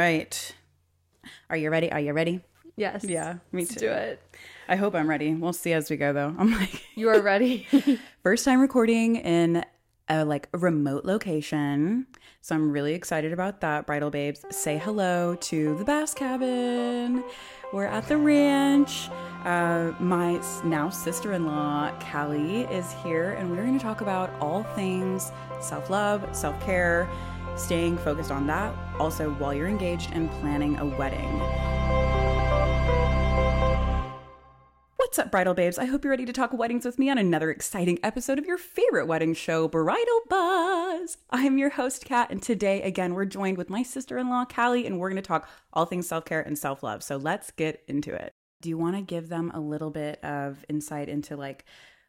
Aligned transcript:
right. 0.00 0.54
Are 1.50 1.56
you 1.56 1.70
ready? 1.70 1.92
Are 1.92 2.00
you 2.00 2.12
ready? 2.14 2.40
Yes. 2.76 3.04
Yeah, 3.04 3.34
me 3.52 3.62
Let's 3.62 3.74
too. 3.74 3.80
do 3.80 3.90
it. 3.90 4.22
I 4.66 4.76
hope 4.76 4.94
I'm 4.94 5.08
ready. 5.10 5.34
We'll 5.34 5.52
see 5.52 5.72
as 5.74 5.90
we 5.90 5.96
go 5.96 6.12
though. 6.14 6.34
I'm 6.38 6.52
like 6.52 6.82
You 6.94 7.10
are 7.10 7.20
ready. 7.20 7.66
first 8.22 8.44
time 8.46 8.60
recording 8.60 9.16
in 9.16 9.62
a 10.08 10.24
like 10.24 10.48
remote 10.52 11.04
location. 11.04 12.06
So 12.40 12.54
I'm 12.54 12.72
really 12.72 12.94
excited 12.94 13.34
about 13.34 13.60
that. 13.60 13.86
Bridal 13.86 14.08
babes, 14.10 14.42
say 14.50 14.78
hello 14.78 15.34
to 15.34 15.76
the 15.76 15.84
Bass 15.84 16.14
Cabin. 16.14 17.22
We're 17.70 17.84
at 17.84 18.08
the 18.08 18.16
ranch. 18.16 19.10
Uh, 19.44 19.92
my 20.00 20.40
now 20.64 20.88
sister-in-law, 20.88 21.92
Callie, 22.00 22.62
is 22.62 22.90
here, 23.04 23.32
and 23.32 23.50
we're 23.50 23.64
going 23.64 23.78
to 23.78 23.84
talk 23.84 24.00
about 24.00 24.30
all 24.40 24.62
things 24.74 25.30
self-love, 25.60 26.34
self-care, 26.34 27.06
staying 27.60 27.98
focused 27.98 28.30
on 28.30 28.46
that. 28.46 28.74
Also, 28.98 29.30
while 29.34 29.54
you're 29.54 29.68
engaged 29.68 30.10
and 30.12 30.30
planning 30.40 30.78
a 30.78 30.84
wedding. 30.84 31.38
What's 34.96 35.18
up, 35.18 35.30
bridal 35.30 35.54
babes? 35.54 35.76
I 35.78 35.86
hope 35.86 36.04
you're 36.04 36.12
ready 36.12 36.24
to 36.24 36.32
talk 36.32 36.52
weddings 36.52 36.84
with 36.84 36.98
me 36.98 37.10
on 37.10 37.18
another 37.18 37.50
exciting 37.50 37.98
episode 38.02 38.38
of 38.38 38.46
your 38.46 38.58
favorite 38.58 39.06
wedding 39.06 39.34
show, 39.34 39.66
Bridal 39.66 40.20
Buzz. 40.28 41.18
I'm 41.30 41.58
your 41.58 41.70
host, 41.70 42.04
Kat, 42.04 42.30
and 42.30 42.40
today, 42.40 42.80
again, 42.82 43.14
we're 43.14 43.24
joined 43.24 43.58
with 43.58 43.70
my 43.70 43.82
sister 43.82 44.18
in 44.18 44.30
law, 44.30 44.44
Callie, 44.44 44.86
and 44.86 45.00
we're 45.00 45.10
going 45.10 45.20
to 45.20 45.26
talk 45.26 45.48
all 45.72 45.84
things 45.84 46.06
self 46.06 46.24
care 46.24 46.40
and 46.40 46.56
self 46.56 46.84
love. 46.84 47.02
So 47.02 47.16
let's 47.16 47.50
get 47.50 47.82
into 47.88 48.14
it. 48.14 48.32
Do 48.62 48.68
you 48.68 48.78
want 48.78 48.96
to 48.96 49.02
give 49.02 49.28
them 49.28 49.50
a 49.52 49.60
little 49.60 49.90
bit 49.90 50.22
of 50.24 50.64
insight 50.68 51.08
into 51.08 51.36
like 51.36 51.64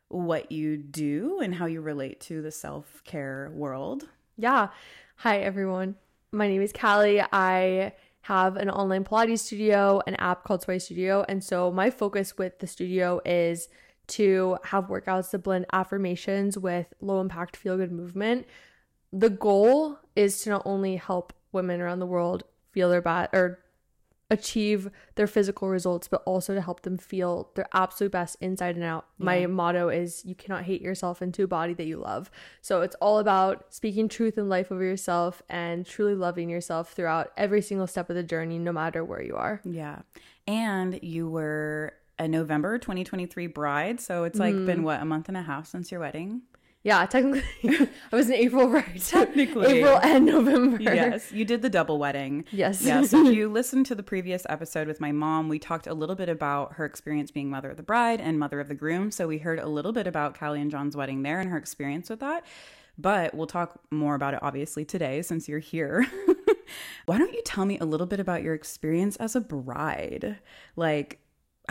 what 0.09 0.51
you 0.51 0.77
do 0.77 1.39
and 1.41 1.55
how 1.55 1.65
you 1.65 1.81
relate 1.81 2.19
to 2.21 2.41
the 2.43 2.51
self 2.51 3.03
care 3.03 3.51
world? 3.53 4.07
yeah. 4.37 4.69
Hi, 5.23 5.37
everyone. 5.37 5.97
My 6.31 6.47
name 6.47 6.63
is 6.63 6.73
Callie. 6.73 7.21
I 7.31 7.93
have 8.21 8.57
an 8.57 8.71
online 8.71 9.03
Pilates 9.03 9.41
studio, 9.41 10.01
an 10.07 10.15
app 10.15 10.43
called 10.43 10.63
Sweaty 10.63 10.79
Studio. 10.79 11.23
And 11.29 11.43
so 11.43 11.71
my 11.71 11.91
focus 11.91 12.39
with 12.39 12.57
the 12.57 12.65
studio 12.65 13.21
is 13.23 13.69
to 14.07 14.57
have 14.63 14.87
workouts 14.87 15.29
that 15.29 15.43
blend 15.43 15.67
affirmations 15.71 16.57
with 16.57 16.87
low 17.01 17.21
impact 17.21 17.55
feel 17.55 17.77
good 17.77 17.91
movement. 17.91 18.47
The 19.13 19.29
goal 19.29 19.99
is 20.15 20.41
to 20.41 20.49
not 20.49 20.63
only 20.65 20.95
help 20.95 21.33
women 21.51 21.81
around 21.81 21.99
the 21.99 22.07
world 22.07 22.43
feel 22.71 22.89
their 22.89 23.03
bad 23.03 23.29
or 23.31 23.59
achieve 24.31 24.89
their 25.15 25.27
physical 25.27 25.67
results, 25.67 26.07
but 26.07 26.23
also 26.25 26.55
to 26.55 26.61
help 26.61 26.81
them 26.81 26.97
feel 26.97 27.51
their 27.55 27.67
absolute 27.73 28.13
best 28.13 28.37
inside 28.39 28.75
and 28.75 28.83
out. 28.83 29.05
My 29.19 29.45
motto 29.45 29.89
is 29.89 30.23
you 30.25 30.33
cannot 30.35 30.63
hate 30.63 30.81
yourself 30.81 31.21
into 31.21 31.43
a 31.43 31.47
body 31.47 31.73
that 31.73 31.85
you 31.85 31.97
love. 31.97 32.31
So 32.61 32.81
it's 32.81 32.95
all 32.95 33.19
about 33.19 33.73
speaking 33.73 34.07
truth 34.07 34.37
and 34.37 34.49
life 34.49 34.71
over 34.71 34.83
yourself 34.83 35.43
and 35.49 35.85
truly 35.85 36.15
loving 36.15 36.49
yourself 36.49 36.93
throughout 36.93 37.33
every 37.35 37.61
single 37.61 37.87
step 37.87 38.09
of 38.09 38.15
the 38.15 38.23
journey, 38.23 38.57
no 38.57 38.71
matter 38.71 39.03
where 39.03 39.21
you 39.21 39.35
are. 39.35 39.61
Yeah. 39.65 39.99
And 40.47 40.97
you 41.03 41.29
were 41.29 41.93
a 42.17 42.27
November 42.27 42.77
2023 42.77 43.47
bride. 43.47 43.99
So 43.99 44.23
it's 44.23 44.39
like 44.39 44.53
been 44.53 44.79
mm. 44.79 44.83
what, 44.83 45.01
a 45.01 45.05
month 45.05 45.27
and 45.27 45.35
a 45.35 45.41
half 45.41 45.67
since 45.67 45.91
your 45.91 45.99
wedding? 45.99 46.43
Yeah, 46.83 47.05
technically, 47.05 47.43
I 48.11 48.15
was 48.15 48.27
in 48.27 48.33
April, 48.33 48.67
right? 48.67 48.99
Technically. 48.99 49.79
April 49.79 49.99
and 50.01 50.25
November. 50.25 50.81
Yes, 50.81 51.31
you 51.31 51.45
did 51.45 51.61
the 51.61 51.69
double 51.69 51.99
wedding. 51.99 52.45
Yes. 52.51 52.81
Yeah. 52.81 53.03
So 53.03 53.27
if 53.27 53.35
you 53.35 53.49
listened 53.53 53.85
to 53.87 53.95
the 53.95 54.01
previous 54.01 54.47
episode 54.49 54.87
with 54.87 54.99
my 54.99 55.11
mom, 55.11 55.47
we 55.47 55.59
talked 55.59 55.85
a 55.85 55.93
little 55.93 56.15
bit 56.15 56.27
about 56.27 56.73
her 56.73 56.85
experience 56.85 57.29
being 57.29 57.51
mother 57.51 57.69
of 57.69 57.77
the 57.77 57.83
bride 57.83 58.19
and 58.19 58.39
mother 58.39 58.59
of 58.59 58.67
the 58.67 58.73
groom. 58.73 59.11
So 59.11 59.27
we 59.27 59.37
heard 59.37 59.59
a 59.59 59.67
little 59.67 59.91
bit 59.91 60.07
about 60.07 60.37
Callie 60.37 60.59
and 60.59 60.71
John's 60.71 60.97
wedding 60.97 61.21
there 61.21 61.39
and 61.39 61.51
her 61.51 61.57
experience 61.57 62.09
with 62.09 62.19
that. 62.21 62.45
But 62.97 63.35
we'll 63.35 63.47
talk 63.47 63.79
more 63.91 64.15
about 64.15 64.33
it 64.33 64.39
obviously 64.41 64.83
today 64.83 65.21
since 65.21 65.47
you're 65.47 65.59
here. 65.59 66.07
Why 67.05 67.17
don't 67.17 67.33
you 67.33 67.41
tell 67.45 67.65
me 67.65 67.77
a 67.79 67.85
little 67.85 68.07
bit 68.07 68.19
about 68.19 68.43
your 68.43 68.53
experience 68.53 69.17
as 69.17 69.35
a 69.35 69.41
bride? 69.41 70.39
Like, 70.75 71.19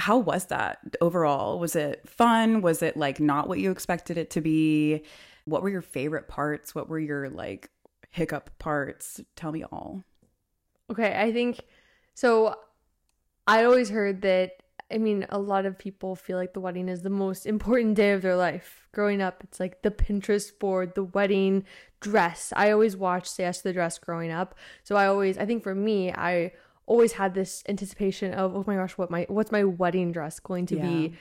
how 0.00 0.18
was 0.18 0.46
that 0.46 0.96
overall? 1.00 1.58
Was 1.58 1.76
it 1.76 2.08
fun? 2.08 2.62
Was 2.62 2.82
it 2.82 2.96
like 2.96 3.20
not 3.20 3.48
what 3.48 3.58
you 3.58 3.70
expected 3.70 4.16
it 4.16 4.30
to 4.30 4.40
be? 4.40 5.04
What 5.44 5.62
were 5.62 5.68
your 5.68 5.82
favorite 5.82 6.26
parts? 6.26 6.74
What 6.74 6.88
were 6.88 6.98
your 6.98 7.28
like 7.28 7.70
hiccup 8.10 8.50
parts? 8.58 9.20
Tell 9.36 9.52
me 9.52 9.62
all. 9.64 10.04
Okay, 10.90 11.14
I 11.16 11.32
think 11.32 11.60
so. 12.14 12.56
I 13.46 13.64
always 13.64 13.90
heard 13.90 14.22
that. 14.22 14.52
I 14.92 14.98
mean, 14.98 15.24
a 15.28 15.38
lot 15.38 15.66
of 15.66 15.78
people 15.78 16.16
feel 16.16 16.36
like 16.36 16.52
the 16.52 16.60
wedding 16.60 16.88
is 16.88 17.02
the 17.02 17.10
most 17.10 17.46
important 17.46 17.94
day 17.94 18.10
of 18.10 18.22
their 18.22 18.36
life. 18.36 18.88
Growing 18.92 19.22
up, 19.22 19.44
it's 19.44 19.60
like 19.60 19.82
the 19.82 19.90
Pinterest 19.90 20.58
board, 20.58 20.96
the 20.96 21.04
wedding 21.04 21.64
dress. 22.00 22.52
I 22.56 22.72
always 22.72 22.96
watched 22.96 23.28
Say 23.28 23.44
Yes 23.44 23.58
to 23.58 23.64
the 23.64 23.72
Dress 23.72 23.98
growing 23.98 24.32
up. 24.32 24.56
So 24.82 24.96
I 24.96 25.06
always, 25.06 25.38
I 25.38 25.46
think 25.46 25.62
for 25.62 25.76
me, 25.76 26.10
I 26.10 26.52
always 26.90 27.12
had 27.12 27.34
this 27.34 27.62
anticipation 27.68 28.34
of, 28.34 28.54
oh 28.56 28.64
my 28.66 28.74
gosh, 28.74 28.98
what 28.98 29.10
my 29.10 29.24
what's 29.28 29.52
my 29.52 29.62
wedding 29.64 30.10
dress 30.12 30.40
going 30.40 30.66
to 30.66 30.76
be? 30.76 31.12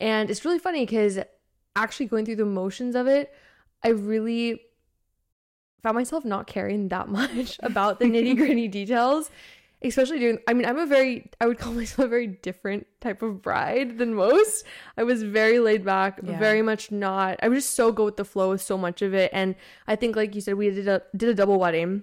And 0.00 0.30
it's 0.30 0.44
really 0.44 0.58
funny 0.58 0.86
because 0.86 1.18
actually 1.76 2.06
going 2.06 2.24
through 2.24 2.36
the 2.36 2.46
motions 2.46 2.94
of 2.96 3.06
it, 3.06 3.32
I 3.84 3.88
really 3.88 4.62
found 5.82 5.96
myself 5.96 6.24
not 6.24 6.46
caring 6.46 6.88
that 6.88 7.08
much 7.20 7.60
about 7.62 7.98
the 8.00 8.06
nitty 8.06 8.36
gritty 8.40 8.68
details. 8.68 9.30
Especially 9.80 10.18
during, 10.18 10.38
I 10.48 10.54
mean, 10.54 10.66
I'm 10.66 10.76
a 10.78 10.86
very, 10.86 11.30
I 11.40 11.46
would 11.46 11.58
call 11.58 11.72
myself 11.80 12.06
a 12.06 12.08
very 12.08 12.26
different 12.26 12.86
type 13.00 13.22
of 13.22 13.40
bride 13.42 13.98
than 13.98 14.12
most. 14.14 14.64
I 14.96 15.04
was 15.04 15.22
very 15.22 15.60
laid 15.60 15.84
back, 15.84 16.18
Yeah. 16.20 16.36
very 16.36 16.62
much 16.62 16.90
not, 16.90 17.38
I 17.44 17.48
was 17.48 17.58
just 17.62 17.74
so 17.76 17.92
go 17.92 18.04
with 18.06 18.16
the 18.16 18.24
flow 18.24 18.50
with 18.50 18.60
so 18.60 18.76
much 18.76 19.02
of 19.02 19.14
it. 19.14 19.30
And 19.32 19.54
I 19.86 19.94
think, 19.94 20.16
like 20.16 20.34
you 20.34 20.40
said, 20.40 20.54
we 20.54 20.70
did 20.70 20.88
a, 20.88 21.02
did 21.16 21.28
a 21.28 21.34
double 21.34 21.60
wedding. 21.60 22.02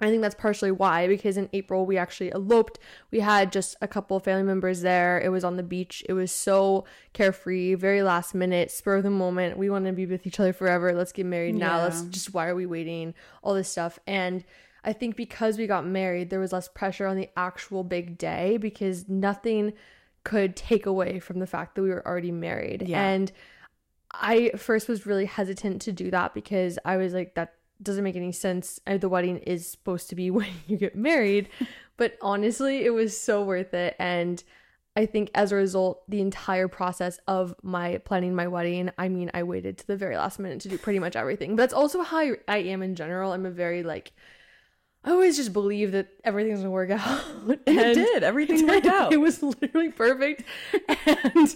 I 0.00 0.10
think 0.10 0.22
that's 0.22 0.34
partially 0.34 0.70
why, 0.70 1.06
because 1.06 1.36
in 1.36 1.48
April 1.52 1.86
we 1.86 1.96
actually 1.96 2.32
eloped. 2.32 2.78
We 3.10 3.20
had 3.20 3.52
just 3.52 3.76
a 3.80 3.88
couple 3.88 4.16
of 4.16 4.24
family 4.24 4.44
members 4.44 4.80
there. 4.80 5.20
It 5.20 5.28
was 5.28 5.44
on 5.44 5.56
the 5.56 5.62
beach. 5.62 6.02
It 6.08 6.14
was 6.14 6.32
so 6.32 6.84
carefree, 7.12 7.74
very 7.74 8.02
last 8.02 8.34
minute, 8.34 8.70
spur 8.70 8.96
of 8.96 9.02
the 9.02 9.10
moment. 9.10 9.58
We 9.58 9.70
want 9.70 9.86
to 9.86 9.92
be 9.92 10.06
with 10.06 10.26
each 10.26 10.40
other 10.40 10.52
forever. 10.52 10.92
Let's 10.92 11.12
get 11.12 11.26
married 11.26 11.54
now. 11.54 11.76
Yeah. 11.76 11.82
Let's 11.84 12.02
just, 12.02 12.34
why 12.34 12.48
are 12.48 12.54
we 12.54 12.66
waiting? 12.66 13.14
All 13.42 13.54
this 13.54 13.68
stuff. 13.68 13.98
And 14.06 14.44
I 14.82 14.92
think 14.92 15.16
because 15.16 15.58
we 15.58 15.66
got 15.66 15.86
married, 15.86 16.30
there 16.30 16.40
was 16.40 16.52
less 16.52 16.68
pressure 16.68 17.06
on 17.06 17.16
the 17.16 17.28
actual 17.36 17.84
big 17.84 18.16
day 18.16 18.56
because 18.56 19.08
nothing 19.08 19.74
could 20.24 20.56
take 20.56 20.86
away 20.86 21.18
from 21.18 21.38
the 21.38 21.46
fact 21.46 21.74
that 21.74 21.82
we 21.82 21.90
were 21.90 22.06
already 22.06 22.32
married. 22.32 22.84
Yeah. 22.86 23.02
And 23.02 23.32
I 24.12 24.50
first 24.56 24.88
was 24.88 25.06
really 25.06 25.26
hesitant 25.26 25.82
to 25.82 25.92
do 25.92 26.10
that 26.10 26.34
because 26.34 26.78
I 26.84 26.96
was 26.96 27.12
like, 27.12 27.34
that 27.34 27.54
doesn't 27.82 28.04
make 28.04 28.16
any 28.16 28.32
sense. 28.32 28.80
Uh, 28.86 28.96
The 28.98 29.08
wedding 29.08 29.38
is 29.38 29.68
supposed 29.68 30.08
to 30.10 30.14
be 30.14 30.30
when 30.38 30.48
you 30.66 30.76
get 30.76 30.96
married. 30.96 31.48
but 31.96 32.16
honestly, 32.22 32.84
it 32.84 32.90
was 32.90 33.18
so 33.18 33.42
worth 33.42 33.74
it. 33.74 33.94
And 33.98 34.42
I 34.96 35.06
think 35.06 35.30
as 35.34 35.52
a 35.52 35.56
result, 35.56 36.02
the 36.10 36.20
entire 36.20 36.66
process 36.68 37.18
of 37.28 37.54
my 37.62 37.98
planning 37.98 38.34
my 38.34 38.48
wedding, 38.48 38.90
I 38.98 39.08
mean, 39.08 39.30
I 39.32 39.44
waited 39.44 39.78
to 39.78 39.86
the 39.86 39.96
very 39.96 40.16
last 40.16 40.38
minute 40.38 40.60
to 40.62 40.68
do 40.68 40.78
pretty 40.78 40.98
much 40.98 41.14
everything. 41.16 41.50
But 41.56 41.62
that's 41.62 41.74
also 41.74 42.02
how 42.02 42.18
I, 42.18 42.32
I 42.48 42.56
am 42.58 42.82
in 42.82 42.94
general. 42.96 43.32
I'm 43.32 43.46
a 43.46 43.50
very 43.50 43.82
like, 43.82 44.12
I 45.04 45.10
always 45.12 45.36
just 45.36 45.52
believe 45.52 45.92
that 45.92 46.08
everything's 46.24 46.58
gonna 46.58 46.70
work 46.70 46.90
out. 46.90 47.22
it 47.48 47.60
And 47.66 47.94
did. 47.94 48.22
Everything 48.24 48.66
worked 48.68 48.86
out. 48.86 49.12
It 49.12 49.18
was 49.18 49.42
literally 49.42 49.90
perfect. 49.90 50.42
And 51.06 51.54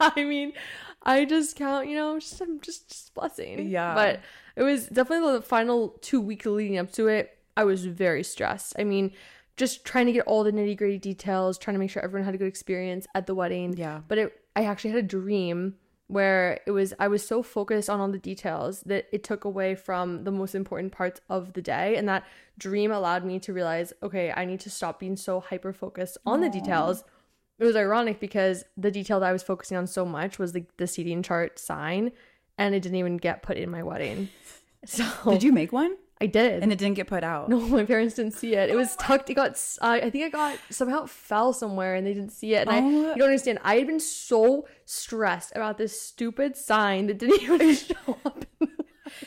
I 0.00 0.24
mean, 0.24 0.52
I 1.02 1.24
just 1.24 1.56
count, 1.56 1.88
you 1.88 1.94
know, 1.96 2.18
just 2.18 2.40
I'm 2.40 2.60
just, 2.60 2.88
just 2.88 3.14
blessing. 3.14 3.68
Yeah. 3.68 3.94
But 3.94 4.20
it 4.56 4.62
was 4.62 4.86
definitely 4.86 5.32
the 5.32 5.42
final 5.42 5.96
two 6.00 6.20
weeks 6.20 6.46
leading 6.46 6.78
up 6.78 6.92
to 6.92 7.08
it. 7.08 7.38
I 7.56 7.64
was 7.64 7.86
very 7.86 8.22
stressed. 8.22 8.74
I 8.78 8.84
mean, 8.84 9.12
just 9.56 9.84
trying 9.84 10.06
to 10.06 10.12
get 10.12 10.26
all 10.26 10.44
the 10.44 10.52
nitty 10.52 10.76
gritty 10.76 10.98
details, 10.98 11.58
trying 11.58 11.74
to 11.74 11.78
make 11.78 11.90
sure 11.90 12.02
everyone 12.02 12.24
had 12.24 12.34
a 12.34 12.38
good 12.38 12.48
experience 12.48 13.06
at 13.14 13.26
the 13.26 13.34
wedding. 13.34 13.76
Yeah. 13.76 14.00
But 14.08 14.18
it, 14.18 14.40
I 14.56 14.64
actually 14.64 14.90
had 14.90 15.04
a 15.04 15.06
dream 15.06 15.74
where 16.12 16.60
it 16.66 16.70
was 16.70 16.92
I 16.98 17.08
was 17.08 17.26
so 17.26 17.42
focused 17.42 17.88
on 17.88 18.00
all 18.00 18.08
the 18.08 18.18
details 18.18 18.82
that 18.82 19.06
it 19.12 19.24
took 19.24 19.44
away 19.44 19.74
from 19.74 20.24
the 20.24 20.30
most 20.30 20.54
important 20.54 20.92
parts 20.92 21.20
of 21.30 21.54
the 21.54 21.62
day 21.62 21.96
and 21.96 22.06
that 22.08 22.24
dream 22.58 22.92
allowed 22.92 23.24
me 23.24 23.38
to 23.40 23.52
realize 23.52 23.94
okay 24.02 24.30
I 24.36 24.44
need 24.44 24.60
to 24.60 24.70
stop 24.70 25.00
being 25.00 25.16
so 25.16 25.40
hyper 25.40 25.72
focused 25.72 26.18
on 26.26 26.42
the 26.42 26.50
details 26.50 27.02
it 27.58 27.64
was 27.64 27.76
ironic 27.76 28.20
because 28.20 28.64
the 28.76 28.90
detail 28.90 29.20
that 29.20 29.30
I 29.30 29.32
was 29.32 29.42
focusing 29.42 29.76
on 29.76 29.86
so 29.86 30.04
much 30.04 30.38
was 30.38 30.52
the, 30.52 30.66
the 30.76 30.86
seating 30.86 31.22
chart 31.22 31.58
sign 31.58 32.12
and 32.66 32.74
it 32.74 32.80
didn't 32.80 32.96
even 32.98 33.16
get 33.16 33.42
put 33.42 33.56
in 33.56 33.70
my 33.70 33.82
wedding 33.82 34.28
so 34.86 35.04
Did 35.30 35.42
you 35.42 35.52
make 35.52 35.72
one? 35.72 35.96
I 36.20 36.26
did 36.26 36.62
And 36.62 36.70
it 36.72 36.78
didn't 36.78 36.94
get 36.94 37.08
put 37.08 37.24
out. 37.24 37.48
no, 37.48 37.58
my 37.78 37.84
parents 37.84 38.14
didn't 38.14 38.34
see 38.34 38.54
it. 38.54 38.70
It 38.70 38.76
was 38.76 38.94
tucked. 38.96 39.28
It 39.28 39.34
got. 39.34 39.52
Uh, 39.80 39.98
I 40.06 40.10
think 40.10 40.24
I 40.24 40.28
got 40.28 40.56
somehow 40.70 41.02
it 41.04 41.10
fell 41.10 41.52
somewhere, 41.52 41.96
and 41.96 42.06
they 42.06 42.14
didn't 42.14 42.30
see 42.30 42.54
it. 42.54 42.68
And 42.68 42.70
I, 42.70 42.78
Oh. 42.80 43.08
you 43.10 43.16
don't 43.16 43.22
understand. 43.32 43.58
I 43.64 43.74
had 43.78 43.88
been 43.88 43.98
so 43.98 44.68
stressed 44.84 45.50
about 45.56 45.78
this 45.78 46.00
stupid 46.00 46.56
sign 46.56 47.08
that 47.08 47.18
didn't 47.18 47.42
even 47.46 47.74
show 47.74 48.18
up. 48.24 48.44
In 48.60 48.68
the 48.68 48.68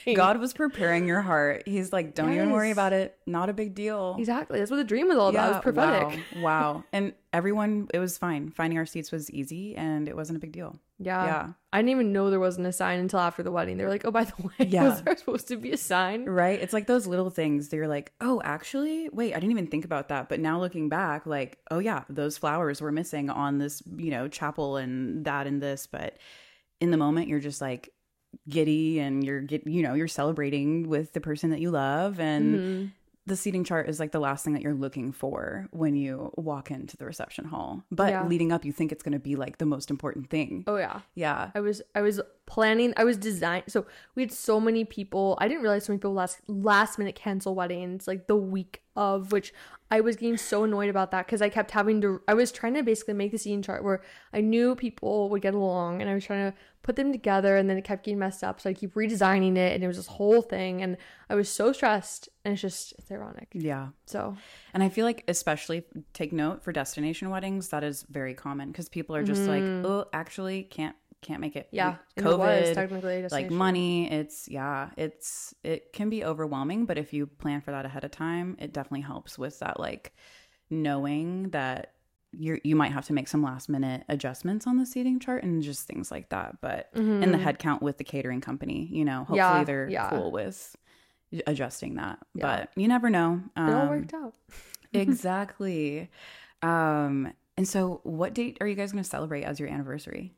wedding. 0.06 0.16
God 0.16 0.40
was 0.40 0.54
preparing 0.54 1.06
your 1.06 1.22
heart. 1.22 1.64
He's 1.68 1.92
like, 1.92 2.16
don't 2.16 2.32
even 2.34 2.52
worry 2.52 2.72
about 2.72 2.94
it. 2.94 3.18
Not 3.26 3.50
a 3.50 3.54
big 3.54 3.76
deal. 3.76 4.16
exactly. 4.18 4.60
That's 4.60 4.72
what 4.72 4.78
the 4.78 4.84
dream 4.86 5.10
was 5.10 5.18
all 5.18 5.28
about. 5.30 5.50
it 5.50 5.54
was 5.56 5.62
prophetic. 5.64 6.20
Wow. 6.38 6.42
wow. 6.42 6.84
And 6.94 7.12
everyone, 7.34 7.90
it 7.94 8.00
was 8.00 8.18
fine. 8.18 8.52
Finding 8.52 8.78
our 8.80 8.86
seats 8.86 9.12
was 9.12 9.30
easy 9.32 9.76
and 9.76 10.08
it 10.08 10.16
wasn't 10.16 10.38
a 10.38 10.40
big 10.40 10.54
deal. 10.54 10.80
Yeah. 10.97 11.25
Yeah. 11.25 11.47
I 11.74 11.80
didn't 11.80 11.89
even 11.92 12.13
know 12.13 12.30
there 12.30 12.39
wasn't 12.39 12.68
a 12.68 12.71
sign 12.71 13.00
until 13.00 13.19
after 13.19 13.44
the 13.44 13.51
wedding. 13.51 13.75
They 13.77 13.83
were 13.83 13.89
like, 13.89 14.06
oh, 14.06 14.12
by 14.12 14.24
the 14.24 14.33
way, 14.59 14.68
Yeah. 14.68 14.83
was 14.86 15.01
there 15.01 15.18
supposed 15.18 15.47
to 15.50 15.57
be 15.57 15.71
a 15.71 15.77
sign? 15.77 16.24
Right? 16.25 16.59
It's 16.62 16.71
like 16.71 16.88
those 16.88 17.06
little 17.06 17.30
things. 17.30 17.68
They're 17.68 17.88
like, 17.88 18.13
oh, 18.21 18.42
actually, 18.45 19.09
wait, 19.12 19.33
I 19.33 19.39
didn't 19.39 19.51
even 19.51 19.68
think 19.68 19.83
about 19.83 20.07
that. 20.09 20.30
But 20.30 20.39
now 20.39 20.59
looking 20.59 20.88
back, 20.88 21.25
like, 21.25 21.57
oh, 21.69 21.80
yeah, 21.80 22.03
those 22.09 22.38
flowers 22.38 22.80
were 22.81 22.94
missing 22.94 23.30
on 23.30 23.57
this, 23.57 23.83
you 23.97 24.09
know, 24.12 24.27
chapel 24.30 24.77
and 24.77 25.25
that 25.25 25.47
and 25.47 25.62
this. 25.62 25.86
But 25.86 26.18
in 26.80 26.92
the 26.92 26.98
moment, 26.98 27.27
you're 27.27 27.39
just 27.41 27.59
like 27.59 27.89
giddy 28.48 29.00
and 29.00 29.24
you're 29.24 29.41
get, 29.41 29.65
you 29.68 29.81
know, 29.83 29.95
you're 29.95 30.07
celebrating 30.07 30.88
with 30.88 31.12
the 31.13 31.21
person 31.21 31.50
that 31.50 31.59
you 31.59 31.71
love. 31.71 32.19
And 32.21 32.59
Mhm. 32.59 32.91
The 33.27 33.36
seating 33.36 33.63
chart 33.63 33.89
is 33.89 34.00
like 34.00 34.12
the 34.12 34.19
last 34.19 34.45
thing 34.45 34.54
that 34.54 34.62
you're 34.62 34.74
looking 34.75 35.12
for 35.12 35.68
when 35.72 35.95
you 35.95 36.31
walk 36.36 36.69
into 36.69 36.95
the 36.95 37.06
reception 37.06 37.45
hall. 37.45 37.83
But 37.92 38.12
Yeah. 38.12 38.27
leading 38.27 38.51
up, 38.51 38.63
you 38.63 38.72
think 38.72 38.92
it's 38.92 39.01
going 39.01 39.13
to 39.13 39.19
be 39.19 39.36
like 39.36 39.57
the 39.57 39.66
most 39.66 39.89
important 39.89 40.30
thing. 40.30 40.63
Oh, 40.68 40.75
yeah. 40.77 41.00
Yeah. 41.16 41.50
I 41.56 41.60
was 41.60 41.81
I 41.95 42.01
was 42.01 42.22
planning 42.45 42.94
I 42.95 43.04
was 43.04 43.18
design 43.18 43.63
so 43.68 43.88
we 44.13 44.22
had 44.22 44.31
so 44.31 44.60
many 44.60 44.86
people 44.86 45.36
I 45.42 45.48
didn't 45.48 45.63
realize 45.63 45.86
so 45.86 45.94
many 45.94 45.98
people 45.98 46.13
last 46.13 46.39
last 46.48 47.00
minute 47.00 47.16
cancel 47.16 47.56
weddings 47.56 48.07
like 48.07 48.27
the 48.27 48.36
week 48.36 48.83
of 48.95 49.31
which 49.31 49.51
I 49.89 50.01
was 50.01 50.16
getting 50.16 50.38
so 50.38 50.63
annoyed 50.63 50.89
about 50.92 51.10
that 51.10 51.25
because 51.25 51.42
I 51.42 51.50
kept 51.50 51.72
having 51.72 52.01
to 52.01 52.22
I 52.27 52.36
was 52.36 52.51
trying 52.51 52.75
to 52.75 52.83
basically 52.83 53.16
make 53.16 53.31
the 53.31 53.39
seating 53.39 53.63
chart 53.63 53.83
where 53.83 54.01
I 54.31 54.42
knew 54.42 54.75
people 54.75 55.30
would 55.31 55.42
get 55.42 55.56
along 55.56 56.01
and 56.01 56.10
I 56.10 56.13
was 56.13 56.24
trying 56.24 56.51
to 56.51 56.57
put 56.86 56.96
them 56.98 57.12
together 57.12 57.58
and 57.58 57.68
then 57.68 57.78
it 57.78 57.84
kept 57.84 58.06
getting 58.06 58.20
messed 58.20 58.44
up 58.44 58.62
so 58.62 58.70
I 58.70 58.74
keep 58.74 58.94
redesigning 58.94 59.58
it 59.58 59.74
and 59.74 59.84
it 59.84 59.88
was 59.88 59.98
this 59.98 60.06
whole 60.06 60.44
thing 60.44 60.84
and 60.84 60.98
I 61.32 61.34
was 61.34 61.50
so 61.50 61.72
stressed 61.74 62.30
and 62.44 62.52
it's 62.54 62.62
just 62.62 62.94
it's 63.00 63.12
ironic 63.12 63.48
Yeah. 63.54 63.88
so 64.06 64.38
And 64.72 64.84
I 64.84 64.90
feel 64.90 65.04
like, 65.04 65.24
especially 65.28 65.84
take 66.14 66.32
note 66.32 66.64
for 66.64 66.72
destination 66.72 67.32
weddings, 67.32 67.70
that 67.70 67.84
is 67.84 68.06
very 68.08 68.36
common 68.36 68.68
because 68.72 68.88
people 68.88 69.16
are 69.16 69.24
just 69.24 69.42
like, 69.48 69.64
oh, 69.64 70.06
actually, 70.14 70.62
can't 70.64 70.96
can't 71.24 71.42
make 71.42 71.56
it. 71.56 71.66
Mm-hmm. 71.68 71.76
yeah 71.76 71.96
COVID, 72.20 72.62
it 73.18 73.24
was 73.24 73.32
like 73.32 73.50
money. 73.50 74.12
It's 74.12 74.48
yeah, 74.48 74.92
it's 74.96 75.56
it 75.64 75.92
can 75.92 76.10
be 76.12 76.24
overwhelming, 76.24 76.86
but 76.86 77.00
if 77.00 77.14
you 77.14 77.26
plan 77.26 77.62
for 77.62 77.72
that 77.72 77.86
ahead 77.86 78.04
of 78.04 78.12
time, 78.12 78.58
it 78.60 78.74
definitely 78.74 79.02
helps 79.02 79.40
with 79.40 79.58
that 79.60 79.80
like 79.80 80.14
knowing 80.70 81.50
that 81.50 81.94
you 82.38 82.60
you 82.64 82.76
might 82.76 82.92
have 82.92 83.06
to 83.08 83.14
make 83.14 83.28
some 83.28 83.42
last 83.44 83.70
minute 83.70 84.04
adjustments 84.10 84.68
on 84.68 84.78
the 84.78 84.86
seating 84.86 85.20
chart 85.20 85.44
and 85.44 85.62
just 85.64 85.88
things 85.88 86.12
like 86.12 86.30
that. 86.30 86.62
But 86.62 86.90
in 86.94 87.32
the 87.32 87.38
head 87.38 87.60
count 87.60 87.82
with 87.82 87.98
the 87.98 88.04
catering 88.04 88.42
company, 88.42 88.88
you 88.92 89.06
know, 89.06 89.20
hopefully 89.20 89.40
Mm-hmm. 89.40 89.58
Yeah, 89.58 89.64
they're 89.64 89.90
yeah. 89.90 90.10
cool 90.10 90.32
with 90.32 90.76
adjusting 91.48 91.96
that. 91.96 92.20
Yeah. 92.34 92.44
But 92.46 92.70
you 92.76 92.88
never 92.88 93.10
know. 93.10 93.42
it 93.56 93.60
all 93.62 93.82
Um, 93.84 93.90
worked 93.90 94.14
out 94.14 94.34
exactly. 94.94 96.10
Um, 96.62 97.34
and 97.58 97.68
so, 97.68 98.02
what 98.04 98.34
date 98.34 98.58
are 98.62 98.68
you 98.68 98.76
guys 98.76 98.92
going 98.92 99.04
to 99.04 99.10
celebrate 99.10 99.44
as 99.44 99.60
your 99.60 99.70
anniversary? 99.70 100.34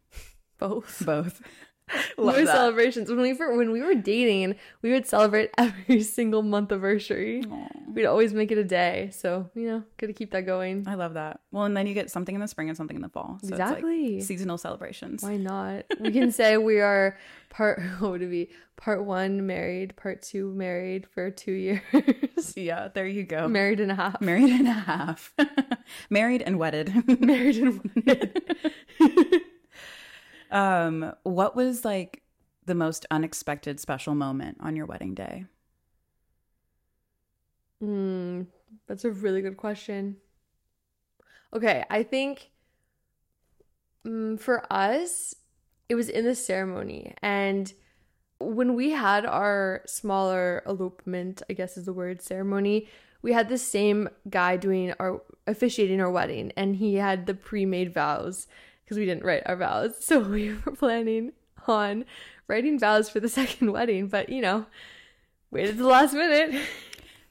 both 0.59 1.03
Both. 1.05 1.41
More 2.17 2.45
celebrations. 2.45 3.09
When 3.09 3.21
we 3.21 3.33
were 3.33 3.55
when 3.57 3.71
we 3.71 3.81
were 3.81 3.95
dating, 3.95 4.55
we 4.81 4.91
would 4.91 5.05
celebrate 5.05 5.51
every 5.57 6.03
single 6.03 6.41
month 6.41 6.71
anniversary. 6.71 7.43
We'd 7.93 8.05
always 8.05 8.33
make 8.33 8.51
it 8.51 8.57
a 8.57 8.63
day. 8.63 9.09
So, 9.13 9.49
you 9.55 9.67
know, 9.67 9.83
gotta 9.97 10.13
keep 10.13 10.31
that 10.31 10.45
going. 10.45 10.85
I 10.87 10.95
love 10.95 11.13
that. 11.15 11.39
Well, 11.51 11.63
and 11.63 11.75
then 11.75 11.87
you 11.87 11.93
get 11.93 12.11
something 12.11 12.35
in 12.35 12.41
the 12.41 12.47
spring 12.47 12.67
and 12.69 12.77
something 12.77 12.95
in 12.95 13.01
the 13.01 13.09
fall. 13.09 13.39
So 13.41 13.49
Exactly. 13.49 14.17
It's 14.17 14.23
like 14.23 14.27
seasonal 14.27 14.57
celebrations. 14.57 15.23
Why 15.23 15.37
not? 15.37 15.85
We 15.99 16.11
can 16.11 16.31
say 16.31 16.57
we 16.57 16.79
are 16.81 17.17
part 17.49 17.81
what 17.99 18.11
would 18.11 18.21
it 18.21 18.29
be? 18.29 18.49
Part 18.75 19.05
one 19.05 19.47
married, 19.47 19.95
part 19.95 20.21
two 20.21 20.53
married 20.53 21.07
for 21.07 21.31
two 21.31 21.51
years. 21.53 22.53
Yeah, 22.55 22.89
there 22.93 23.07
you 23.07 23.23
go. 23.23 23.47
married 23.47 23.79
and 23.79 23.91
a 23.91 23.95
half. 23.95 24.21
Married 24.21 24.51
and 24.51 24.67
a 24.67 24.71
half. 24.71 25.33
Married 26.11 26.43
and 26.43 26.59
wedded. 26.59 26.93
married 27.19 27.57
and 27.57 27.91
wedded. 28.05 28.41
Um, 30.51 31.13
what 31.23 31.55
was 31.55 31.83
like 31.85 32.23
the 32.65 32.75
most 32.75 33.05
unexpected 33.11 33.79
special 33.79 34.15
moment 34.15 34.57
on 34.59 34.75
your 34.75 34.85
wedding 34.85 35.13
day? 35.13 35.45
Hmm, 37.79 38.43
that's 38.87 39.05
a 39.05 39.11
really 39.11 39.41
good 39.41 39.57
question. 39.57 40.17
Okay, 41.53 41.83
I 41.89 42.03
think 42.03 42.51
mm, 44.05 44.39
for 44.39 44.65
us, 44.71 45.35
it 45.89 45.95
was 45.95 46.09
in 46.09 46.25
the 46.25 46.35
ceremony. 46.35 47.13
And 47.21 47.71
when 48.39 48.75
we 48.75 48.91
had 48.91 49.25
our 49.25 49.81
smaller 49.85 50.63
elopement, 50.67 51.41
I 51.49 51.53
guess 51.53 51.77
is 51.77 51.85
the 51.85 51.93
word, 51.93 52.21
ceremony, 52.21 52.89
we 53.21 53.33
had 53.33 53.49
the 53.49 53.57
same 53.57 54.09
guy 54.29 54.57
doing 54.57 54.93
our 54.99 55.21
officiating 55.47 56.01
our 56.01 56.11
wedding, 56.11 56.51
and 56.55 56.75
he 56.75 56.95
had 56.95 57.25
the 57.25 57.33
pre 57.33 57.65
made 57.65 57.93
vows 57.93 58.47
because 58.87 58.97
we 58.97 59.05
didn't 59.05 59.25
write 59.25 59.43
our 59.45 59.57
vows. 59.57 59.95
So 59.99 60.19
we 60.19 60.55
were 60.65 60.71
planning 60.71 61.33
on 61.67 62.05
writing 62.47 62.79
vows 62.79 63.09
for 63.09 63.19
the 63.19 63.27
second 63.27 63.73
wedding, 63.73 64.07
but 64.07 64.29
you 64.29 64.41
know, 64.41 64.65
waited 65.51 65.77
the 65.77 65.87
last 65.87 66.13
minute. 66.13 66.61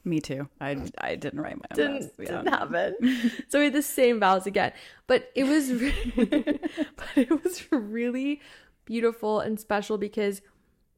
Me 0.03 0.21
too. 0.21 0.47
I 0.61 0.77
I 0.99 1.15
didn't 1.15 1.41
write 1.41 1.57
my 1.57 1.65
own 1.71 1.75
didn't 1.75 2.01
vows. 2.01 2.11
Yeah. 2.19 2.25
didn't 2.25 2.47
happen. 2.47 2.95
so 3.49 3.57
we 3.57 3.65
had 3.65 3.73
the 3.73 3.81
same 3.81 4.19
vows 4.19 4.45
again, 4.45 4.71
but 5.07 5.31
it 5.33 5.45
was, 5.45 5.73
re- 5.73 6.13
but 6.95 7.07
it 7.15 7.43
was 7.43 7.71
really 7.71 8.41
beautiful 8.85 9.39
and 9.39 9.59
special 9.59 9.97
because 9.97 10.41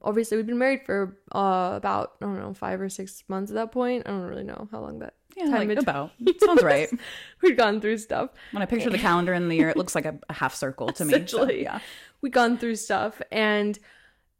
obviously 0.01 0.37
we'd 0.37 0.47
been 0.47 0.57
married 0.57 0.85
for 0.85 1.17
uh, 1.33 1.73
about 1.75 2.13
I 2.21 2.25
don't 2.25 2.39
know 2.39 2.53
five 2.53 2.79
or 2.81 2.89
six 2.89 3.23
months 3.27 3.51
at 3.51 3.55
that 3.55 3.71
point. 3.71 4.03
I 4.05 4.11
don't 4.11 4.21
really 4.21 4.43
know 4.43 4.67
how 4.71 4.81
long 4.81 4.99
that 4.99 5.15
Yeah, 5.35 5.45
time 5.49 5.67
like 5.67 5.77
about. 5.77 6.11
Sounds 6.39 6.63
right. 6.63 6.89
We'd 7.41 7.57
gone 7.57 7.81
through 7.81 7.97
stuff. 7.97 8.29
When 8.51 8.61
I 8.63 8.65
picture 8.65 8.89
the 8.89 8.97
calendar 9.09 9.33
in 9.33 9.49
the 9.49 9.55
year, 9.55 9.69
it 9.69 9.77
looks 9.77 9.95
like 9.95 10.05
a, 10.05 10.17
a 10.29 10.33
half 10.33 10.55
circle 10.55 10.87
to 10.89 11.05
me. 11.05 11.11
So, 11.11 11.15
Essentially. 11.17 11.63
yeah. 11.63 11.79
We'd 12.21 12.33
gone 12.33 12.57
through 12.57 12.75
stuff 12.75 13.21
and 13.31 13.77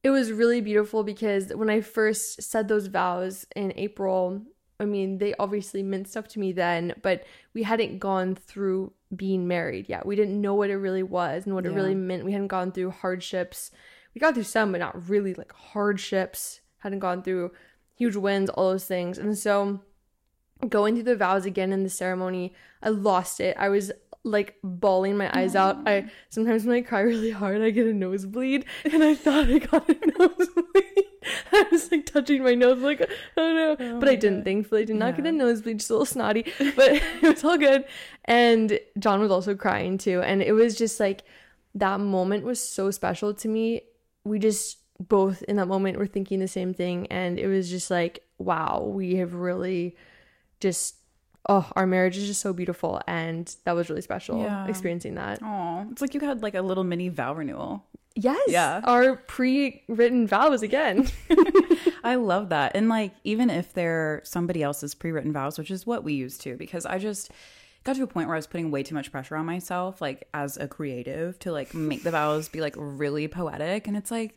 it 0.04 0.10
was 0.12 0.32
really 0.32 0.62
beautiful 0.62 1.04
because 1.04 1.54
when 1.54 1.70
I 1.70 1.82
first 1.82 2.42
said 2.42 2.68
those 2.68 2.88
vows 2.88 3.46
in 3.56 3.74
April, 3.76 4.42
I 4.80 4.86
mean, 4.86 5.18
they 5.18 5.34
obviously 5.38 5.84
meant 5.84 6.08
stuff 6.08 6.30
to 6.30 6.40
me 6.40 6.54
then, 6.54 6.94
but 7.02 7.26
we 7.54 7.64
hadn't 7.64 8.00
gone 8.00 8.36
through 8.36 8.94
being 9.14 9.46
married 9.48 9.90
yet. 9.90 10.06
We 10.06 10.16
didn't 10.16 10.40
know 10.40 10.56
what 10.56 10.70
it 10.70 10.78
really 10.78 11.04
was 11.04 11.46
and 11.46 11.54
what 11.54 11.66
it 11.66 11.72
really 11.72 11.96
meant. 11.96 12.24
We 12.24 12.32
hadn't 12.32 12.48
gone 12.48 12.72
through 12.72 12.92
hardships. 12.92 13.72
We 14.20 14.26
got 14.28 14.34
through 14.34 14.44
some, 14.44 14.74
but 14.74 14.80
not 14.80 15.08
really 15.08 15.34
like 15.34 15.54
hardships. 15.54 16.60
Hadn't 16.80 17.00
gone 17.00 17.24
through 17.24 17.52
huge 17.96 18.18
wins, 18.18 18.50
all 18.50 18.72
those 18.72 18.84
things. 18.84 19.18
And 19.18 19.38
so 19.38 19.80
going 20.68 20.96
through 20.96 21.04
the 21.04 21.16
vows 21.16 21.46
again 21.46 21.72
in 21.72 21.84
the 21.84 21.90
ceremony, 21.90 22.54
I 22.84 22.90
lost 22.90 23.40
it. 23.40 23.56
I 23.58 23.70
was 23.70 23.94
like 24.26 24.58
bawling 24.62 25.16
my 25.16 25.32
eyes 25.34 25.56
out. 25.56 25.88
I 25.88 26.12
sometimes 26.28 26.66
when 26.66 26.76
I 26.76 26.82
cry 26.82 27.00
really 27.00 27.32
hard, 27.32 27.62
I 27.62 27.70
get 27.70 27.88
a 27.88 27.94
nosebleed, 27.94 28.66
and 28.92 29.02
I 29.02 29.16
thought 29.16 29.48
I 29.48 29.60
got 29.60 29.90
a 29.90 29.94
nosebleed. 30.20 31.06
I 31.54 31.66
was 31.72 31.90
like 31.90 32.06
touching 32.06 32.44
my 32.44 32.56
nose, 32.56 32.80
like 32.80 33.10
oh 33.38 33.54
no, 33.54 33.78
oh 33.80 34.00
but 34.02 34.10
I 34.10 34.16
didn't. 34.16 34.44
Thankfully, 34.44 34.82
I 34.82 34.86
did 34.86 34.98
not 34.98 35.16
get 35.16 35.28
a 35.28 35.32
nosebleed, 35.32 35.80
just 35.80 35.92
a 35.92 35.94
little 35.94 36.06
snotty, 36.06 36.44
but 36.76 36.92
it 37.22 37.22
was 37.22 37.44
all 37.46 37.58
good. 37.58 37.86
And 38.26 38.82
John 38.98 39.22
was 39.22 39.32
also 39.32 39.56
crying 39.56 39.98
too, 39.98 40.22
and 40.22 40.42
it 40.42 40.52
was 40.52 40.76
just 40.76 41.00
like 41.00 41.24
that 41.76 42.02
moment 42.02 42.44
was 42.44 42.62
so 42.62 42.92
special 42.92 43.34
to 43.34 43.48
me. 43.48 43.84
We 44.24 44.40
just 44.40 44.78
both 45.08 45.42
in 45.44 45.56
that 45.56 45.68
moment 45.68 45.98
were 45.98 46.08
thinking 46.08 46.40
the 46.40 46.48
same 46.48 46.74
thing, 46.74 47.08
and 47.08 47.40
it 47.40 47.48
was 47.48 47.70
just 47.70 47.90
like 47.92 48.24
wow, 48.38 48.84
we 48.86 49.16
have 49.16 49.34
really 49.34 49.96
just 50.60 50.96
oh 51.48 51.70
our 51.76 51.88
marriage 51.88 52.18
is 52.18 52.28
just 52.28 52.42
so 52.42 52.52
beautiful 52.54 53.02
and 53.08 53.56
that 53.64 53.74
was 53.74 53.90
really 53.90 54.02
special 54.02 54.42
Yeah. 54.42 54.66
experiencing 54.68 55.16
that 55.16 55.40
Oh, 55.42 55.88
it's 55.92 56.02
like 56.02 56.14
you 56.14 56.20
had 56.20 56.42
like 56.44 56.54
a 56.56 56.62
little 56.62 56.84
mini 56.84 57.08
vow 57.10 57.34
renewal. 57.34 57.86
yes 58.16 58.40
Yeah. 58.48 58.82
our 58.84 59.16
pre-written 59.16 60.28
vows 60.28 60.62
again 60.62 61.08
I 62.04 62.16
love 62.16 62.50
that. 62.50 62.76
And 62.76 62.88
like, 62.90 63.14
even 63.24 63.50
if 63.50 63.74
they're 63.74 64.22
somebody 64.24 64.64
else's 64.64 64.96
pre 64.96 65.12
written 65.12 65.32
vows, 65.34 65.58
which 65.58 65.72
is 65.72 65.86
what 65.88 66.04
we 66.04 66.14
used 66.14 66.42
to, 66.42 66.56
because 66.56 66.86
I 66.86 66.98
just 66.98 67.32
got 67.90 67.96
to 67.96 68.04
a 68.04 68.08
point 68.08 68.28
where 68.28 68.36
I 68.36 68.38
was 68.38 68.48
putting 68.48 68.70
way 68.70 68.84
too 68.84 68.94
much 68.94 69.12
pressure 69.12 69.36
on 69.36 69.46
myself, 69.46 70.00
like 70.00 70.28
as 70.34 70.58
a 70.58 70.68
creative, 70.68 71.40
to 71.40 71.52
like 71.52 71.74
make 71.74 72.04
the 72.04 72.12
vows 72.12 72.48
be 72.48 72.62
like 72.62 72.76
really 72.78 73.28
poetic. 73.28 73.88
And 73.88 73.98
it's 73.98 74.12
like, 74.12 74.36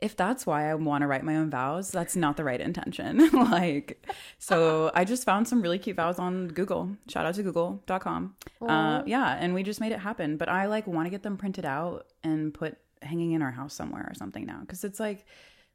if 0.00 0.16
that's 0.16 0.44
why 0.44 0.68
I 0.68 0.74
want 0.74 1.02
to 1.02 1.06
write 1.06 1.22
my 1.22 1.36
own 1.36 1.50
vows, 1.50 1.90
that's 1.90 2.16
not 2.16 2.36
the 2.36 2.42
right 2.42 2.60
intention. 2.60 3.30
like, 3.32 4.04
so 4.38 4.90
I 4.92 5.04
just 5.04 5.24
found 5.24 5.46
some 5.46 5.62
really 5.62 5.78
cute 5.78 5.96
vows 5.96 6.18
on 6.18 6.48
Google. 6.48 6.96
Shout 7.06 7.26
out 7.26 7.34
to 7.36 7.42
google.com. 7.44 8.34
Uh, 8.60 9.02
yeah. 9.06 9.36
And 9.38 9.54
we 9.54 9.62
just 9.62 9.80
made 9.80 9.92
it 9.92 10.00
happen. 10.00 10.36
But 10.36 10.48
I 10.48 10.66
like 10.66 10.86
want 10.88 11.06
to 11.06 11.10
get 11.10 11.22
them 11.22 11.36
printed 11.36 11.64
out 11.64 12.06
and 12.24 12.52
put 12.52 12.76
hanging 13.02 13.32
in 13.32 13.42
our 13.42 13.52
house 13.52 13.74
somewhere 13.74 14.06
or 14.10 14.14
something 14.14 14.44
now. 14.46 14.62
Cause 14.66 14.84
it's 14.84 14.98
like, 14.98 15.26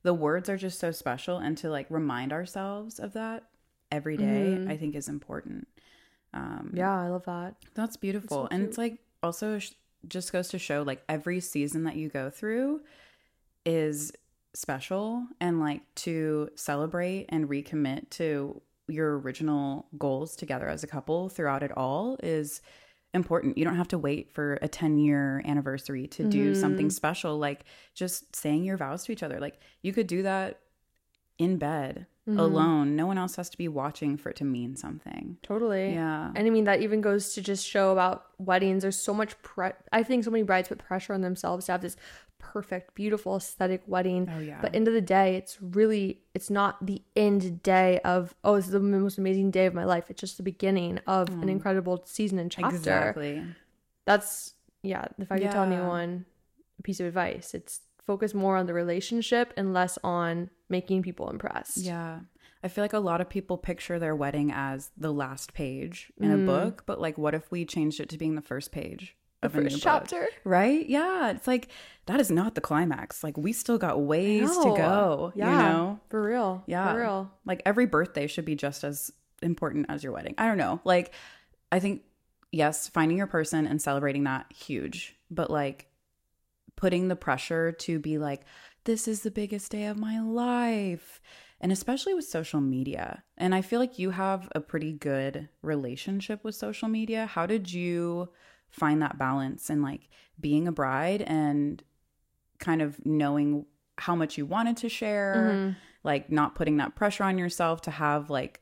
the 0.04 0.14
words 0.14 0.50
are 0.50 0.58
just 0.58 0.80
so 0.80 0.92
special 0.92 1.40
and 1.40 1.58
to 1.58 1.70
like 1.70 1.88
remind 1.90 2.32
ourselves 2.32 3.00
of 3.00 3.14
that 3.14 3.46
every 3.92 4.18
day, 4.18 4.66
i 4.68 4.76
think 4.78 4.96
is 4.96 5.08
important 5.08 5.68
um 6.36 6.72
yeah 6.74 6.94
i 7.02 7.08
love 7.08 7.26
that 7.26 7.56
that's 7.74 7.98
beautiful 7.98 8.48
and 8.52 8.62
it's 8.64 8.78
like 8.78 9.00
also 9.24 9.58
sh- 9.58 9.72
just 10.08 10.32
goes 10.32 10.50
to 10.50 10.60
show 10.60 10.84
like 10.84 11.02
every 11.10 11.40
season 11.40 11.84
that 11.86 11.96
you 11.96 12.10
go 12.10 12.30
through 12.30 12.80
is 13.66 14.12
special 14.54 15.26
and 15.42 15.60
like 15.60 15.82
to 15.96 16.50
celebrate 16.56 17.26
and 17.30 17.50
recommit 17.50 18.10
to 18.10 18.62
your 18.88 19.18
original 19.20 19.88
goals 19.98 20.36
together 20.36 20.68
as 20.70 20.84
a 20.84 20.88
couple 20.88 21.28
throughout 21.30 21.64
it 21.64 21.72
all 21.76 22.18
is 22.22 22.62
important. 23.14 23.58
You 23.58 23.64
don't 23.66 23.78
have 23.78 23.88
to 23.90 23.98
wait 23.98 24.30
for 24.32 24.60
a 24.62 24.68
10 24.68 24.98
year 25.00 25.42
anniversary 25.46 26.06
to 26.08 26.24
do 26.30 26.52
Mm-hmm. 26.52 26.62
something 26.62 26.90
special. 26.90 27.38
Like 27.40 27.64
just 27.96 28.36
saying 28.36 28.64
your 28.64 28.78
vows 28.78 29.04
to 29.06 29.12
each 29.12 29.24
other. 29.24 29.40
Like 29.40 29.60
you 29.82 29.92
could 29.94 30.08
do 30.08 30.22
that 30.24 30.60
in 31.38 31.58
bed 31.58 32.08
Mm-hmm. 32.28 32.40
alone. 32.40 32.96
No 32.96 33.06
one 33.06 33.20
else 33.20 33.36
has 33.36 33.52
to 33.52 33.58
be 33.60 33.68
watching 33.68 34.18
for 34.18 34.30
it 34.32 34.36
to 34.38 34.44
mean 34.44 34.76
something. 34.76 35.38
Totally. 35.44 35.94
Yeah. 35.94 36.32
And 36.36 36.48
I 36.48 36.50
mean, 36.50 36.64
that 36.64 36.82
even 36.82 37.00
goes 37.00 37.36
to 37.36 37.42
just 37.44 37.64
show 37.64 37.92
about 37.92 38.26
weddings. 38.40 38.82
There's 38.82 38.98
so 38.98 39.14
much, 39.14 39.40
pre- 39.44 39.74
I 39.94 40.02
think 40.02 40.24
so 40.24 40.32
many 40.32 40.42
brides 40.42 40.70
put 40.70 40.80
pressure 40.80 41.14
on 41.14 41.22
themselves 41.22 41.68
to 41.68 41.74
have 41.74 41.84
this 41.84 41.96
perfect, 42.40 42.96
beautiful, 42.96 43.36
aesthetic 43.36 43.84
wedding. 43.86 44.28
Oh, 44.36 44.40
yeah. 44.40 44.58
But 44.60 44.74
end 44.74 44.88
of 44.88 44.96
the 44.96 45.02
day, 45.02 45.36
it's 45.36 45.60
really, 45.62 46.22
it's 46.34 46.50
not 46.50 46.84
the 46.84 47.00
end 47.16 47.62
day 47.62 48.00
of, 48.00 48.34
oh, 48.44 48.56
this 48.56 48.66
is 48.66 48.72
the 48.72 48.80
most 48.80 49.20
amazing 49.20 49.52
day 49.52 49.68
of 49.68 49.76
my 49.76 49.86
life. 49.86 50.10
It's 50.10 50.20
just 50.20 50.38
the 50.38 50.44
beginning 50.44 51.00
of 51.06 51.30
an 51.30 51.48
incredible 51.48 52.02
season 52.08 52.40
and 52.40 52.50
chapter. 52.52 52.76
Exactly. 52.76 53.44
That's, 54.06 54.56
yeah, 54.82 55.06
if 55.20 55.32
I 55.32 55.38
could 55.38 55.52
tell 55.52 55.68
Yeah. 55.70 55.76
anyone 55.78 56.26
a 56.80 56.82
piece 56.82 57.00
of 57.00 57.06
advice, 57.06 57.54
it's 57.54 57.82
focus 58.04 58.34
more 58.34 58.58
on 58.58 58.66
the 58.66 58.74
relationship 58.74 59.54
and 59.56 59.76
less 59.76 60.00
on 60.04 60.50
making 60.70 61.04
people 61.04 61.30
impressed. 61.30 61.78
Yeah. 61.78 62.20
I 62.64 62.68
feel 62.68 62.84
like 62.84 62.94
a 62.94 63.00
lot 63.00 63.22
of 63.22 63.30
people 63.30 63.58
picture 63.58 64.00
their 64.00 64.16
wedding 64.16 64.52
as 64.52 64.90
the 64.98 65.12
last 65.14 65.54
page 65.54 66.12
in 66.20 66.30
Mm. 66.32 66.44
a 66.44 66.46
book, 66.46 66.84
but 66.88 67.00
like 67.00 67.18
what 67.18 67.36
if 67.36 67.52
we 67.52 67.64
changed 67.66 68.00
it 68.00 68.10
to 68.10 68.18
being 68.18 68.34
the 68.36 68.42
first 68.42 68.72
page 68.72 69.16
The 69.42 69.48
of 69.48 69.56
a 69.56 69.58
new 69.62 69.64
first 69.70 69.76
book? 69.76 69.84
chapter. 69.84 70.28
Right? 70.44 70.88
Yeah. 70.88 71.30
It's 71.32 71.46
like 71.46 71.68
that 72.08 72.20
is 72.20 72.32
not 72.32 72.56
the 72.56 72.62
climax. 72.62 73.24
Like 73.24 73.38
we 73.38 73.54
still 73.54 73.78
got 73.78 74.02
ways 74.02 74.50
to 74.50 74.64
go. 74.76 75.32
Yeah. 75.36 75.52
You 75.52 75.58
know? 75.74 76.00
For 76.10 76.24
real. 76.24 76.64
Yeah. 76.66 76.92
For 76.94 77.00
real. 77.00 77.32
Like 77.46 77.62
every 77.66 77.86
birthday 77.86 78.26
should 78.26 78.46
be 78.46 78.56
just 78.56 78.84
as 78.84 79.12
important 79.44 79.86
as 79.90 80.04
your 80.04 80.14
wedding. 80.14 80.34
I 80.40 80.48
don't 80.48 80.58
know. 80.58 80.82
Like 80.84 81.14
I 81.72 81.80
think 81.80 82.02
yes, 82.52 82.88
finding 82.88 83.18
your 83.18 83.28
person 83.28 83.68
and 83.68 83.80
celebrating 83.80 84.24
that 84.24 84.52
huge. 84.52 85.16
But 85.30 85.52
like 85.52 85.88
putting 86.76 87.10
the 87.10 87.16
pressure 87.16 87.72
to 87.74 88.00
be 88.00 88.18
like 88.18 88.42
this 88.86 89.08
is 89.08 89.22
the 89.22 89.32
biggest 89.32 89.72
day 89.72 89.86
of 89.86 89.98
my 89.98 90.20
life. 90.20 91.20
And 91.62 91.72
especially 91.72 92.14
with 92.14 92.26
social 92.26 92.62
media. 92.62 93.24
And 93.38 93.56
I 93.56 93.62
feel 93.62 93.80
like 93.80 93.98
you 93.98 94.12
have 94.12 94.50
a 94.54 94.60
pretty 94.60 94.92
good 94.92 95.50
relationship 95.62 96.44
with 96.44 96.54
social 96.56 96.88
media. 96.88 97.26
How 97.26 97.46
did 97.46 97.72
you 97.72 98.30
find 98.70 99.02
that 99.02 99.18
balance 99.18 99.70
in 99.70 99.82
like 99.82 100.10
being 100.40 100.68
a 100.68 100.72
bride 100.72 101.22
and 101.22 101.82
kind 102.60 102.82
of 102.82 103.04
knowing 103.06 103.66
how 103.98 104.16
much 104.16 104.38
you 104.38 104.46
wanted 104.46 104.78
to 104.78 104.90
share, 104.90 105.36
Mm-hmm. 105.54 105.72
like 106.04 106.30
not 106.32 106.56
putting 106.56 106.78
that 106.78 106.96
pressure 106.96 107.24
on 107.24 107.38
yourself 107.38 107.82
to 107.84 107.92
have 107.92 108.30
like, 108.30 108.60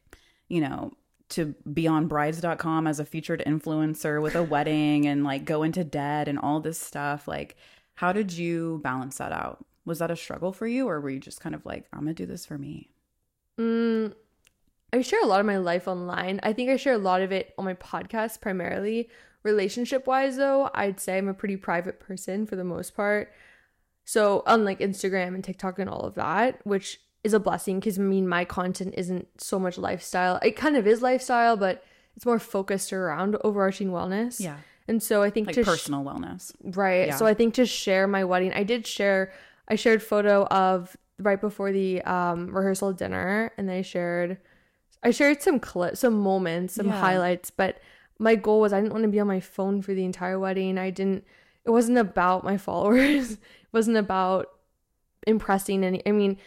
you 0.48 0.62
know, 0.62 0.94
to 1.30 1.56
be 1.74 1.88
on 1.88 2.08
brides.com 2.08 2.86
as 2.86 3.00
a 3.00 3.06
featured 3.06 3.42
influencer 3.48 4.22
with 4.22 4.36
a 4.36 4.44
wedding 4.54 5.08
and 5.08 5.24
like 5.24 5.46
go 5.46 5.64
into 5.64 5.84
debt 5.84 6.28
and 6.28 6.38
all 6.38 6.60
this 6.60 6.80
stuff. 6.80 7.28
Like, 7.28 7.58
how 7.96 8.14
did 8.14 8.32
you 8.32 8.80
balance 8.84 9.18
that 9.18 9.32
out? 9.32 9.66
Was 9.86 10.00
that 10.00 10.12
a 10.12 10.16
struggle 10.16 10.54
for 10.54 10.68
you 10.68 10.88
or 10.88 11.02
were 11.02 11.10
you 11.10 11.20
just 11.20 11.42
kind 11.42 11.56
of 11.56 11.66
like, 11.66 11.86
I'm 11.92 12.00
gonna 12.02 12.14
do 12.14 12.26
this 12.26 12.46
for 12.46 12.58
me? 12.58 12.90
Mm, 13.60 14.14
I 14.92 15.02
share 15.02 15.22
a 15.24 15.28
lot 15.28 15.40
of 15.40 15.46
my 15.46 15.58
life 15.58 15.88
online. 15.88 16.40
I 16.44 16.54
think 16.54 16.70
I 16.70 16.78
share 16.78 16.94
a 16.94 16.98
lot 17.00 17.22
of 17.22 17.32
it 17.32 17.54
on 17.58 17.66
my 17.66 17.74
podcast 17.74 18.42
primarily. 18.42 19.10
Relationship 19.44 20.08
wise, 20.08 20.38
though, 20.38 20.70
I'd 20.74 21.00
say 21.00 21.18
I'm 21.18 21.28
a 21.28 21.34
pretty 21.34 21.58
private 21.58 22.00
person 22.00 22.46
for 22.46 22.56
the 22.56 22.64
most 22.64 22.96
part. 22.96 23.32
So, 24.06 24.44
unlike 24.46 24.80
Instagram 24.80 25.36
and 25.36 25.44
TikTok 25.44 25.80
and 25.80 25.90
all 25.90 26.02
of 26.02 26.16
that, 26.16 26.66
which 26.66 27.00
is 27.24 27.34
a 27.34 27.40
blessing 27.40 27.80
because 27.80 27.98
I 28.00 28.02
mean, 28.04 28.28
my 28.28 28.46
content 28.46 28.94
isn't 28.98 29.28
so 29.42 29.60
much 29.60 29.78
lifestyle. 29.78 30.40
It 30.44 30.56
kind 30.56 30.78
of 30.78 30.86
is 30.88 31.02
lifestyle, 31.02 31.58
but 31.58 31.84
it's 32.16 32.26
more 32.26 32.40
focused 32.40 32.94
around 32.94 33.38
overarching 33.44 33.90
wellness. 33.90 34.40
Yeah. 34.40 34.58
And 34.88 35.02
so 35.02 35.24
I 35.24 35.30
think 35.30 35.48
Like 35.48 35.56
to 35.56 35.64
sh- 35.64 35.68
personal 35.68 36.04
wellness. 36.04 36.54
Right. 36.62 37.08
Yeah. 37.08 37.16
So 37.16 37.26
I 37.26 37.34
think 37.34 37.54
to 37.56 37.66
share 37.66 38.08
my 38.08 38.24
wedding, 38.26 38.54
I 38.54 38.64
did 38.64 38.86
share 38.86 39.32
I 39.68 39.76
shared 39.76 40.04
photo 40.04 40.46
of 40.46 40.96
right 41.20 41.40
before 41.40 41.72
the 41.72 42.02
um 42.04 42.48
rehearsal 42.56 42.92
dinner 42.94 43.52
and 43.58 43.70
I 43.72 43.82
shared 43.82 44.38
I 45.04 45.12
shared 45.12 45.42
some 45.42 45.60
clips, 45.60 46.00
some 46.00 46.20
moments, 46.20 46.76
some 46.76 46.88
Yeah. 46.88 46.94
highlights, 47.00 47.50
but 47.52 47.80
my 48.20 48.36
goal 48.36 48.62
was 48.62 48.72
I 48.74 48.80
didn't 48.80 48.94
want 48.94 49.04
to 49.04 49.10
be 49.10 49.20
on 49.20 49.28
my 49.28 49.40
phone 49.42 49.82
for 49.82 49.94
the 49.94 50.06
entire 50.06 50.40
wedding. 50.40 50.78
I 50.78 50.90
didn't 50.90 51.26
it 51.66 51.72
wasn't 51.72 51.98
about 51.98 52.44
my 52.44 52.58
followers. 52.58 53.32
it 53.34 53.40
wasn't 53.72 53.98
about 53.98 54.50
impressing 55.26 55.84
any 55.84 56.02
I 56.06 56.12
mean 56.12 56.38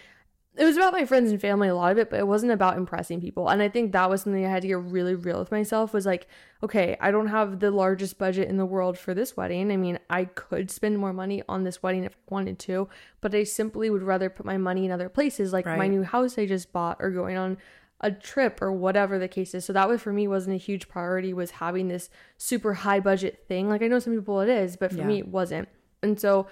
it 0.58 0.64
was 0.64 0.76
about 0.76 0.92
my 0.92 1.04
friends 1.04 1.30
and 1.30 1.40
family 1.40 1.68
a 1.68 1.74
lot 1.74 1.92
of 1.92 1.98
it 1.98 2.08
but 2.10 2.18
it 2.18 2.26
wasn't 2.26 2.50
about 2.50 2.76
impressing 2.76 3.20
people. 3.20 3.48
And 3.48 3.60
i 3.62 3.68
think 3.68 3.92
that 3.92 4.08
was 4.08 4.22
something 4.22 4.44
i 4.44 4.48
had 4.50 4.62
to 4.62 4.68
get 4.68 4.78
really 4.78 5.14
real 5.14 5.38
with 5.38 5.50
myself 5.50 5.92
was 5.92 6.06
like 6.06 6.26
okay 6.62 6.96
i 7.00 7.10
don't 7.10 7.28
have 7.28 7.60
the 7.60 7.70
largest 7.70 8.18
budget 8.18 8.48
in 8.48 8.56
the 8.56 8.66
world 8.66 8.98
for 8.98 9.12
this 9.14 9.36
wedding. 9.36 9.70
I 9.70 9.76
mean 9.76 9.98
i 10.08 10.24
could 10.24 10.70
spend 10.70 10.98
more 10.98 11.12
money 11.12 11.42
on 11.48 11.64
this 11.64 11.82
wedding 11.82 12.04
if 12.04 12.14
i 12.14 12.34
wanted 12.34 12.58
to 12.60 12.88
but 13.20 13.34
i 13.34 13.42
simply 13.44 13.90
would 13.90 14.02
rather 14.02 14.30
put 14.30 14.46
my 14.46 14.56
money 14.56 14.84
in 14.84 14.90
other 14.90 15.08
places 15.08 15.52
like 15.52 15.66
my 15.66 15.88
new 15.88 16.02
house 16.02 16.38
i 16.38 16.46
just 16.46 16.72
bought 16.72 16.96
or 17.00 17.10
going 17.10 17.36
on 17.36 17.58
a 18.02 18.10
trip 18.10 18.60
or 18.60 18.70
whatever 18.70 19.18
the 19.18 19.26
case 19.26 19.54
is. 19.54 19.64
So 19.64 19.72
that 19.72 19.88
was 19.88 20.02
for 20.02 20.12
me 20.12 20.28
wasn't 20.28 20.54
a 20.54 20.58
huge 20.58 20.86
priority 20.86 21.32
was 21.32 21.52
having 21.52 21.88
this 21.88 22.10
super 22.36 22.74
high 22.74 23.00
budget 23.00 23.44
thing. 23.48 23.70
Like 23.70 23.80
i 23.82 23.86
know 23.88 23.98
some 23.98 24.14
people 24.14 24.40
it 24.42 24.50
is 24.50 24.76
but 24.76 24.90
for 24.92 24.98
Yeah. 24.98 25.06
me 25.06 25.18
it 25.20 25.28
wasn't. 25.28 25.68
And 26.02 26.20
so 26.20 26.46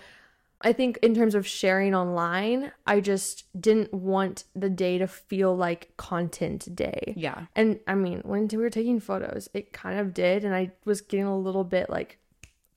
I 0.65 0.73
think 0.73 0.99
in 1.03 1.15
terms 1.15 1.35
of 1.35 1.47
sharing 1.47 1.95
online, 1.95 2.73
I 2.87 3.01
just 3.01 3.45
didn't 3.61 3.93
want 3.93 4.45
the 4.57 4.71
day 4.71 4.97
to 4.99 5.07
feel 5.07 5.55
like 5.55 5.95
content 5.99 6.75
day. 6.75 7.13
Yeah. 7.17 7.47
And 7.55 7.79
I 7.87 7.95
mean, 7.95 8.23
when 8.25 8.49
we 8.49 8.57
were 8.57 8.71
taking 8.71 8.99
photos, 8.99 9.49
it 9.53 9.73
kind 9.75 10.01
of 10.01 10.15
did. 10.15 10.45
And 10.45 10.55
I 10.55 10.73
was 10.87 11.03
getting 11.03 11.27
a 11.27 11.39
little 11.39 11.65
bit 11.65 11.91
like, 11.91 12.19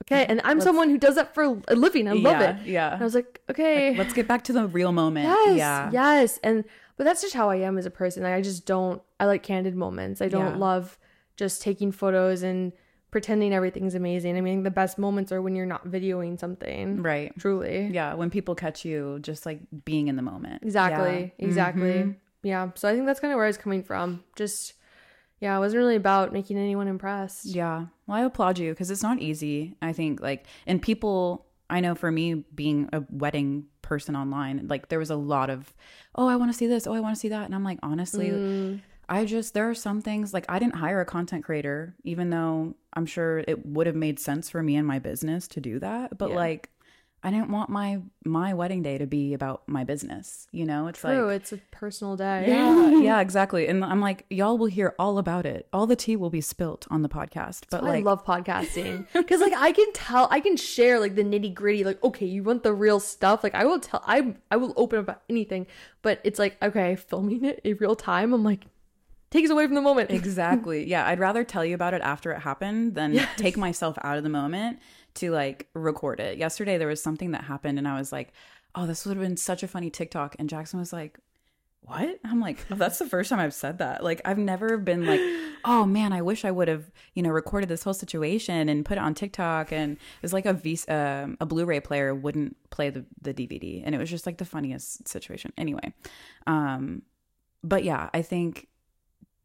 okay. 0.04 0.26
And 0.28 0.42
I'm 0.44 0.60
someone 0.60 0.90
who 0.90 0.98
does 0.98 1.16
that 1.16 1.34
for 1.34 1.44
a 1.44 1.76
living. 1.76 2.10
I 2.10 2.14
love 2.14 2.42
yeah, 2.42 2.58
it. 2.60 2.68
Yeah. 2.68 2.94
And 2.94 3.02
I 3.02 3.04
was 3.06 3.16
like, 3.16 3.42
okay. 3.50 3.96
Let's 3.98 4.14
get 4.14 4.28
back 4.28 4.44
to 4.46 4.54
the 4.54 4.68
real 4.68 4.92
moment. 4.92 5.26
yes. 5.28 5.58
yeah. 5.58 5.90
Yes. 5.94 6.40
And, 6.44 6.66
but 6.98 7.06
that's 7.06 7.22
just 7.22 7.36
how 7.36 7.50
I 7.50 7.58
am 7.58 7.78
as 7.78 7.86
a 7.86 7.92
person. 7.92 8.24
Like, 8.24 8.34
I 8.34 8.42
just 8.42 8.66
don't, 8.66 9.02
I 9.20 9.26
like 9.26 9.44
candid 9.44 9.76
moments. 9.76 10.22
I 10.22 10.28
don't 10.28 10.54
Yeah. 10.54 10.58
love 10.58 10.98
just 11.38 11.62
taking 11.62 11.92
photos 11.92 12.44
and 12.44 12.74
pretending 13.12 13.54
everything's 13.54 13.96
amazing. 13.96 14.38
I 14.38 14.42
mean, 14.42 14.64
the 14.64 14.72
best 14.72 14.98
moments 14.98 15.32
are 15.32 15.42
when 15.42 15.56
you're 15.56 15.66
not 15.66 15.88
videoing 15.88 16.40
something. 16.40 17.02
Right. 17.02 17.32
Truly. 17.40 17.88
Yeah. 17.88 18.14
When 18.16 18.30
people 18.30 18.54
catch 18.56 18.84
you 18.86 19.20
just 19.22 19.46
like 19.46 19.62
being 19.86 20.08
in 20.08 20.16
the 20.18 20.22
moment. 20.22 20.64
Exactly. 20.64 21.34
Yeah. 21.38 21.46
Exactly. 21.46 21.90
Mhm. 21.94 22.16
Yeah. 22.44 22.72
So 22.76 22.90
I 22.90 22.94
think 22.94 23.06
that's 23.06 23.20
kind 23.20 23.32
of 23.34 23.38
where 23.38 23.46
I 23.46 23.50
was 23.50 23.58
coming 23.58 23.82
from. 23.84 24.24
Just, 24.36 24.74
yeah, 25.40 25.56
it 25.56 25.60
wasn't 25.60 25.80
really 25.80 25.96
about 25.96 26.34
making 26.34 26.58
anyone 26.58 26.88
impressed. 26.88 27.46
Yeah. 27.46 27.86
Well, 28.08 28.18
I 28.18 28.22
applaud 28.22 28.60
you 28.60 28.72
because 28.72 28.92
it's 28.92 29.04
not 29.04 29.20
easy. 29.22 29.76
I 29.82 29.94
think 29.94 30.20
like, 30.22 30.46
and 30.66 30.82
people, 30.82 31.46
I 31.70 31.80
know 31.80 31.96
for 31.96 32.12
me 32.12 32.34
being 32.56 32.90
a 32.94 33.04
wedding 33.10 33.66
person 33.82 34.16
online, 34.16 34.68
like 34.68 34.90
there 34.90 35.00
was 35.00 35.10
a 35.10 35.16
lot 35.16 35.50
of, 35.50 35.74
oh, 36.16 36.28
I 36.28 36.36
want 36.36 36.52
to 36.52 36.58
see 36.58 36.68
this. 36.68 36.88
Oh, 36.88 36.94
I 36.94 37.00
want 37.00 37.16
to 37.16 37.20
see 37.20 37.30
that. 37.30 37.46
And 37.46 37.56
I'm 37.56 37.64
like, 37.64 37.80
honestly, 37.84 38.30
Mm, 38.30 38.82
I 39.10 39.26
just, 39.26 39.54
there 39.54 39.70
are 39.70 39.76
some 39.76 40.02
things 40.02 40.34
like 40.34 40.46
I 40.50 40.60
didn't 40.60 40.76
hire 40.76 41.00
a 41.02 41.06
content 41.06 41.44
creator, 41.46 41.96
even 42.04 42.30
though 42.30 42.76
I'm 42.94 43.06
sure 43.06 43.40
it 43.48 43.66
would 43.66 43.88
have 43.88 43.96
made 43.96 44.20
sense 44.20 44.50
for 44.50 44.62
me 44.62 44.76
and 44.76 44.86
my 44.88 45.00
business 45.00 45.48
to 45.50 45.62
do 45.62 45.80
that. 45.80 46.18
But 46.18 46.30
Yeah. 46.32 46.36
like, 46.36 46.70
I 47.24 47.32
didn't 47.32 47.50
want 47.50 47.70
my 47.72 48.00
my 48.26 48.54
wedding 48.54 48.84
day 48.84 49.00
to 49.00 49.08
be 49.08 49.34
about 49.34 49.64
my 49.68 49.84
business. 49.84 50.48
You 50.52 50.66
know, 50.66 50.88
it's 50.88 51.00
true. 51.02 51.26
like 51.26 51.36
it's 51.42 51.52
a 51.52 51.58
personal 51.72 52.16
day. 52.16 52.46
yeah, 52.48 52.92
yeah, 53.02 53.20
exactly. 53.22 53.68
And 53.68 53.84
I'm 53.84 54.00
like, 54.00 54.26
y'all 54.30 54.56
will 54.58 54.68
hear 54.68 54.94
all 55.00 55.18
about 55.18 55.46
it. 55.46 55.68
All 55.74 55.88
the 55.88 55.96
tea 55.96 56.16
will 56.16 56.30
be 56.30 56.42
spilt 56.42 56.86
on 56.92 57.02
the 57.02 57.10
podcast. 57.10 57.64
But 57.72 57.84
I 57.84 58.00
love 58.00 58.24
podcasting 58.24 59.08
because 59.14 59.42
like 59.42 59.54
I 59.58 59.72
can 59.72 59.92
tell, 59.94 60.28
I 60.30 60.40
can 60.40 60.56
share 60.58 61.00
like 61.00 61.16
the 61.16 61.24
nitty 61.24 61.56
gritty. 61.56 61.84
Like, 61.84 62.02
okay, 62.04 62.26
you 62.28 62.44
want 62.44 62.62
the 62.62 62.72
real 62.74 63.00
stuff? 63.00 63.44
Like, 63.44 63.56
I 63.56 63.66
will 63.66 63.80
tell, 63.80 64.04
I 64.06 64.36
I 64.52 64.58
will 64.58 64.74
open 64.78 65.00
up 65.00 65.06
about 65.06 65.22
anything. 65.28 65.66
But 66.04 66.22
it's 66.24 66.38
like, 66.38 66.56
okay, 66.64 66.96
filming 66.96 67.44
it 67.46 67.62
in 67.64 67.78
real 67.78 67.96
time. 67.96 68.32
I'm 68.32 68.44
like, 68.44 68.66
takes 69.30 69.50
away 69.50 69.66
from 69.66 69.76
the 69.76 69.82
moment. 69.82 70.12
exactly. 70.12 70.88
Yeah, 70.88 71.06
I'd 71.06 71.20
rather 71.20 71.44
tell 71.44 71.66
you 71.66 71.76
about 71.76 71.94
it 71.94 72.02
after 72.02 72.32
it 72.32 72.40
happened 72.40 72.96
than 72.96 73.20
take 73.36 73.58
myself 73.58 73.98
out 74.02 74.18
of 74.18 74.24
the 74.24 74.30
moment 74.30 74.80
to 75.16 75.32
like 75.32 75.68
record 75.74 76.20
it. 76.20 76.38
Yesterday 76.38 76.78
there 76.78 76.88
was 76.88 77.02
something 77.02 77.32
that 77.32 77.44
happened 77.44 77.78
and 77.78 77.88
I 77.88 77.98
was 77.98 78.12
like, 78.12 78.34
"Oh, 78.76 78.86
this 78.86 79.06
would 79.06 79.18
have 79.18 79.26
been 79.26 79.38
such 79.38 79.64
a 79.64 79.68
funny 79.68 79.90
TikTok." 79.90 80.36
And 80.40 80.50
Jackson 80.50 80.80
was 80.80 80.94
like, 80.94 81.20
"What?" 81.82 82.20
I'm 82.24 82.40
like, 82.40 82.66
oh, 82.72 82.76
"That's 82.76 83.00
the 83.00 83.08
first 83.08 83.30
time 83.30 83.40
I've 83.40 83.54
said 83.54 83.80
that." 83.80 84.04
Like 84.04 84.22
I've 84.26 84.38
never 84.38 84.78
been 84.78 85.06
like, 85.06 85.22
"Oh 85.66 85.86
man, 85.86 86.14
I 86.14 86.22
wish 86.22 86.46
I 86.46 86.52
would 86.52 86.68
have, 86.68 86.92
you 87.14 87.24
know, 87.24 87.32
recorded 87.32 87.68
this 87.70 87.84
whole 87.84 87.94
situation 87.96 88.70
and 88.70 88.86
put 88.86 88.98
it 88.98 89.02
on 89.02 89.14
TikTok." 89.14 89.72
And 89.72 89.94
it 89.94 90.22
was 90.22 90.34
like 90.34 90.46
a 90.46 90.54
V 90.54 90.80
um, 90.88 91.38
a 91.42 91.46
Blu-ray 91.46 91.80
player 91.82 92.14
wouldn't 92.14 92.56
play 92.70 92.90
the 92.90 93.06
the 93.22 93.34
DVD, 93.34 93.82
and 93.84 93.96
it 93.96 93.98
was 93.98 94.10
just 94.10 94.26
like 94.26 94.38
the 94.38 94.46
funniest 94.46 95.08
situation. 95.08 95.52
Anyway, 95.58 95.94
um 96.46 97.02
but 97.64 97.84
yeah, 97.84 98.10
I 98.14 98.22
think 98.22 98.68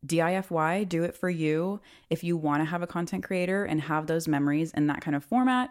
DIFY, 0.06 0.88
do 0.88 1.04
it 1.04 1.14
for 1.14 1.30
you. 1.30 1.80
If 2.11 2.25
you 2.25 2.37
want 2.37 2.61
to 2.61 2.64
have 2.64 2.82
a 2.82 2.87
content 2.87 3.25
creator 3.25 3.64
and 3.64 3.80
have 3.82 4.06
those 4.06 4.26
memories 4.26 4.73
in 4.73 4.87
that 4.88 5.00
kind 5.00 5.16
of 5.16 5.25
format, 5.25 5.71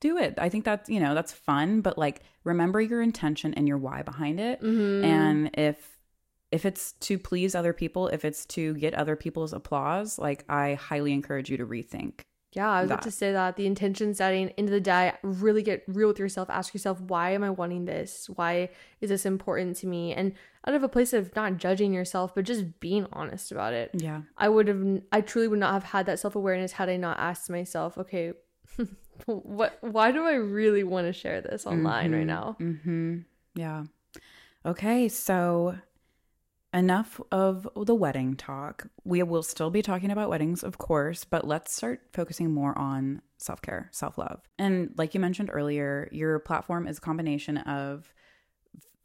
do 0.00 0.18
it. 0.18 0.34
I 0.38 0.48
think 0.48 0.64
that's, 0.64 0.88
you 0.88 1.00
know, 1.00 1.14
that's 1.14 1.32
fun, 1.32 1.80
but 1.80 1.98
like 1.98 2.20
remember 2.44 2.80
your 2.80 3.02
intention 3.02 3.54
and 3.54 3.68
your 3.68 3.78
why 3.78 4.02
behind 4.02 4.40
it. 4.40 4.60
Mhm. 4.60 5.04
And 5.04 5.50
if 5.54 5.90
if 6.50 6.64
it's 6.64 6.92
to 6.92 7.18
please 7.18 7.56
other 7.56 7.72
people, 7.72 8.06
if 8.08 8.24
it's 8.24 8.46
to 8.46 8.74
get 8.74 8.94
other 8.94 9.16
people's 9.16 9.52
applause, 9.52 10.20
like 10.20 10.44
I 10.48 10.74
highly 10.74 11.12
encourage 11.12 11.50
you 11.50 11.56
to 11.56 11.66
rethink 11.66 12.20
Yeah, 12.54 12.70
I 12.70 12.80
was 12.80 12.88
that. 12.88 12.94
about 12.94 13.04
to 13.04 13.10
say 13.10 13.32
that 13.32 13.56
the 13.56 13.66
intention 13.66 14.14
setting 14.14 14.52
into 14.56 14.70
the 14.70 14.80
day, 14.80 15.12
really 15.22 15.62
get 15.62 15.82
real 15.88 16.08
with 16.08 16.20
yourself. 16.20 16.48
Ask 16.48 16.72
yourself, 16.72 17.00
why 17.00 17.30
am 17.30 17.42
I 17.42 17.50
wanting 17.50 17.84
this? 17.84 18.30
Why 18.34 18.70
is 19.00 19.10
this 19.10 19.26
important 19.26 19.76
to 19.78 19.88
me? 19.88 20.14
And 20.14 20.32
out 20.66 20.74
of 20.74 20.84
a 20.84 20.88
place 20.88 21.12
of 21.12 21.34
not 21.34 21.56
judging 21.56 21.92
yourself, 21.92 22.34
but 22.34 22.44
just 22.44 22.78
being 22.78 23.06
honest 23.12 23.50
about 23.50 23.72
it. 23.72 23.90
Yeah. 23.92 24.22
I 24.38 24.48
would 24.48 24.68
have, 24.68 25.02
I 25.10 25.20
truly 25.20 25.48
would 25.48 25.58
not 25.58 25.72
have 25.72 25.84
had 25.84 26.06
that 26.06 26.20
self 26.20 26.36
awareness 26.36 26.72
had 26.72 26.88
I 26.88 26.96
not 26.96 27.18
asked 27.18 27.50
myself, 27.50 27.98
okay, 27.98 28.34
what, 29.26 29.78
why 29.80 30.12
do 30.12 30.24
I 30.24 30.34
really 30.34 30.84
want 30.84 31.08
to 31.08 31.12
share 31.12 31.40
this 31.40 31.66
online 31.66 32.12
right 32.12 32.26
now? 32.26 32.56
Mm-hmm. 32.60 33.18
Yeah. 33.56 33.84
Okay, 34.64 35.08
so 35.08 35.76
enough 36.74 37.20
of 37.30 37.66
the 37.76 37.94
wedding 37.94 38.34
talk. 38.34 38.88
We 39.04 39.22
will 39.22 39.44
still 39.44 39.70
be 39.70 39.80
talking 39.80 40.10
about 40.10 40.28
weddings, 40.28 40.62
of 40.62 40.76
course, 40.76 41.24
but 41.24 41.46
let's 41.46 41.72
start 41.72 42.00
focusing 42.12 42.52
more 42.52 42.76
on 42.76 43.22
self 43.38 43.62
care, 43.62 43.88
self 43.92 44.18
love. 44.18 44.40
And 44.58 44.90
like 44.98 45.14
you 45.14 45.20
mentioned 45.20 45.50
earlier, 45.52 46.08
your 46.12 46.40
platform 46.40 46.86
is 46.88 46.98
a 46.98 47.00
combination 47.00 47.58
of 47.58 48.12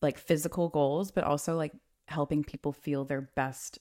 like 0.01 0.17
physical 0.17 0.69
goals, 0.69 1.11
but 1.11 1.23
also 1.23 1.55
like 1.55 1.73
helping 2.07 2.43
people 2.43 2.73
feel 2.73 3.05
their 3.05 3.21
best 3.21 3.79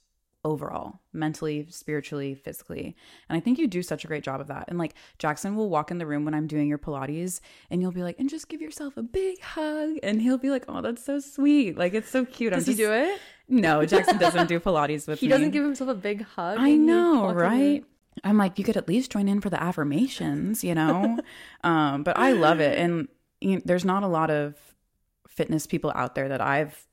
overall, 0.49 1.01
mentally, 1.13 1.67
spiritually, 1.69 2.35
physically. 2.35 2.97
And 3.29 3.37
I 3.37 3.41
think 3.41 3.59
you 3.59 3.67
do 3.67 3.83
such 3.83 4.05
a 4.05 4.09
great 4.09 4.25
job 4.25 4.41
of 4.41 4.47
that. 4.49 4.65
And 4.69 4.79
like 4.79 4.95
Jackson 5.19 5.55
will 5.55 5.69
walk 5.69 5.91
in 5.91 5.99
the 5.99 6.07
room 6.07 6.25
when 6.25 6.35
I'm 6.35 6.47
doing 6.47 6.69
your 6.69 6.79
Pilates 6.79 7.41
and 7.71 7.81
you'll 7.81 7.93
be 7.93 8.03
like, 8.03 8.19
and 8.19 8.29
just 8.29 8.49
give 8.49 8.61
yourself 8.61 8.97
a 8.97 9.03
big 9.03 9.41
hug. 9.41 9.97
And 10.03 10.23
he'll 10.23 10.39
be 10.39 10.51
like, 10.51 10.65
oh, 10.69 10.81
that's 10.81 11.05
so 11.05 11.21
sweet. 11.21 11.77
Like 11.77 11.95
it's 11.95 12.11
so 12.11 12.25
cute. 12.25 12.53
Does 12.53 12.67
I'm 12.67 12.75
he 12.75 12.79
just, 12.79 12.89
do 12.89 12.93
it? 12.93 13.21
No, 13.49 13.85
Jackson 13.85 14.19
doesn't 14.19 14.49
do 14.49 14.59
Pilates 14.61 15.07
with 15.07 15.21
He 15.21 15.27
me. 15.29 15.33
He 15.33 15.39
doesn't 15.39 15.51
give 15.51 15.65
himself 15.65 15.91
a 15.91 15.95
big 15.95 16.23
hug. 16.23 16.59
I 16.59 16.75
know, 16.75 17.23
walks 17.23 17.31
in 17.33 17.37
the 17.37 17.43
right? 17.43 17.85
I'm 18.25 18.37
like, 18.37 18.59
you 18.59 18.65
could 18.65 18.77
at 18.77 18.89
least 18.89 19.13
join 19.13 19.29
in 19.29 19.41
for 19.41 19.51
the 19.51 19.63
affirmations, 19.63 20.65
you 20.65 20.75
know? 20.75 21.19
um, 21.65 22.03
but 22.03 22.19
I 22.19 22.33
love 22.33 22.61
it. 22.61 22.79
And 22.79 23.09
you 23.41 23.57
know, 23.57 23.63
there's 23.65 23.85
not 23.85 24.03
a 24.03 24.09
lot 24.09 24.31
of 24.31 24.57
fitness 25.29 25.67
people 25.67 25.93
out 25.95 26.15
there 26.15 26.29
that 26.29 26.41
I've 26.41 26.87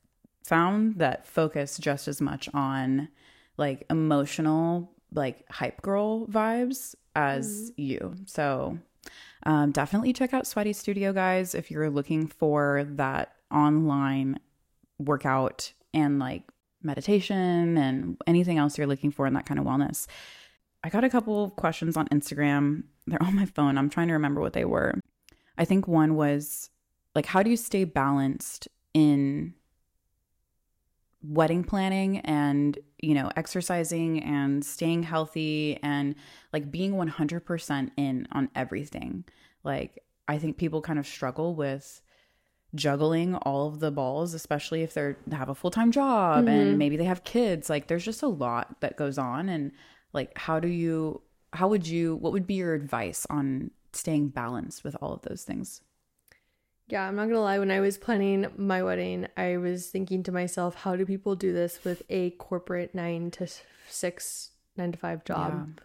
found 0.44 0.96
that 0.96 1.26
focus 1.26 1.78
just 1.78 2.06
as 2.06 2.20
much 2.20 2.48
on 2.54 3.08
like 3.56 3.84
emotional, 3.90 4.92
like 5.12 5.44
hype 5.50 5.82
girl 5.82 6.26
vibes 6.26 6.94
as 7.14 7.72
you. 7.76 8.14
So 8.26 8.78
um, 9.44 9.72
definitely 9.72 10.12
check 10.12 10.34
out 10.34 10.46
Sweaty 10.46 10.72
Studio, 10.72 11.12
guys, 11.12 11.54
if 11.54 11.70
you're 11.70 11.90
looking 11.90 12.26
for 12.26 12.84
that 12.92 13.34
online 13.50 14.38
workout 14.98 15.72
and 15.94 16.18
like 16.18 16.42
meditation 16.82 17.78
and 17.78 18.16
anything 18.26 18.58
else 18.58 18.78
you're 18.78 18.86
looking 18.86 19.10
for 19.10 19.26
in 19.26 19.34
that 19.34 19.46
kind 19.46 19.60
of 19.60 19.66
wellness. 19.66 20.06
I 20.84 20.88
got 20.88 21.04
a 21.04 21.10
couple 21.10 21.44
of 21.44 21.56
questions 21.56 21.96
on 21.96 22.06
Instagram. 22.08 22.84
They're 23.06 23.22
on 23.22 23.34
my 23.34 23.46
phone. 23.46 23.78
I'm 23.78 23.90
trying 23.90 24.08
to 24.08 24.14
remember 24.14 24.40
what 24.40 24.52
they 24.52 24.64
were. 24.64 24.94
I 25.58 25.64
think 25.64 25.88
one 25.88 26.14
was 26.14 26.70
like, 27.14 27.26
how 27.26 27.42
do 27.42 27.50
you 27.50 27.56
stay 27.56 27.84
balanced 27.84 28.68
in 28.94 29.54
wedding 31.22 31.64
planning 31.64 32.18
and, 32.20 32.78
you 32.98 33.14
know, 33.14 33.30
exercising 33.36 34.22
and 34.22 34.64
staying 34.64 35.02
healthy 35.02 35.78
and 35.82 36.14
like 36.52 36.70
being 36.70 36.92
100% 36.92 37.90
in 37.96 38.28
on 38.32 38.48
everything? 38.54 39.24
Like, 39.64 40.02
I 40.28 40.38
think 40.38 40.56
people 40.56 40.80
kind 40.80 40.98
of 40.98 41.06
struggle 41.06 41.54
with 41.54 42.02
juggling 42.74 43.34
all 43.36 43.68
of 43.68 43.80
the 43.80 43.90
balls, 43.90 44.34
especially 44.34 44.82
if 44.82 44.94
they're 44.94 45.16
they 45.26 45.36
have 45.36 45.48
a 45.48 45.54
full 45.54 45.70
time 45.70 45.90
job 45.90 46.46
and 46.46 46.68
mm-hmm. 46.68 46.78
maybe 46.78 46.96
they 46.96 47.04
have 47.04 47.24
kids. 47.24 47.70
Like 47.70 47.88
there's 47.88 48.04
just 48.04 48.22
a 48.22 48.28
lot 48.28 48.80
that 48.80 48.96
goes 48.96 49.18
on. 49.18 49.48
And 49.48 49.72
like 50.12 50.36
how 50.36 50.60
do 50.60 50.68
you 50.68 51.22
how 51.52 51.68
would 51.68 51.86
you 51.86 52.16
what 52.16 52.32
would 52.32 52.46
be 52.46 52.54
your 52.54 52.74
advice 52.74 53.26
on 53.30 53.70
staying 53.92 54.28
balanced 54.28 54.84
with 54.84 54.96
all 55.00 55.12
of 55.12 55.22
those 55.22 55.42
things? 55.42 55.80
Yeah, 56.88 57.06
I'm 57.06 57.16
not 57.16 57.26
gonna 57.26 57.40
lie. 57.40 57.58
When 57.58 57.70
I 57.72 57.80
was 57.80 57.98
planning 57.98 58.46
my 58.56 58.82
wedding, 58.82 59.26
I 59.36 59.56
was 59.56 59.86
thinking 59.86 60.22
to 60.24 60.32
myself, 60.32 60.76
how 60.76 60.94
do 60.94 61.04
people 61.04 61.34
do 61.34 61.52
this 61.52 61.82
with 61.84 62.02
a 62.08 62.30
corporate 62.32 62.94
nine 62.94 63.30
to 63.32 63.48
six, 63.88 64.50
nine 64.76 64.92
to 64.92 64.98
five 64.98 65.24
job? 65.24 65.80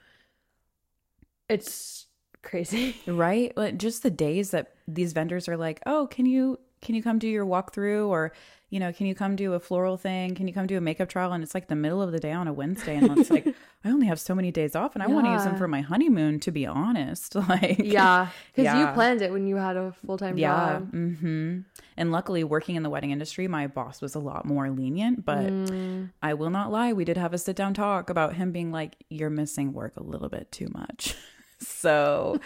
It's 1.49 2.07
crazy. 2.43 2.95
Right? 3.07 3.55
Like 3.57 3.77
just 3.77 4.03
the 4.03 4.11
days 4.11 4.51
that 4.51 4.75
these 4.87 5.13
vendors 5.13 5.47
are 5.49 5.57
like, 5.57 5.81
"Oh, 5.85 6.07
can 6.07 6.25
you 6.25 6.59
can 6.81 6.95
you 6.95 7.03
come 7.03 7.19
do 7.19 7.27
your 7.27 7.45
walkthrough 7.45 8.07
or 8.07 8.31
you 8.69 8.79
know, 8.79 8.93
can 8.93 9.05
you 9.05 9.13
come 9.13 9.35
do 9.35 9.53
a 9.53 9.59
floral 9.59 9.97
thing? 9.97 10.33
Can 10.33 10.47
you 10.47 10.53
come 10.53 10.65
do 10.65 10.77
a 10.77 10.81
makeup 10.81 11.09
trial? 11.09 11.33
And 11.33 11.43
it's 11.43 11.53
like 11.53 11.67
the 11.67 11.75
middle 11.75 12.01
of 12.01 12.13
the 12.13 12.19
day 12.21 12.31
on 12.31 12.47
a 12.47 12.53
Wednesday, 12.53 12.95
and 12.95 13.11
it's 13.19 13.29
like 13.29 13.45
I 13.83 13.89
only 13.89 14.07
have 14.07 14.17
so 14.17 14.33
many 14.33 14.49
days 14.49 14.77
off, 14.77 14.93
and 14.95 15.03
I 15.03 15.07
want 15.07 15.25
to 15.25 15.29
use 15.31 15.43
them 15.43 15.57
for 15.57 15.67
my 15.67 15.81
honeymoon. 15.81 16.39
To 16.39 16.51
be 16.51 16.65
honest, 16.65 17.35
like 17.49 17.79
Yeah, 17.79 18.29
because 18.53 18.63
Yeah. 18.63 18.79
you 18.79 18.87
planned 18.93 19.21
it 19.21 19.31
when 19.33 19.45
you 19.45 19.57
had 19.57 19.75
a 19.75 19.91
full 20.05 20.17
time 20.17 20.37
Yeah. 20.37 20.79
job. 20.79 20.89
hmm 20.91 21.59
And 21.97 22.13
luckily, 22.13 22.45
working 22.45 22.75
in 22.77 22.83
the 22.83 22.89
wedding 22.89 23.11
industry, 23.11 23.45
my 23.49 23.67
boss 23.67 24.01
was 24.01 24.15
a 24.15 24.19
lot 24.19 24.45
more 24.45 24.69
lenient. 24.69 25.25
But 25.25 25.51
Mm. 25.51 26.11
I 26.23 26.33
will 26.35 26.49
not 26.49 26.71
lie, 26.71 26.93
we 26.93 27.03
did 27.03 27.17
have 27.17 27.33
a 27.33 27.37
sit 27.37 27.57
down 27.57 27.73
talk 27.73 28.09
about 28.09 28.35
him 28.35 28.53
being 28.53 28.71
like, 28.71 28.95
"You're 29.09 29.29
missing 29.29 29.73
work 29.73 29.97
a 29.97 30.03
little 30.03 30.29
bit 30.29 30.49
too 30.49 30.69
much." 30.73 31.13
so 31.59 32.39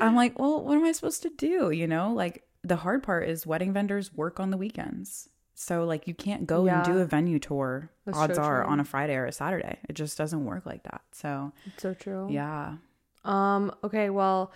I'm 0.00 0.14
like, 0.14 0.38
"Well, 0.38 0.62
what 0.64 0.76
am 0.76 0.84
I 0.84 0.92
supposed 0.92 1.22
to 1.22 1.30
do?" 1.30 1.70
You 1.72 1.88
know, 1.88 2.12
like 2.12 2.44
the 2.68 2.76
hard 2.76 3.02
part 3.02 3.28
is 3.28 3.46
wedding 3.46 3.72
vendors 3.72 4.12
work 4.14 4.38
on 4.38 4.50
the 4.50 4.56
weekends. 4.56 5.28
So 5.54 5.84
like 5.84 6.06
you 6.06 6.14
can't 6.14 6.46
go 6.46 6.66
and 6.68 6.84
do 6.84 6.98
a 6.98 7.04
venue 7.04 7.40
tour. 7.40 7.90
That's 8.04 8.16
odds 8.16 8.36
so 8.36 8.42
are 8.42 8.62
true. 8.62 8.70
on 8.72 8.78
a 8.78 8.84
Friday 8.84 9.16
or 9.16 9.26
a 9.26 9.32
Saturday. 9.32 9.78
It 9.88 9.94
just 9.94 10.16
doesn't 10.16 10.44
work 10.44 10.64
like 10.66 10.84
that. 10.84 11.00
So 11.12 11.52
It's 11.66 11.82
so 11.82 11.94
true. 11.94 12.28
yeah, 12.30 12.76
Um, 13.24 13.72
okay, 13.82 14.08
well, 14.10 14.52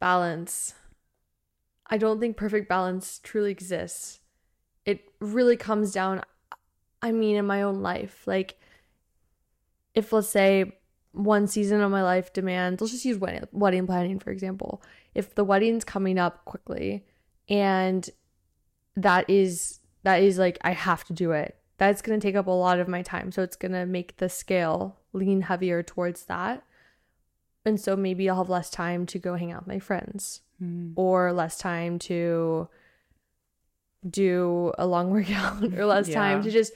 balance. 0.00 0.74
I 1.86 1.96
don't 1.96 2.20
think 2.20 2.36
perfect 2.36 2.68
balance 2.68 3.20
truly 3.22 3.50
exists. 3.50 4.20
It 4.84 5.04
really 5.20 5.56
comes 5.56 5.92
down 5.92 6.22
I 7.00 7.12
mean 7.12 7.36
in 7.36 7.46
my 7.46 7.62
own 7.62 7.80
life. 7.80 8.26
Like 8.26 8.58
if 9.94 10.12
let's 10.12 10.28
say 10.28 10.76
one 11.12 11.46
season 11.46 11.80
of 11.80 11.90
my 11.90 12.02
life 12.02 12.32
demands, 12.34 12.80
let's 12.82 12.92
just 12.92 13.04
use 13.06 13.16
wedding, 13.16 13.44
wedding 13.52 13.86
planning 13.86 14.18
for 14.18 14.30
example. 14.30 14.82
If 15.14 15.34
the 15.34 15.44
wedding's 15.44 15.84
coming 15.84 16.18
up 16.18 16.44
quickly 16.44 17.06
and 17.48 18.08
that 18.96 19.28
is 19.28 19.80
that 20.02 20.22
is 20.22 20.38
like 20.38 20.58
I 20.62 20.72
have 20.72 21.04
to 21.04 21.12
do 21.12 21.32
it. 21.32 21.56
That's 21.78 22.02
going 22.02 22.18
to 22.20 22.24
take 22.26 22.36
up 22.36 22.46
a 22.46 22.50
lot 22.52 22.78
of 22.78 22.86
my 22.88 23.02
time. 23.02 23.32
So 23.32 23.42
it's 23.42 23.56
going 23.56 23.72
to 23.72 23.84
make 23.86 24.18
the 24.18 24.28
scale 24.28 24.96
lean 25.12 25.40
heavier 25.42 25.82
towards 25.82 26.26
that. 26.26 26.62
And 27.66 27.80
so 27.80 27.96
maybe 27.96 28.28
I'll 28.30 28.36
have 28.36 28.48
less 28.48 28.70
time 28.70 29.06
to 29.06 29.18
go 29.18 29.34
hang 29.34 29.50
out 29.52 29.62
with 29.62 29.68
my 29.74 29.78
friends 29.78 30.40
Mm. 30.62 30.92
or 30.94 31.32
less 31.32 31.58
time 31.58 31.98
to 32.00 32.68
do 34.08 34.72
a 34.78 34.86
long 34.86 35.10
workout 35.16 35.62
or 35.74 35.86
less 35.86 36.08
time 36.08 36.42
to 36.44 36.50
just 36.50 36.72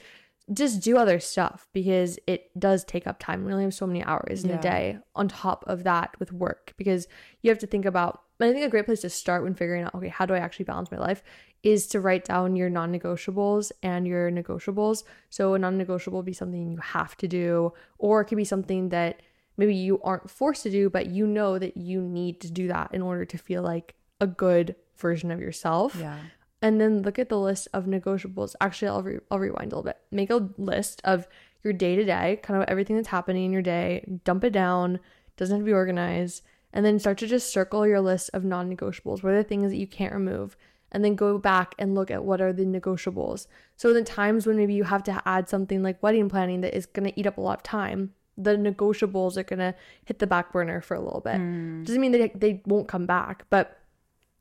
just 0.51 0.81
do 0.81 0.97
other 0.97 1.19
stuff 1.19 1.67
because 1.73 2.17
it 2.25 2.49
does 2.59 2.83
take 2.83 3.05
up 3.05 3.19
time. 3.19 3.45
We 3.45 3.51
only 3.51 3.65
have 3.65 3.73
so 3.73 3.85
many 3.85 4.03
hours 4.03 4.43
in 4.43 4.49
Yeah. 4.49 4.57
a 4.57 4.61
day 4.61 4.97
on 5.15 5.27
top 5.27 5.63
of 5.67 5.83
that 5.83 6.19
with 6.19 6.33
work 6.33 6.73
because 6.75 7.07
you 7.43 7.51
have 7.51 7.59
to 7.59 7.67
think 7.67 7.85
about 7.85 8.23
I 8.47 8.53
think 8.53 8.65
a 8.65 8.69
great 8.69 8.85
place 8.85 9.01
to 9.01 9.09
start 9.09 9.43
when 9.43 9.53
figuring 9.53 9.83
out 9.83 9.95
okay, 9.95 10.07
how 10.07 10.25
do 10.25 10.33
I 10.33 10.39
actually 10.39 10.65
balance 10.65 10.91
my 10.91 10.97
life 10.97 11.23
is 11.61 11.87
to 11.87 11.99
write 11.99 12.23
down 12.23 12.55
your 12.55 12.69
non-negotiables 12.69 13.71
and 13.83 14.07
your 14.07 14.31
negotiables. 14.31 15.03
So 15.29 15.55
a 15.55 15.59
non-negotiable 15.59 16.19
would 16.19 16.25
be 16.25 16.33
something 16.33 16.71
you 16.71 16.77
have 16.77 17.17
to 17.17 17.27
do 17.27 17.73
or 17.97 18.21
it 18.21 18.25
could 18.25 18.37
be 18.37 18.45
something 18.45 18.89
that 18.89 19.21
maybe 19.57 19.75
you 19.75 20.01
aren't 20.03 20.29
forced 20.29 20.63
to 20.63 20.69
do 20.69 20.89
but 20.89 21.07
you 21.07 21.27
know 21.27 21.59
that 21.59 21.75
you 21.75 22.01
need 22.01 22.39
to 22.41 22.49
do 22.49 22.69
that 22.69 22.93
in 22.93 23.01
order 23.01 23.25
to 23.25 23.37
feel 23.37 23.61
like 23.61 23.95
a 24.21 24.27
good 24.27 24.75
version 24.95 25.31
of 25.31 25.39
yourself 25.39 25.95
yeah, 25.99 26.17
and 26.61 26.79
then 26.79 27.01
look 27.03 27.17
at 27.19 27.29
the 27.29 27.39
list 27.39 27.67
of 27.73 27.85
negotiables. 27.85 28.55
Actually, 28.59 28.89
I'll, 28.89 29.03
re- 29.03 29.19
I'll 29.31 29.39
rewind 29.39 29.71
a 29.71 29.75
little 29.75 29.83
bit. 29.83 29.97
Make 30.11 30.29
a 30.29 30.49
list 30.57 31.01
of 31.03 31.27
your 31.63 31.73
day 31.73 31.95
to 31.95 32.03
day, 32.03 32.39
kind 32.43 32.61
of 32.61 32.67
everything 32.67 32.95
that's 32.95 33.09
happening 33.09 33.45
in 33.45 33.53
your 33.53 33.61
day, 33.61 34.19
dump 34.23 34.43
it 34.43 34.51
down, 34.51 34.99
doesn't 35.37 35.55
have 35.55 35.61
to 35.61 35.65
be 35.65 35.73
organized, 35.73 36.43
and 36.73 36.85
then 36.85 36.99
start 36.99 37.17
to 37.19 37.27
just 37.27 37.51
circle 37.51 37.87
your 37.87 38.01
list 38.01 38.29
of 38.33 38.43
non 38.43 38.73
negotiables. 38.73 39.23
What 39.23 39.33
are 39.33 39.37
the 39.37 39.43
things 39.43 39.71
that 39.71 39.77
you 39.77 39.87
can't 39.87 40.13
remove? 40.13 40.55
And 40.91 41.05
then 41.05 41.15
go 41.15 41.37
back 41.37 41.75
and 41.77 41.93
look 41.93 42.09
at 42.09 42.23
what 42.23 42.41
are 42.41 42.51
the 42.51 42.65
negotiables. 42.65 43.47
So, 43.75 43.93
the 43.93 44.03
times 44.03 44.47
when 44.47 44.57
maybe 44.57 44.73
you 44.73 44.85
have 44.85 45.03
to 45.03 45.21
add 45.25 45.47
something 45.47 45.83
like 45.83 46.01
wedding 46.01 46.29
planning 46.29 46.61
that 46.61 46.75
is 46.75 46.85
going 46.85 47.11
to 47.11 47.19
eat 47.19 47.27
up 47.27 47.37
a 47.37 47.41
lot 47.41 47.59
of 47.59 47.63
time, 47.63 48.13
the 48.37 48.55
negotiables 48.55 49.37
are 49.37 49.43
going 49.43 49.59
to 49.59 49.75
hit 50.05 50.19
the 50.19 50.27
back 50.27 50.51
burner 50.51 50.81
for 50.81 50.95
a 50.95 51.01
little 51.01 51.21
bit. 51.21 51.35
Hmm. 51.35 51.83
Doesn't 51.83 52.01
mean 52.01 52.13
that 52.13 52.39
they 52.39 52.61
won't 52.65 52.87
come 52.87 53.05
back, 53.05 53.45
but 53.49 53.77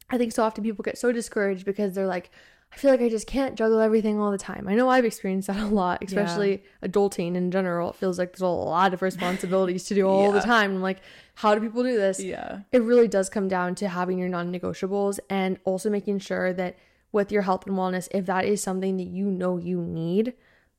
I 0.08 0.16
think 0.16 0.32
so 0.32 0.42
often 0.42 0.64
people 0.64 0.82
get 0.82 0.96
so 0.96 1.12
discouraged 1.12 1.66
because 1.66 1.94
they're 1.94 2.06
like, 2.06 2.30
I 2.72 2.76
feel 2.76 2.90
like 2.90 3.00
I 3.00 3.09
just 3.09 3.26
can't 3.26 3.57
juggle 3.57 3.81
everything 3.81 4.20
all 4.20 4.31
the 4.31 4.38
time. 4.38 4.68
I 4.68 4.74
know 4.74 4.88
I've 4.88 5.04
experienced 5.04 5.48
that 5.48 5.57
a 5.57 5.66
lot, 5.66 6.02
especially 6.04 6.62
adulting 6.83 7.35
in 7.35 7.50
general. 7.50 7.90
It 7.90 7.96
feels 7.96 8.18
like 8.18 8.33
there's 8.33 8.42
a 8.42 8.46
lot 8.46 8.94
of 8.94 9.02
responsibilities 9.02 9.85
to 9.87 9.94
do 9.94 10.07
all 10.07 10.33
the 10.33 10.40
time. 10.40 10.72
I'm 10.76 10.83
like, 10.83 10.98
how 11.35 11.54
do 11.54 11.61
people 11.61 11.83
do 11.83 11.96
this? 11.96 12.20
yeah, 12.22 12.61
It 12.70 12.83
really 12.83 13.09
does 13.09 13.28
come 13.31 13.48
down 13.48 13.74
to 13.76 13.88
having 13.88 14.18
your 14.18 14.28
non 14.28 14.52
negotiables 14.52 15.18
and 15.31 15.59
also 15.64 15.88
making 15.90 16.18
sure 16.20 16.52
that 16.52 16.76
with 17.11 17.33
your 17.33 17.42
health 17.42 17.66
and 17.66 17.74
wellness, 17.76 18.07
if 18.12 18.26
that 18.26 18.44
is 18.44 18.62
something 18.62 18.96
that 18.98 19.07
you 19.09 19.31
know 19.31 19.57
you 19.57 19.81
need, 19.81 20.35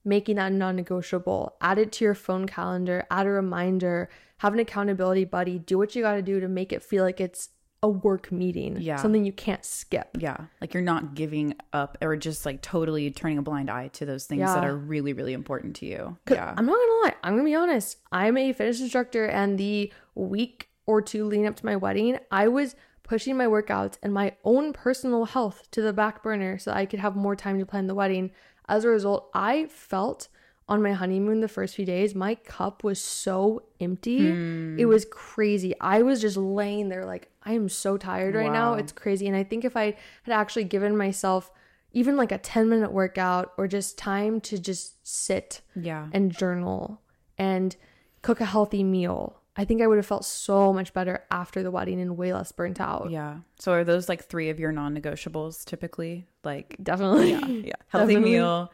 making 0.05 0.35
that 0.35 0.53
non 0.53 0.75
negotiable. 0.75 1.55
Add 1.59 1.79
it 1.79 1.91
to 1.93 2.05
your 2.05 2.13
phone 2.15 2.45
calendar, 2.47 3.05
add 3.09 3.25
a 3.25 3.31
reminder, 3.31 4.09
have 4.37 4.53
an 4.53 4.59
accountability 4.59 5.25
buddy, 5.25 5.57
do 5.59 5.77
what 5.77 5.95
you 5.95 6.03
got 6.03 6.13
to 6.13 6.21
do 6.21 6.39
to 6.39 6.47
make 6.47 6.71
it 6.71 6.83
feel 6.83 7.03
like 7.03 7.19
it's 7.19 7.49
a 7.81 7.89
work 7.89 8.31
meeting. 8.31 8.77
Yeah. 8.79 8.97
Something 8.97 9.25
you 9.25 9.31
can't 9.31 9.63
skip. 9.63 10.09
Yeah. 10.17 10.37
Like 10.59 10.73
you're 10.73 10.83
not 10.83 11.15
giving 11.15 11.55
up 11.71 11.97
or 12.01 12.17
just 12.17 12.45
like 12.45 12.61
totally 12.61 13.09
turning 13.11 13.37
a 13.37 13.41
blind 13.41 13.69
eye 13.69 13.87
to 13.89 14.05
those 14.05 14.25
things 14.25 14.53
that 14.53 14.65
are 14.65 14.75
really, 14.75 15.13
really 15.13 15.33
important 15.33 15.77
to 15.77 15.85
you. 15.85 16.17
Yeah. 16.29 16.53
I'm 16.57 16.65
not 16.65 16.75
gonna 16.75 17.01
lie, 17.03 17.15
I'm 17.23 17.33
gonna 17.33 17.45
be 17.45 17.55
honest. 17.55 17.97
I'm 18.11 18.37
a 18.37 18.51
fitness 18.51 18.81
instructor, 18.81 19.25
and 19.25 19.57
the 19.57 19.93
week 20.15 20.69
or 20.85 21.01
two 21.01 21.25
leading 21.25 21.47
up 21.47 21.55
to 21.55 21.65
my 21.65 21.75
wedding, 21.75 22.17
I 22.31 22.47
was 22.47 22.75
pushing 23.03 23.37
my 23.37 23.45
workouts 23.45 23.97
and 24.03 24.13
my 24.13 24.35
own 24.43 24.73
personal 24.73 25.25
health 25.25 25.69
to 25.71 25.81
the 25.81 25.93
back 25.93 26.21
burner 26.21 26.57
so 26.57 26.71
I 26.71 26.85
could 26.85 26.99
have 26.99 27.15
more 27.15 27.35
time 27.35 27.59
to 27.59 27.65
plan 27.65 27.87
the 27.87 27.95
wedding. 27.95 28.31
As 28.67 28.83
a 28.83 28.89
result, 28.89 29.29
I 29.33 29.65
felt 29.67 30.27
on 30.69 30.81
my 30.81 30.93
honeymoon 30.93 31.41
the 31.41 31.47
first 31.47 31.75
few 31.75 31.85
days, 31.85 32.15
my 32.15 32.35
cup 32.35 32.83
was 32.83 33.01
so 33.01 33.63
empty. 33.81 34.27
It 34.27 34.83
hmm. 34.83 34.87
was 34.87 35.05
crazy. 35.11 35.73
I 35.81 36.03
was 36.03 36.21
just 36.21 36.37
laying 36.37 36.89
there 36.89 37.05
like, 37.05 37.29
I 37.43 37.53
am 37.53 37.67
so 37.67 37.97
tired 37.97 38.35
right 38.35 38.51
now. 38.51 38.75
It's 38.75 38.91
crazy. 38.91 39.27
And 39.27 39.35
I 39.35 39.43
think 39.43 39.65
if 39.65 39.75
I 39.75 39.95
had 40.23 40.33
actually 40.33 40.65
given 40.65 40.95
myself 40.95 41.51
even 41.91 42.15
like 42.15 42.31
a 42.31 42.37
10 42.37 42.69
minute 42.69 42.91
workout 42.91 43.53
or 43.57 43.67
just 43.67 43.97
time 43.97 44.39
to 44.41 44.59
just 44.59 45.05
sit 45.07 45.61
Yeah. 45.75 46.07
and 46.13 46.31
journal 46.31 47.01
and 47.37 47.75
cook 48.21 48.39
a 48.39 48.45
healthy 48.45 48.83
meal. 48.83 49.37
I 49.55 49.65
think 49.65 49.81
I 49.81 49.87
would 49.87 49.97
have 49.97 50.05
felt 50.05 50.23
so 50.23 50.71
much 50.71 50.93
better 50.93 51.25
after 51.31 51.63
the 51.63 51.71
wedding 51.71 51.99
and 51.99 52.15
way 52.15 52.31
less 52.31 52.51
burnt 52.51 52.79
out. 52.79 53.09
Yeah. 53.09 53.39
So 53.57 53.73
are 53.73 53.83
those 53.83 54.07
like 54.07 54.23
three 54.23 54.49
of 54.49 54.59
your 54.59 54.71
non-negotiables 54.71 55.65
typically? 55.65 56.27
Like 56.43 56.77
Definitely. 56.81 57.31
yeah, 57.31 57.45
yeah. 57.45 57.73
Healthy 57.87 58.13
Definitely. 58.13 58.31
meal, 58.31 58.71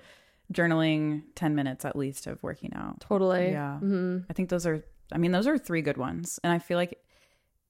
journaling, 0.53 1.23
10 1.35 1.55
minutes 1.55 1.85
at 1.85 1.95
least 1.95 2.27
of 2.27 2.41
working 2.43 2.73
out. 2.75 3.01
Totally. 3.01 3.51
Yeah. 3.51 3.77
hmm 3.79 4.19
I 4.29 4.33
think 4.33 4.49
those 4.49 4.65
are 4.65 4.83
I 5.11 5.17
mean 5.17 5.31
those 5.31 5.47
are 5.47 5.57
three 5.57 5.81
good 5.81 5.97
ones. 5.97 6.39
And 6.43 6.51
I 6.53 6.59
feel 6.59 6.77
like 6.77 6.99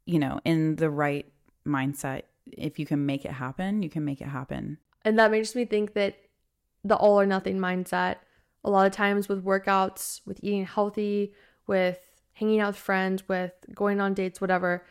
you 0.06 0.20
know, 0.20 0.40
in 0.46 0.76
the 0.76 0.90
right 0.90 1.26
mindset, 1.68 2.24
if 2.46 2.78
you 2.78 2.86
can 2.86 3.06
make 3.06 3.26
it 3.26 3.32
happen, 3.32 3.82
you 3.82 3.90
can 3.90 4.06
make 4.06 4.22
it 4.22 4.28
happen. 4.28 4.78
And 5.04 5.18
that 5.18 5.32
makes 5.32 5.56
me 5.56 5.66
think 5.66 5.94
that 5.94 6.16
the 6.84 6.96
all 6.96 7.20
or 7.20 7.26
nothing 7.26 7.58
mindset, 7.58 8.18
a 8.64 8.70
lot 8.70 8.86
of 8.86 8.92
times 8.92 9.28
with 9.28 9.44
workouts, 9.44 10.22
with 10.26 10.40
eating 10.44 10.66
healthy, 10.66 11.34
with 11.68 12.00
hanging 12.34 12.60
out 12.60 12.68
with 12.68 12.78
friends, 12.78 13.28
with 13.28 13.54
going 13.74 14.00
on 14.00 14.14
dates, 14.14 14.40
whatever, 14.40 14.86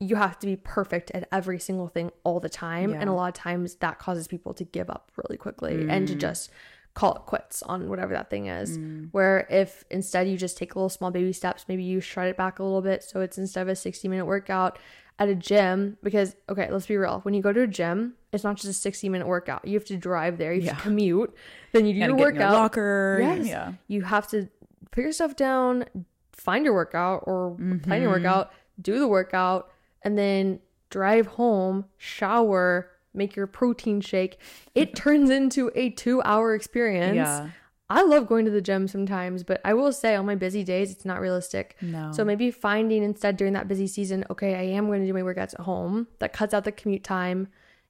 you 0.00 0.16
have 0.16 0.38
to 0.40 0.46
be 0.46 0.56
perfect 0.56 1.10
at 1.12 1.28
every 1.30 1.60
single 1.60 1.88
thing 1.88 2.10
all 2.24 2.40
the 2.40 2.48
time. 2.48 2.90
Yeah. 2.90 3.00
And 3.00 3.10
a 3.10 3.12
lot 3.12 3.28
of 3.28 3.34
times 3.34 3.76
that 3.76 3.98
causes 3.98 4.26
people 4.26 4.54
to 4.54 4.64
give 4.64 4.90
up 4.90 5.12
really 5.16 5.36
quickly 5.36 5.86
and 5.88 6.08
to 6.08 6.14
just 6.14 6.50
call 6.94 7.14
it 7.14 7.22
quits 7.26 7.62
on 7.62 7.88
whatever 7.88 8.12
that 8.14 8.30
thing 8.30 8.46
is. 8.46 8.78
Mm. 8.78 9.08
Where 9.12 9.46
if 9.50 9.84
instead 9.90 10.28
you 10.28 10.36
just 10.36 10.58
take 10.58 10.74
a 10.74 10.78
little 10.78 10.88
small 10.88 11.10
baby 11.10 11.32
steps, 11.32 11.66
maybe 11.68 11.82
you 11.82 12.00
shred 12.00 12.28
it 12.28 12.36
back 12.36 12.58
a 12.58 12.62
little 12.62 12.82
bit. 12.82 13.04
So 13.04 13.20
it's 13.20 13.38
instead 13.38 13.62
of 13.62 13.68
a 13.68 13.76
60 13.76 14.08
minute 14.08 14.26
workout 14.26 14.78
at 15.18 15.28
a 15.28 15.34
gym, 15.34 15.98
because, 16.02 16.34
okay, 16.48 16.70
let's 16.70 16.86
be 16.86 16.96
real. 16.96 17.20
When 17.20 17.34
you 17.34 17.42
go 17.42 17.52
to 17.52 17.62
a 17.62 17.66
gym, 17.66 18.14
it's 18.32 18.42
not 18.42 18.56
just 18.56 18.68
a 18.68 18.72
60 18.72 19.08
minute 19.08 19.26
workout. 19.26 19.66
You 19.66 19.74
have 19.74 19.84
to 19.86 19.96
drive 19.96 20.38
there, 20.38 20.52
you 20.52 20.62
have 20.62 20.68
Yeah. 20.70 20.76
to 20.76 20.82
commute, 20.82 21.34
then 21.72 21.86
you 21.86 21.92
do 21.92 21.98
your 22.00 22.16
workout. 22.16 22.40
your 22.40 22.50
locker. 22.50 23.18
Yes. 23.20 23.46
Yeah. 23.46 23.72
You 23.86 24.02
have 24.02 24.28
to 24.28 24.48
put 24.90 25.02
your 25.02 25.12
stuff 25.12 25.36
down, 25.36 25.84
find 26.32 26.64
your 26.64 26.74
workout 26.74 27.24
or 27.26 27.54
plan 27.54 28.00
your 28.00 28.10
mm-hmm. 28.10 28.24
workout, 28.24 28.52
do 28.80 28.98
the 28.98 29.06
workout, 29.06 29.70
and 30.02 30.16
then 30.16 30.60
drive 30.88 31.26
home, 31.26 31.84
shower, 31.98 32.90
make 33.14 33.34
your 33.36 33.46
protein 33.46 34.00
shake. 34.00 34.38
It 34.74 34.94
turns 35.04 35.30
into 35.30 35.70
a 35.74 35.90
two 35.90 36.22
hour 36.22 36.54
experience. 36.54 37.16
Yeah. 37.16 37.50
I 37.92 38.02
love 38.04 38.28
going 38.28 38.44
to 38.44 38.52
the 38.52 38.60
gym 38.60 38.86
sometimes, 38.86 39.42
but 39.42 39.60
I 39.64 39.74
will 39.74 39.90
say 39.92 40.14
on 40.14 40.24
my 40.24 40.36
busy 40.36 40.62
days, 40.62 40.92
it's 40.92 41.04
not 41.04 41.20
realistic. 41.20 41.74
No. 41.82 42.12
So 42.12 42.24
maybe 42.24 42.52
finding 42.52 43.02
instead 43.02 43.36
during 43.36 43.54
that 43.54 43.66
busy 43.66 43.88
season, 43.88 44.24
okay, 44.30 44.54
I 44.54 44.62
am 44.76 44.86
going 44.86 45.00
to 45.00 45.06
do 45.08 45.12
my 45.12 45.22
workouts 45.22 45.54
at 45.54 45.60
home. 45.62 46.06
That 46.20 46.32
cuts 46.32 46.54
out 46.54 46.62
the 46.62 46.70
commute 46.70 47.02
time 47.02 47.48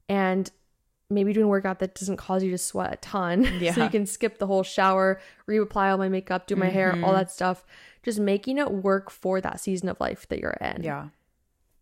and 0.08 0.50
maybe 1.10 1.34
doing 1.34 1.44
a 1.44 1.48
workout 1.48 1.80
that 1.80 1.94
doesn't 1.96 2.16
cause 2.16 2.42
you 2.42 2.50
to 2.50 2.56
sweat 2.56 2.94
a 2.94 2.96
ton. 2.96 3.44
so 3.74 3.84
you 3.84 3.90
can 3.90 4.06
skip 4.06 4.38
the 4.38 4.46
whole 4.46 4.62
shower, 4.62 5.20
reapply 5.46 5.90
all 5.90 5.98
my 5.98 6.08
makeup, 6.08 6.46
do 6.46 6.56
my 6.56 6.68
hair, 6.70 6.92
Mm-hmm. 6.92 7.04
all 7.04 7.12
that 7.12 7.30
stuff. 7.30 7.66
Just 8.02 8.18
making 8.18 8.56
it 8.56 8.70
work 8.72 9.10
for 9.10 9.42
that 9.42 9.60
season 9.60 9.90
of 9.90 10.00
life 10.00 10.26
that 10.28 10.38
you're 10.38 10.56
in. 10.62 10.82
Yeah. 10.82 11.08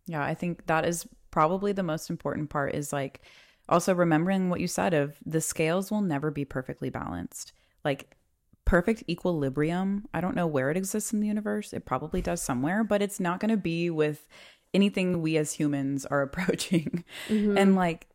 Yeah, 0.07 0.24
I 0.24 0.35
think 0.35 0.66
that 0.66 0.85
is 0.85 1.07
probably 1.30 1.72
the 1.72 1.82
most 1.82 2.10
important 2.10 2.50
part 2.50 2.74
is 2.74 2.92
like 2.92 3.20
also 3.68 3.94
remembering 3.94 4.48
what 4.48 4.60
you 4.60 4.66
said 4.66 4.94
of 4.94 5.16
the 5.24 5.40
scales 5.40 5.90
will 5.90 6.00
never 6.00 6.30
be 6.30 6.44
perfectly 6.44 6.90
balanced. 6.90 7.52
Like 7.84 8.16
perfect 8.64 9.04
equilibrium, 9.08 10.06
I 10.12 10.20
don't 10.20 10.36
know 10.36 10.46
where 10.46 10.70
it 10.70 10.76
exists 10.76 11.12
in 11.12 11.20
the 11.20 11.26
universe. 11.26 11.72
It 11.72 11.86
probably 11.86 12.20
does 12.20 12.42
somewhere, 12.42 12.84
but 12.84 13.02
it's 13.02 13.20
not 13.20 13.40
going 13.40 13.50
to 13.50 13.56
be 13.56 13.90
with 13.90 14.28
anything 14.74 15.22
we 15.22 15.36
as 15.36 15.52
humans 15.52 16.06
are 16.06 16.22
approaching. 16.22 17.04
Mm-hmm. 17.28 17.58
And 17.58 17.76
like 17.76 18.08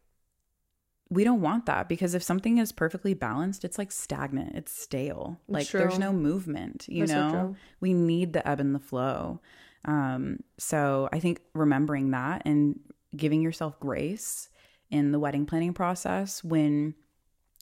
we 1.10 1.23
don't 1.23 1.41
want 1.41 1.67
that 1.67 1.88
because 1.88 2.15
if 2.15 2.23
something 2.23 2.58
is 2.58 2.71
perfectly 2.71 3.13
balanced, 3.13 3.63
it's 3.63 3.78
like 3.78 3.91
stagnant, 3.91 4.56
it's 4.56 4.71
stale. 4.71 5.39
Like 5.47 5.69
there's 5.69 5.99
no 5.99 6.12
movement, 6.12 6.86
you 6.88 7.02
That's 7.02 7.12
so 7.12 7.28
know? 7.28 7.32
true. 7.32 7.56
we 7.82 7.93
need 7.93 8.34
the 8.34 8.47
ebb 8.47 8.60
and 8.60 8.73
the 8.73 8.80
flow. 8.80 9.39
Um, 9.86 10.39
so 10.58 11.10
I 11.12 11.19
think 11.19 11.41
remembering 11.54 12.12
that 12.12 12.43
and 12.45 12.80
giving 13.15 13.41
yourself 13.41 13.80
grace 13.80 14.49
in 14.89 15.12
the 15.12 15.19
wedding 15.19 15.45
planning 15.45 15.73
process 15.73 16.43
when 16.43 16.95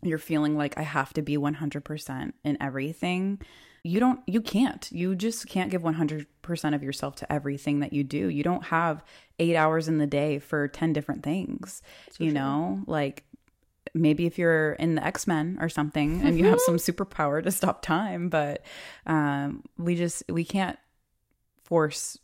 you're 0.04 0.18
feeling 0.18 0.58
like 0.58 0.78
I 0.78 0.82
have 0.82 1.14
to 1.14 1.22
be 1.22 1.38
100% 1.38 2.34
in 2.44 2.58
everything. 2.62 3.40
You 3.84 4.00
don't, 4.00 4.20
you 4.28 4.42
can't. 4.42 4.88
You 4.92 5.16
just 5.16 5.48
can't 5.48 5.72
give 5.72 5.82
100% 5.82 6.76
of 6.76 6.84
yourself 6.84 7.16
to 7.18 7.32
everything 7.32 7.80
that 7.80 7.94
you 7.94 8.04
do. 8.04 8.28
You 8.30 8.44
don't 8.44 8.66
have 8.66 9.04
eight 9.40 9.56
hours 9.56 9.88
in 9.88 9.98
the 9.98 10.08
day 10.08 10.40
for 10.40 10.68
10 10.68 10.94
different 10.94 11.24
things, 11.24 11.82
you 12.20 12.32
know? 12.32 12.82
Like, 12.86 13.24
maybe 13.94 14.26
if 14.26 14.38
you're 14.38 14.74
in 14.74 14.96
the 14.96 15.06
x-men 15.06 15.58
or 15.60 15.68
something 15.68 16.22
and 16.22 16.38
you 16.38 16.46
have 16.46 16.62
some 16.62 16.76
superpower 16.78 17.44
to 17.44 17.52
stop 17.52 17.82
time 17.82 18.30
but 18.30 18.64
um, 19.06 19.64
we 19.78 19.96
just 19.96 20.24
we 20.30 20.46
can't 20.46 20.78
force 21.64 22.18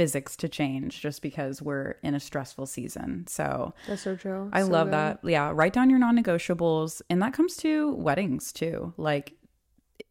physics 0.00 0.34
to 0.36 0.48
change 0.48 1.00
just 1.02 1.20
because 1.20 1.60
we're 1.60 1.96
in 2.02 2.14
a 2.14 2.20
stressful 2.20 2.64
season 2.66 3.26
so 3.28 3.74
That's 3.86 4.00
so 4.02 4.16
true. 4.16 4.48
i 4.52 4.62
So 4.62 4.68
love 4.68 4.86
good. 4.86 4.94
that 4.94 5.20
yeah 5.24 5.52
write 5.54 5.74
down 5.74 5.90
your 5.90 5.98
non-negotiables 5.98 7.02
and 7.10 7.20
that 7.20 7.34
comes 7.34 7.54
to 7.58 7.94
weddings 7.96 8.50
too 8.50 8.94
like 8.96 9.34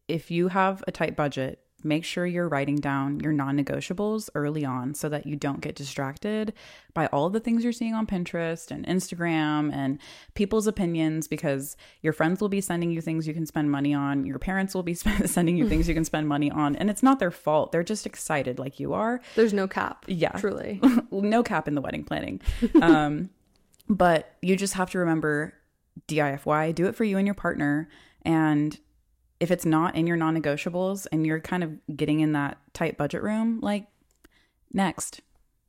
if 0.06 0.30
you 0.30 0.46
have 0.48 0.84
a 0.86 0.92
tight 0.92 1.16
budget 1.16 1.58
make 1.82 2.04
sure 2.04 2.26
you're 2.26 2.48
writing 2.48 2.76
down 2.76 3.20
your 3.20 3.32
non-negotiables 3.32 4.28
early 4.34 4.64
on 4.64 4.94
so 4.94 5.08
that 5.08 5.26
you 5.26 5.36
don't 5.36 5.60
get 5.60 5.74
distracted 5.74 6.52
by 6.94 7.06
all 7.06 7.30
the 7.30 7.40
things 7.40 7.62
you're 7.64 7.72
seeing 7.72 7.94
on 7.94 8.06
Pinterest 8.06 8.70
and 8.70 8.86
Instagram 8.86 9.72
and 9.72 9.98
people's 10.34 10.66
opinions 10.66 11.28
because 11.28 11.76
your 12.02 12.12
friends 12.12 12.40
will 12.40 12.48
be 12.48 12.60
sending 12.60 12.90
you 12.90 13.00
things 13.00 13.26
you 13.26 13.34
can 13.34 13.46
spend 13.46 13.70
money 13.70 13.94
on 13.94 14.24
your 14.26 14.38
parents 14.38 14.74
will 14.74 14.82
be 14.82 14.94
sp- 15.00 15.26
sending 15.26 15.56
you 15.56 15.68
things 15.68 15.88
you 15.88 15.94
can 15.94 16.04
spend 16.04 16.28
money 16.28 16.50
on 16.50 16.76
and 16.76 16.90
it's 16.90 17.02
not 17.02 17.18
their 17.18 17.30
fault 17.30 17.72
they're 17.72 17.82
just 17.82 18.06
excited 18.06 18.58
like 18.58 18.80
you 18.80 18.92
are 18.92 19.20
There's 19.36 19.52
no 19.52 19.66
cap. 19.68 20.04
Yeah. 20.08 20.30
Truly. 20.38 20.80
no 21.10 21.42
cap 21.42 21.68
in 21.68 21.74
the 21.74 21.80
wedding 21.80 22.04
planning. 22.04 22.40
Um, 22.82 23.30
but 23.88 24.34
you 24.42 24.56
just 24.56 24.74
have 24.74 24.90
to 24.90 24.98
remember 24.98 25.54
DIFY, 26.08 26.74
do 26.74 26.86
it 26.86 26.94
for 26.96 27.04
you 27.04 27.18
and 27.18 27.26
your 27.26 27.34
partner. 27.34 27.88
And 28.22 28.78
if 29.40 29.50
it's 29.50 29.64
not 29.64 29.96
in 29.96 30.06
your 30.06 30.16
non 30.16 30.40
negotiables 30.40 31.06
and 31.10 31.26
you're 31.26 31.40
kind 31.40 31.64
of 31.64 31.72
getting 31.96 32.20
in 32.20 32.32
that 32.32 32.58
tight 32.74 32.96
budget 32.96 33.22
room, 33.22 33.58
like 33.60 33.86
next. 34.72 35.20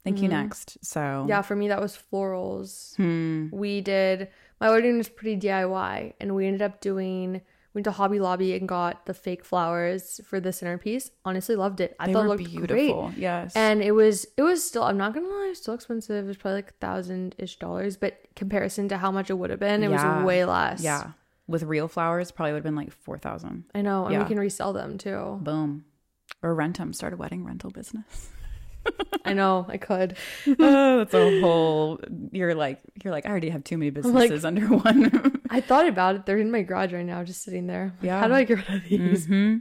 Thank 0.03 0.21
you, 0.21 0.27
next. 0.29 0.83
So, 0.83 1.25
Yeah, 1.29 1.41
for 1.43 1.55
me 1.55 1.67
that 1.67 1.79
was 1.79 1.97
florals. 2.11 2.95
Hmm. 2.95 3.49
We 3.51 3.81
did 3.81 4.29
my 4.59 4.69
wedding 4.69 4.97
was 4.97 5.09
pretty 5.09 5.37
DIY, 5.39 6.13
and 6.19 6.35
we 6.35 6.45
ended 6.47 6.61
up 6.61 6.81
doing 6.81 7.41
went 7.73 7.85
to 7.85 7.91
Hobby 7.91 8.19
Lobby 8.19 8.53
and 8.55 8.67
got 8.67 9.05
the 9.05 9.13
fake 9.13 9.45
flowers 9.45 10.19
for 10.25 10.39
the 10.41 10.51
centerpiece. 10.51 11.09
Honestly, 11.23 11.55
loved 11.55 11.79
it. 11.79 11.95
I 11.99 12.07
they 12.07 12.13
thought 12.13 12.25
it 12.25 12.29
looked 12.29 12.43
beautiful. 12.43 13.07
great. 13.09 13.17
Yes. 13.17 13.53
And 13.55 13.81
it 13.81 13.91
was 13.91 14.25
it 14.37 14.41
was 14.41 14.63
still 14.63 14.83
I'm 14.83 14.97
not 14.97 15.13
gonna 15.13 15.27
lie, 15.27 15.53
still 15.55 15.73
expensive. 15.75 16.25
It 16.25 16.27
was 16.27 16.37
probably 16.37 16.55
like 16.57 16.69
a 16.71 16.85
thousand 16.85 17.35
ish 17.37 17.57
dollars, 17.57 17.95
but 17.95 18.19
comparison 18.35 18.89
to 18.89 18.97
how 18.97 19.11
much 19.11 19.29
it 19.29 19.35
would 19.35 19.51
have 19.51 19.59
been, 19.59 19.83
it 19.83 19.91
Yeah. 19.91 20.17
was 20.17 20.25
way 20.25 20.45
less. 20.45 20.83
yeah. 20.83 21.11
With 21.51 21.63
real 21.63 21.87
flowers, 21.87 22.31
probably 22.31 22.53
would 22.53 22.57
have 22.59 22.63
been 22.63 22.75
like 22.75 22.91
4000 22.91 23.65
I 23.75 23.81
know, 23.81 24.05
and 24.05 24.13
Yeah. 24.13 24.19
we 24.23 24.25
can 24.27 24.39
resell 24.39 24.73
them 24.73 24.97
too. 24.97 25.37
Boom. 25.41 25.85
Or 26.41 26.55
rent 26.55 26.77
them, 26.77 26.93
start 26.93 27.13
a 27.13 27.17
wedding 27.17 27.45
rental 27.45 27.69
business. 27.69 28.29
I 29.25 29.33
know, 29.33 29.65
I 29.69 29.77
could. 29.77 30.17
oh, 30.59 30.97
that's 30.99 31.13
a 31.13 31.39
whole. 31.41 31.99
You're 32.31 32.55
like, 32.55 32.79
you're 33.03 33.11
like, 33.13 33.27
I 33.27 33.29
already 33.29 33.49
have 33.49 33.63
too 33.63 33.77
many 33.77 33.91
like- 33.91 34.01
businesses 34.03 34.43
under 34.45 34.65
one. 34.67 35.39
I 35.51 35.61
thought 35.61 35.87
about 35.87 36.15
it. 36.15 36.25
They're 36.25 36.39
in 36.39 36.49
my 36.49 36.63
garage 36.63 36.93
right 36.93 37.05
now, 37.05 37.23
just 37.23 37.43
sitting 37.43 37.67
there. 37.67 37.93
Like, 37.99 38.03
Yeah. 38.07 38.19
How 38.19 38.27
do 38.27 38.33
I 38.33 38.43
get 38.43 38.57
rid 38.67 38.77
of 38.77 38.83
these? 38.89 39.25
hmm 39.27 39.57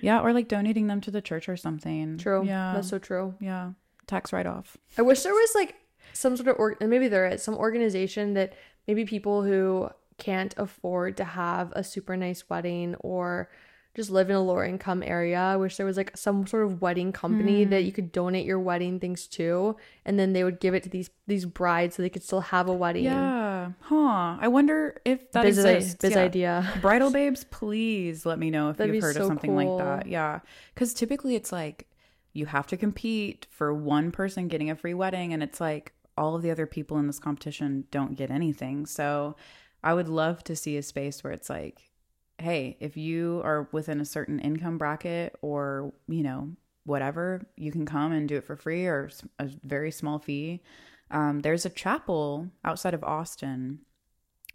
Yeah, 0.00 0.20
or 0.20 0.32
like 0.32 0.48
donating 0.48 0.86
them 0.86 1.00
to 1.02 1.10
the 1.10 1.20
church 1.20 1.48
or 1.48 1.56
something. 1.58 2.16
True. 2.18 2.44
Yeah. 2.44 2.72
That's 2.74 2.88
so 2.88 2.98
true. 2.98 3.34
yeah. 3.40 3.72
Tax 4.06 4.32
write 4.32 4.46
off. 4.46 4.76
I 4.98 5.02
wish 5.02 5.22
there 5.22 5.32
was 5.32 5.50
like 5.54 5.74
some 6.12 6.36
sort 6.36 6.48
of 6.48 6.56
org 6.58 6.76
and 6.80 6.88
maybe 6.90 7.08
there 7.08 7.26
is 7.26 7.42
some 7.42 7.54
organization 7.56 8.34
that 8.34 8.52
maybe 8.86 9.04
people 9.04 9.42
who 9.42 9.88
can't 10.18 10.54
afford 10.56 11.16
to 11.18 11.24
have 11.24 11.72
a 11.76 11.82
super 11.84 12.16
nice 12.16 12.48
wedding 12.48 12.94
or 13.00 13.50
just 13.94 14.10
live 14.10 14.28
in 14.28 14.34
a 14.34 14.40
lower 14.42 14.64
income 14.64 15.04
area. 15.04 15.38
I 15.38 15.56
wish 15.56 15.76
there 15.76 15.86
was 15.86 15.96
like 15.96 16.16
some 16.16 16.48
sort 16.48 16.64
of 16.66 16.82
wedding 16.82 17.12
company 17.12 17.62
Hmm. 17.62 17.70
that 17.70 17.84
you 17.84 17.92
could 17.92 18.10
donate 18.10 18.44
your 18.44 18.58
wedding 18.58 18.98
things 18.98 19.28
to, 19.28 19.76
and 20.04 20.18
then 20.18 20.32
they 20.32 20.42
would 20.42 20.58
give 20.58 20.74
it 20.74 20.82
to 20.82 20.88
these 20.88 21.10
these 21.28 21.46
brides 21.46 21.94
so 21.94 22.02
they 22.02 22.10
could 22.10 22.24
still 22.24 22.40
have 22.40 22.68
a 22.68 22.72
wedding. 22.72 23.04
Yeah. 23.04 23.70
Huh. 23.82 24.36
I 24.40 24.48
wonder 24.48 25.00
if 25.04 25.30
that 25.32 25.44
biz, 25.44 25.58
exists. 25.58 25.94
biz 26.00 26.12
Yeah. 26.12 26.22
idea. 26.22 26.72
Bridal 26.80 27.10
babes, 27.12 27.44
please 27.44 28.26
let 28.26 28.38
me 28.40 28.50
know 28.50 28.70
if 28.70 28.78
That'd 28.78 28.94
you've 28.94 29.02
heard 29.02 29.16
of 29.16 29.22
so 29.22 29.28
something 29.28 29.54
like 29.54 29.78
that. 29.78 30.06
Yeah. 30.08 30.40
Because 30.74 30.92
typically 30.92 31.36
it's 31.36 31.52
like 31.52 31.86
you 32.32 32.46
have 32.46 32.66
to 32.66 32.76
compete 32.76 33.46
for 33.48 33.72
one 33.72 34.10
person 34.10 34.48
getting 34.48 34.70
a 34.70 34.74
free 34.74 34.94
wedding, 34.94 35.32
and 35.32 35.40
it's 35.40 35.60
like 35.60 35.92
all 36.16 36.34
of 36.34 36.42
the 36.42 36.50
other 36.50 36.66
people 36.66 36.98
in 36.98 37.06
this 37.06 37.20
competition 37.20 37.84
don't 37.92 38.16
get 38.16 38.28
anything. 38.30 38.86
So 38.86 39.36
I 39.84 39.92
would 39.92 40.08
love 40.08 40.42
to 40.44 40.56
see 40.56 40.78
a 40.78 40.82
space 40.82 41.22
where 41.22 41.32
it's 41.34 41.50
like, 41.50 41.90
hey, 42.38 42.78
if 42.80 42.96
you 42.96 43.42
are 43.44 43.68
within 43.70 44.00
a 44.00 44.06
certain 44.06 44.40
income 44.40 44.78
bracket 44.78 45.36
or, 45.42 45.92
you 46.08 46.22
know, 46.22 46.48
whatever, 46.84 47.42
you 47.56 47.70
can 47.70 47.84
come 47.84 48.10
and 48.10 48.26
do 48.26 48.38
it 48.38 48.44
for 48.44 48.56
free 48.56 48.86
or 48.86 49.10
a 49.38 49.48
very 49.62 49.90
small 49.90 50.18
fee. 50.18 50.62
Um, 51.10 51.40
there's 51.40 51.66
a 51.66 51.70
chapel 51.70 52.48
outside 52.64 52.94
of 52.94 53.04
Austin 53.04 53.80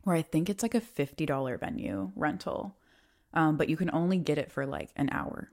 where 0.04 0.16
I 0.16 0.24
think 0.24 0.50
it's 0.50 0.64
like 0.64 0.74
a 0.74 0.82
$50 0.82 1.60
venue 1.60 2.12
rental, 2.16 2.76
um, 3.36 3.56
but 3.56 3.70
you 3.70 3.78
can 3.78 3.92
only 3.94 4.18
get 4.18 4.40
it 4.40 4.52
for 4.52 4.66
like 4.66 4.90
an 4.96 5.10
hour. 5.12 5.52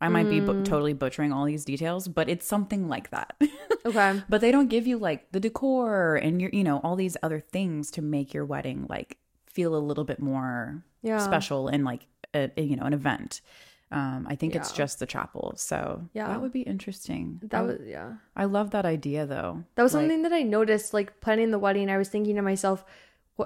I 0.00 0.08
might 0.08 0.28
be 0.28 0.40
bu- 0.40 0.62
totally 0.64 0.92
butchering 0.92 1.32
all 1.32 1.44
these 1.46 1.64
details, 1.64 2.06
but 2.08 2.28
it's 2.28 2.46
something 2.46 2.88
like 2.88 3.10
that. 3.10 3.34
Okay. 3.86 4.20
but 4.28 4.40
they 4.40 4.50
don't 4.50 4.66
give 4.68 4.84
you 4.88 4.98
like 4.98 5.30
the 5.30 5.38
decor 5.38 6.16
and 6.16 6.40
your, 6.40 6.50
you 6.52 6.64
know, 6.64 6.80
all 6.82 6.96
these 6.96 7.16
other 7.22 7.38
things 7.38 7.92
to 7.92 8.02
make 8.02 8.34
your 8.34 8.44
wedding 8.44 8.84
like 8.88 9.16
feel 9.46 9.76
a 9.76 9.78
little 9.78 10.02
bit 10.02 10.18
more 10.18 10.82
Yeah. 11.02 11.18
special 11.18 11.68
and 11.68 11.84
like 11.84 12.08
a, 12.34 12.50
a, 12.56 12.62
you 12.62 12.74
know 12.74 12.82
an 12.82 12.92
event. 12.92 13.40
Um, 13.92 14.26
I 14.28 14.34
think 14.34 14.56
it's 14.56 14.72
just 14.72 14.98
the 14.98 15.06
chapel, 15.06 15.54
so 15.56 16.02
Yeah. 16.14 16.26
that 16.26 16.40
would 16.42 16.50
be 16.52 16.62
interesting. 16.62 17.40
That 17.44 17.64
was 17.64 17.78
yeah. 17.86 18.14
I 18.34 18.46
love 18.46 18.72
that 18.72 18.84
idea 18.84 19.24
though. 19.24 19.62
That 19.76 19.84
was 19.84 19.94
Like, 19.94 20.02
something 20.02 20.22
that 20.22 20.32
I 20.32 20.42
noticed, 20.42 20.92
like 20.92 21.20
planning 21.20 21.52
the 21.52 21.58
wedding. 21.60 21.88
I 21.88 21.96
was 21.96 22.08
thinking 22.08 22.34
to 22.34 22.42
myself, 22.42 22.84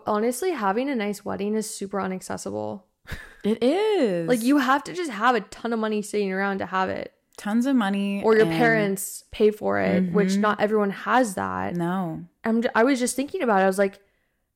honestly, 0.06 0.52
having 0.52 0.88
a 0.88 0.94
nice 0.94 1.22
wedding 1.22 1.54
is 1.54 1.68
super 1.72 2.00
inaccessible. 2.00 2.86
It 3.44 3.62
is 3.62 4.28
Like 4.28 4.42
you 4.42 4.58
have 4.58 4.84
to 4.84 4.92
just 4.92 5.10
have 5.10 5.34
a 5.34 5.40
ton 5.40 5.72
of 5.72 5.78
money 5.78 6.02
sitting 6.02 6.32
around 6.32 6.58
to 6.58 6.66
have 6.66 6.88
it, 6.88 7.12
tons 7.36 7.66
of 7.66 7.74
money 7.76 8.22
or 8.22 8.34
your 8.34 8.44
and- 8.46 8.52
parents 8.52 9.24
pay 9.32 9.50
for 9.50 9.78
it, 9.80 10.12
which 10.12 10.30
Mhm. 10.32 10.40
not 10.40 10.60
everyone 10.60 10.90
has 10.90 11.34
that. 11.34 11.74
No, 11.74 12.24
I'm 12.44 12.62
j- 12.62 12.68
I 12.74 12.84
was 12.84 12.98
just 12.98 13.16
thinking 13.16 13.42
about 13.42 13.60
it. 13.60 13.64
I 13.64 13.66
was 13.66 13.78
like, 13.78 13.98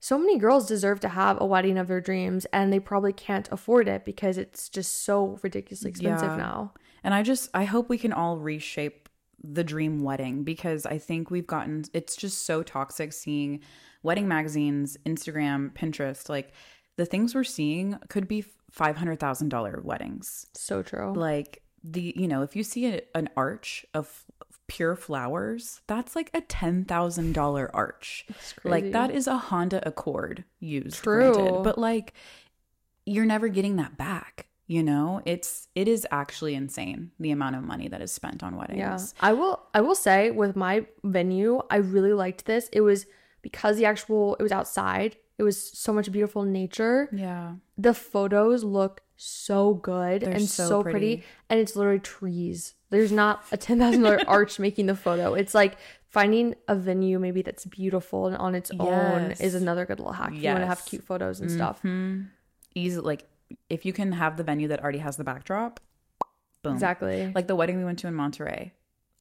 so 0.00 0.18
many 0.18 0.36
girls 0.38 0.66
deserve 0.68 1.00
to 1.00 1.08
have 1.08 1.40
a 1.40 1.46
wedding 1.46 1.78
of 1.78 1.88
their 1.88 2.00
dreams, 2.02 2.44
and 2.52 2.70
they 2.70 2.78
probably 2.80 3.14
can't 3.14 3.48
afford 3.50 3.88
it 3.88 4.04
because 4.04 4.36
it's 4.36 4.68
just 4.68 5.02
so 5.04 5.38
ridiculously 5.42 5.88
expensive 5.90 6.28
Yeah. 6.32 6.36
now. 6.36 6.74
And 7.02 7.14
I 7.14 7.22
just 7.22 7.48
I 7.54 7.64
hope 7.64 7.88
we 7.88 7.96
can 7.98 8.12
all 8.12 8.36
reshape 8.38 9.08
the 9.42 9.64
dream 9.64 10.02
wedding 10.02 10.42
because 10.42 10.84
I 10.86 10.96
think 10.98 11.30
we've 11.30 11.46
gotten 11.46 11.84
it's 11.94 12.16
just 12.16 12.44
so 12.46 12.62
toxic 12.62 13.12
seeing 13.14 13.60
wedding 14.02 14.28
magazines, 14.28 14.98
Instagram, 15.06 15.72
Pinterest, 15.74 16.28
like 16.28 16.52
the 16.96 17.06
things 17.06 17.34
we're 17.34 17.44
seeing 17.44 17.98
could 18.08 18.28
be 18.28 18.44
$500,000 18.76 19.82
weddings. 19.82 20.46
So 20.54 20.82
true. 20.82 21.12
Like 21.14 21.62
the 21.82 22.14
you 22.16 22.26
know, 22.26 22.42
if 22.42 22.56
you 22.56 22.62
see 22.62 22.86
a, 22.86 23.02
an 23.14 23.28
arch 23.36 23.84
of 23.94 24.24
pure 24.66 24.96
flowers, 24.96 25.80
that's 25.86 26.16
like 26.16 26.30
a 26.34 26.40
$10,000 26.40 27.70
arch. 27.74 28.26
Like 28.64 28.92
that 28.92 29.10
is 29.10 29.26
a 29.26 29.36
Honda 29.36 29.86
Accord 29.86 30.44
used. 30.60 31.02
True. 31.02 31.32
Granted. 31.34 31.62
But 31.62 31.78
like 31.78 32.14
you're 33.06 33.26
never 33.26 33.48
getting 33.48 33.76
that 33.76 33.96
back. 33.96 34.46
You 34.66 34.82
know, 34.82 35.20
it's 35.26 35.68
it 35.74 35.88
is 35.88 36.06
actually 36.10 36.54
insane 36.54 37.10
the 37.20 37.32
amount 37.32 37.56
of 37.56 37.62
money 37.62 37.88
that 37.88 38.00
is 38.00 38.10
spent 38.10 38.42
on 38.42 38.56
weddings. 38.56 38.78
Yeah. 38.78 38.98
I 39.20 39.34
will 39.34 39.62
I 39.74 39.82
will 39.82 39.94
say 39.94 40.30
with 40.30 40.56
my 40.56 40.86
venue, 41.02 41.60
I 41.70 41.76
really 41.76 42.14
liked 42.14 42.46
this. 42.46 42.70
It 42.72 42.80
was 42.80 43.04
because 43.42 43.76
the 43.76 43.84
actual 43.84 44.36
it 44.36 44.42
was 44.42 44.52
outside. 44.52 45.16
It 45.38 45.42
was 45.42 45.60
so 45.76 45.92
much 45.92 46.10
beautiful 46.12 46.44
nature. 46.44 47.08
Yeah. 47.12 47.54
The 47.76 47.94
photos 47.94 48.62
look 48.64 49.00
so 49.16 49.74
good 49.74 50.22
They're 50.22 50.32
and 50.34 50.48
so 50.48 50.68
so, 50.68 50.82
pretty. 50.82 51.16
pretty. 51.16 51.24
and 51.50 51.60
it's 51.60 51.74
literally 51.76 51.98
trees. 52.00 52.74
There's 52.90 53.10
not 53.12 53.44
a 53.52 53.56
ten 53.56 53.78
thousand 53.78 54.02
dollar 54.02 54.20
arch 54.28 54.58
making 54.58 54.86
the 54.86 54.94
photo. 54.96 55.34
It's 55.34 55.54
like 55.54 55.76
finding 56.08 56.54
a 56.68 56.76
venue 56.76 57.18
maybe 57.18 57.42
that's 57.42 57.64
beautiful 57.64 58.26
and 58.28 58.36
on 58.36 58.54
its 58.54 58.70
own 58.78 59.32
is 59.40 59.54
another 59.56 59.84
good 59.84 59.98
little 59.98 60.12
hack. 60.12 60.32
If 60.34 60.42
You 60.42 60.50
want 60.50 60.60
to 60.60 60.66
have 60.66 60.84
cute 60.84 61.02
photos 61.04 61.40
and 61.40 61.50
stuff. 61.50 61.80
Hmm. 61.80 62.22
Easy 62.74 62.98
like 63.00 63.26
if 63.68 63.84
you 63.84 63.92
can 63.92 64.12
have 64.12 64.36
the 64.36 64.42
venue 64.44 64.68
that 64.68 64.80
already 64.82 64.98
has 64.98 65.16
the 65.16 65.24
backdrop, 65.24 65.80
boom. 66.62 66.74
Exactly. 66.74 67.30
Like 67.34 67.46
the 67.46 67.56
wedding 67.56 67.78
we 67.78 67.84
went 67.84 67.98
to 68.00 68.06
in 68.08 68.14
Monterey. 68.14 68.72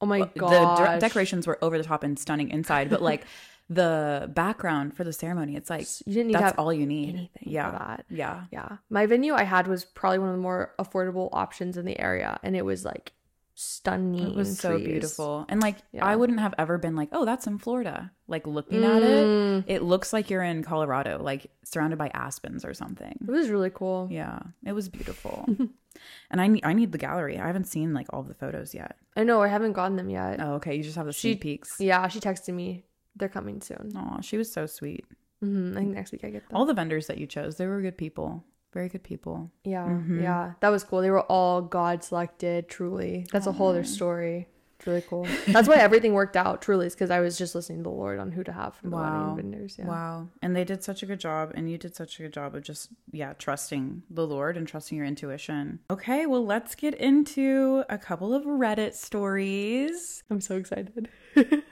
oh 0.01 0.05
my 0.05 0.19
the 0.19 0.29
god. 0.39 0.93
de- 0.95 0.99
decorations 0.99 1.45
were 1.47 1.57
over 1.63 1.77
the 1.77 1.83
top 1.83 2.03
and 2.03 2.17
stunning 2.17 2.49
inside, 2.49 2.89
but 2.89 3.01
like 3.01 3.25
the 3.69 4.29
background 4.33 4.95
for 4.95 5.03
the 5.03 5.13
ceremony, 5.13 5.55
it's 5.55 5.69
like 5.69 5.87
You 6.05 6.13
didn't 6.13 6.27
need 6.27 6.35
that's 6.35 6.57
all 6.57 6.73
you 6.73 6.85
need. 6.85 7.09
anything 7.09 7.29
for 7.43 7.49
yeah. 7.49 7.71
that. 7.71 8.05
Yeah. 8.09 8.43
Yeah. 8.51 8.77
My 8.89 9.05
venue 9.05 9.33
I 9.33 9.43
had 9.43 9.67
was 9.67 9.85
probably 9.85 10.19
one 10.19 10.29
of 10.29 10.35
the 10.35 10.41
more 10.41 10.73
affordable 10.79 11.29
options 11.31 11.77
in 11.77 11.85
the 11.85 11.99
area 11.99 12.39
and 12.43 12.55
it 12.55 12.63
was 12.65 12.83
like 12.85 13.13
stunning. 13.55 14.31
It 14.31 14.35
was 14.35 14.59
so 14.59 14.73
trees. 14.75 14.85
beautiful. 14.87 15.45
And 15.47 15.61
like 15.61 15.77
Yeah. 15.91 16.05
I 16.05 16.15
wouldn't 16.15 16.39
have 16.39 16.53
ever 16.57 16.77
been 16.77 16.95
like, 16.95 17.09
"Oh, 17.11 17.23
that's 17.23 17.45
in 17.47 17.57
Florida." 17.59 18.11
Like 18.27 18.47
looking 18.47 18.83
at 18.83 19.03
it, 19.03 19.25
Mm. 19.25 19.63
it 19.67 19.83
looks 19.83 20.11
like 20.11 20.29
you're 20.29 20.41
in 20.43 20.63
Colorado, 20.63 21.21
like 21.21 21.47
surrounded 21.63 21.97
by 21.97 22.09
aspens 22.13 22.65
or 22.65 22.73
something. 22.73 23.15
It 23.21 23.31
was 23.31 23.49
really 23.49 23.69
cool. 23.69 24.07
Yeah, 24.11 24.39
it 24.65 24.73
was 24.73 24.89
beautiful. 24.89 25.45
and 26.31 26.41
I 26.41 26.47
need 26.47 26.65
I 26.65 26.73
need 26.73 26.91
the 26.91 26.97
gallery. 26.97 27.37
I 27.39 27.45
haven't 27.47 27.65
seen 27.67 27.93
like 27.93 28.07
all 28.11 28.23
the 28.23 28.33
photos 28.33 28.73
yet. 28.73 28.97
I 29.15 29.23
know 29.23 29.41
I 29.41 29.47
haven't 29.49 29.73
gotten 29.73 29.97
them 29.97 30.09
yet. 30.09 30.39
Oh, 30.41 30.53
okay. 30.55 30.75
You 30.75 30.83
just 30.83 30.95
have 30.95 31.05
the 31.05 31.13
She- 31.13 31.33
sneak 31.33 31.41
peeks. 31.41 31.79
Yeah, 31.79 32.07
she 32.07 32.19
texted 32.19 32.53
me. 32.55 32.85
They're 33.15 33.29
coming 33.29 33.61
soon. 33.61 33.91
Oh, 33.95 34.19
she 34.21 34.37
was 34.37 34.51
so 34.51 34.65
sweet. 34.65 35.05
hmm 35.41 35.73
I 35.75 35.81
think 35.81 35.93
next 35.93 36.11
week 36.11 36.23
I 36.23 36.29
get 36.29 36.47
them. 36.47 36.55
All 36.57 36.65
the 36.65 36.73
vendors 36.73 37.07
that 37.07 37.17
you 37.17 37.27
chose, 37.27 37.57
they 37.57 37.67
were 37.67 37.81
good 37.81 37.97
people. 37.97 38.43
Very 38.73 38.89
good 38.89 39.03
people. 39.03 39.51
yeah, 39.65 39.87
Mhm. 39.87 40.21
yeah, 40.21 40.53
that 40.61 40.69
was 40.69 40.83
cool. 40.83 41.01
They 41.01 41.11
were 41.11 41.21
all 41.21 41.61
God 41.61 42.03
selected. 42.03 42.67
Truly, 42.69 43.27
that's 43.31 43.45
a 43.45 43.51
whole 43.51 43.69
other 43.69 43.83
story. 43.83 44.47
It's 44.79 44.87
really 44.87 45.03
cool. 45.07 45.27
That's 45.47 45.67
why 45.67 45.75
everything 45.77 46.13
worked 46.13 46.35
out. 46.35 46.61
Truly, 46.61 46.87
is 46.87 46.93
because 46.95 47.11
I 47.11 47.19
was 47.21 47.37
just 47.37 47.53
listening 47.55 47.79
to 47.79 47.83
the 47.83 47.89
Lord 47.95 48.19
on 48.19 48.31
who 48.31 48.43
to 48.43 48.51
have 48.51 48.73
for 48.75 48.89
the 48.89 48.95
Wow. 48.95 49.35
wedding 49.35 49.51
vendors. 49.51 49.75
Yeah. 49.79 49.85
Wow. 49.87 50.27
And 50.41 50.55
they 50.55 50.63
did 50.65 50.83
such 50.83 51.03
a 51.03 51.05
good 51.05 51.19
job 51.21 51.51
and 51.55 51.69
you 51.71 51.77
did 51.77 51.95
such 51.95 52.19
a 52.19 52.23
good 52.23 52.33
job 52.33 52.53
of 52.55 52.63
just 52.63 52.89
yeah, 53.11 53.33
trusting 53.33 54.03
the 54.09 54.25
Lord 54.27 54.57
and 54.57 54.67
trusting 54.67 54.97
your 54.97 55.05
intuition. 55.07 55.79
Okay, 55.89 56.25
well, 56.25 56.43
let's 56.45 56.73
get 56.75 56.95
into 56.95 57.83
a 57.89 57.97
couple 57.97 58.33
of 58.33 58.43
Reddit 58.43 58.93
stories. 58.95 60.23
I'm 60.29 60.41
so 60.41 60.57
excited. 60.57 61.09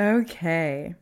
Okay. 0.00 0.94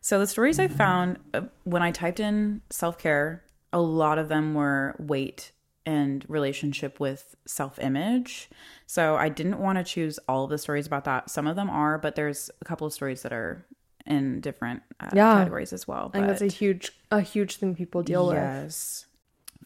So 0.00 0.18
the 0.18 0.26
stories 0.26 0.58
I 0.58 0.68
found 0.68 1.18
uh, 1.34 1.42
when 1.64 1.82
I 1.82 1.90
typed 1.90 2.18
in 2.18 2.62
self-care, 2.70 3.44
a 3.72 3.80
lot 3.80 4.18
of 4.18 4.28
them 4.28 4.54
were 4.54 4.96
weight 4.98 5.52
and 5.84 6.24
relationship 6.28 6.98
with 6.98 7.34
self-image. 7.46 8.48
So 8.86 9.16
I 9.16 9.28
didn't 9.28 9.58
want 9.58 9.78
to 9.78 9.84
choose 9.84 10.18
all 10.28 10.44
of 10.44 10.50
the 10.50 10.58
stories 10.58 10.86
about 10.86 11.04
that. 11.04 11.30
Some 11.30 11.46
of 11.46 11.56
them 11.56 11.68
are, 11.68 11.98
but 11.98 12.14
there's 12.14 12.50
a 12.60 12.64
couple 12.64 12.86
of 12.86 12.92
stories 12.92 13.22
that 13.22 13.32
are 13.32 13.66
in 14.06 14.40
different 14.40 14.82
uh, 15.00 15.10
Yeah. 15.12 15.34
categories 15.34 15.72
as 15.74 15.86
well. 15.86 16.10
I 16.14 16.18
think 16.18 16.26
that's 16.28 16.42
a 16.42 16.46
huge, 16.46 16.92
a 17.10 17.20
huge 17.20 17.56
thing 17.56 17.74
people 17.74 18.02
deal 18.02 18.28
with. 18.28 18.36
Yes. 18.36 19.06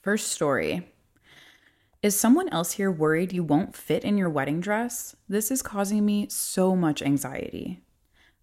First 0.02 0.32
story. 0.32 0.88
Is 2.02 2.18
someone 2.18 2.48
else 2.48 2.72
here 2.72 2.90
worried 2.90 3.32
you 3.32 3.44
won't 3.44 3.76
fit 3.76 4.02
in 4.02 4.18
your 4.18 4.28
wedding 4.28 4.60
dress? 4.60 5.14
This 5.28 5.52
is 5.52 5.62
causing 5.62 6.04
me 6.04 6.26
so 6.28 6.74
much 6.74 7.00
anxiety. 7.00 7.84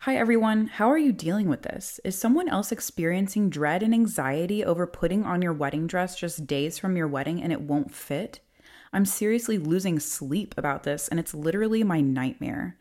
Hi, 0.03 0.15
everyone. 0.15 0.67
How 0.67 0.89
are 0.89 0.97
you 0.97 1.11
dealing 1.11 1.49
with 1.49 1.63
this? 1.63 1.99
Is 2.05 2.17
someone 2.17 2.47
else 2.47 2.71
experiencing 2.71 3.49
dread 3.49 3.83
and 3.83 3.93
anxiety 3.93 4.63
over 4.63 4.87
putting 4.87 5.25
on 5.25 5.41
your 5.41 5.51
wedding 5.51 5.87
dress 5.87 6.17
just 6.17 6.47
days 6.47 6.77
from 6.77 6.95
your 6.95 7.09
wedding 7.09 7.43
and 7.43 7.51
it 7.51 7.59
won't 7.59 7.93
fit? 7.93 8.39
I'm 8.93 9.03
seriously 9.03 9.57
losing 9.57 9.99
sleep 9.99 10.55
about 10.55 10.83
this, 10.83 11.09
and 11.09 11.19
it's 11.19 11.33
literally 11.33 11.83
my 11.83 11.99
nightmare. 11.99 12.77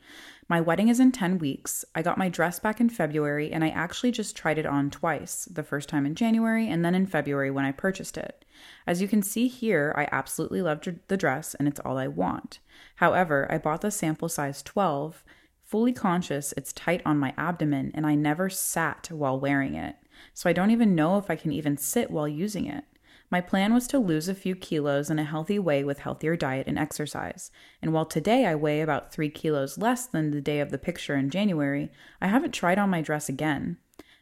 My 0.48 0.60
wedding 0.60 0.86
is 0.86 1.00
in 1.00 1.10
10 1.10 1.38
weeks. 1.38 1.84
I 1.92 2.02
got 2.02 2.18
my 2.18 2.28
dress 2.28 2.60
back 2.60 2.80
in 2.80 2.88
February, 2.88 3.50
and 3.52 3.64
I 3.64 3.70
actually 3.70 4.12
just 4.12 4.36
tried 4.36 4.56
it 4.56 4.64
on 4.64 4.88
twice 4.88 5.46
the 5.46 5.64
first 5.64 5.88
time 5.88 6.06
in 6.06 6.14
January 6.14 6.68
and 6.68 6.84
then 6.84 6.94
in 6.94 7.04
February 7.04 7.50
when 7.50 7.64
I 7.64 7.72
purchased 7.72 8.16
it. 8.16 8.44
As 8.86 9.02
you 9.02 9.08
can 9.08 9.22
see 9.22 9.48
here, 9.48 9.92
I 9.96 10.06
absolutely 10.12 10.62
loved 10.62 11.00
the 11.08 11.16
dress, 11.16 11.56
and 11.56 11.66
it's 11.66 11.80
all 11.80 11.98
I 11.98 12.06
want. 12.06 12.60
However, 12.96 13.48
I 13.50 13.58
bought 13.58 13.80
the 13.80 13.90
sample 13.90 14.28
size 14.28 14.62
12, 14.62 15.24
fully 15.68 15.92
conscious 15.92 16.54
it's 16.56 16.72
tight 16.72 17.02
on 17.04 17.18
my 17.18 17.34
abdomen, 17.36 17.92
and 17.94 18.06
I 18.06 18.14
never 18.14 18.48
sat 18.48 19.10
while 19.10 19.38
wearing 19.38 19.74
it. 19.74 19.96
So 20.32 20.48
I 20.48 20.54
don't 20.54 20.70
even 20.70 20.94
know 20.94 21.18
if 21.18 21.30
I 21.30 21.36
can 21.36 21.52
even 21.52 21.76
sit 21.76 22.10
while 22.10 22.26
using 22.26 22.66
it. 22.66 22.84
My 23.30 23.42
plan 23.42 23.74
was 23.74 23.86
to 23.88 23.98
lose 23.98 24.28
a 24.28 24.34
few 24.34 24.56
kilos 24.56 25.10
in 25.10 25.18
a 25.18 25.24
healthy 25.24 25.58
way 25.58 25.84
with 25.84 25.98
healthier 25.98 26.34
diet 26.36 26.66
and 26.66 26.78
exercise. 26.78 27.50
And 27.82 27.92
while 27.92 28.06
today 28.06 28.46
I 28.46 28.54
weigh 28.54 28.80
about 28.80 29.12
three 29.12 29.28
kilos 29.28 29.76
less 29.76 30.06
than 30.06 30.30
the 30.30 30.40
day 30.40 30.60
of 30.60 30.70
the 30.70 30.78
picture 30.78 31.14
in 31.14 31.28
January, 31.28 31.92
I 32.22 32.28
haven't 32.28 32.52
tried 32.52 32.78
on 32.78 32.88
my 32.88 33.02
dress 33.02 33.28
again. 33.28 33.76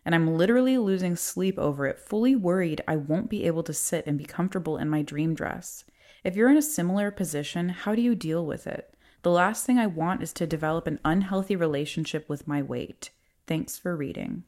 And 0.04 0.16
I'm 0.16 0.36
literally 0.36 0.78
losing 0.78 1.14
sleep 1.14 1.56
over 1.60 1.86
it, 1.86 2.00
fully 2.00 2.34
worried 2.34 2.80
I 2.88 2.96
won't 2.96 3.30
be 3.30 3.44
able 3.44 3.62
to 3.64 3.72
sit 3.72 4.04
and 4.06 4.18
be 4.18 4.24
comfortable 4.24 4.78
in 4.78 4.88
my 4.88 5.02
dream 5.02 5.34
dress. 5.34 5.84
If 6.24 6.34
you're 6.34 6.50
in 6.50 6.56
a 6.56 6.62
similar 6.62 7.12
position, 7.12 7.68
how 7.68 7.94
do 7.94 8.02
you 8.02 8.16
deal 8.16 8.44
with 8.44 8.66
it? 8.66 8.95
The 9.22 9.30
last 9.30 9.66
thing 9.66 9.78
I 9.78 9.86
want 9.86 10.22
is 10.22 10.32
to 10.34 10.46
develop 10.46 10.86
an 10.86 11.00
unhealthy 11.04 11.56
relationship 11.56 12.28
with 12.28 12.46
my 12.46 12.62
weight. 12.62 13.10
Thanks 13.46 13.76
for 13.76 13.96
reading. 13.96 14.44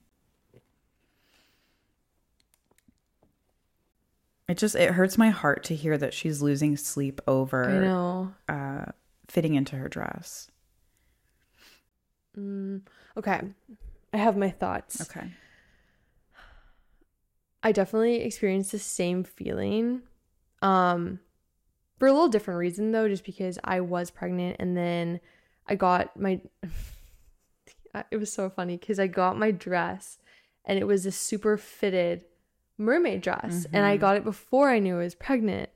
It 4.49 4.57
just 4.57 4.75
it 4.77 4.93
hurts 4.93 5.19
my 5.19 5.29
heart 5.29 5.65
to 5.65 5.75
hear 5.75 5.99
that 5.99 6.15
she's 6.15 6.41
losing 6.41 6.77
sleep 6.77 7.21
over 7.27 7.69
I 7.69 7.79
know. 7.79 8.35
uh 8.49 8.85
fitting 9.29 9.55
into 9.55 9.77
her 9.77 9.89
dress. 9.89 10.51
Mm, 12.37 12.81
okay. 13.17 13.43
I 14.15 14.17
have 14.17 14.39
my 14.39 14.49
thoughts. 14.51 15.03
Okay. 15.03 15.31
I 17.63 17.73
definitely 17.73 18.23
experienced 18.23 18.73
the 18.73 18.79
same 18.79 19.23
feeling. 19.23 20.03
Um 20.63 21.21
for 21.99 22.09
a 22.09 22.13
little 22.13 22.29
different 22.29 22.59
reason 22.59 22.93
though, 22.93 23.09
just 23.09 23.25
because 23.25 23.59
I 23.65 23.81
was 23.81 24.11
pregnant 24.11 24.57
and 24.59 24.77
then 24.77 25.21
I 25.67 25.75
got 25.75 26.19
my 26.19 26.41
it 28.11 28.17
was 28.17 28.33
so 28.33 28.49
funny 28.51 28.77
because 28.77 28.99
I 28.99 29.07
got 29.07 29.39
my 29.39 29.51
dress 29.51 30.19
and 30.65 30.79
it 30.79 30.87
was 30.87 31.07
a 31.07 31.13
super 31.13 31.57
fitted 31.57 32.25
mermaid 32.77 33.23
dress 33.23 33.67
and 33.73 33.85
I 33.85 33.95
mm-hmm. 33.95 34.01
got 34.01 34.17
it 34.17 34.25
before 34.25 34.71
I 34.71 34.79
knew 34.79 34.97
I 34.97 35.05
was 35.05 35.15
pregnant. 35.15 35.71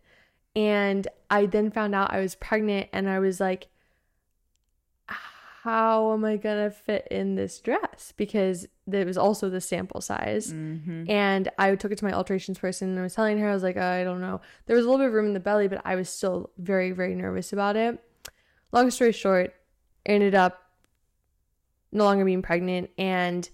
And 0.55 1.09
I 1.31 1.47
then 1.47 1.71
found 1.71 1.95
out 1.95 2.13
I 2.13 2.21
was 2.21 2.35
pregnant 2.35 2.89
and 2.93 3.09
I 3.09 3.19
was 3.19 3.41
like 3.41 3.69
how 5.63 6.13
am 6.13 6.25
I 6.25 6.39
gonna 6.39 6.73
fit 6.73 7.07
in 7.09 7.37
this 7.37 7.61
dress? 7.61 8.13
Because 8.17 8.67
it 8.91 9.07
was 9.07 9.17
also 9.17 9.49
the 9.49 9.61
sample 9.61 10.01
size. 10.01 10.53
Mm-hmm. 10.53 11.09
And 11.09 11.49
I 11.57 11.77
took 11.77 11.93
it 11.93 11.99
to 11.99 12.05
my 12.05 12.13
alterations 12.13 12.59
person 12.59 12.89
and 12.89 12.99
I 12.99 13.03
was 13.03 13.15
telling 13.15 13.39
her, 13.39 13.49
I 13.49 13.55
was 13.55 13.63
like, 13.63 13.77
I 13.77 14.03
don't 14.03 14.21
know. 14.21 14.41
There 14.67 14.75
was 14.75 14.85
a 14.85 14.89
little 14.89 15.05
bit 15.05 15.07
of 15.07 15.15
room 15.15 15.27
in 15.27 15.35
the 15.35 15.41
belly, 15.41 15.69
but 15.69 15.81
I 15.85 15.95
was 15.95 16.09
still 16.09 16.51
very, 16.59 16.91
very 16.91 17.15
nervous 17.15 17.53
about 17.53 17.77
it. 17.77 18.03
Long 18.73 18.91
story 18.91 19.13
short, 19.13 19.55
ended 20.05 20.35
up 20.35 20.61
no 21.93 22.03
longer 22.03 22.25
being 22.25 22.43
pregnant 22.43 22.91
and 22.99 23.49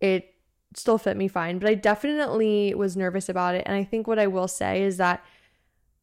it 0.00 0.34
still 0.74 0.98
fit 0.98 1.16
me 1.16 1.28
fine. 1.28 1.60
But 1.60 1.70
I 1.70 1.74
definitely 1.74 2.74
was 2.74 2.96
nervous 2.96 3.28
about 3.28 3.54
it. 3.54 3.62
And 3.66 3.76
I 3.76 3.84
think 3.84 4.08
what 4.08 4.18
I 4.18 4.26
will 4.26 4.48
say 4.48 4.82
is 4.82 4.96
that 4.96 5.24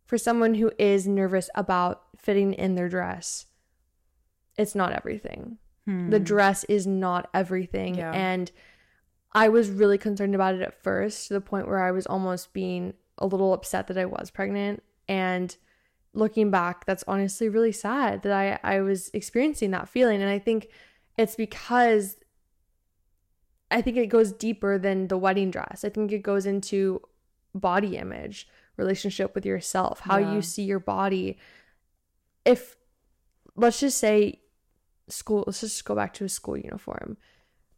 for 0.06 0.18
someone 0.18 0.54
who 0.54 0.72
is 0.80 1.06
nervous 1.06 1.50
about 1.54 2.04
fitting 2.18 2.54
in 2.54 2.76
their 2.76 2.88
dress, 2.88 3.48
it's 4.60 4.76
not 4.76 4.92
everything. 4.92 5.58
The 5.86 6.18
hmm. 6.18 6.24
dress 6.24 6.66
is 6.66 6.86
not 6.86 7.30
everything. 7.34 7.96
Yeah. 7.96 8.12
And 8.12 8.52
I 9.32 9.50
was 9.50 9.70
really 9.70 9.98
concerned 9.98 10.36
about 10.36 10.54
it 10.54 10.62
at 10.62 10.84
first 10.84 11.28
to 11.28 11.34
the 11.34 11.42
point 11.42 11.68
where 11.68 11.84
I 11.84 11.92
was 11.92 12.06
almost 12.06 12.54
being 12.54 12.94
a 13.18 13.26
little 13.26 13.54
upset 13.54 13.88
that 13.88 13.98
I 13.98 14.06
was 14.06 14.30
pregnant. 14.30 14.84
And 15.08 15.56
looking 16.14 16.52
back, 16.52 16.86
that's 16.86 17.04
honestly 17.08 17.50
really 17.50 17.72
sad 17.72 18.22
that 18.24 18.32
I, 18.32 18.60
I 18.64 18.82
was 18.82 19.10
experiencing 19.14 19.72
that 19.72 19.90
feeling. 19.90 20.22
And 20.22 20.30
I 20.30 20.38
think 20.38 20.68
it's 21.18 21.36
because 21.36 22.18
I 23.72 23.82
think 23.82 23.98
it 23.98 24.08
goes 24.08 24.32
deeper 24.32 24.78
than 24.78 25.08
the 25.08 25.18
wedding 25.18 25.52
dress. 25.52 25.84
I 25.84 25.90
think 25.90 26.12
it 26.12 26.22
goes 26.22 26.46
into 26.46 27.02
body 27.56 27.98
image, 27.98 28.48
relationship 28.78 29.34
with 29.34 29.46
yourself, 29.46 30.02
how 30.02 30.18
Yeah. 30.18 30.34
you 30.36 30.42
see 30.42 30.64
your 30.64 30.80
body. 30.80 31.38
If 32.46 32.76
let's 33.56 33.80
just 33.80 33.98
say 33.98 34.39
school, 35.10 35.44
let's 35.48 35.62
just 35.62 35.84
go 35.86 35.96
back 35.96 36.14
to 36.16 36.26
a 36.26 36.30
school 36.30 36.58
uniform. 36.58 37.18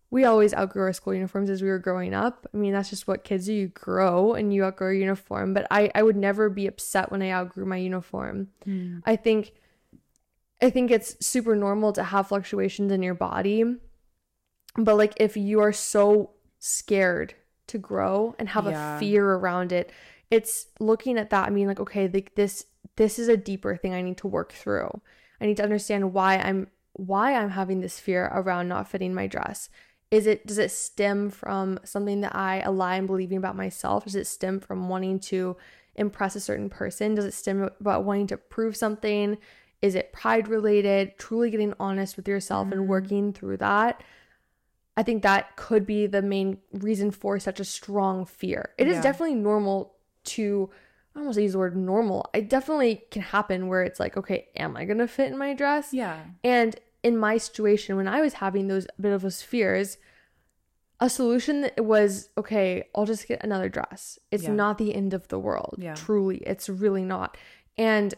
We 0.10 0.26
always 0.26 0.54
outgrew 0.54 0.84
our 0.84 0.94
school 0.94 1.14
uniforms 1.14 1.50
as 1.50 1.62
we 1.62 1.70
were 1.70 1.80
growing 1.80 2.14
up. 2.14 2.46
I 2.54 2.58
mean, 2.58 2.74
that's 2.74 2.90
just 2.90 3.08
what 3.08 3.24
kids 3.24 3.46
do. 3.46 3.54
You 3.54 3.68
grow 3.70 4.34
and 4.34 4.54
you 4.54 4.66
outgrow 4.66 4.90
your 4.90 5.00
uniform. 5.00 5.54
But 5.54 5.68
I, 5.72 5.90
I 5.96 6.04
would 6.04 6.18
never 6.18 6.50
be 6.50 6.68
upset 6.68 7.12
when 7.12 7.22
I 7.22 7.32
outgrew 7.32 7.66
my 7.66 7.78
uniform. 7.78 8.50
Hmm. 8.66 9.00
I 9.06 9.16
think 9.16 9.54
I 10.62 10.70
think 10.70 10.92
it's 10.92 11.26
super 11.26 11.56
normal 11.56 11.94
to 11.94 12.04
have 12.04 12.28
fluctuations 12.28 12.92
in 12.92 13.02
your 13.02 13.14
body. 13.16 13.64
But 14.76 14.96
like 14.98 15.14
if 15.18 15.38
you 15.38 15.62
are 15.62 15.74
so 15.74 16.32
scared 16.60 17.34
to 17.68 17.78
grow 17.78 18.36
and 18.38 18.50
have 18.50 18.66
Yeah. 18.66 18.96
a 18.98 19.00
fear 19.00 19.26
around 19.26 19.72
it, 19.72 19.92
it's 20.30 20.68
looking 20.80 21.18
at 21.18 21.30
that. 21.30 21.48
I 21.48 21.52
mean, 21.52 21.68
like, 21.68 21.80
okay, 21.80 22.10
like 22.10 22.36
this 22.36 22.66
this 22.98 23.18
is 23.18 23.30
a 23.30 23.38
deeper 23.38 23.78
thing 23.78 23.94
I 23.94 24.02
need 24.02 24.18
to 24.18 24.28
work 24.28 24.52
through. 24.52 25.02
I 25.40 25.46
need 25.46 25.58
to 25.58 25.64
understand 25.64 26.14
why 26.14 26.38
I'm 26.38 26.68
why 27.02 27.34
I'm 27.34 27.50
having 27.50 27.82
this 27.82 28.00
fear 28.00 28.26
around 28.32 28.68
not 28.68 28.88
fitting 28.88 29.14
my 29.14 29.26
dress. 29.26 29.70
Is 30.12 30.28
it 30.28 30.46
does 30.46 30.60
it 30.60 30.70
stem 30.70 31.32
from 31.32 31.80
something 31.84 32.22
that 32.22 32.36
I 32.36 32.60
a 32.60 32.70
lie 32.70 32.96
I'm 32.96 33.08
believing 33.08 33.38
about 33.38 33.56
myself? 33.56 34.04
Does 34.04 34.16
it 34.16 34.28
stem 34.28 34.60
from 34.60 34.88
wanting 34.88 35.20
to 35.22 35.58
impress 35.96 36.36
a 36.36 36.40
certain 36.40 36.70
person? 36.70 37.16
Does 37.16 37.26
it 37.26 37.34
stem 37.34 37.70
about 37.80 38.04
wanting 38.04 38.28
to 38.28 38.38
prove 38.38 38.76
something? 38.76 39.38
Is 39.82 39.96
it 39.96 40.14
pride 40.14 40.48
related? 40.48 41.18
Truly 41.18 41.50
getting 41.50 41.74
honest 41.80 42.18
with 42.18 42.28
yourself 42.28 42.68
and 42.72 42.82
mm-hmm. 42.82 42.90
working 42.90 43.34
through 43.34 43.58
that. 43.58 44.04
I 44.96 45.02
think 45.02 45.24
that 45.24 45.56
could 45.56 45.88
be 45.88 46.06
the 46.06 46.22
main 46.22 46.60
reason 46.72 47.10
for 47.10 47.40
such 47.40 47.60
a 47.60 47.66
strong 47.66 48.26
fear. 48.26 48.72
It 48.78 48.88
is 48.88 48.98
Yeah. 48.98 49.02
definitely 49.02 49.36
normal 49.36 49.96
to 50.26 50.70
I 51.14 51.20
almost 51.20 51.40
use 51.40 51.52
the 51.52 51.60
word 51.60 51.76
normal. 51.76 52.30
It 52.34 52.48
definitely 52.48 53.04
can 53.12 53.22
happen 53.22 53.68
where 53.68 53.84
it's 53.84 54.00
like, 54.00 54.16
okay, 54.16 54.48
am 54.56 54.78
I 54.78 54.86
gonna 54.86 55.08
fit 55.08 55.32
in 55.32 55.38
my 55.38 55.54
dress? 55.54 55.94
Yeah. 55.94 56.18
And 56.44 56.80
in 57.04 57.18
my 57.18 57.38
situation, 57.38 57.96
when 57.96 58.08
I 58.08 58.22
was 58.22 58.34
having 58.36 58.68
those 58.68 58.88
bit 59.00 59.12
of 59.12 59.22
those 59.24 59.42
fears, 59.42 59.98
a 61.00 61.10
solution 61.10 61.62
that 61.62 61.84
was 61.84 62.30
okay, 62.38 62.84
I'll 62.94 63.06
just 63.06 63.28
get 63.28 63.44
another 63.44 63.70
dress. 63.70 64.20
It's 64.30 64.44
Yeah. 64.44 64.54
not 64.54 64.78
the 64.78 64.94
end 64.94 65.14
of 65.14 65.28
the 65.30 65.40
world. 65.40 65.76
Yeah. 65.80 65.96
Truly, 65.96 66.38
it's 66.46 66.70
really 66.70 67.04
not. 67.04 67.38
And 67.78 68.14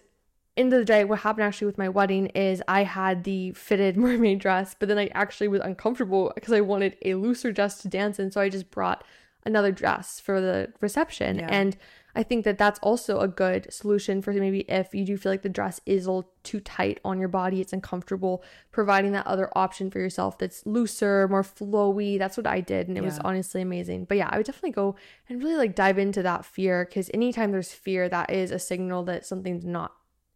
end 0.57 0.73
of 0.73 0.79
the 0.79 0.85
day, 0.85 1.05
what 1.05 1.19
happened 1.19 1.45
actually 1.45 1.67
with 1.67 1.77
my 1.77 1.87
wedding 1.89 2.25
is 2.27 2.61
I 2.67 2.83
had 2.83 3.23
the 3.23 3.51
fitted 3.53 3.95
mermaid 4.05 4.39
dress, 4.39 4.75
but 4.77 4.89
then 4.89 4.97
I 4.99 5.07
actually 5.13 5.47
was 5.47 5.61
uncomfortable 5.61 6.31
because 6.35 6.53
I 6.53 6.61
wanted 6.61 6.97
a 7.05 7.15
looser 7.15 7.51
dress 7.53 7.81
to 7.83 7.87
dance 7.87 8.19
in. 8.19 8.31
So 8.31 8.41
I 8.41 8.49
just 8.49 8.69
brought 8.69 9.03
another 9.45 9.71
dress 9.71 10.19
for 10.19 10.41
the 10.41 10.73
reception. 10.81 11.39
Yeah. 11.39 11.47
And 11.49 11.77
I 12.15 12.23
think 12.23 12.45
that 12.45 12.57
that's 12.57 12.79
also 12.79 13.19
a 13.19 13.27
good 13.27 13.73
solution 13.73 14.21
for 14.21 14.33
maybe 14.33 14.59
if 14.69 14.93
you 14.93 15.03
do 15.03 15.17
feel 15.17 15.31
like 15.31 15.41
the 15.41 15.49
dress 15.49 15.81
is 15.85 16.05
a 16.05 16.11
little 16.11 16.31
too 16.43 16.59
tight 16.59 16.99
on 17.03 17.19
your 17.19 17.27
body, 17.27 17.59
it's 17.59 17.73
uncomfortable, 17.73 18.43
providing 18.71 19.13
that 19.13 19.25
other 19.25 19.49
option 19.55 19.89
for 19.89 19.99
yourself 19.99 20.37
that's 20.37 20.65
looser, 20.65 21.27
more 21.27 21.43
flowy. 21.43 22.19
That's 22.19 22.37
what 22.37 22.45
I 22.45 22.61
did. 22.61 22.87
And 22.87 22.97
it 22.97 23.03
was 23.03 23.19
honestly 23.19 23.61
amazing. 23.61 24.05
But 24.05 24.17
yeah, 24.17 24.29
I 24.31 24.37
would 24.37 24.45
definitely 24.45 24.71
go 24.71 24.95
and 25.27 25.41
really 25.41 25.55
like 25.55 25.75
dive 25.75 25.97
into 25.97 26.21
that 26.23 26.45
fear 26.45 26.85
because 26.85 27.09
anytime 27.13 27.51
there's 27.51 27.73
fear, 27.73 28.07
that 28.09 28.29
is 28.29 28.51
a 28.51 28.59
signal 28.59 29.03
that 29.05 29.25
something's 29.25 29.65
not 29.65 29.93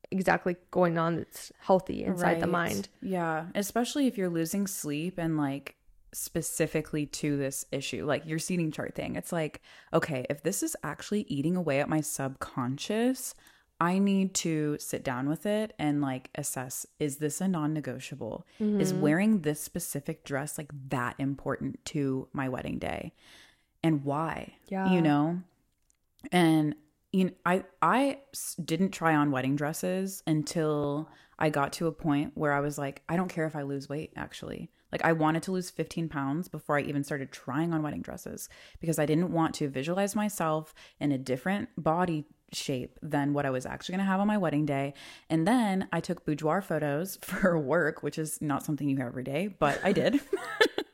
exactly 0.09 0.55
going 0.71 0.97
on 0.97 1.17
that's 1.17 1.51
healthy 1.59 2.03
inside 2.03 2.39
the 2.39 2.47
mind. 2.47 2.89
Yeah, 3.01 3.45
especially 3.55 4.07
if 4.07 4.17
you're 4.17 4.29
losing 4.29 4.65
sleep 4.67 5.17
and 5.17 5.37
like 5.37 5.76
specifically 6.17 7.05
to 7.05 7.37
this 7.37 7.65
issue, 7.71 8.05
like 8.05 8.25
your 8.25 8.39
seating 8.39 8.71
chart 8.71 8.95
thing. 8.95 9.15
It's 9.15 9.31
like, 9.31 9.61
okay, 9.93 10.25
if 10.29 10.41
this 10.41 10.63
is 10.63 10.75
actually 10.83 11.21
eating 11.29 11.55
away 11.55 11.79
at 11.79 11.89
my 11.89 12.01
subconscious, 12.01 13.35
I 13.79 13.99
need 13.99 14.33
to 14.35 14.77
sit 14.79 15.03
down 15.03 15.29
with 15.29 15.45
it 15.45 15.73
and 15.77 16.01
like 16.01 16.31
assess 16.33 16.87
is 16.99 17.17
this 17.17 17.39
a 17.39 17.47
non 17.47 17.73
negotiable? 17.73 18.47
Is 18.59 18.91
mm-hmm. 18.91 19.01
wearing 19.01 19.41
this 19.41 19.59
specific 19.59 20.23
dress 20.23 20.57
like 20.57 20.71
that 20.89 21.15
important 21.19 21.85
to 21.85 22.27
my 22.33 22.49
wedding 22.49 22.79
day? 22.79 23.13
And 23.83 24.03
why? 24.03 24.55
Yeah. 24.67 24.91
You 24.91 25.01
know? 25.01 25.41
And 26.31 26.75
you 27.11 27.25
know, 27.25 27.31
I 27.45 27.63
I 27.81 28.19
didn't 28.63 28.91
try 28.91 29.15
on 29.15 29.29
wedding 29.29 29.55
dresses 29.55 30.23
until 30.25 31.09
I 31.37 31.51
got 31.51 31.73
to 31.73 31.85
a 31.85 31.91
point 31.91 32.31
where 32.33 32.53
I 32.53 32.61
was 32.61 32.79
like, 32.79 33.03
I 33.07 33.15
don't 33.15 33.29
care 33.29 33.45
if 33.45 33.55
I 33.55 33.61
lose 33.61 33.87
weight. 33.87 34.11
Actually, 34.15 34.71
like 34.91 35.03
I 35.03 35.13
wanted 35.13 35.43
to 35.43 35.51
lose 35.51 35.69
15 35.69 36.09
pounds 36.09 36.47
before 36.47 36.77
I 36.77 36.81
even 36.81 37.03
started 37.03 37.31
trying 37.31 37.73
on 37.73 37.83
wedding 37.83 38.01
dresses 38.01 38.49
because 38.79 38.99
I 38.99 39.05
didn't 39.05 39.31
want 39.31 39.55
to 39.55 39.67
visualize 39.67 40.15
myself 40.15 40.73
in 40.99 41.11
a 41.11 41.17
different 41.17 41.69
body 41.77 42.25
shape 42.53 42.97
than 43.01 43.33
what 43.33 43.45
I 43.45 43.49
was 43.49 43.65
actually 43.65 43.93
going 43.93 44.05
to 44.05 44.11
have 44.11 44.19
on 44.19 44.27
my 44.27 44.37
wedding 44.37 44.65
day. 44.65 44.93
And 45.29 45.47
then 45.47 45.87
I 45.91 45.99
took 45.99 46.25
boudoir 46.25 46.61
photos 46.61 47.17
for 47.21 47.59
work, 47.59 48.03
which 48.03 48.17
is 48.17 48.41
not 48.41 48.63
something 48.63 48.87
you 48.89 48.95
hear 48.95 49.07
every 49.07 49.23
day, 49.23 49.47
but 49.47 49.79
I 49.83 49.91
did. 49.91 50.19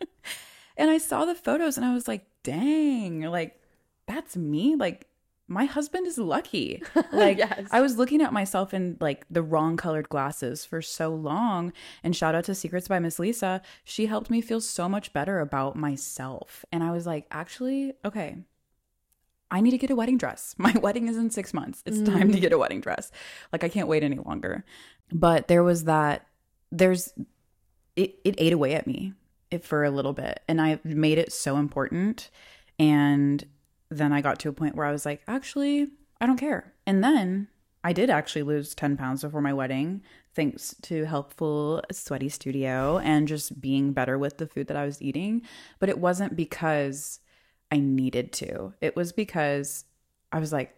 and 0.78 0.90
I 0.90 0.98
saw 0.98 1.26
the 1.26 1.36
photos 1.36 1.78
and 1.78 1.86
I 1.86 1.94
was 1.94 2.08
like, 2.08 2.26
dang, 2.44 3.22
like 3.22 3.60
that's 4.08 4.36
me. 4.36 4.76
Like 4.76 5.08
my 5.54 5.66
husband 5.66 6.08
is 6.08 6.18
lucky. 6.18 6.82
Like 7.12 7.38
Yes. 7.38 7.68
I 7.72 7.80
was 7.82 7.98
looking 7.98 8.22
at 8.22 8.34
myself 8.34 8.74
in 8.74 8.98
like 9.00 9.26
the 9.30 9.44
wrong 9.44 9.78
colored 9.78 10.10
glasses 10.10 10.66
for 10.66 10.82
so 10.82 11.10
long. 11.10 11.72
And 12.04 12.16
shout 12.16 12.34
out 12.34 12.46
to 12.46 12.56
Secrets 12.56 12.88
by 12.88 12.98
Miss 13.00 13.20
Lisa. 13.20 13.62
She 13.84 14.08
helped 14.08 14.32
me 14.32 14.42
feel 14.42 14.62
so 14.62 14.90
much 14.90 15.14
better 15.14 15.40
about 15.40 15.76
myself. 15.76 16.66
And 16.72 16.84
I 16.84 16.92
was 16.92 17.06
like, 17.06 17.28
actually, 17.30 17.94
okay. 18.04 18.38
I 19.52 19.62
need 19.62 19.72
to 19.72 19.78
get 19.78 19.92
a 19.92 19.96
wedding 19.96 20.18
dress. 20.18 20.56
My 20.58 20.74
wedding 20.82 21.08
is 21.08 21.18
in 21.18 21.30
six 21.30 21.54
months. 21.54 21.84
It's 21.86 22.02
time 22.02 22.32
to 22.32 22.38
mm. 22.38 22.42
get 22.42 22.54
a 22.54 22.58
wedding 22.58 22.82
dress. 22.82 23.12
Like 23.52 23.64
I 23.64 23.70
can't 23.70 23.88
wait 23.88 24.04
any 24.04 24.18
longer. 24.18 24.66
But 25.12 25.48
there 25.48 25.64
was 25.64 25.84
that 25.84 26.26
there's 26.72 27.14
it, 27.96 28.16
it 28.24 28.36
ate 28.40 28.54
away 28.54 28.74
at 28.74 28.88
me 28.88 29.14
for 29.62 29.84
a 29.84 29.92
little 29.92 30.14
bit 30.14 30.42
and 30.48 30.60
i 30.60 30.80
made 30.84 31.20
it 31.20 31.32
so 31.32 31.58
important 31.58 32.32
and 32.80 33.46
then 33.98 34.12
i 34.12 34.22
got 34.22 34.40
to 34.40 34.50
a 34.50 34.54
point 34.54 34.76
where 34.76 34.86
i 34.86 34.92
was 34.92 35.06
like 35.06 35.22
actually 35.28 35.88
i 36.20 36.26
don't 36.26 36.38
care 36.38 36.74
and 36.86 37.04
then 37.04 37.48
I 37.84 37.94
did 37.94 38.10
actually 38.10 38.44
lose 38.44 38.74
10 38.74 38.96
pounds 38.96 39.24
before 39.24 39.42
my 39.42 39.54
wedding, 39.54 40.02
thanks 40.34 40.74
to 40.84 41.04
helpful 41.06 41.84
Sweaty 41.92 42.30
Studio 42.30 42.98
and 43.00 43.28
just 43.28 43.60
being 43.60 43.92
better 43.92 44.18
with 44.18 44.38
the 44.38 44.48
food 44.48 44.68
that 44.68 44.78
I 44.78 44.86
was 44.86 45.02
eating. 45.02 45.42
But 45.80 45.90
it 45.90 46.00
wasn't 46.00 46.36
because 46.36 47.20
I 47.72 47.80
needed 47.80 48.32
to, 48.34 48.74
it 48.80 48.96
was 48.96 49.12
because 49.12 49.86
I 50.32 50.40
was 50.40 50.54
like, 50.54 50.76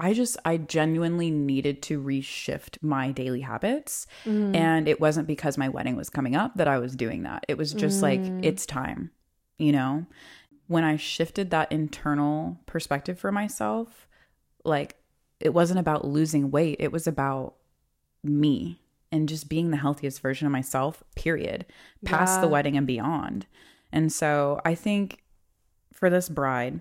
I 0.00 0.12
just, 0.12 0.36
I 0.44 0.58
genuinely 0.58 1.30
needed 1.30 1.82
to 1.84 2.00
reshift 2.00 2.80
my 2.82 3.10
daily 3.10 3.40
habits. 3.40 4.06
Mm. 4.24 4.54
And 4.54 4.88
it 4.88 5.00
wasn't 5.00 5.26
because 5.26 5.58
my 5.58 5.68
wedding 5.68 5.96
was 5.96 6.10
coming 6.10 6.36
up 6.36 6.54
that 6.56 6.68
I 6.68 6.78
was 6.78 6.94
doing 6.94 7.24
that. 7.24 7.44
It 7.48 7.58
was 7.58 7.72
just 7.72 8.00
like, 8.00 8.20
it's 8.42 8.64
time, 8.64 9.10
you 9.56 9.72
know? 9.72 10.06
When 10.68 10.84
I 10.84 10.96
shifted 10.96 11.50
that 11.50 11.72
internal 11.72 12.60
perspective 12.66 13.18
for 13.18 13.32
myself, 13.32 14.06
like 14.64 14.96
it 15.40 15.52
wasn't 15.52 15.80
about 15.80 16.04
losing 16.06 16.50
weight, 16.50 16.76
it 16.78 16.92
was 16.92 17.06
about 17.06 17.54
me 18.22 18.80
and 19.10 19.28
just 19.28 19.48
being 19.48 19.70
the 19.70 19.78
healthiest 19.78 20.20
version 20.20 20.46
of 20.46 20.52
myself, 20.52 21.02
period, 21.16 21.64
past 22.04 22.36
Yeah. 22.36 22.40
the 22.42 22.48
wedding 22.48 22.76
and 22.76 22.86
beyond. 22.86 23.46
And 23.90 24.12
so 24.12 24.60
I 24.64 24.74
think 24.74 25.22
for 25.92 26.10
this 26.10 26.28
bride, 26.28 26.80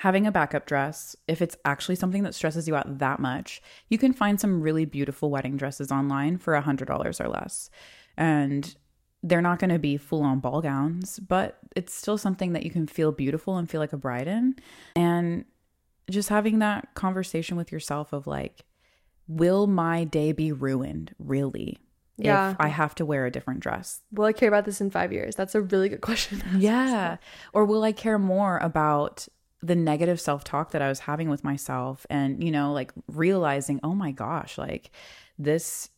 having 0.00 0.26
a 0.26 0.32
backup 0.32 0.66
dress, 0.66 1.16
if 1.26 1.40
it's 1.40 1.56
actually 1.64 1.96
something 1.96 2.22
that 2.22 2.34
stresses 2.34 2.68
you 2.68 2.76
out 2.76 2.98
that 2.98 3.18
much, 3.18 3.62
you 3.88 3.96
can 3.96 4.12
find 4.12 4.38
some 4.38 4.60
really 4.60 4.84
beautiful 4.84 5.30
wedding 5.30 5.56
dresses 5.56 5.90
online 5.90 6.36
for 6.36 6.54
a 6.54 6.60
$100 6.62 7.18
or 7.18 7.28
less. 7.28 7.70
And 8.18 8.76
they're 9.28 9.42
not 9.42 9.58
going 9.58 9.70
to 9.70 9.78
be 9.78 9.96
full 9.96 10.22
on 10.22 10.38
ball 10.38 10.60
gowns, 10.62 11.18
but 11.18 11.58
it's 11.74 11.92
still 11.92 12.16
something 12.16 12.52
that 12.52 12.62
you 12.62 12.70
can 12.70 12.86
feel 12.86 13.10
beautiful 13.10 13.56
and 13.56 13.68
feel 13.68 13.80
like 13.80 13.92
a 13.92 13.96
bride 13.96 14.28
in. 14.28 14.54
And 14.94 15.44
just 16.08 16.28
having 16.28 16.60
that 16.60 16.94
conversation 16.94 17.56
with 17.56 17.72
yourself 17.72 18.12
of 18.12 18.28
like, 18.28 18.64
will 19.26 19.66
my 19.66 20.04
day 20.04 20.30
be 20.30 20.52
ruined 20.52 21.12
really 21.18 21.78
Yeah. 22.16 22.52
if 22.52 22.56
I 22.60 22.68
have 22.68 22.94
to 22.96 23.04
wear 23.04 23.26
a 23.26 23.30
different 23.32 23.58
dress? 23.60 24.02
Will 24.12 24.26
I 24.26 24.32
care 24.32 24.48
about 24.48 24.64
this 24.64 24.80
in 24.80 24.90
five 24.90 25.12
years? 25.12 25.34
That's 25.34 25.56
a 25.56 25.62
really 25.62 25.88
good 25.88 26.00
question. 26.08 26.40
Yeah. 26.56 27.16
Or 27.52 27.64
will 27.64 27.82
I 27.82 27.90
care 27.90 28.20
more 28.20 28.58
about 28.58 29.26
the 29.60 29.74
negative 29.74 30.20
self 30.20 30.44
talk 30.44 30.70
that 30.70 30.82
I 30.82 30.88
was 30.88 31.00
having 31.00 31.28
with 31.30 31.42
myself 31.42 32.06
and, 32.08 32.44
you 32.44 32.52
know, 32.52 32.72
like 32.72 32.92
realizing, 33.08 33.80
oh 33.82 33.94
my 33.96 34.12
gosh, 34.12 34.56
like 34.56 34.92
this, 35.36 35.90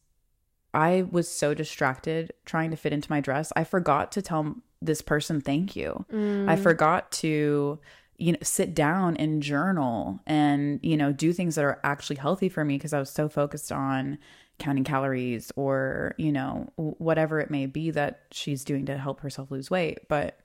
I 0.75 1.07
was 1.11 1.29
so 1.29 1.55
distracted 1.55 2.33
trying 2.45 2.71
to 2.71 2.77
fit 2.77 2.93
into 2.93 3.11
my 3.11 3.21
dress. 3.21 3.53
I 3.57 3.65
forgot 3.65 4.13
to 4.13 4.23
tell 4.23 4.57
this 4.81 5.03
person 5.03 5.41
thank 5.41 5.75
you. 5.75 6.05
I 6.49 6.57
forgot 6.57 7.11
to, 7.13 7.79
you 8.17 8.33
know, 8.33 8.39
sit 8.43 8.75
down 8.75 9.17
and 9.17 9.43
journal 9.43 10.21
and, 10.27 10.79
you 10.83 10.97
know, 10.97 11.13
do 11.13 11.33
things 11.33 11.55
that 11.55 11.65
are 11.65 11.81
actually 11.85 12.17
healthy 12.17 12.49
for 12.49 12.65
me 12.65 12.77
because 12.77 12.93
I 12.93 12.99
was 12.99 13.11
so 13.11 13.29
focused 13.29 13.73
on 13.73 14.19
counting 14.59 14.85
calories 14.85 15.51
or, 15.57 16.15
you 16.19 16.33
know, 16.33 16.73
whatever 16.77 17.41
it 17.41 17.51
may 17.51 17.67
be 17.67 17.91
that 17.93 18.23
she's 18.31 18.65
doing 18.65 18.87
to 18.87 18.99
help 18.99 19.21
herself 19.21 19.51
lose 19.51 19.71
weight. 19.71 20.01
But 20.09 20.39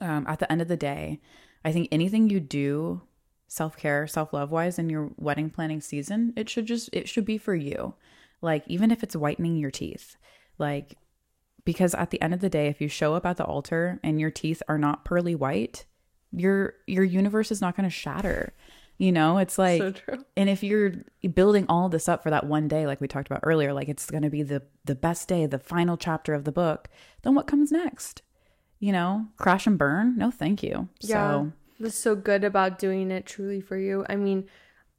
um, 0.00 0.26
at 0.26 0.38
the 0.40 0.50
end 0.50 0.62
of 0.62 0.68
the 0.68 0.76
day, 0.76 1.20
I 1.64 1.72
think 1.72 1.88
anything 1.90 2.30
you 2.30 2.40
do 2.40 3.02
self 3.46 3.76
care, 3.76 4.06
self 4.06 4.32
love 4.32 4.50
wise 4.50 4.78
in 4.78 4.90
your 4.90 5.10
wedding 5.16 5.50
planning 5.50 5.80
season, 5.80 6.32
it 6.36 6.48
should 6.48 6.66
just, 6.66 6.90
it 6.92 7.08
should 7.08 7.24
be 7.24 7.38
for 7.38 7.54
you. 7.54 7.94
Like, 8.40 8.64
even 8.66 8.90
if 8.90 9.02
it's 9.02 9.16
whitening 9.16 9.56
your 9.56 9.70
teeth, 9.70 10.16
like, 10.58 10.96
because 11.64 11.94
at 11.94 12.10
the 12.10 12.20
end 12.22 12.32
of 12.32 12.40
the 12.40 12.48
day, 12.48 12.68
if 12.68 12.80
you 12.80 12.88
show 12.88 13.14
up 13.14 13.26
at 13.26 13.36
the 13.36 13.44
altar 13.44 14.00
and 14.02 14.20
your 14.20 14.30
teeth 14.30 14.62
are 14.68 14.78
not 14.78 15.04
pearly 15.04 15.34
white, 15.34 15.84
your 16.32 16.74
your 16.86 17.04
universe 17.04 17.50
is 17.50 17.60
not 17.60 17.76
going 17.76 17.84
to 17.88 17.94
shatter. 17.94 18.54
You 18.96 19.12
know, 19.12 19.38
it's 19.38 19.58
like 19.58 20.02
so 20.06 20.24
and 20.36 20.48
if 20.48 20.62
you're 20.62 20.92
building 21.34 21.66
all 21.68 21.88
this 21.88 22.08
up 22.08 22.22
for 22.22 22.30
that 22.30 22.46
one 22.46 22.66
day 22.66 22.86
like 22.86 23.00
we 23.00 23.06
talked 23.06 23.28
about 23.28 23.40
earlier, 23.44 23.72
like 23.72 23.88
it's 23.88 24.10
going 24.10 24.22
to 24.22 24.30
be 24.30 24.42
the 24.42 24.62
the 24.84 24.94
best 24.94 25.28
day, 25.28 25.46
the 25.46 25.58
final 25.58 25.96
chapter 25.96 26.34
of 26.34 26.44
the 26.44 26.52
book, 26.52 26.88
then 27.22 27.34
what 27.34 27.46
comes 27.46 27.70
next? 27.70 28.22
You 28.80 28.92
know, 28.92 29.26
crash 29.36 29.66
and 29.66 29.78
burn? 29.78 30.16
No, 30.16 30.30
thank 30.30 30.62
you. 30.62 30.88
Yeah. 31.00 31.14
So, 31.14 31.52
That's 31.80 31.94
so 31.96 32.16
good 32.16 32.44
about 32.44 32.78
doing 32.78 33.10
it 33.10 33.26
truly 33.26 33.60
for 33.60 33.76
you. 33.76 34.04
I 34.08 34.16
mean, 34.16 34.48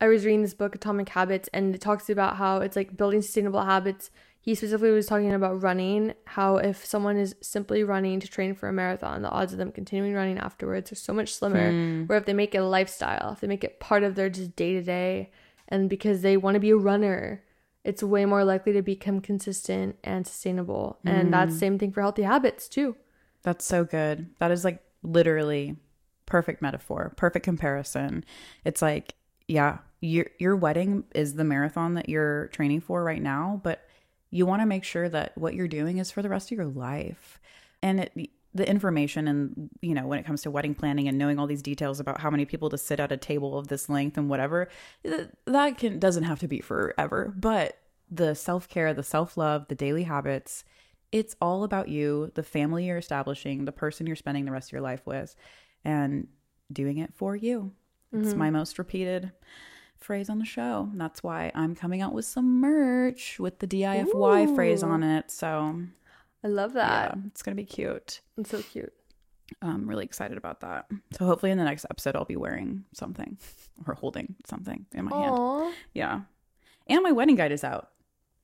I 0.02 0.08
was 0.08 0.26
reading 0.26 0.42
this 0.42 0.54
book, 0.54 0.76
Atomic 0.76 1.10
Habits, 1.10 1.50
and 1.54 1.76
it 1.76 1.82
talks 1.82 2.10
about 2.10 2.38
how 2.38 2.62
it's 2.62 2.76
like 2.76 2.96
building 2.96 3.22
sustainable 3.22 3.64
habits. 3.64 4.12
He 4.42 4.56
specifically 4.56 4.92
was 4.92 5.06
talking 5.06 5.34
about 5.34 5.62
running, 5.62 6.14
how 6.26 6.58
if 6.58 6.86
someone 6.86 7.18
is 7.18 7.36
simply 7.42 7.84
running 7.84 8.22
to 8.22 8.28
train 8.28 8.56
for 8.56 8.70
a 8.70 8.74
marathon, 8.74 9.22
the 9.22 9.30
odds 9.30 9.52
of 9.52 9.60
them 9.60 9.72
continuing 9.72 10.14
running 10.14 10.38
afterwards 10.38 10.92
are 10.92 10.96
so 10.96 11.14
much 11.14 11.34
slimmer. 11.34 11.72
Hmm. 11.72 12.06
Where 12.06 12.18
if 12.18 12.26
they 12.26 12.34
make 12.34 12.56
it 12.56 12.60
a 12.60 12.66
lifestyle, 12.66 13.34
if 13.34 13.42
they 13.42 13.48
make 13.48 13.66
it 13.66 13.82
part 13.82 14.04
of 14.04 14.16
their 14.16 14.30
just 14.30 14.56
day 14.56 14.74
to 14.74 14.82
day, 14.82 15.32
and 15.68 15.90
because 15.90 16.22
they 16.22 16.38
want 16.38 16.56
to 16.56 16.62
be 16.62 16.70
a 16.70 16.78
runner, 16.78 17.44
it's 17.84 18.02
way 18.02 18.26
more 18.26 18.46
likely 18.46 18.72
to 18.74 18.82
become 18.82 19.20
consistent 19.20 19.98
and 20.04 20.26
sustainable. 20.26 21.00
And 21.04 21.34
that's 21.34 21.54
hmm. 21.54 21.60
same 21.60 21.80
thing 21.80 21.92
for 21.92 22.02
healthy 22.02 22.24
habits 22.24 22.70
too. 22.70 22.96
That's 23.44 23.66
so 23.66 23.84
good. 23.84 24.30
That 24.40 24.52
is 24.52 24.64
like 24.64 24.82
literally 25.04 25.76
perfect 26.26 26.62
metaphor, 26.62 27.14
perfect 27.18 27.44
comparison. 27.44 28.24
It's 28.64 28.82
like, 28.82 29.16
yeah, 29.48 29.80
your 30.02 30.28
your 30.40 30.56
wedding 30.56 31.04
is 31.14 31.36
the 31.36 31.44
marathon 31.44 31.96
that 31.96 32.10
you're 32.10 32.48
training 32.48 32.82
for 32.82 33.04
right 33.04 33.22
now, 33.22 33.60
but 33.64 33.88
you 34.32 34.46
want 34.46 34.62
to 34.62 34.66
make 34.66 34.84
sure 34.84 35.10
that 35.10 35.38
what 35.38 35.54
you're 35.54 35.68
doing 35.68 35.98
is 35.98 36.12
for 36.12 36.22
the 36.22 36.30
rest 36.30 36.52
of 36.52 36.58
your 36.58 36.68
life. 36.68 37.40
And 37.82 38.02
it, 38.02 38.30
the 38.54 38.68
information 38.68 39.28
and 39.28 39.70
you 39.82 39.94
know 39.94 40.08
when 40.08 40.18
it 40.18 40.26
comes 40.26 40.42
to 40.42 40.52
wedding 40.52 40.74
planning 40.74 41.08
and 41.08 41.18
knowing 41.18 41.38
all 41.38 41.48
these 41.48 41.62
details 41.62 42.00
about 42.00 42.20
how 42.20 42.30
many 42.32 42.46
people 42.46 42.70
to 42.70 42.78
sit 42.78 43.00
at 43.00 43.12
a 43.12 43.18
table 43.18 43.58
of 43.58 43.68
this 43.68 43.90
length 43.90 44.18
and 44.18 44.28
whatever 44.28 44.68
that 45.46 45.78
can 45.78 46.00
doesn't 46.00 46.24
have 46.24 46.40
to 46.40 46.48
be 46.48 46.60
forever 46.60 47.32
but 47.38 47.78
the 48.10 48.34
self-care 48.34 48.92
the 48.92 49.04
self-love 49.04 49.68
the 49.68 49.76
daily 49.76 50.02
habits 50.02 50.64
it's 51.12 51.36
all 51.42 51.64
about 51.64 51.90
you, 51.90 52.32
the 52.36 52.44
family 52.44 52.86
you're 52.86 52.98
establishing, 52.98 53.66
the 53.66 53.72
person 53.72 54.06
you're 54.06 54.16
spending 54.16 54.46
the 54.46 54.52
rest 54.52 54.70
of 54.70 54.74
your 54.74 54.82
life 54.82 55.06
with, 55.06 55.36
and 55.84 56.28
doing 56.72 56.98
it 56.98 57.14
for 57.16 57.36
you. 57.36 57.72
It's 58.14 58.30
mm-hmm. 58.30 58.40
my 58.40 58.50
most 58.50 58.78
repeated 58.78 59.32
phrase 60.00 60.30
on 60.30 60.40
the 60.40 60.46
show. 60.46 60.90
That's 60.96 61.22
why 61.24 61.52
I'm 61.56 61.76
coming 61.76 62.02
out 62.02 62.14
with 62.14 62.26
some 62.26 62.60
merch 62.62 63.40
with 63.40 63.60
the 63.60 63.68
DIFY 63.68 64.56
phrase 64.56 64.84
on 64.84 65.04
it. 65.04 65.30
So, 65.32 65.82
I 66.44 66.48
love 66.48 66.74
yeah, 66.76 66.88
that. 67.10 67.18
it's 67.28 67.42
going 67.42 67.56
to 67.56 67.62
be 67.62 67.66
cute. 67.66 68.22
It's 68.38 68.50
so 68.52 68.62
cute. 68.62 68.94
I'm 69.62 69.88
really 69.90 70.06
excited 70.06 70.38
about 70.38 70.62
that. 70.62 70.86
So, 71.18 71.26
hopefully, 71.26 71.52
in 71.52 71.58
the 71.58 71.64
next 71.64 71.86
episode, 71.90 72.16
I'll 72.16 72.26
be 72.26 72.36
wearing 72.36 72.86
something 72.94 73.38
or 73.88 73.96
holding 73.96 74.36
something 74.46 74.86
in 74.94 75.06
my 75.06 75.18
hand. 75.18 75.74
Yeah. 75.94 76.22
And 76.88 77.04
my 77.04 77.12
wedding 77.12 77.36
guide 77.36 77.52
is 77.52 77.64
out, 77.64 77.90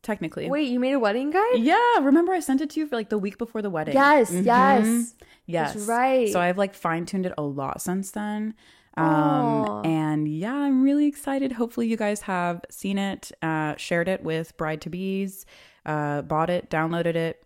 technically. 0.04 0.50
Wait, 0.50 0.70
you 0.70 0.80
made 0.80 0.94
a 0.94 1.00
wedding 1.00 1.32
guide? 1.32 1.58
Yeah, 1.60 2.00
remember 2.02 2.34
I 2.34 2.40
sent 2.40 2.62
it 2.62 2.70
to 2.72 2.80
you 2.80 2.88
for 2.88 2.96
like 2.96 3.10
the 3.10 3.18
week 3.18 3.38
before 3.38 3.62
the 3.62 3.70
wedding. 3.70 3.94
Yes, 3.96 4.32
Mhm. 4.32 4.46
yes. 4.46 5.16
Yes. 5.48 5.74
That's 5.74 5.86
right. 5.88 6.30
So 6.32 6.40
I've 6.40 6.58
like 6.58 6.74
fine 6.74 7.06
tuned 7.06 7.26
it 7.28 7.34
a 7.38 7.44
lot 7.44 7.82
since 7.82 8.12
then. 8.12 8.56
Um 8.98 9.82
and 9.86 10.28
yeah, 10.28 10.54
I'm 10.54 10.82
really 10.84 11.06
excited. 11.06 11.52
Hopefully 11.52 11.88
you 11.88 11.98
guys 11.98 12.22
have 12.22 12.62
seen 12.70 12.98
it, 12.98 13.32
uh 13.42 13.76
shared 13.78 14.08
it 14.08 14.24
with 14.24 14.56
bride 14.58 14.82
to 14.82 14.90
bees, 14.90 15.46
uh 15.86 16.22
bought 16.22 16.50
it, 16.50 16.70
downloaded 16.70 17.16
it. 17.16 17.42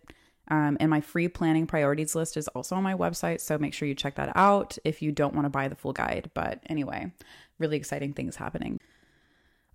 Um, 0.48 0.76
and 0.80 0.90
my 0.90 1.00
free 1.00 1.28
planning 1.28 1.66
priorities 1.68 2.16
list 2.16 2.36
is 2.36 2.48
also 2.48 2.74
on 2.74 2.82
my 2.82 2.94
website, 2.94 3.40
so 3.40 3.56
make 3.56 3.72
sure 3.72 3.86
you 3.86 3.94
check 3.94 4.16
that 4.16 4.32
out 4.34 4.76
if 4.84 5.00
you 5.00 5.12
don't 5.12 5.32
want 5.32 5.44
to 5.46 5.50
buy 5.50 5.68
the 5.68 5.76
full 5.76 5.92
guide. 5.92 6.28
But 6.34 6.60
anyway, 6.66 7.12
really 7.60 7.76
exciting 7.76 8.14
things 8.14 8.34
happening. 8.34 8.80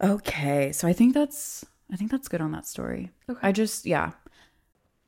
Okay, 0.04 0.74
so 0.74 0.86
I 0.86 0.92
think 0.92 1.14
that's 1.14 1.64
I 1.92 1.96
think 1.96 2.12
that's 2.12 2.28
good 2.28 2.42
on 2.42 2.52
that 2.52 2.66
story. 2.66 3.12
Okay. 3.30 3.40
I 3.42 3.54
just 3.54 3.86
yeah, 3.86 4.12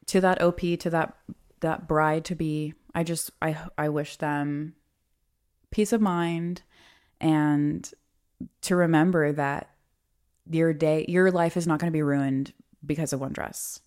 to 0.06 0.22
that 0.22 0.42
op 0.42 0.60
to 0.60 0.90
that 0.90 1.18
that 1.60 1.88
bride 1.88 2.24
to 2.26 2.36
be. 2.36 2.74
I 2.96 3.04
just 3.04 3.32
I 3.42 3.58
I 3.78 3.90
wish 3.90 4.16
them 4.16 4.74
peace 5.72 5.94
of 5.94 6.02
mind 6.02 6.62
and 7.20 7.92
to 8.62 8.76
remember 8.76 9.32
that 9.34 9.70
your 10.50 10.74
day 10.74 11.06
your 11.08 11.32
life 11.32 11.58
is 11.58 11.68
not 11.68 11.80
going 11.80 11.92
to 11.92 11.98
be 11.98 12.04
ruined 12.04 12.54
because 12.86 13.14
of 13.14 13.20
one 13.20 13.34
dress. 13.34 13.82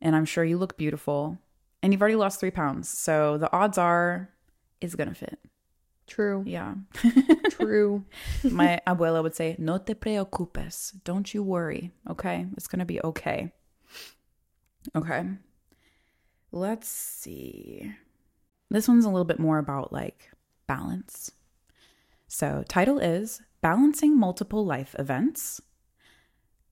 And 0.00 0.16
I'm 0.16 0.24
sure 0.24 0.44
you 0.44 0.58
look 0.58 0.76
beautiful 0.76 1.38
and 1.82 1.92
you've 1.92 2.02
already 2.02 2.16
lost 2.16 2.40
3 2.40 2.50
pounds. 2.50 2.88
So 2.88 3.38
the 3.38 3.52
odds 3.52 3.78
are 3.78 4.30
it's 4.80 4.94
going 4.94 5.08
to 5.08 5.14
fit. 5.14 5.38
True. 6.06 6.42
Yeah. 6.46 6.74
True. 7.50 8.04
My 8.42 8.80
abuela 8.86 9.22
would 9.22 9.34
say, 9.34 9.56
No 9.58 9.78
te 9.78 9.94
preocupes. 9.94 10.92
Don't 11.04 11.32
you 11.32 11.42
worry. 11.42 11.92
Okay. 12.10 12.46
It's 12.56 12.66
going 12.66 12.80
to 12.80 12.84
be 12.84 13.00
okay. 13.02 13.52
Okay. 14.96 15.24
Let's 16.50 16.88
see. 16.88 17.92
This 18.70 18.88
one's 18.88 19.04
a 19.04 19.08
little 19.08 19.24
bit 19.24 19.38
more 19.38 19.58
about 19.58 19.92
like 19.92 20.30
balance. 20.66 21.32
So, 22.28 22.64
title 22.68 22.98
is 22.98 23.42
Balancing 23.60 24.18
Multiple 24.18 24.64
Life 24.64 24.94
Events. 24.98 25.60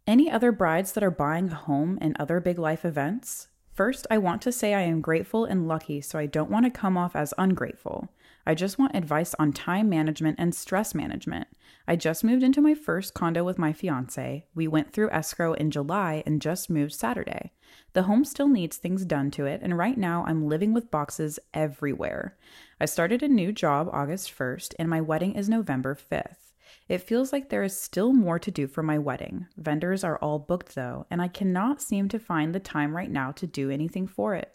Any 0.07 0.30
other 0.30 0.53
brides 0.53 0.93
that 0.93 1.05
are 1.05 1.11
buying 1.11 1.51
a 1.51 1.55
home 1.55 1.99
and 2.01 2.16
other 2.18 2.41
big 2.41 2.59
life 2.59 2.84
events? 2.84 3.49
First, 3.72 4.07
I 4.11 4.18
want 4.18 4.43
to 4.43 4.53
say 4.53 4.74
I 4.74 4.82
am 4.82 5.01
grateful 5.01 5.45
and 5.45 5.68
lucky, 5.68 6.01
so 6.01 6.18
I 6.18 6.26
don't 6.26 6.51
want 6.51 6.64
to 6.66 6.70
come 6.70 6.97
off 6.97 7.14
as 7.14 7.32
ungrateful. 7.38 8.09
I 8.47 8.55
just 8.55 8.78
want 8.78 8.97
advice 8.97 9.34
on 9.38 9.53
time 9.53 9.88
management 9.88 10.36
and 10.38 10.55
stress 10.55 10.95
management. 10.95 11.49
I 11.86 11.97
just 11.97 12.24
moved 12.24 12.43
into 12.43 12.61
my 12.61 12.74
first 12.74 13.14
condo 13.14 13.45
with 13.45 13.59
my 13.59 13.72
fiance. 13.72 14.47
We 14.55 14.68
went 14.68 14.93
through 14.93 15.11
escrow 15.11 15.55
in 15.55 15.70
July 15.70 16.22
and 16.26 16.41
just 16.41 16.70
moved 16.70 16.93
Saturday. 16.93 17.53
The 17.93 18.05
home 18.05 18.24
still 18.24 18.49
needs 18.49 18.76
things 18.76 19.05
done 19.05 19.30
to 19.32 19.47
it, 19.47 19.61
and 19.62 19.76
right 19.76 19.99
now 19.99 20.24
I'm 20.26 20.49
living 20.49 20.72
with 20.72 20.91
boxes 20.91 21.38
everywhere. 21.53 22.36
I 22.80 22.86
started 22.86 23.22
a 23.22 23.28
new 23.28 23.53
job 23.53 23.88
August 23.93 24.36
1st, 24.36 24.74
and 24.78 24.88
my 24.88 25.01
wedding 25.01 25.34
is 25.34 25.49
November 25.49 25.95
5th. 25.95 26.53
It 26.88 27.03
feels 27.03 27.32
like 27.32 27.49
there 27.49 27.62
is 27.62 27.80
still 27.80 28.12
more 28.12 28.38
to 28.38 28.51
do 28.51 28.66
for 28.66 28.82
my 28.82 28.99
wedding. 28.99 29.47
Vendors 29.57 30.03
are 30.03 30.18
all 30.18 30.38
booked 30.38 30.74
though, 30.74 31.07
and 31.11 31.20
I 31.20 31.28
cannot 31.28 31.82
seem 31.82 32.09
to 32.09 32.18
find 32.18 32.55
the 32.55 32.61
time 32.61 32.97
right 32.97 33.11
now 33.11 33.32
to 33.32 33.47
do 33.47 33.70
anything 33.70 34.07
for 34.07 34.34
it. 34.34 34.53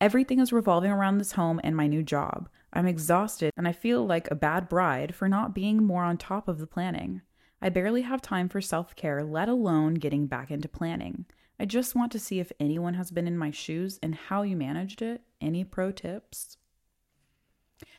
Everything 0.00 0.40
is 0.40 0.52
revolving 0.52 0.90
around 0.90 1.18
this 1.18 1.32
home 1.32 1.60
and 1.64 1.74
my 1.76 1.86
new 1.86 2.02
job. 2.02 2.48
I'm 2.72 2.86
exhausted 2.86 3.52
and 3.56 3.66
I 3.66 3.72
feel 3.72 4.04
like 4.06 4.30
a 4.30 4.34
bad 4.34 4.68
bride 4.68 5.14
for 5.14 5.28
not 5.28 5.54
being 5.54 5.82
more 5.82 6.04
on 6.04 6.18
top 6.18 6.48
of 6.48 6.58
the 6.58 6.66
planning. 6.66 7.22
I 7.62 7.70
barely 7.70 8.02
have 8.02 8.20
time 8.20 8.50
for 8.50 8.60
self 8.60 8.94
care, 8.94 9.24
let 9.24 9.48
alone 9.48 9.94
getting 9.94 10.26
back 10.26 10.50
into 10.50 10.68
planning. 10.68 11.24
I 11.58 11.64
just 11.64 11.94
want 11.94 12.12
to 12.12 12.18
see 12.18 12.38
if 12.38 12.52
anyone 12.60 12.94
has 12.94 13.10
been 13.10 13.26
in 13.26 13.38
my 13.38 13.50
shoes 13.50 13.98
and 14.02 14.14
how 14.14 14.42
you 14.42 14.56
managed 14.56 15.00
it. 15.00 15.22
Any 15.40 15.64
pro 15.64 15.90
tips? 15.90 16.58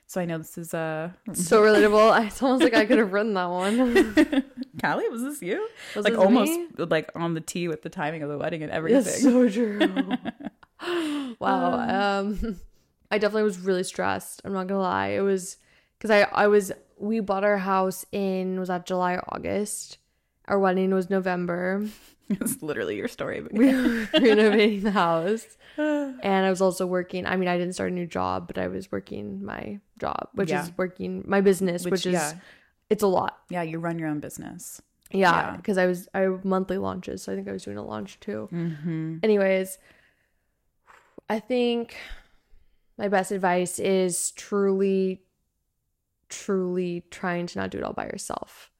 So 0.06 0.22
I 0.22 0.26
know 0.26 0.38
this 0.38 0.58
is 0.60 0.76
uh 0.76 1.10
So 1.34 1.62
relatable. 1.64 2.26
It's 2.28 2.44
almost 2.44 2.64
like 2.64 2.76
I 2.76 2.86
could 2.86 3.00
have 3.00 3.12
written 3.12 3.34
that 3.34 3.50
one. 3.50 4.14
Callie, 4.82 5.10
was 5.10 5.24
this 5.24 5.42
you? 5.42 5.68
Was 5.96 6.04
like 6.06 6.14
this 6.14 6.22
almost 6.22 6.52
me? 6.52 6.68
like 6.78 7.12
on 7.16 7.34
the 7.34 7.42
tee 7.42 7.68
with 7.68 7.82
the 7.82 7.90
timing 7.90 8.22
of 8.22 8.30
the 8.30 8.38
wedding 8.38 8.62
and 8.62 8.72
everything. 8.72 9.04
That's 9.04 9.24
so 9.24 9.50
true. 9.50 9.80
wow. 11.40 12.20
Um, 12.20 12.60
I 13.12 13.18
definitely 13.18 13.44
was 13.44 13.60
really 13.60 13.84
stressed. 13.84 14.42
I'm 14.44 14.54
not 14.54 14.68
gonna 14.68 14.82
lie. 14.82 15.10
It 15.10 15.22
was 15.22 15.58
because 15.98 16.12
I 16.12 16.22
I 16.32 16.48
was 16.48 16.72
we 16.98 17.20
bought 17.20 17.44
our 17.44 17.58
house 17.58 18.06
in 18.12 18.60
was 18.60 18.70
that 18.70 18.86
July 18.86 19.14
or 19.14 19.24
August. 19.30 19.98
Our 20.48 20.60
wedding 20.60 20.94
was 20.94 21.10
November. 21.10 21.86
it's 22.30 22.62
literally 22.62 22.96
your 22.98 23.08
story. 23.08 23.42
but- 23.42 23.54
We 23.54 23.74
were 23.74 24.08
renovating 24.14 24.82
the 24.82 24.92
house, 24.92 25.46
and 25.78 26.24
I 26.46 26.50
was 26.50 26.62
also 26.62 26.86
working. 26.86 27.26
I 27.26 27.36
mean, 27.38 27.48
I 27.50 27.58
didn't 27.58 27.74
start 27.74 27.92
a 27.92 27.96
new 27.96 28.06
job, 28.08 28.48
but 28.48 28.58
I 28.58 28.68
was 28.68 28.92
working 28.92 29.44
my 29.44 29.80
job, 30.00 30.30
which 30.34 30.50
Yeah. 30.50 30.64
is 30.64 30.72
working 30.78 31.24
my 31.28 31.42
business, 31.42 31.86
which, 31.86 32.06
is 32.06 32.14
yeah, 32.14 32.34
it's 32.90 33.04
a 33.04 33.08
lot. 33.08 33.38
yeah, 33.50 33.62
you 33.62 33.80
run 33.80 33.98
your 34.00 34.08
own 34.10 34.20
business. 34.20 34.82
Yeah, 35.12 35.52
Yeah. 35.52 35.56
because 35.58 35.78
I 35.78 35.86
was 35.86 36.08
I 36.14 36.20
have 36.22 36.44
monthly 36.44 36.78
launches, 36.78 37.24
so 37.24 37.32
I 37.32 37.36
think 37.36 37.48
I 37.48 37.54
was 37.54 37.64
doing 37.64 37.78
a 37.78 37.84
launch 37.86 38.20
too. 38.20 38.50
Mm-hmm. 38.52 39.18
Anyways, 39.24 39.78
I 41.30 41.40
think 41.40 41.96
my 42.98 43.08
best 43.08 43.32
advice 43.32 43.80
is 43.80 44.32
truly, 44.32 45.22
truly 46.30 47.04
trying 47.12 47.48
to 47.48 47.60
not 47.60 47.70
do 47.70 47.78
it 47.78 47.84
all 47.84 47.94
by 47.94 48.06
yourself. 48.06 48.72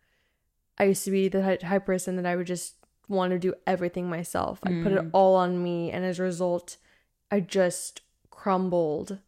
I 0.78 0.86
used 0.86 1.04
to 1.06 1.12
be 1.12 1.28
the 1.28 1.42
type 1.60 1.82
of 1.82 1.86
person 1.86 2.16
that 2.18 2.26
I 2.26 2.36
would 2.36 2.48
just 2.48 2.76
want 3.08 3.32
to 3.32 3.40
do 3.40 3.54
everything 3.66 4.10
myself. 4.10 4.60
I 4.64 4.70
put 4.84 4.92
it 4.92 5.02
Mm. 5.02 5.10
all 5.14 5.36
on 5.36 5.62
me, 5.64 5.92
and 5.92 6.06
as 6.06 6.20
a 6.20 6.24
result, 6.24 6.78
I 7.32 7.40
just 7.40 8.02
crumbled. 8.30 9.20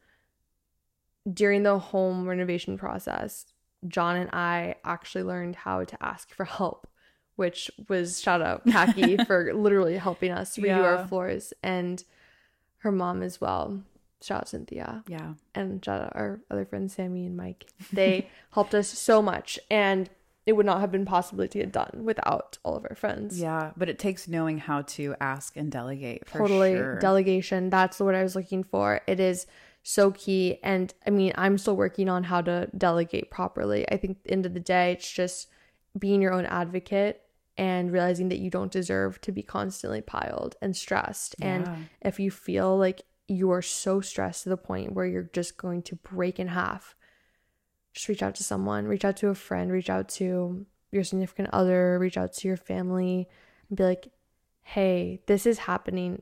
During 1.32 1.64
the 1.64 1.78
home 1.80 2.28
renovation 2.28 2.78
process, 2.78 3.46
John 3.88 4.16
and 4.16 4.30
I 4.32 4.76
actually 4.84 5.24
learned 5.24 5.58
how 5.58 5.84
to 5.84 6.04
ask 6.04 6.34
for 6.34 6.46
help, 6.46 6.88
which 7.36 7.70
was 7.88 8.20
shout 8.22 8.42
out 8.42 8.66
Kaki 8.66 9.18
for 9.26 9.54
literally 9.54 9.98
helping 9.98 10.32
us 10.32 10.58
redo 10.58 10.68
Yeah. 10.68 10.82
our 10.84 11.08
floors 11.08 11.54
and 11.62 12.04
her 12.80 12.92
mom 12.92 13.22
as 13.22 13.40
well. 13.42 13.82
Shout 14.22 14.42
out 14.42 14.50
Cynthia 14.50 15.04
Yeah. 15.08 15.34
and 15.56 15.84
shout 15.84 16.02
out 16.02 16.12
our 16.16 16.42
other 16.52 16.66
friends 16.66 16.94
Sammy 16.96 17.26
and 17.26 17.38
Mike. 17.38 17.68
They 17.94 18.30
helped 18.52 18.76
us 18.76 18.88
so 18.90 19.22
much 19.22 19.58
and 19.72 20.10
it 20.46 20.54
would 20.54 20.66
not 20.66 20.82
have 20.82 20.92
been 20.92 21.06
possible 21.06 21.48
to 21.48 21.58
get 21.58 21.72
done 21.72 22.02
without 22.04 22.58
all 22.64 22.76
of 22.76 22.84
our 22.90 22.96
friends. 22.96 23.40
Yeah, 23.40 23.72
but 23.78 23.88
it 23.88 24.00
takes 24.00 24.28
knowing 24.28 24.58
how 24.58 24.82
to 24.84 25.16
ask 25.22 25.56
and 25.56 25.72
delegate 25.72 26.28
for 26.28 26.40
totally 26.40 26.74
sure. 26.74 26.98
delegation 27.00 27.70
that's 27.70 28.00
what 28.00 28.16
i 28.16 28.24
was 28.24 28.36
looking 28.36 28.64
for 28.64 29.02
it 29.08 29.20
is 29.20 29.46
so 29.84 30.12
key 30.12 30.60
and 30.64 30.94
i 31.08 31.10
mean 31.10 31.32
i'm 31.36 31.58
still 31.58 31.76
working 31.76 32.10
on 32.10 32.24
how 32.26 32.42
to 32.42 32.68
delegate 32.78 33.30
properly 33.32 33.88
i 33.92 33.96
think 33.98 34.18
at 34.18 34.24
the 34.26 34.32
end 34.32 34.46
of 34.46 34.54
the 34.54 34.60
day 34.60 34.92
it's 34.94 35.10
just 35.10 35.48
being 35.98 36.22
your 36.22 36.34
own 36.34 36.46
advocate 36.48 37.22
and 37.60 37.92
realizing 37.92 38.30
that 38.30 38.40
you 38.40 38.50
don't 38.50 38.72
deserve 38.72 39.20
to 39.20 39.34
be 39.34 39.44
constantly 39.44 40.00
piled 40.02 40.56
and 40.62 40.76
stressed 40.78 41.36
and 41.42 41.88
if 42.02 42.18
you 42.20 42.32
feel 42.32 42.78
like 42.78 43.02
you 43.28 43.52
are 43.52 43.62
so 43.62 44.00
stressed 44.00 44.44
to 44.44 44.50
the 44.50 44.56
point 44.58 44.94
where 44.94 45.06
you're 45.06 45.30
just 45.34 45.58
going 45.58 45.82
to 45.82 45.96
break 45.98 46.40
in 46.40 46.48
half 46.48 46.96
just 47.94 48.08
reach 48.08 48.24
out 48.24 48.34
to 48.36 48.44
someone 48.44 48.86
reach 48.88 49.04
out 49.04 49.18
to 49.18 49.28
a 49.28 49.36
friend 49.36 49.72
reach 49.72 49.90
out 49.90 50.08
to 50.08 50.66
your 50.92 51.04
significant 51.04 51.50
other 51.52 52.00
reach 52.00 52.18
out 52.18 52.32
to 52.32 52.48
your 52.48 52.58
family 52.58 53.28
and 53.68 53.78
be 53.78 53.84
like 53.84 54.08
hey 54.62 55.20
this 55.28 55.46
is 55.46 55.58
happening 55.60 56.22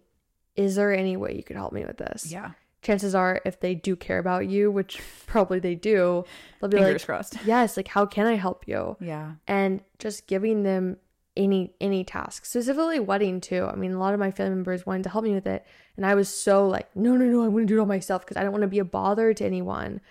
is 0.55 0.75
there 0.75 0.91
any 0.93 1.15
way 1.15 1.35
you 1.35 1.43
could 1.43 1.55
help 1.55 1.71
me 1.71 1.85
with 1.85 1.97
this 1.97 2.31
yeah. 2.31 2.51
chances 2.81 3.13
are 3.13 3.39
if 3.45 3.59
they 3.59 3.75
do 3.75 3.95
care 3.95 4.17
about 4.17 4.47
you 4.47 4.71
which 4.71 4.99
probably 5.27 5.59
they 5.59 5.75
do 5.75 6.23
they'll 6.59 6.69
be 6.69 6.77
Fingers 6.77 7.01
like 7.01 7.05
crossed. 7.05 7.37
yes 7.45 7.77
like 7.77 7.87
how 7.89 8.05
can 8.07 8.25
i 8.25 8.33
help 8.35 8.67
you 8.67 8.97
Yeah. 8.99 9.33
and 9.47 9.81
just 9.99 10.25
giving 10.25 10.63
them 10.63 10.97
any 11.37 11.73
any 11.79 12.03
task. 12.03 12.45
Specifically 12.45 12.99
wedding 12.99 13.39
too. 13.39 13.65
I 13.71 13.75
mean 13.75 13.93
a 13.93 13.99
lot 13.99 14.13
of 14.13 14.19
my 14.19 14.31
family 14.31 14.55
members 14.55 14.85
wanted 14.85 15.03
to 15.03 15.09
help 15.09 15.23
me 15.23 15.33
with 15.33 15.47
it 15.47 15.65
and 15.95 16.05
i 16.05 16.13
was 16.15 16.29
so 16.29 16.67
like 16.67 16.93
no 16.95 17.15
no 17.15 17.25
no 17.25 17.43
i'm 17.43 17.51
going 17.51 17.65
to 17.65 17.73
do 17.73 17.77
it 17.77 17.79
all 17.79 17.85
myself 17.87 18.23
because 18.23 18.37
i 18.37 18.43
don't 18.43 18.51
want 18.51 18.61
to 18.63 18.67
be 18.67 18.79
a 18.79 18.85
bother 18.85 19.33
to 19.33 19.45
anyone. 19.45 20.01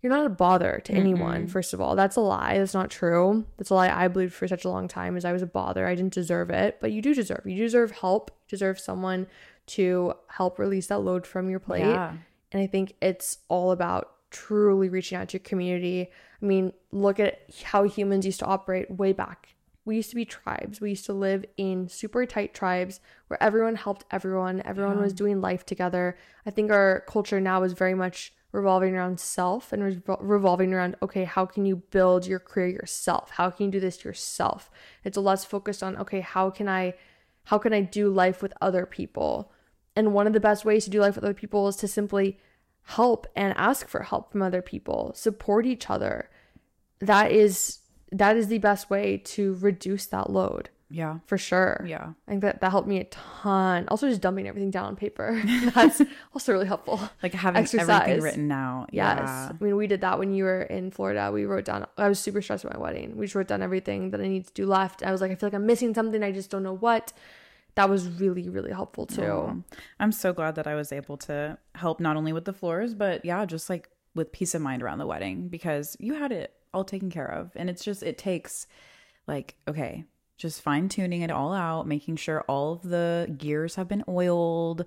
You're 0.00 0.12
not 0.12 0.26
a 0.26 0.30
bother 0.30 0.80
to 0.84 0.92
anyone 0.92 1.46
Mm-mm. 1.46 1.50
first 1.50 1.74
of 1.74 1.80
all. 1.80 1.96
That's 1.96 2.14
a 2.14 2.20
lie. 2.20 2.56
That's 2.56 2.72
not 2.72 2.88
true. 2.88 3.44
That's 3.56 3.70
a 3.70 3.74
lie 3.74 3.90
i 3.90 4.06
believed 4.06 4.32
for 4.32 4.46
such 4.46 4.64
a 4.64 4.68
long 4.68 4.86
time 4.86 5.16
is 5.16 5.24
i 5.24 5.32
was 5.32 5.42
a 5.42 5.46
bother. 5.46 5.86
I 5.86 5.96
didn't 5.96 6.14
deserve 6.14 6.50
it. 6.50 6.78
But 6.80 6.92
you 6.92 7.02
do 7.02 7.14
deserve 7.14 7.42
you 7.46 7.56
deserve 7.56 7.90
help. 7.90 8.30
You 8.30 8.50
deserve 8.50 8.78
someone 8.78 9.26
to 9.68 10.14
help 10.28 10.58
release 10.58 10.86
that 10.86 11.00
load 11.00 11.26
from 11.26 11.50
your 11.50 11.58
plate. 11.60 11.80
Yeah. 11.80 12.12
and 12.52 12.62
I 12.62 12.66
think 12.66 12.94
it's 13.02 13.38
all 13.48 13.72
about 13.72 14.12
truly 14.30 14.88
reaching 14.88 15.18
out 15.18 15.28
to 15.30 15.38
your 15.38 15.44
community. 15.44 16.08
I 16.40 16.46
mean, 16.46 16.72
look 16.92 17.18
at 17.18 17.40
how 17.64 17.82
humans 17.84 18.24
used 18.24 18.38
to 18.40 18.46
operate 18.46 18.90
way 18.90 19.12
back. 19.12 19.54
We 19.88 19.96
used 19.96 20.10
to 20.10 20.16
be 20.16 20.26
tribes. 20.26 20.82
We 20.82 20.90
used 20.90 21.06
to 21.06 21.14
live 21.14 21.46
in 21.56 21.88
super 21.88 22.26
tight 22.26 22.52
tribes 22.52 23.00
where 23.28 23.42
everyone 23.42 23.74
helped 23.74 24.04
everyone, 24.10 24.60
everyone 24.66 24.98
Yeah. 24.98 25.02
was 25.04 25.14
doing 25.14 25.40
life 25.40 25.64
together. 25.64 26.14
I 26.44 26.50
think 26.50 26.70
our 26.70 27.04
culture 27.08 27.40
now 27.40 27.62
is 27.62 27.72
very 27.72 27.94
much 27.94 28.34
revolving 28.52 28.94
around 28.94 29.18
self 29.18 29.72
and 29.72 29.82
revol- 29.82 30.18
revolving 30.20 30.74
around 30.74 30.96
okay, 31.00 31.24
how 31.24 31.46
can 31.46 31.64
you 31.64 31.76
build 31.76 32.26
your 32.26 32.38
career 32.38 32.68
yourself? 32.68 33.30
How 33.30 33.48
can 33.48 33.64
you 33.64 33.72
do 33.72 33.80
this 33.80 34.04
yourself? 34.04 34.70
It's 35.04 35.16
a 35.16 35.22
less 35.22 35.46
focused 35.46 35.82
on 35.82 35.96
okay, 35.96 36.20
how 36.20 36.50
can 36.50 36.68
I 36.68 36.92
how 37.44 37.56
can 37.56 37.72
I 37.72 37.80
do 37.80 38.10
life 38.10 38.42
with 38.42 38.52
other 38.60 38.84
people? 38.84 39.50
And 39.96 40.12
one 40.12 40.26
of 40.26 40.34
the 40.34 40.46
best 40.48 40.66
ways 40.66 40.84
to 40.84 40.90
do 40.90 41.00
life 41.00 41.14
with 41.14 41.24
other 41.24 41.32
people 41.32 41.66
is 41.66 41.76
to 41.76 41.88
simply 41.88 42.38
help 42.82 43.26
and 43.34 43.54
ask 43.56 43.88
for 43.88 44.02
help 44.02 44.32
from 44.32 44.42
other 44.42 44.60
people, 44.60 45.12
support 45.14 45.64
each 45.64 45.88
other. 45.88 46.28
That 46.98 47.32
is 47.32 47.78
that 48.12 48.36
is 48.36 48.48
the 48.48 48.58
best 48.58 48.90
way 48.90 49.18
to 49.18 49.54
reduce 49.60 50.06
that 50.06 50.30
load 50.30 50.70
Yeah. 50.90 51.18
for 51.26 51.36
sure. 51.36 51.84
Yeah. 51.86 52.12
I 52.26 52.30
think 52.30 52.40
that 52.42 52.60
that 52.62 52.70
helped 52.70 52.88
me 52.88 52.98
a 53.00 53.04
ton. 53.04 53.86
Also, 53.88 54.08
just 54.08 54.20
dumping 54.22 54.48
everything 54.48 54.70
down 54.70 54.86
on 54.86 54.96
paper. 54.96 55.40
That's 55.74 56.00
also 56.32 56.52
really 56.52 56.66
helpful. 56.66 57.00
Like 57.22 57.34
having 57.34 57.62
Exercise. 57.62 57.88
everything 57.88 58.22
written 58.22 58.52
out. 58.52 58.86
Yes. 58.92 59.18
Yeah. 59.20 59.52
I 59.60 59.62
mean, 59.64 59.76
we 59.76 59.86
did 59.86 60.00
that 60.00 60.18
when 60.18 60.32
you 60.32 60.44
were 60.44 60.62
in 60.62 60.90
Florida. 60.90 61.30
We 61.32 61.44
wrote 61.44 61.64
down, 61.66 61.86
I 61.98 62.08
was 62.08 62.18
super 62.18 62.40
stressed 62.40 62.64
at 62.64 62.72
my 62.72 62.78
wedding. 62.78 63.16
We 63.16 63.26
just 63.26 63.34
wrote 63.34 63.48
down 63.48 63.62
everything 63.62 64.10
that 64.12 64.20
I 64.20 64.28
need 64.28 64.46
to 64.46 64.52
do 64.54 64.66
left. 64.66 65.02
I 65.02 65.12
was 65.12 65.20
like, 65.20 65.30
I 65.30 65.34
feel 65.34 65.48
like 65.48 65.54
I'm 65.54 65.66
missing 65.66 65.92
something. 65.94 66.22
I 66.22 66.32
just 66.32 66.50
don't 66.50 66.62
know 66.62 66.74
what. 66.76 67.12
That 67.74 67.88
was 67.90 68.08
really, 68.08 68.48
really 68.48 68.72
helpful 68.72 69.06
too. 69.06 69.22
Aw. 69.22 69.54
I'm 70.00 70.10
so 70.10 70.32
glad 70.32 70.56
that 70.56 70.66
I 70.66 70.74
was 70.74 70.90
able 70.90 71.16
to 71.18 71.58
help 71.76 72.00
not 72.00 72.16
only 72.16 72.32
with 72.32 72.44
the 72.44 72.52
floors, 72.52 72.92
but 72.94 73.24
yeah, 73.24 73.44
just 73.44 73.70
like 73.70 73.88
with 74.16 74.32
peace 74.32 74.54
of 74.56 74.62
mind 74.62 74.82
around 74.82 74.98
the 74.98 75.06
wedding 75.06 75.48
because 75.48 75.96
you 76.00 76.14
had 76.14 76.32
it 76.32 76.54
all 76.78 76.84
taken 76.84 77.10
care 77.10 77.30
of. 77.30 77.50
And 77.56 77.68
it's 77.68 77.84
just, 77.84 78.02
it 78.02 78.16
takes 78.18 78.66
like, 79.26 79.56
okay, 79.68 80.04
just 80.36 80.62
fine 80.62 80.88
tuning 80.88 81.22
it 81.22 81.30
all 81.30 81.52
out, 81.52 81.86
making 81.86 82.16
sure 82.16 82.42
all 82.48 82.72
of 82.72 82.82
the 82.82 83.32
gears 83.36 83.74
have 83.74 83.88
been 83.88 84.04
oiled, 84.08 84.84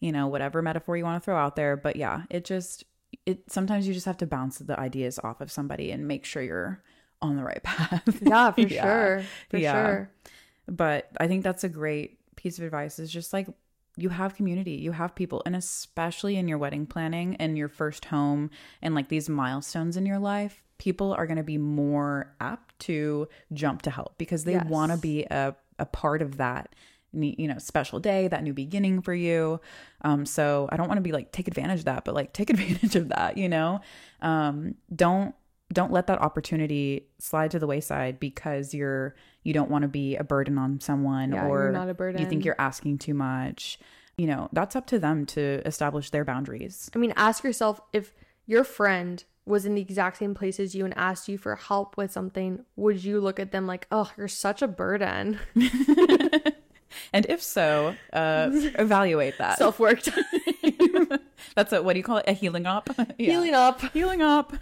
you 0.00 0.12
know, 0.12 0.28
whatever 0.28 0.62
metaphor 0.62 0.96
you 0.96 1.04
want 1.04 1.20
to 1.22 1.24
throw 1.24 1.36
out 1.36 1.56
there. 1.56 1.76
But 1.76 1.96
yeah, 1.96 2.22
it 2.30 2.44
just, 2.44 2.84
it 3.26 3.50
sometimes 3.50 3.86
you 3.86 3.94
just 3.94 4.06
have 4.06 4.16
to 4.18 4.26
bounce 4.26 4.58
the 4.58 4.78
ideas 4.78 5.18
off 5.22 5.40
of 5.40 5.50
somebody 5.50 5.90
and 5.90 6.06
make 6.08 6.24
sure 6.24 6.42
you're 6.42 6.82
on 7.20 7.36
the 7.36 7.42
right 7.44 7.62
path. 7.64 8.20
Yeah, 8.22 8.52
for 8.52 8.68
sure. 8.68 9.24
For 9.50 9.58
Yeah. 9.58 9.72
sure. 9.86 10.10
but 10.68 11.10
I 11.20 11.26
think 11.28 11.42
that's 11.44 11.64
a 11.64 11.68
great 11.68 12.18
piece 12.36 12.58
of 12.58 12.64
advice 12.64 12.98
is 12.98 13.12
just 13.12 13.32
like 13.32 13.48
you 13.96 14.08
have 14.08 14.34
community, 14.34 14.72
you 14.72 14.92
have 14.92 15.14
people, 15.14 15.42
and 15.44 15.54
especially 15.54 16.36
in 16.36 16.48
your 16.48 16.58
wedding 16.58 16.86
planning 16.86 17.36
and 17.36 17.58
your 17.58 17.68
first 17.68 18.06
home 18.06 18.50
and 18.80 18.94
like 18.94 19.08
these 19.08 19.28
milestones 19.28 19.96
in 19.96 20.06
your 20.06 20.18
life, 20.18 20.62
people 20.78 21.12
are 21.12 21.26
going 21.26 21.36
to 21.36 21.42
be 21.42 21.58
more 21.58 22.34
apt 22.40 22.78
to 22.80 23.28
jump 23.52 23.82
to 23.82 23.90
help 23.90 24.16
because 24.18 24.44
they 24.44 24.52
Yes. 24.52 24.66
want 24.66 24.90
to 24.92 24.98
be 24.98 25.24
a, 25.30 25.54
a 25.78 25.86
part 25.86 26.22
of 26.22 26.38
that 26.38 26.74
you 27.14 27.46
know 27.46 27.58
special 27.58 28.00
day 28.00 28.26
that 28.26 28.42
new 28.42 28.54
beginning 28.54 29.02
for 29.02 29.12
you 29.12 29.60
um 30.00 30.24
so 30.24 30.66
i 30.72 30.78
don't 30.78 30.88
want 30.88 30.96
to 30.96 31.02
be 31.02 31.12
like 31.12 31.30
take 31.30 31.46
advantage 31.46 31.80
of 31.80 31.84
that 31.84 32.06
but 32.06 32.14
like 32.14 32.32
take 32.32 32.48
advantage 32.56 32.96
of 32.96 33.10
that 33.10 33.36
you 33.36 33.50
know 33.50 33.82
um 34.22 34.74
don't 34.96 35.34
don't 35.72 35.92
let 35.92 36.06
that 36.08 36.20
opportunity 36.20 37.06
slide 37.18 37.50
to 37.52 37.58
the 37.58 37.66
wayside 37.66 38.20
because 38.20 38.74
you're 38.74 39.14
you 39.42 39.52
don't 39.52 39.70
want 39.70 39.82
to 39.82 39.88
be 39.88 40.16
a 40.16 40.24
burden 40.24 40.58
on 40.58 40.80
someone 40.80 41.32
Yeah, 41.32 41.46
or 41.46 41.72
not 41.72 41.88
a 41.88 41.94
burden. 41.94 42.20
you 42.20 42.26
think 42.28 42.44
you're 42.44 42.54
asking 42.60 42.98
too 42.98 43.14
much 43.14 43.78
you 44.16 44.26
know 44.26 44.48
that's 44.52 44.76
up 44.76 44.86
to 44.88 44.98
them 44.98 45.24
to 45.26 45.62
establish 45.66 46.10
their 46.10 46.24
boundaries 46.24 46.90
I 46.94 46.98
mean, 46.98 47.12
ask 47.16 47.42
yourself 47.44 47.80
if 47.92 48.12
your 48.46 48.64
friend 48.64 49.24
was 49.44 49.64
in 49.66 49.74
the 49.74 49.80
exact 49.80 50.18
same 50.18 50.34
place 50.34 50.60
as 50.60 50.74
you 50.74 50.84
and 50.84 50.96
asked 50.96 51.28
you 51.28 51.36
for 51.36 51.56
help 51.56 51.96
with 51.96 52.12
something, 52.12 52.64
would 52.76 53.02
you 53.02 53.20
look 53.20 53.40
at 53.40 53.50
them 53.50 53.66
like, 53.66 53.88
oh, 53.90 54.08
you're 54.16 54.28
such 54.28 54.62
a 54.62 54.68
burden? 54.68 55.38
and 57.12 57.26
if 57.28 57.42
so 57.42 57.94
uh 58.12 58.50
evaluate 58.78 59.38
that 59.38 59.58
Self 59.58 59.80
work. 59.80 60.00
Time. 60.02 60.24
That's 61.56 61.72
a 61.72 61.82
what 61.82 61.94
do 61.94 61.98
you 61.98 62.04
call 62.04 62.18
it 62.18 62.24
a 62.28 62.32
healing 62.32 62.66
up 62.66 62.88
Yeah. 63.18 63.30
Healing 63.32 63.54
up. 63.54 63.80
healing 63.92 64.22
up. 64.22 64.52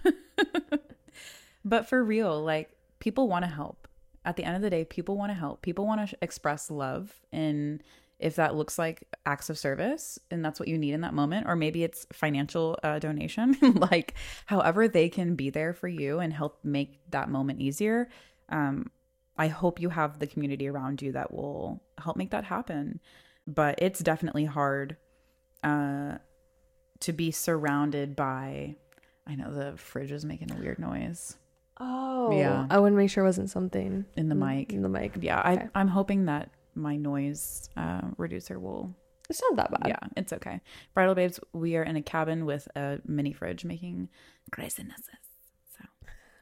But 1.64 1.88
for 1.88 2.02
real, 2.02 2.42
like 2.42 2.70
people 2.98 3.28
want 3.28 3.44
to 3.44 3.50
help. 3.50 3.88
At 4.24 4.36
the 4.36 4.44
end 4.44 4.56
of 4.56 4.62
the 4.62 4.70
day, 4.70 4.84
people 4.84 5.16
want 5.16 5.30
to 5.30 5.34
help. 5.34 5.62
People 5.62 5.86
want 5.86 6.00
to 6.02 6.06
sh- 6.08 6.18
express 6.20 6.70
love. 6.70 7.14
And 7.32 7.82
if 8.18 8.36
that 8.36 8.54
looks 8.54 8.78
like 8.78 9.08
acts 9.24 9.48
of 9.48 9.58
service 9.58 10.18
and 10.30 10.44
that's 10.44 10.60
what 10.60 10.68
you 10.68 10.76
need 10.76 10.92
in 10.92 11.00
that 11.00 11.14
moment, 11.14 11.46
or 11.46 11.56
maybe 11.56 11.82
it's 11.82 12.06
financial 12.12 12.78
uh, 12.82 12.98
donation, 12.98 13.56
like 13.62 14.14
however 14.46 14.88
they 14.88 15.08
can 15.08 15.34
be 15.36 15.48
there 15.48 15.72
for 15.72 15.88
you 15.88 16.18
and 16.18 16.32
help 16.32 16.58
make 16.62 17.00
that 17.10 17.30
moment 17.30 17.60
easier. 17.60 18.10
Um, 18.50 18.90
I 19.38 19.48
hope 19.48 19.80
you 19.80 19.88
have 19.88 20.18
the 20.18 20.26
community 20.26 20.68
around 20.68 21.00
you 21.00 21.12
that 21.12 21.32
will 21.32 21.82
help 21.98 22.16
make 22.16 22.30
that 22.30 22.44
happen. 22.44 23.00
But 23.46 23.76
it's 23.80 24.00
definitely 24.00 24.44
hard 24.44 24.98
uh, 25.64 26.18
to 27.00 27.12
be 27.14 27.30
surrounded 27.30 28.14
by. 28.14 28.76
I 29.26 29.34
know 29.34 29.52
the 29.52 29.78
fridge 29.78 30.12
is 30.12 30.26
making 30.26 30.52
a 30.52 30.56
weird 30.56 30.78
noise 30.78 31.36
Oh. 31.80 32.36
Yeah. 32.36 32.66
I 32.70 32.78
want 32.78 32.92
to 32.92 32.96
make 32.96 33.10
sure 33.10 33.24
it 33.24 33.26
wasn't 33.26 33.50
something 33.50 34.04
in 34.16 34.28
the 34.28 34.34
mic. 34.34 34.72
In 34.72 34.82
the 34.82 34.88
mic. 34.88 35.16
Yeah, 35.20 35.40
Okay. 35.40 35.68
I, 35.74 35.80
I'm 35.80 35.88
hoping 35.88 36.26
that 36.26 36.50
my 36.74 36.96
noise 36.96 37.68
uh, 37.76 38.02
reducer 38.16 38.58
will. 38.60 38.94
It's 39.28 39.40
not 39.50 39.56
that 39.56 39.70
bad. 39.70 39.88
Yeah, 39.88 40.08
it's 40.16 40.32
okay. 40.32 40.60
Bridal 40.94 41.14
babes, 41.14 41.40
we 41.52 41.76
are 41.76 41.82
in 41.82 41.96
a 41.96 42.02
cabin 42.02 42.44
with 42.46 42.68
a 42.76 42.98
mini 43.06 43.32
fridge 43.32 43.64
making 43.64 44.08
crazinesses. 44.52 45.22
So 45.78 45.84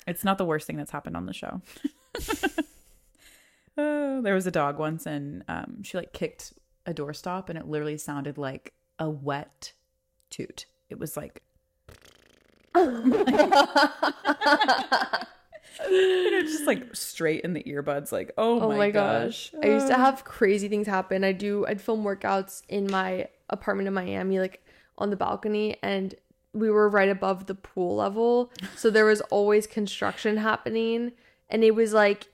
it's 0.07 0.25
not 0.25 0.39
the 0.39 0.45
worst 0.45 0.67
thing 0.67 0.77
that's 0.77 0.91
happened 0.91 1.17
on 1.17 1.27
the 1.27 1.33
show. 1.35 1.61
Oh, 3.81 4.21
there 4.23 4.35
was 4.35 4.47
a 4.47 4.51
dog 4.51 4.77
once, 4.81 5.07
and 5.07 5.45
um, 5.47 5.85
she 5.85 5.97
like 5.97 6.13
kicked 6.13 6.53
a 6.85 6.93
doorstop, 6.93 7.49
and 7.49 7.57
it 7.57 7.69
literally 7.69 7.97
sounded 7.97 8.37
like 8.37 8.73
a 8.99 9.09
wet 9.09 9.73
toot. 10.31 10.67
It 10.91 10.99
was 10.99 11.17
like 11.17 11.43
you 15.91 16.31
know, 16.31 16.43
just 16.43 16.67
like 16.67 16.95
straight 16.95 17.43
in 17.43 17.53
the 17.55 17.63
earbuds, 17.65 18.11
like, 18.13 18.33
oh, 18.39 18.61
Oh 18.61 18.69
my, 18.69 18.77
my 18.77 18.91
gosh. 18.91 19.51
gosh. 19.51 19.61
I 19.63 19.67
used 19.69 19.87
to 19.89 19.95
Uh, 19.95 19.99
have 19.99 20.25
crazy 20.25 20.69
things 20.69 20.87
happen. 20.87 21.25
I 21.25 21.33
do 21.33 21.67
I'd 21.67 21.81
film 21.81 22.05
workouts 22.05 22.63
in 22.69 22.91
my 22.91 23.29
apartment 23.51 23.87
in 23.89 23.95
Miami, 23.95 24.39
like 24.41 24.65
on 24.99 25.11
the 25.11 25.17
balcony, 25.17 25.77
and 25.83 26.15
we 26.53 26.71
were 26.71 26.89
right 26.89 27.09
above 27.09 27.47
the 27.47 27.55
pool 27.55 27.97
level. 27.97 28.51
So 28.77 28.91
there 28.91 29.05
was 29.05 29.21
always 29.23 29.67
construction 29.67 30.39
happening. 30.39 31.13
And 31.51 31.63
it 31.65 31.75
was 31.75 31.93
like 31.93 32.27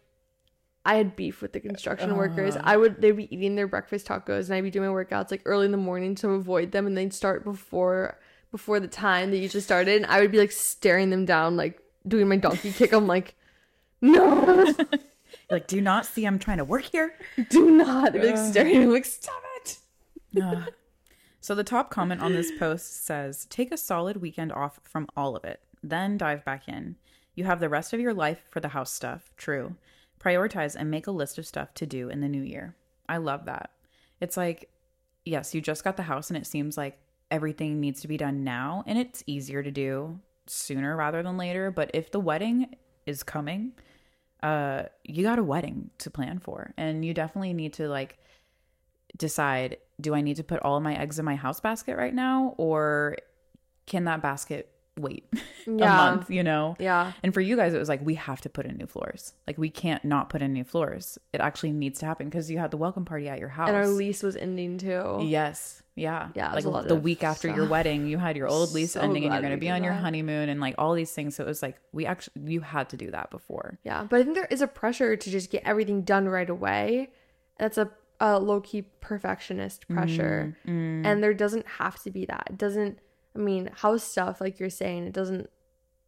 I 0.86 0.96
had 0.96 1.16
beef 1.16 1.40
with 1.40 1.52
the 1.52 1.60
construction 1.60 2.16
workers. 2.16 2.56
I 2.62 2.76
would 2.76 3.00
they'd 3.00 3.12
be 3.12 3.32
eating 3.34 3.54
their 3.56 3.66
breakfast 3.66 4.06
tacos 4.06 4.46
and 4.46 4.54
I'd 4.54 4.62
be 4.62 4.70
doing 4.70 4.88
my 4.88 4.94
workouts 4.94 5.30
like 5.30 5.42
early 5.44 5.66
in 5.66 5.72
the 5.72 5.76
morning 5.78 6.14
to 6.16 6.30
avoid 6.30 6.72
them 6.72 6.86
and 6.86 6.96
they'd 6.96 7.12
start 7.14 7.42
before 7.44 8.18
before 8.54 8.78
the 8.78 8.86
time 8.86 9.32
they 9.32 9.38
usually 9.38 9.60
started 9.60 9.96
and 9.96 10.06
I 10.06 10.20
would 10.20 10.30
be 10.30 10.38
like 10.38 10.52
staring 10.52 11.10
them 11.10 11.24
down, 11.24 11.56
like 11.56 11.80
doing 12.06 12.28
my 12.28 12.36
donkey 12.36 12.70
kick. 12.70 12.92
I'm 12.92 13.08
like, 13.08 13.34
no, 14.00 14.72
like, 15.50 15.66
do 15.66 15.80
not 15.80 16.06
see 16.06 16.24
I'm 16.24 16.38
trying 16.38 16.58
to 16.58 16.64
work 16.64 16.84
here? 16.84 17.16
do 17.50 17.72
not. 17.72 18.12
They'd 18.12 18.22
be 18.22 18.28
like 18.28 18.36
staring 18.36 18.76
at 18.76 18.80
me, 18.82 18.86
like, 18.86 19.06
stop 19.06 19.42
it. 19.56 19.78
So 21.40 21.56
the 21.56 21.64
top 21.64 21.90
comment 21.90 22.20
on 22.20 22.32
this 22.32 22.52
post 22.56 23.04
says, 23.04 23.44
"Take 23.46 23.72
a 23.72 23.76
solid 23.76 24.18
weekend 24.18 24.52
off 24.52 24.78
from 24.84 25.08
all 25.16 25.34
of 25.34 25.42
it, 25.42 25.60
then 25.82 26.16
dive 26.16 26.44
back 26.44 26.68
in. 26.68 26.94
You 27.34 27.42
have 27.46 27.58
the 27.58 27.68
rest 27.68 27.92
of 27.92 27.98
your 27.98 28.14
life 28.14 28.44
for 28.50 28.60
the 28.60 28.68
house 28.68 28.92
stuff. 28.92 29.32
True. 29.36 29.74
Prioritize 30.20 30.76
and 30.76 30.92
make 30.92 31.08
a 31.08 31.10
list 31.10 31.38
of 31.38 31.46
stuff 31.46 31.74
to 31.74 31.86
do 31.86 32.08
in 32.08 32.20
the 32.20 32.28
new 32.28 32.42
year. 32.42 32.76
I 33.08 33.16
love 33.16 33.46
that. 33.46 33.70
It's 34.20 34.36
like, 34.36 34.70
yes, 35.24 35.56
you 35.56 35.60
just 35.60 35.82
got 35.82 35.96
the 35.96 36.04
house, 36.04 36.30
and 36.30 36.36
it 36.36 36.46
seems 36.46 36.76
like 36.76 37.00
everything 37.34 37.80
needs 37.80 38.00
to 38.02 38.08
be 38.08 38.16
done 38.16 38.44
now, 38.44 38.84
and 38.86 38.96
it's 38.96 39.24
easier 39.26 39.62
to 39.62 39.70
do 39.72 40.20
sooner 40.46 40.96
rather 40.96 41.20
than 41.22 41.36
later. 41.36 41.72
But 41.72 41.90
if 41.92 42.12
the 42.12 42.20
wedding 42.20 42.76
is 43.06 43.24
coming, 43.24 43.72
uh, 44.42 44.84
you 45.02 45.24
got 45.24 45.40
a 45.40 45.42
wedding 45.42 45.90
to 45.98 46.10
plan 46.10 46.38
for, 46.38 46.72
and 46.76 47.04
you 47.04 47.12
definitely 47.12 47.52
need 47.52 47.72
to 47.74 47.88
like 47.88 48.18
decide 49.16 49.78
do 50.00 50.14
I 50.14 50.20
need 50.20 50.36
to 50.36 50.44
put 50.44 50.60
all 50.62 50.76
of 50.76 50.82
my 50.82 50.96
eggs 50.96 51.18
in 51.18 51.24
my 51.24 51.36
house 51.36 51.60
basket 51.60 51.96
right 51.96 52.14
now 52.14 52.54
or 52.56 53.16
can 53.86 54.04
that 54.04 54.22
basket 54.22 54.73
wait 54.98 55.24
Yeah. 55.66 55.72
a 55.72 55.76
month, 56.16 56.30
you 56.30 56.42
know? 56.42 56.76
Yeah. 56.78 57.12
And 57.22 57.32
for 57.34 57.40
you 57.40 57.56
guys, 57.56 57.74
it 57.74 57.78
was 57.78 57.88
like, 57.88 58.00
we 58.04 58.14
have 58.14 58.40
to 58.42 58.48
put 58.48 58.66
in 58.66 58.76
new 58.76 58.86
floors. 58.86 59.32
Like, 59.46 59.58
we 59.58 59.70
can't 59.70 60.04
not 60.04 60.28
put 60.30 60.42
in 60.42 60.52
new 60.52 60.64
floors. 60.64 61.18
It 61.32 61.40
actually 61.40 61.72
needs 61.72 61.98
to 62.00 62.06
happen 62.06 62.28
because 62.28 62.50
you 62.50 62.58
had 62.58 62.70
the 62.70 62.76
welcome 62.76 63.04
party 63.04 63.28
at 63.28 63.38
your 63.38 63.48
house. 63.48 63.68
And 63.68 63.76
our 63.76 63.88
lease 63.88 64.22
was 64.22 64.36
ending 64.36 64.78
too. 64.78 65.20
Yes. 65.22 65.82
Yeah. 65.96 66.28
Yeah, 66.34 66.52
Like 66.52 66.88
the 66.88 66.96
week 66.96 67.22
after 67.22 67.48
your 67.48 67.68
wedding, 67.68 68.06
you 68.06 68.18
had 68.18 68.36
your 68.36 68.48
old 68.48 68.72
lease 68.72 68.92
So 68.92 69.00
ending 69.00 69.24
and 69.24 69.32
you're 69.32 69.42
going 69.42 69.52
to 69.54 69.58
be 69.60 69.70
on 69.70 69.84
your 69.84 69.92
honeymoon 69.92 70.48
and 70.48 70.60
like 70.60 70.74
all 70.76 70.92
these 70.94 71.12
things. 71.12 71.36
So 71.36 71.44
it 71.44 71.46
was 71.46 71.62
like, 71.62 71.76
we 71.92 72.04
actually, 72.04 72.52
you 72.52 72.60
had 72.60 72.88
to 72.90 72.96
do 72.96 73.10
that 73.12 73.30
before. 73.30 73.78
Yeah. 73.84 74.04
But 74.08 74.20
I 74.20 74.22
think 74.24 74.34
there 74.34 74.48
is 74.50 74.60
a 74.60 74.66
pressure 74.66 75.16
to 75.16 75.30
just 75.30 75.50
get 75.50 75.62
everything 75.64 76.02
done 76.02 76.28
right 76.28 76.50
away. 76.50 77.10
That's 77.58 77.78
a, 77.78 77.90
a 78.20 78.38
low 78.40 78.60
key 78.60 78.82
perfectionist 79.00 79.88
pressure. 79.88 80.56
Mm, 80.66 81.06
And 81.06 81.22
there 81.22 81.34
doesn't 81.34 81.66
have 81.66 82.02
to 82.02 82.10
be 82.10 82.26
that. 82.26 82.48
It 82.50 82.58
doesn't, 82.58 82.98
I 83.34 83.38
mean, 83.38 83.68
house 83.74 84.04
stuff, 84.04 84.40
like 84.40 84.60
you're 84.60 84.70
saying, 84.70 85.04
it 85.04 85.12
doesn't 85.12 85.50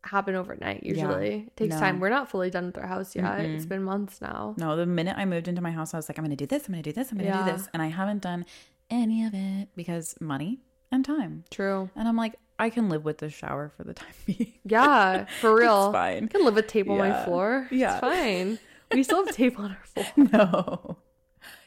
happen 0.04 0.34
overnight 0.36 0.84
usually. 0.84 1.46
It 1.48 1.56
takes 1.56 1.74
No. 1.74 1.80
time. 1.80 1.98
We're 1.98 2.10
not 2.10 2.30
fully 2.30 2.50
done 2.50 2.66
with 2.66 2.78
our 2.78 2.86
house 2.86 3.16
yet. 3.16 3.40
It's 3.40 3.66
been 3.66 3.82
months 3.82 4.20
now. 4.22 4.54
No, 4.56 4.76
the 4.76 4.86
minute 4.86 5.16
I 5.18 5.24
moved 5.24 5.48
into 5.48 5.60
my 5.60 5.72
house, 5.72 5.92
I 5.94 5.96
was 5.96 6.08
like, 6.08 6.18
I'm 6.18 6.24
going 6.24 6.36
to 6.36 6.36
do 6.36 6.46
this, 6.46 6.68
I'm 6.68 6.72
going 6.74 6.82
to 6.84 6.90
do 6.90 6.94
this, 6.94 7.10
I'm 7.10 7.18
going 7.18 7.30
to 7.30 7.36
Yeah. 7.36 7.44
do 7.44 7.52
this. 7.52 7.68
And 7.72 7.82
I 7.82 7.88
haven't 7.88 8.22
done 8.22 8.46
any 8.88 9.24
of 9.24 9.34
it 9.34 9.68
because 9.74 10.14
money 10.20 10.60
and 10.92 11.04
time. 11.04 11.42
True. 11.50 11.90
And 11.96 12.06
I'm 12.06 12.16
like, 12.16 12.36
I 12.58 12.70
can 12.70 12.88
live 12.88 13.04
with 13.04 13.18
the 13.18 13.28
shower 13.28 13.72
for 13.76 13.82
the 13.82 13.94
time 13.94 14.14
being. 14.26 14.52
Yeah, 14.64 15.26
for 15.40 15.52
real. 15.54 15.86
It's 15.86 15.92
fine. 15.92 16.24
I 16.24 16.26
can 16.28 16.44
live 16.44 16.54
with 16.54 16.68
tape 16.68 16.88
on 16.88 16.98
my 16.98 17.08
Yeah. 17.08 17.24
floor. 17.24 17.68
Yeah. 17.72 17.92
It's 17.94 18.00
fine. 18.00 18.58
We 18.92 19.02
still 19.02 19.26
have 19.26 19.34
tape 19.34 19.58
on 19.58 19.72
our 19.72 19.84
floor. 20.04 20.28
No. 20.32 20.96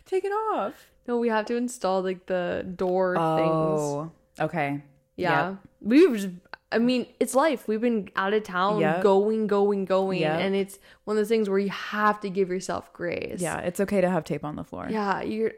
Take 0.05 0.23
it 0.23 0.31
off. 0.31 0.73
No, 1.07 1.17
we 1.17 1.27
have 1.27 1.45
to 1.47 1.57
install 1.57 2.01
like 2.03 2.25
the 2.27 2.65
door 2.75 3.15
oh, 3.17 3.35
things. 3.35 4.11
Oh, 4.39 4.45
okay. 4.45 4.81
Yeah. 5.21 5.55
We've 5.81 6.13
just, 6.15 6.29
I 6.71 6.77
mean, 6.77 7.05
it's 7.19 7.33
life. 7.35 7.67
We've 7.67 7.81
been 7.81 8.09
out 8.15 8.33
of 8.33 8.43
town, 8.43 8.79
Yep. 8.79 9.03
going, 9.03 9.47
going, 9.47 9.85
going. 9.85 10.21
Yep. 10.21 10.39
And 10.39 10.55
it's 10.55 10.77
one 11.05 11.17
of 11.17 11.19
those 11.21 11.29
things 11.29 11.49
where 11.49 11.59
you 11.59 11.69
have 11.69 12.19
to 12.21 12.29
give 12.29 12.49
yourself 12.49 12.91
grace. 12.93 13.41
Yeah, 13.41 13.57
it's 13.59 13.79
okay 13.79 14.01
to 14.01 14.09
have 14.09 14.23
tape 14.23 14.43
on 14.45 14.55
the 14.55 14.63
floor. 14.63 14.87
Yeah. 14.89 15.21
You're, 15.21 15.51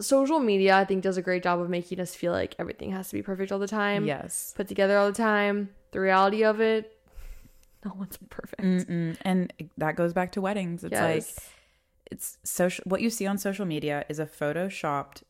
social 0.00 0.40
media, 0.40 0.76
I 0.76 0.84
think, 0.84 1.02
does 1.04 1.16
a 1.16 1.22
great 1.22 1.42
job 1.42 1.60
of 1.60 1.68
making 1.70 2.00
us 2.00 2.14
feel 2.14 2.32
like 2.32 2.54
everything 2.58 2.90
has 2.92 3.08
to 3.10 3.14
be 3.14 3.22
perfect 3.22 3.52
all 3.52 3.58
the 3.60 3.68
time, 3.68 4.04
Yes. 4.06 4.52
put 4.56 4.66
together 4.68 4.96
all 4.98 5.06
the 5.06 5.16
time. 5.16 5.70
The 5.92 6.00
reality 6.00 6.44
of 6.44 6.60
it, 6.60 6.96
no 7.84 7.92
one's 7.96 8.18
perfect. 8.28 8.62
Mm-mm. 8.62 9.16
And 9.22 9.52
that 9.76 9.94
goes 9.96 10.12
back 10.12 10.32
to 10.32 10.40
weddings. 10.40 10.82
It's 10.82 10.92
like, 10.94 11.24
it's 12.10 12.38
social 12.42 12.82
what 12.86 13.02
you 13.02 13.10
see 13.10 13.26
on 13.26 13.36
social 13.38 13.66
media 13.66 14.04
is 14.08 14.18
a 14.18 14.26
photoshopped 14.26 15.22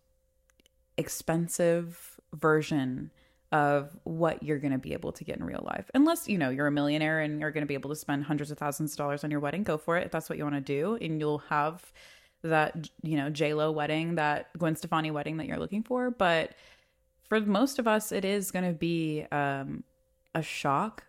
expensive 0.97 2.19
version 2.33 3.11
of 3.51 3.97
what 4.05 4.43
you're 4.43 4.59
going 4.59 4.73
to 4.73 4.79
be 4.79 4.93
able 4.93 5.11
to 5.11 5.25
get 5.25 5.37
in 5.37 5.45
real 5.45 5.63
life 5.65 5.91
unless 5.95 6.29
you 6.29 6.37
know 6.37 6.51
you're 6.51 6.67
a 6.67 6.73
millionaire 6.73 7.21
and 7.21 7.41
you're 7.41 7.51
going 7.51 7.63
to 7.63 7.67
be 7.67 7.75
able 7.75 7.89
to 7.89 7.97
spend 7.97 8.25
hundreds 8.25 8.51
of 8.51 8.59
thousands 8.59 8.93
of 8.93 8.99
dollars 8.99 9.25
on 9.25 9.31
your 9.31 9.41
wedding 9.41 9.63
go 9.63 9.79
for 9.79 9.97
it 9.97 10.05
if 10.05 10.13
that's 10.13 10.29
what 10.29 10.37
you 10.37 10.45
want 10.45 10.55
to 10.55 10.61
do 10.61 10.99
and 11.01 11.19
you'll 11.19 11.39
have 11.39 11.93
that 12.43 12.89
you 13.03 13.17
know 13.17 13.31
j-lo 13.31 13.71
wedding 13.71 14.17
that 14.17 14.49
gwen 14.59 14.77
stefani 14.77 15.11
wedding 15.11 15.39
that 15.39 15.47
you're 15.47 15.59
looking 15.59 15.83
for 15.83 16.11
but 16.11 16.55
for 17.29 17.41
most 17.41 17.79
of 17.79 17.89
us 17.89 18.13
it 18.13 18.25
is 18.25 18.51
going 18.51 18.65
to 18.65 18.75
be 18.75 19.25
um 19.33 19.83
a 20.35 20.43
shock 20.43 21.05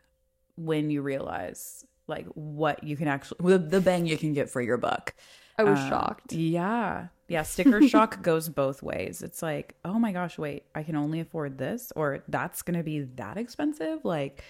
when 0.55 0.89
you 0.89 1.01
realize 1.01 1.85
like 2.07 2.25
what 2.27 2.83
you 2.83 2.95
can 2.95 3.07
actually 3.07 3.57
the, 3.57 3.81
bang 3.81 4.05
you 4.05 4.17
can 4.17 4.33
get 4.33 4.49
for 4.49 4.61
your 4.61 4.77
buck 4.77 5.13
I 5.59 5.63
was 5.63 5.79
um, 5.79 5.89
shocked. 5.89 6.31
Yeah. 6.31 7.07
Yeah. 7.29 7.43
Sticker 7.43 7.87
shock 7.87 8.21
goes 8.23 8.49
both 8.49 8.83
ways. 8.83 9.21
It's 9.21 9.41
like, 9.41 9.75
oh 9.85 9.99
my 9.99 10.11
gosh, 10.11 10.37
wait, 10.37 10.63
I 10.75 10.83
can 10.83 10.95
only 10.95 11.19
afford 11.19 11.57
this, 11.57 11.93
or 11.95 12.23
that's 12.27 12.61
going 12.61 12.77
to 12.77 12.83
be 12.83 13.01
that 13.01 13.37
expensive. 13.37 14.03
Like, 14.03 14.43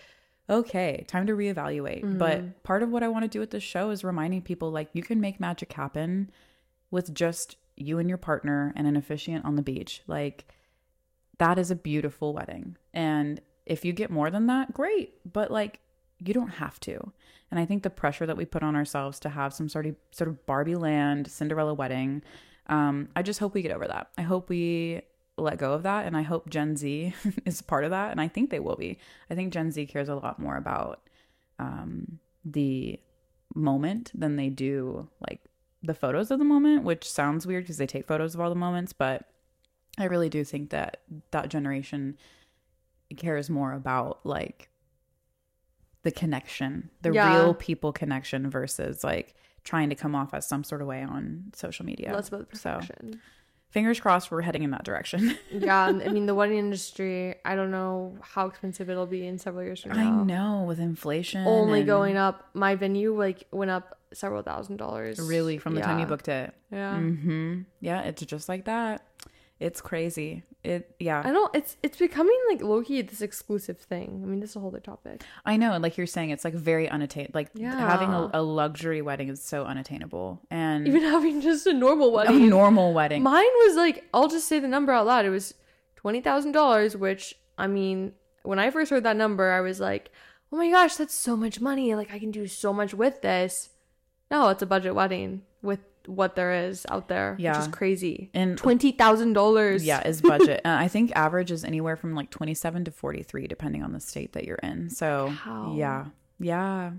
okay, 0.50 1.04
time 1.08 1.28
to 1.28 1.34
reevaluate. 1.34 2.04
Mm-hmm. 2.04 2.18
But 2.18 2.64
part 2.64 2.82
of 2.82 2.90
what 2.90 3.04
I 3.04 3.08
want 3.08 3.24
to 3.24 3.30
do 3.30 3.40
with 3.40 3.52
this 3.52 3.64
show 3.64 3.92
is 3.92 4.04
reminding 4.04 4.42
people 4.42 4.72
like, 4.72 4.90
you 4.94 5.04
can 5.04 5.22
make 5.22 5.40
magic 5.40 5.72
happen 5.74 6.32
with 6.92 7.14
just 7.14 7.58
you 7.76 8.00
and 8.00 8.10
your 8.10 8.18
partner 8.18 8.74
and 8.76 8.88
an 8.88 8.96
officiant 8.96 9.46
on 9.46 9.56
the 9.56 9.62
beach. 9.62 10.02
Like 10.08 10.46
that 11.38 11.58
is 11.58 11.72
a 11.72 11.76
beautiful 11.76 12.34
wedding. 12.34 12.78
And 12.94 13.42
if 13.66 13.86
you 13.86 13.94
get 13.94 14.12
more 14.12 14.30
than 14.30 14.48
that, 14.48 14.74
great. 14.74 15.14
But 15.32 15.52
like 15.52 15.80
you 16.20 16.34
don't 16.34 16.50
have 16.50 16.80
to. 16.82 17.12
And 17.52 17.60
I 17.60 17.66
think 17.66 17.84
the 17.84 17.90
pressure 17.90 18.26
that 18.26 18.38
we 18.38 18.46
put 18.46 18.62
on 18.62 18.76
ourselves 18.76 19.20
to 19.22 19.30
have 19.30 19.54
some 19.54 19.70
sort 19.70 19.86
of 19.86 19.96
sort 20.12 20.28
of 20.28 20.46
Barbie 20.46 20.76
land 20.76 21.28
Cinderella 21.32 21.74
wedding, 21.74 22.22
um, 22.70 23.10
I 23.16 23.22
just 23.24 23.40
hope 23.40 23.54
we 23.54 23.62
get 23.62 23.72
over 23.72 23.88
that. 23.88 24.10
I 24.18 24.22
hope 24.22 24.48
we 24.50 25.02
let 25.38 25.58
go 25.58 25.74
of 25.74 25.84
that, 25.84 26.06
and 26.06 26.16
I 26.16 26.22
hope 26.22 26.50
Gen 26.50 26.76
Z 26.78 27.14
is 27.46 27.62
part 27.62 27.84
of 27.84 27.92
that, 27.92 28.12
and 28.12 28.22
I 28.22 28.28
think 28.28 28.50
they 28.50 28.60
will 28.60 28.76
be. 28.78 28.98
I 29.30 29.36
think 29.36 29.52
Gen 29.54 29.72
Z 29.72 29.86
cares 29.88 30.08
a 30.10 30.16
lot 30.16 30.40
more 30.40 30.56
about 30.56 31.02
um, 31.60 32.20
the 32.46 33.00
moment 33.56 34.12
than 34.14 34.36
they 34.36 34.50
do 34.50 35.10
like 35.28 35.42
the 35.82 35.94
photos 35.94 36.30
of 36.32 36.40
the 36.40 36.46
moment, 36.46 36.84
which 36.84 37.10
sounds 37.10 37.48
weird 37.48 37.64
because 37.64 37.78
they 37.78 37.88
take 37.88 38.06
photos 38.08 38.36
of 38.36 38.42
all 38.42 38.50
the 38.50 38.56
moments, 38.56 38.94
but 38.94 39.26
I 39.98 40.06
really 40.06 40.30
do 40.30 40.44
think 40.44 40.70
that 40.70 41.02
that 41.32 41.50
generation 41.50 42.18
cares 43.18 43.50
more 43.50 43.74
about 43.74 44.20
like 44.26 44.70
the 46.04 46.12
connection, 46.12 46.90
the 47.02 47.12
Yeah. 47.12 47.26
real 47.26 47.54
people 47.54 47.92
connection 47.92 48.50
versus 48.50 49.04
like 49.04 49.36
trying 49.70 49.90
to 49.90 49.96
come 49.96 50.16
off 50.16 50.34
as 50.34 50.48
some 50.48 50.64
sort 50.64 50.82
of 50.82 50.88
way 50.88 51.04
on 51.04 51.52
social 51.56 51.86
media. 51.86 52.12
That's 52.12 52.30
about 52.30 52.50
the 52.50 52.58
So 52.58 52.80
fingers 53.70 54.00
crossed 54.00 54.32
we're 54.32 54.42
heading 54.42 54.64
in 54.64 54.72
that 54.72 54.84
direction. 54.84 55.38
yeah, 55.52 55.86
I 55.86 55.92
mean 56.10 56.26
the 56.26 56.34
wedding 56.34 56.58
industry. 56.58 57.36
I 57.46 57.56
don't 57.56 57.70
know 57.70 58.18
how 58.22 58.48
expensive 58.48 58.90
it'll 58.90 59.06
be 59.06 59.28
in 59.28 59.38
several 59.38 59.64
years 59.64 59.82
from 59.84 59.92
now. 59.92 60.22
I 60.22 60.24
know 60.24 60.64
with 60.68 60.80
inflation 60.80 61.46
Only 61.46 61.80
and 61.82 61.88
going 61.88 62.18
up. 62.18 62.50
My 62.56 62.74
venue 62.76 63.16
like 63.16 63.44
went 63.52 63.70
up 63.70 64.00
several 64.12 64.42
thousand 64.42 64.78
dollars. 64.78 65.20
really 65.20 65.60
from 65.60 65.76
the 65.76 65.82
time 65.82 66.00
you 66.00 66.08
booked 66.08 66.28
it. 66.30 66.52
Yeah. 66.72 66.96
Mhm. 66.96 67.66
Yeah, 67.80 68.02
it's 68.02 68.26
just 68.26 68.50
like 68.50 68.66
that. 68.66 69.06
It's 69.60 69.82
crazy. 69.82 70.44
It 70.64 70.96
yeah. 71.00 71.22
I 71.24 71.32
don't. 71.32 71.54
It's 71.56 71.78
it's 71.84 71.98
becoming 71.98 72.38
like 72.50 72.62
low 72.62 72.82
key 72.82 73.02
this 73.02 73.22
exclusive 73.22 73.78
thing. 73.78 74.22
I 74.24 74.26
mean, 74.26 74.40
this 74.40 74.52
is 74.52 74.56
a 74.56 74.60
whole 74.60 74.70
other 74.70 74.80
topic. 74.80 75.22
I 75.46 75.58
know, 75.58 75.74
and 75.74 75.82
like 75.82 75.98
you're 75.98 76.08
saying, 76.08 76.30
it's 76.32 76.44
like 76.44 76.54
very 76.54 76.90
unattainable. 76.90 77.32
Like 77.38 77.58
having 77.58 78.10
a, 78.10 78.30
a 78.34 78.42
luxury 78.42 79.02
wedding 79.02 79.30
is 79.30 79.42
so 79.42 79.66
unattainable, 79.66 80.42
and 80.52 80.88
Even 80.88 81.02
having 81.04 81.42
just 81.42 81.66
a 81.68 81.74
normal 81.74 82.12
wedding. 82.12 82.44
a 82.44 82.48
normal 82.48 82.94
wedding. 82.94 83.24
Mine 83.24 83.44
was 83.66 83.76
like, 83.76 84.06
I'll 84.14 84.28
just 84.28 84.48
say 84.48 84.60
the 84.60 84.68
number 84.68 84.92
out 84.92 85.06
loud. 85.06 85.26
It 85.26 85.30
was 85.30 85.54
twenty 85.96 86.22
thousand 86.22 86.52
dollars, 86.54 86.96
which 86.98 87.36
I 87.58 87.68
mean, 87.68 88.14
when 88.44 88.60
I 88.60 88.70
first 88.72 88.92
heard 88.92 89.04
that 89.04 89.18
number, 89.18 89.52
I 89.52 89.62
was 89.62 89.80
like, 89.80 90.12
oh 90.52 90.58
my 90.58 90.70
gosh, 90.70 90.96
that's 90.96 91.14
so 91.14 91.36
much 91.38 91.60
money. 91.62 91.96
Like 91.96 92.14
I 92.14 92.20
can 92.20 92.32
do 92.32 92.48
so 92.48 92.72
much 92.74 92.94
with 92.94 93.22
this. 93.22 93.70
No, 94.32 94.50
it's 94.50 94.62
a 94.62 94.66
budget 94.66 94.94
wedding 94.96 95.44
with 95.62 95.80
what 96.10 96.36
there 96.36 96.52
is 96.68 96.86
out 96.90 97.08
there, 97.08 97.34
which 97.34 97.44
Yeah. 97.44 97.60
is 97.62 97.68
crazy. 97.68 98.30
And- 98.34 98.58
twenty 98.58 98.92
thousand 98.92 99.34
dollars. 99.34 99.86
yeah, 99.86 100.06
is 100.08 100.22
budget. 100.22 100.62
I 100.66 100.88
think 100.88 101.12
average 101.16 101.52
is 101.52 101.64
anywhere 101.64 101.96
from 101.96 102.16
like 102.16 102.30
27 102.30 102.86
to 102.86 102.92
43, 102.92 103.48
depending 103.48 103.84
on 103.84 103.94
the 103.94 104.00
state 104.00 104.34
that 104.34 104.46
you're 104.46 104.58
in. 104.64 104.90
So 104.90 105.34
Wow. 105.46 105.74
yeah, 105.78 106.06
yeah. 106.40 106.92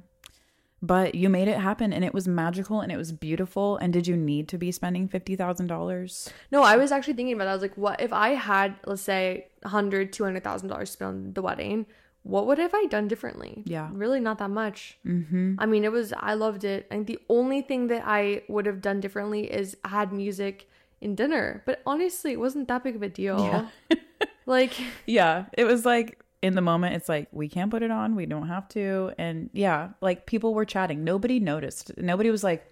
But 0.83 1.15
you 1.15 1.29
made 1.29 1.47
it 1.47 1.59
happen, 1.59 1.93
and 1.93 2.03
it 2.03 2.15
was 2.15 2.27
magical, 2.27 2.81
and 2.81 2.91
it 2.91 2.97
was 2.97 3.13
beautiful. 3.13 3.77
And 3.77 3.93
did 3.93 4.07
you 4.07 4.17
need 4.17 4.49
to 4.49 4.57
be 4.57 4.73
spending 4.73 5.09
fifty 5.09 5.37
thousand 5.37 5.67
dollars? 5.67 6.33
No, 6.51 6.63
I 6.63 6.77
was 6.77 6.91
actually 6.91 7.13
thinking 7.15 7.35
about 7.35 7.45
that. 7.45 7.51
I 7.51 7.55
was 7.55 7.61
like, 7.63 7.77
what 7.77 8.01
if 8.01 8.15
I 8.15 8.31
had, 8.31 8.77
let's 8.87 9.03
say, 9.03 9.49
hundred, 9.65 10.11
two 10.15 10.25
hundred 10.25 10.43
thousand 10.43 10.69
dollars 10.71 10.91
spent 10.91 11.09
on 11.09 11.33
the 11.35 11.43
wedding? 11.43 11.85
What 12.23 12.47
would 12.47 12.59
have 12.59 12.73
I 12.75 12.87
done 12.87 13.09
differently? 13.09 13.63
Yeah. 13.65 13.89
really 13.93 14.21
not 14.21 14.39
that 14.39 14.51
much. 14.51 14.99
Mm-hmm. 15.07 15.55
I 15.59 15.67
mean, 15.67 15.85
it 15.85 15.93
was. 15.93 16.13
I 16.17 16.35
loved 16.35 16.65
it. 16.65 16.87
And 16.91 17.07
the 17.07 17.19
only 17.29 17.63
thing 17.63 17.87
that 17.87 18.03
I 18.07 18.43
would 18.49 18.67
have 18.67 18.83
done 18.83 19.01
differently 19.01 19.51
is 19.51 19.77
had 19.85 20.13
music 20.13 20.69
in 21.01 21.15
dinner. 21.15 21.63
But 21.65 21.81
honestly, 21.87 22.33
it 22.33 22.41
wasn't 22.41 22.69
that 22.69 22.85
big 22.85 22.97
of 22.97 23.03
a 23.03 23.09
deal. 23.09 23.67
like, 24.47 24.75
Yeah, 25.07 25.47
it 25.55 25.65
was 25.65 25.85
like 25.87 26.23
in 26.43 26.55
the 26.55 26.61
moment, 26.61 26.95
it's 26.95 27.09
like 27.09 27.29
we 27.33 27.49
can't 27.49 27.71
put 27.71 27.83
it 27.83 27.91
on, 27.91 28.17
we 28.17 28.27
don't 28.27 28.49
have 28.49 28.69
to, 28.71 29.13
and 29.19 29.51
yeah, 29.53 29.91
like 30.01 30.27
people 30.27 30.55
were 30.55 30.65
chatting. 30.65 31.05
Nobody 31.05 31.41
noticed. 31.41 31.97
Nobody 31.99 32.31
was 32.31 32.43
like, 32.45 32.65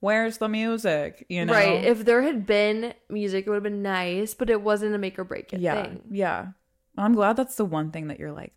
"Where's 0.00 0.38
the 0.38 0.48
music?" 0.48 1.26
You 1.28 1.44
know, 1.44 1.52
right? 1.52 1.84
If 1.84 2.04
there 2.04 2.22
had 2.22 2.46
been 2.46 2.94
music, 3.08 3.46
it 3.46 3.50
would 3.50 3.56
have 3.56 3.62
been 3.62 3.82
nice. 3.82 4.34
But 4.34 4.50
it 4.50 4.62
wasn't 4.62 4.94
a 4.94 4.98
make 4.98 5.18
or 5.18 5.24
break 5.24 5.52
it 5.52 5.60
yeah, 5.60 5.82
thing. 5.82 6.02
yeah. 6.10 6.48
I'm 6.96 7.14
glad 7.14 7.36
that's 7.36 7.54
the 7.56 7.64
one 7.64 7.90
thing 7.90 8.08
that 8.08 8.18
you're 8.18 8.32
like, 8.32 8.52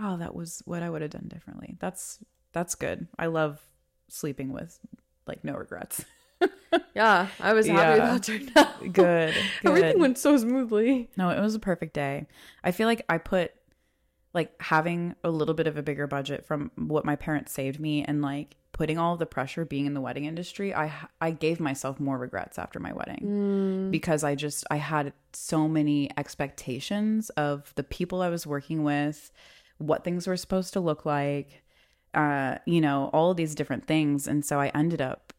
oh, 0.00 0.16
that 0.18 0.34
was 0.34 0.62
what 0.64 0.82
I 0.82 0.90
would 0.90 1.02
have 1.02 1.10
done 1.10 1.28
differently. 1.28 1.76
That's 1.78 2.18
that's 2.52 2.74
good. 2.74 3.08
I 3.18 3.26
love 3.26 3.60
sleeping 4.08 4.52
with 4.52 4.78
like 5.26 5.44
no 5.44 5.54
regrets. 5.54 6.04
Yeah, 6.94 7.28
I 7.38 7.52
was 7.52 7.66
happy 7.66 7.78
Yeah. 7.78 7.92
with 7.92 8.02
how 8.02 8.14
it 8.16 8.22
turned 8.22 8.52
out. 8.56 8.80
good, 8.80 8.92
good. 8.92 9.34
Everything 9.64 10.00
went 10.00 10.18
so 10.18 10.36
smoothly. 10.36 11.08
No, 11.16 11.28
it 11.30 11.40
was 11.40 11.54
a 11.54 11.58
perfect 11.58 11.94
day. 11.94 12.26
I 12.64 12.70
feel 12.72 12.86
like 12.86 13.04
I 13.08 13.18
put 13.18 13.52
like 14.34 14.52
having 14.60 15.14
a 15.22 15.30
little 15.30 15.54
bit 15.54 15.66
of 15.66 15.76
a 15.76 15.82
bigger 15.82 16.06
budget 16.06 16.46
from 16.46 16.70
what 16.76 17.04
my 17.04 17.16
parents 17.16 17.52
saved 17.52 17.78
me 17.78 18.04
and 18.04 18.22
like 18.22 18.56
putting 18.72 18.98
all 18.98 19.16
the 19.16 19.26
pressure 19.26 19.64
being 19.64 19.86
in 19.86 19.94
the 19.94 20.00
wedding 20.00 20.24
industry, 20.24 20.74
I 20.74 20.92
I 21.20 21.30
gave 21.30 21.60
myself 21.60 22.00
more 22.00 22.18
regrets 22.18 22.58
after 22.58 22.80
my 22.80 22.92
wedding 22.92 23.20
mm. 23.22 23.90
because 23.90 24.24
I 24.24 24.34
just 24.34 24.64
I 24.70 24.76
had 24.76 25.12
so 25.32 25.68
many 25.68 26.10
expectations 26.16 27.30
of 27.30 27.72
the 27.76 27.84
people 27.84 28.22
I 28.22 28.30
was 28.30 28.46
working 28.46 28.82
with, 28.82 29.30
what 29.82 30.04
things 30.04 30.26
were 30.26 30.36
supposed 30.36 30.72
to 30.74 30.80
look 30.80 31.04
like, 31.04 31.62
uh, 32.14 32.56
you 32.66 32.80
know, 32.80 33.10
all 33.12 33.30
of 33.32 33.36
these 33.36 33.54
different 33.54 33.86
things. 33.86 34.26
And 34.26 34.44
so 34.44 34.60
I 34.60 34.68
ended 34.74 35.00
up 35.00 35.32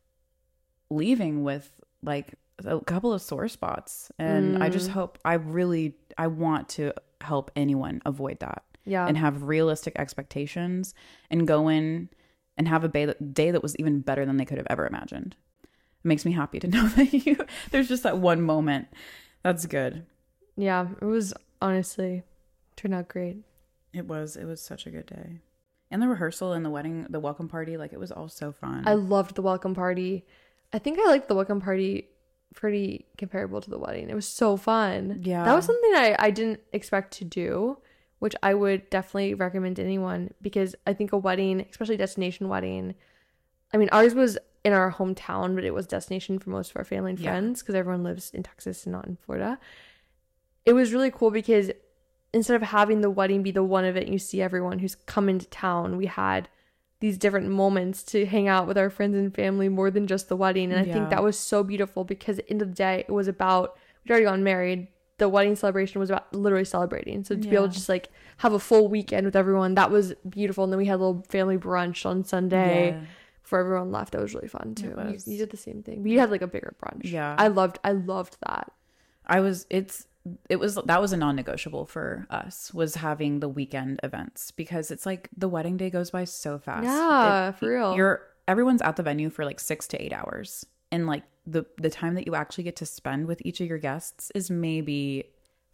leaving 0.90 1.44
with 1.44 1.72
like 2.02 2.34
a 2.66 2.80
couple 2.82 3.14
of 3.14 3.22
sore 3.22 3.48
spots. 3.48 4.12
And 4.20 4.62
i 4.64 4.70
just 4.70 4.90
hope 4.92 5.18
i 5.26 5.34
really 5.34 5.96
i 6.18 6.28
want 6.28 6.70
to 6.70 6.94
help 7.22 7.50
anyone 7.56 8.02
avoid 8.06 8.40
that 8.42 8.64
Yeah. 8.86 9.08
and 9.08 9.18
have 9.18 9.44
realistic 9.44 9.94
expectations 9.98 10.94
and 11.32 11.48
go 11.48 11.68
in 11.70 12.10
and 12.58 12.68
have 12.68 12.84
a 12.84 12.88
day 12.88 13.06
that, 13.06 13.34
day 13.34 13.50
that 13.52 13.64
was 13.64 13.76
even 13.78 14.02
better 14.02 14.26
than 14.26 14.38
they 14.38 14.46
could 14.46 14.58
have 14.60 14.68
ever 14.70 14.86
imagined. 14.86 15.36
It 15.64 16.08
makes 16.08 16.26
me 16.26 16.34
happy 16.34 16.60
to 16.60 16.68
know 16.76 16.88
that 16.90 17.12
you 17.14 17.38
there's 17.72 17.88
just 17.88 18.04
that 18.04 18.18
one 18.20 18.42
moment. 18.42 18.88
That's 19.42 19.66
good. 19.66 20.06
Yeah, 20.56 20.90
it 21.02 21.06
was 21.06 21.34
honestly 21.62 22.24
turned 22.76 22.94
out 22.94 23.08
great. 23.08 23.38
It 23.94 24.08
was 24.08 24.36
it 24.36 24.46
was 24.46 24.62
such 24.62 24.86
a 24.86 24.90
good 24.90 25.06
day 25.06 25.40
and 25.92 26.02
the 26.02 26.08
rehearsal 26.08 26.54
and 26.54 26.66
the 26.66 26.70
wedding 26.70 27.06
the 27.10 27.20
welcome 27.20 27.48
party 27.48 27.78
like 27.78 27.94
it 27.94 28.00
was 28.00 28.12
all 28.12 28.28
so 28.28 28.52
fun 28.52 28.84
I 28.88 28.94
loved 28.94 29.36
the 29.36 29.42
welcome 29.42 29.74
party. 29.76 30.26
I 30.72 30.80
think 30.80 30.98
I 31.00 31.06
liked 31.08 31.28
the 31.28 31.36
welcome 31.36 31.62
party 31.62 32.08
pretty 32.56 33.06
comparable 33.18 33.62
to 33.62 33.70
the 33.70 33.78
wedding. 33.78 34.10
It 34.10 34.16
was 34.16 34.28
so 34.28 34.58
fun. 34.58 35.22
Yeah. 35.24 35.44
That 35.44 35.54
was 35.56 35.66
something 35.66 35.92
I, 35.96 36.16
I 36.20 36.32
didn't 36.32 36.62
expect 36.72 37.14
to 37.20 37.26
do, 37.26 37.78
which 38.20 38.36
I 38.42 38.54
would 38.56 38.90
definitely 38.90 39.34
recommend 39.36 39.76
to 39.78 39.84
anyone 39.84 40.34
because 40.42 40.76
I 40.88 40.94
think 40.94 41.12
a 41.14 41.18
wedding, 41.18 41.66
especially 41.70 41.98
destination 41.98 42.50
wedding, 42.50 42.96
I 43.74 43.78
mean, 43.78 43.90
ours 43.92 44.14
was 44.16 44.38
in 44.64 44.74
our 44.74 44.92
hometown, 44.92 45.54
but 45.56 45.64
it 45.64 45.74
was 45.74 45.86
destination 45.88 46.40
for 46.40 46.50
most 46.50 46.72
of 46.72 46.78
our 46.78 46.84
family 46.84 47.12
and 47.12 47.20
Yeah. 47.20 47.32
friends 47.32 47.62
because 47.62 47.76
everyone 47.76 48.04
lives 48.04 48.32
in 48.32 48.42
Texas 48.44 48.86
and 48.86 48.94
not 48.94 49.06
in 49.08 49.18
Florida. 49.18 49.60
It 50.66 50.74
was 50.74 50.94
really 50.94 51.12
cool 51.12 51.30
because 51.32 51.70
instead 52.34 52.56
of 52.56 52.62
having 52.64 53.02
the 53.02 53.10
wedding 53.10 53.44
be 53.44 53.52
the 53.52 53.64
one 53.64 53.86
event 53.86 54.08
you 54.08 54.18
see 54.20 54.42
everyone 54.42 54.80
who's 54.80 54.96
come 54.96 55.30
into 55.30 55.46
town, 55.48 55.98
we 55.98 56.08
had 56.08 56.50
these 57.00 57.18
different 57.18 57.50
moments 57.50 58.02
to 58.04 58.26
hang 58.26 58.48
out 58.48 58.66
with 58.68 58.78
our 58.78 58.90
friends 58.90 59.16
and 59.16 59.34
family 59.36 59.68
more 59.70 59.92
than 59.92 60.08
just 60.08 60.30
the 60.30 60.36
wedding. 60.38 60.72
And 60.72 60.80
I 60.80 60.84
Yeah. 60.86 60.94
think 60.94 61.10
that 61.10 61.22
was 61.24 61.38
so 61.38 61.62
beautiful 61.64 62.04
because 62.06 62.40
at 62.40 62.46
the 62.46 62.52
end 62.52 62.62
of 62.62 62.70
the 62.70 62.76
day, 62.76 63.04
it 63.08 63.12
was 63.12 63.28
about 63.28 63.78
we'd 64.04 64.12
already 64.12 64.26
gotten 64.26 64.44
married. 64.44 64.88
The 65.18 65.30
wedding 65.30 65.56
celebration 65.56 66.00
was 66.00 66.10
about 66.10 66.34
literally 66.34 66.66
celebrating. 66.66 67.24
So 67.24 67.36
to 67.36 67.42
be 67.48 67.56
able 67.56 67.68
to 67.68 67.74
just 67.74 67.88
like 67.90 68.10
have 68.38 68.54
a 68.54 68.60
full 68.60 68.88
weekend 68.88 69.26
with 69.26 69.36
everyone, 69.36 69.76
that 69.76 69.92
was 69.92 70.14
beautiful. 70.28 70.64
And 70.64 70.74
then 70.74 70.78
we 70.78 70.86
had 70.88 70.96
a 70.96 71.04
little 71.04 71.24
family 71.30 71.58
brunch 71.58 72.06
on 72.06 72.24
Sunday 72.24 72.90
Yeah. 72.92 73.02
before 73.44 73.60
everyone 73.60 73.92
left. 73.92 74.14
That 74.14 74.22
was 74.22 74.34
really 74.34 74.48
fun 74.48 74.74
too. 74.74 74.88
You, 74.98 75.18
you 75.34 75.38
did 75.38 75.52
the 75.52 75.58
same 75.58 75.84
thing. 75.84 76.04
We 76.04 76.14
had 76.16 76.32
like 76.32 76.42
a 76.42 76.48
bigger 76.48 76.74
brunch. 76.82 77.02
Yeah. 77.12 77.36
I 77.38 77.48
loved 77.50 77.80
I 77.84 77.92
loved 77.92 78.38
that. 78.48 78.72
I 79.26 79.40
was 79.42 79.66
it's 79.70 80.08
it 80.50 80.58
was 80.58 80.76
that 80.76 81.02
was 81.02 81.12
a 81.12 81.18
non-negotiable 81.18 81.86
for 81.86 82.26
us 82.30 82.74
was 82.74 82.96
having 82.96 83.42
the 83.42 83.50
weekend 83.50 84.00
events 84.04 84.52
because 84.52 84.90
it's 84.90 85.06
like 85.06 85.30
the 85.36 85.50
wedding 85.50 85.76
day 85.76 85.90
goes 85.90 86.12
by 86.12 86.24
so 86.24 86.58
fast. 86.58 86.86
Yeah, 86.86 87.52
for 87.52 87.70
real. 87.70 87.96
You're 87.96 88.22
everyone's 88.48 88.82
at 88.82 88.96
the 88.96 89.04
venue 89.04 89.30
for 89.30 89.46
like 89.46 89.60
6 89.60 89.88
to 89.90 90.02
8 90.02 90.14
hours 90.14 90.66
and 90.92 91.08
like 91.08 91.24
the 91.46 91.66
the 91.78 91.90
time 91.90 92.16
that 92.16 92.26
you 92.26 92.36
actually 92.36 92.64
get 92.64 92.78
to 92.78 92.86
spend 92.86 93.28
with 93.28 93.42
each 93.46 93.60
of 93.60 93.68
your 93.68 93.78
guests 93.78 94.32
is 94.34 94.50
maybe 94.50 95.26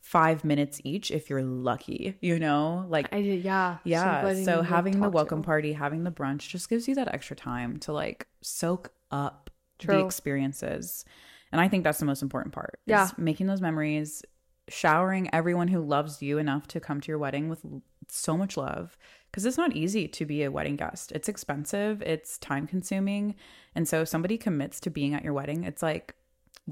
5 0.01 0.43
minutes 0.43 0.81
each 0.83 1.11
if 1.11 1.29
you're 1.29 1.43
lucky, 1.43 2.17
you 2.21 2.39
know? 2.39 2.85
Like 2.89 3.07
I 3.11 3.21
did 3.21 3.43
yeah. 3.43 3.77
Yeah, 3.83 4.33
so 4.43 4.57
to 4.57 4.63
having 4.63 4.93
the 4.93 4.99
talk 4.99 5.11
to. 5.11 5.15
welcome 5.15 5.43
party, 5.43 5.73
having 5.73 6.03
the 6.03 6.11
brunch 6.11 6.49
just 6.49 6.69
gives 6.69 6.87
you 6.87 6.95
that 6.95 7.13
extra 7.13 7.35
time 7.35 7.77
to 7.81 7.93
like 7.93 8.25
soak 8.41 8.91
up 9.11 9.51
the 9.85 10.03
experiences. 10.03 11.05
And 11.51 11.59
I 11.59 11.67
think 11.67 11.83
that's 11.83 11.99
the 11.99 12.05
most 12.05 12.21
important 12.21 12.53
part. 12.53 12.79
Yeah. 12.85 13.09
making 13.17 13.47
those 13.47 13.61
memories, 13.61 14.23
showering 14.69 15.29
everyone 15.33 15.67
who 15.69 15.81
loves 15.81 16.21
you 16.21 16.37
enough 16.37 16.67
to 16.67 16.79
come 16.79 17.01
to 17.01 17.07
your 17.07 17.17
wedding 17.17 17.49
with 17.49 17.65
so 18.07 18.37
much 18.37 18.57
love 18.57 18.97
because 19.31 19.45
it's 19.45 19.57
not 19.57 19.75
easy 19.75 20.07
to 20.07 20.25
be 20.25 20.43
a 20.43 20.51
wedding 20.51 20.75
guest. 20.75 21.11
It's 21.11 21.29
expensive, 21.29 22.01
it's 22.01 22.37
time 22.37 22.65
consuming. 22.67 23.35
And 23.75 23.87
so 23.87 24.01
if 24.01 24.07
somebody 24.07 24.37
commits 24.37 24.79
to 24.81 24.89
being 24.89 25.13
at 25.13 25.23
your 25.23 25.33
wedding, 25.33 25.63
it's 25.63 25.83
like 25.83 26.15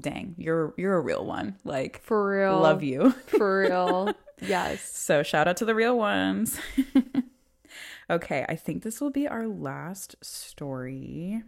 dang, 0.00 0.34
you're 0.38 0.74
you're 0.76 0.96
a 0.96 1.00
real 1.00 1.24
one. 1.24 1.56
Like 1.64 2.00
For 2.02 2.28
real. 2.30 2.58
love 2.60 2.82
you. 2.82 3.10
For 3.26 3.60
real. 3.62 4.14
yes. 4.40 4.82
So 4.96 5.22
shout 5.22 5.48
out 5.48 5.56
to 5.58 5.64
the 5.64 5.74
real 5.74 5.96
ones. 5.98 6.58
okay, 8.10 8.44
I 8.48 8.56
think 8.56 8.82
this 8.82 9.00
will 9.00 9.10
be 9.10 9.26
our 9.28 9.46
last 9.46 10.16
story. 10.22 11.42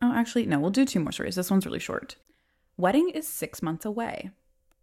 Oh, 0.00 0.12
actually, 0.12 0.46
no, 0.46 0.58
we'll 0.58 0.70
do 0.70 0.84
two 0.84 1.00
more 1.00 1.12
stories. 1.12 1.36
This 1.36 1.50
one's 1.50 1.66
really 1.66 1.78
short. 1.78 2.16
Wedding 2.76 3.10
is 3.10 3.28
six 3.28 3.62
months 3.62 3.84
away. 3.84 4.30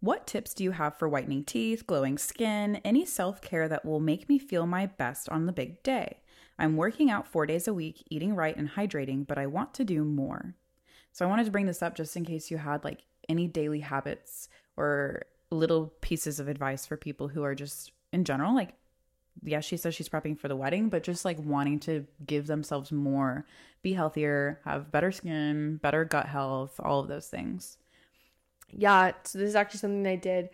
What 0.00 0.26
tips 0.26 0.54
do 0.54 0.64
you 0.64 0.70
have 0.70 0.98
for 0.98 1.08
whitening 1.08 1.44
teeth, 1.44 1.86
glowing 1.86 2.16
skin, 2.16 2.76
any 2.84 3.04
self 3.04 3.42
care 3.42 3.68
that 3.68 3.84
will 3.84 4.00
make 4.00 4.30
me 4.30 4.38
feel 4.38 4.66
my 4.66 4.86
best 4.86 5.28
on 5.28 5.44
the 5.44 5.52
big 5.52 5.82
day? 5.82 6.20
I'm 6.58 6.76
working 6.76 7.10
out 7.10 7.26
four 7.26 7.44
days 7.44 7.68
a 7.68 7.74
week, 7.74 8.02
eating 8.10 8.34
right 8.34 8.56
and 8.56 8.70
hydrating, 8.70 9.26
but 9.26 9.36
I 9.38 9.46
want 9.46 9.74
to 9.74 9.84
do 9.84 10.04
more. 10.04 10.54
So 11.12 11.24
I 11.24 11.28
wanted 11.28 11.44
to 11.44 11.50
bring 11.50 11.66
this 11.66 11.82
up 11.82 11.94
just 11.94 12.16
in 12.16 12.24
case 12.24 12.50
you 12.50 12.56
had 12.56 12.82
like 12.82 13.04
any 13.28 13.46
daily 13.46 13.80
habits 13.80 14.48
or 14.76 15.24
little 15.50 15.92
pieces 16.00 16.40
of 16.40 16.48
advice 16.48 16.86
for 16.86 16.96
people 16.96 17.28
who 17.28 17.42
are 17.42 17.54
just 17.54 17.92
in 18.12 18.24
general 18.24 18.54
like 18.54 18.74
yeah, 19.42 19.60
she 19.60 19.76
says 19.76 19.94
she's 19.94 20.08
prepping 20.08 20.38
for 20.38 20.48
the 20.48 20.56
wedding, 20.56 20.88
but 20.88 21.02
just 21.02 21.24
like 21.24 21.38
wanting 21.38 21.78
to 21.80 22.06
give 22.26 22.46
themselves 22.46 22.92
more, 22.92 23.46
be 23.80 23.94
healthier, 23.94 24.60
have 24.64 24.90
better 24.90 25.12
skin, 25.12 25.76
better 25.76 26.04
gut 26.04 26.26
health, 26.26 26.78
all 26.82 27.00
of 27.00 27.08
those 27.08 27.28
things. 27.28 27.78
Yeah, 28.72 29.12
so 29.24 29.38
this 29.38 29.48
is 29.48 29.56
actually 29.56 29.78
something 29.80 30.06
I 30.06 30.16
did 30.16 30.46
a 30.46 30.50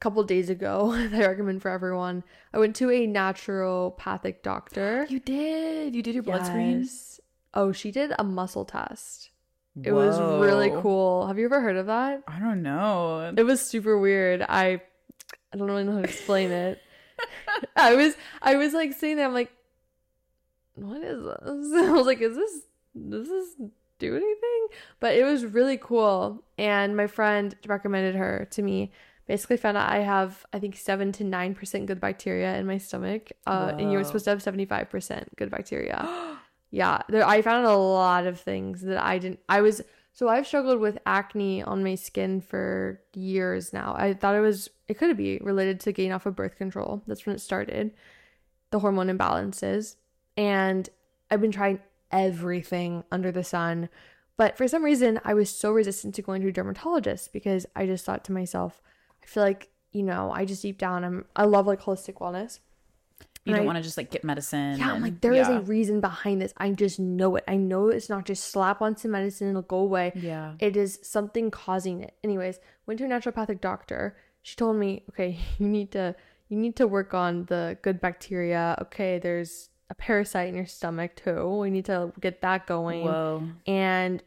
couple 0.00 0.22
days 0.24 0.50
ago 0.50 0.92
that 1.10 1.22
I 1.22 1.26
recommend 1.26 1.62
for 1.62 1.70
everyone. 1.70 2.24
I 2.52 2.58
went 2.58 2.76
to 2.76 2.90
a 2.90 3.06
naturopathic 3.06 4.42
doctor. 4.42 5.06
You 5.10 5.20
did. 5.20 5.94
You 5.94 6.02
did 6.02 6.14
your 6.14 6.22
blood 6.22 6.46
screen. 6.46 6.80
Yes. 6.80 7.20
Oh, 7.54 7.72
she 7.72 7.90
did 7.90 8.12
a 8.18 8.24
muscle 8.24 8.64
test. 8.64 9.30
It 9.82 9.92
was 9.92 10.18
really 10.18 10.70
cool. 10.82 11.26
Have 11.26 11.38
you 11.38 11.46
ever 11.46 11.60
heard 11.60 11.76
of 11.76 11.86
that? 11.86 12.24
I 12.26 12.38
don't 12.38 12.62
know. 12.62 13.32
It 13.34 13.42
was 13.44 13.60
super 13.60 13.98
weird. 13.98 14.42
I 14.42 14.82
I 15.52 15.56
don't 15.56 15.66
really 15.66 15.84
know 15.84 15.92
how 15.92 15.98
to 15.98 16.04
explain 16.04 16.50
it. 16.50 16.80
I 17.76 17.94
was 17.94 18.14
I 18.42 18.56
was 18.56 18.72
like 18.74 18.92
sitting 18.92 19.16
there, 19.16 19.26
I'm 19.26 19.32
like, 19.32 19.52
what 20.74 21.02
is 21.02 21.22
this? 21.22 21.36
I 21.88 21.92
was 21.92 22.06
like, 22.06 22.20
is 22.20 22.36
this 22.36 22.60
this 22.94 23.54
do 24.00 24.16
anything? 24.16 24.66
But 24.98 25.14
it 25.14 25.24
was 25.24 25.44
really 25.44 25.78
cool. 25.78 26.42
And 26.58 26.96
my 26.96 27.06
friend 27.06 27.54
recommended 27.66 28.16
her 28.16 28.48
to 28.50 28.62
me. 28.62 28.92
Basically 29.26 29.56
found 29.56 29.76
out 29.76 29.88
I 29.88 29.98
have 29.98 30.44
I 30.52 30.58
think 30.58 30.76
seven 30.76 31.12
to 31.12 31.24
nine 31.24 31.54
percent 31.54 31.86
good 31.86 32.00
bacteria 32.00 32.56
in 32.56 32.66
my 32.66 32.78
stomach. 32.78 33.30
Uh 33.46 33.72
and 33.78 33.92
you're 33.92 34.02
supposed 34.02 34.24
to 34.24 34.30
have 34.30 34.42
seventy 34.42 34.66
five 34.66 34.90
percent 34.90 35.34
good 35.36 35.50
bacteria. 35.50 36.08
Yeah, 36.72 37.02
there 37.08 37.26
I 37.26 37.42
found 37.42 37.66
a 37.66 37.74
lot 37.74 38.28
of 38.28 38.38
things 38.38 38.82
that 38.82 39.02
I 39.02 39.18
didn't 39.18 39.40
I 39.48 39.60
was 39.60 39.82
so 40.12 40.28
I've 40.28 40.46
struggled 40.46 40.80
with 40.80 40.98
acne 41.06 41.62
on 41.62 41.82
my 41.82 41.94
skin 41.94 42.40
for 42.40 43.00
years 43.14 43.72
now. 43.72 43.94
I 43.96 44.14
thought 44.14 44.36
it 44.36 44.40
was 44.40 44.68
it 44.88 44.94
could 44.94 45.16
be 45.16 45.38
related 45.42 45.80
to 45.80 45.92
getting 45.92 46.12
off 46.12 46.26
of 46.26 46.36
birth 46.36 46.56
control. 46.56 47.02
That's 47.06 47.26
when 47.26 47.34
it 47.34 47.40
started. 47.40 47.92
The 48.70 48.80
hormone 48.80 49.06
imbalances. 49.08 49.96
And 50.36 50.88
I've 51.30 51.40
been 51.40 51.52
trying 51.52 51.80
everything 52.12 53.04
under 53.10 53.30
the 53.32 53.44
sun. 53.44 53.88
But 54.36 54.56
for 54.56 54.66
some 54.66 54.84
reason 54.84 55.20
I 55.24 55.34
was 55.34 55.50
so 55.50 55.70
resistant 55.70 56.14
to 56.14 56.22
going 56.22 56.42
to 56.42 56.48
a 56.48 56.52
dermatologist 56.52 57.32
because 57.32 57.66
I 57.76 57.86
just 57.86 58.04
thought 58.04 58.24
to 58.24 58.32
myself, 58.32 58.80
I 59.22 59.26
feel 59.26 59.42
like, 59.42 59.68
you 59.92 60.02
know, 60.02 60.30
I 60.32 60.44
just 60.44 60.62
deep 60.62 60.78
down 60.78 61.04
I'm 61.04 61.24
I 61.36 61.44
love 61.44 61.66
like 61.66 61.82
holistic 61.82 62.14
wellness. 62.14 62.60
You 63.44 63.54
And 63.54 63.60
don't 63.60 63.66
want 63.66 63.76
to 63.76 63.82
just 63.82 63.96
like 63.96 64.10
get 64.10 64.22
medicine. 64.22 64.78
Yeah, 64.78 64.92
I'm 64.92 65.00
like, 65.00 65.22
there 65.22 65.32
is 65.32 65.48
yeah. 65.48 65.58
a 65.58 65.60
reason 65.62 66.00
behind 66.00 66.42
this. 66.42 66.52
I 66.58 66.70
just 66.72 67.00
know 67.00 67.36
it. 67.36 67.44
I 67.48 67.56
know 67.56 67.88
it's 67.88 68.10
not 68.10 68.26
just 68.26 68.50
slap 68.50 68.82
on 68.82 68.98
some 68.98 69.12
medicine 69.12 69.48
and 69.48 69.56
it'll 69.56 69.66
go 69.66 69.78
away. 69.78 70.12
Yeah. 70.14 70.54
It 70.58 70.76
is 70.76 70.98
something 71.02 71.50
causing 71.50 72.02
it. 72.02 72.14
Anyways, 72.22 72.60
went 72.86 72.98
to 72.98 73.06
a 73.06 73.08
naturopathic 73.08 73.62
doctor. 73.62 74.18
She 74.42 74.56
told 74.56 74.76
me, 74.76 75.04
okay, 75.10 75.38
you 75.58 75.68
need 75.68 75.90
to 75.92 76.14
you 76.48 76.58
need 76.58 76.76
to 76.76 76.86
work 76.86 77.14
on 77.14 77.46
the 77.46 77.78
good 77.80 78.00
bacteria. 78.00 78.76
Okay, 78.82 79.18
there's 79.18 79.70
a 79.90 79.94
parasite 79.94 80.48
in 80.48 80.54
your 80.54 80.66
stomach 80.66 81.16
too. 81.16 81.58
We 81.58 81.68
need 81.70 81.84
to 81.86 82.12
get 82.20 82.40
that 82.40 82.66
going. 82.66 83.04
Whoa. 83.04 83.42
And 83.66 84.22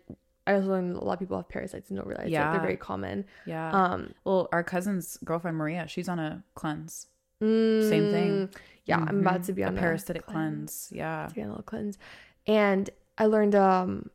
I 0.46 0.54
also 0.56 0.68
learned 0.68 0.98
a 0.98 1.04
lot 1.04 1.14
of 1.14 1.20
people 1.20 1.38
have 1.38 1.48
parasites 1.48 1.90
and 1.90 1.98
don't 1.98 2.08
realize 2.08 2.26
that 2.26 2.32
Yeah. 2.32 2.52
they're 2.52 2.62
very 2.62 2.78
common. 2.78 3.26
Yeah. 3.46 3.72
Um, 3.72 4.14
well, 4.26 4.50
our 4.52 4.64
cousin's 4.64 5.18
girlfriend 5.24 5.58
Maria, 5.58 5.88
she's 5.88 6.10
on 6.10 6.20
a 6.20 6.44
cleanse. 6.54 7.08
mm, 7.42 7.90
Same 7.90 8.12
thing. 8.12 8.50
Yeah, 8.86 9.00
I'm 9.08 9.20
about 9.22 9.42
Mhm. 9.42 9.46
to 9.48 9.54
be 9.54 9.64
on 9.64 9.74
a 9.74 9.78
a 9.78 9.80
parasitic 9.80 10.26
cleanse. 10.26 10.90
Yeah. 10.94 11.28
to 11.30 11.34
get 11.36 11.46
a 11.46 11.48
little 11.50 11.64
cleanse. 11.64 11.98
And 12.46 12.90
I 13.18 13.26
learned 13.26 13.56
um 13.56 14.10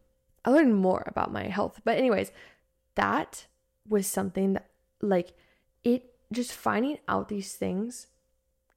I 0.45 0.51
learned 0.51 0.77
more 0.77 1.03
about 1.07 1.33
my 1.33 1.45
health. 1.45 1.81
But 1.85 1.97
anyways, 1.99 2.31
that 2.95 3.47
was 3.89 4.07
something 4.07 4.53
that 4.53 4.69
like 5.01 5.33
it 5.85 6.15
just 6.33 6.53
finding 6.53 6.99
out 7.09 7.29
these 7.29 7.55
things 7.57 8.07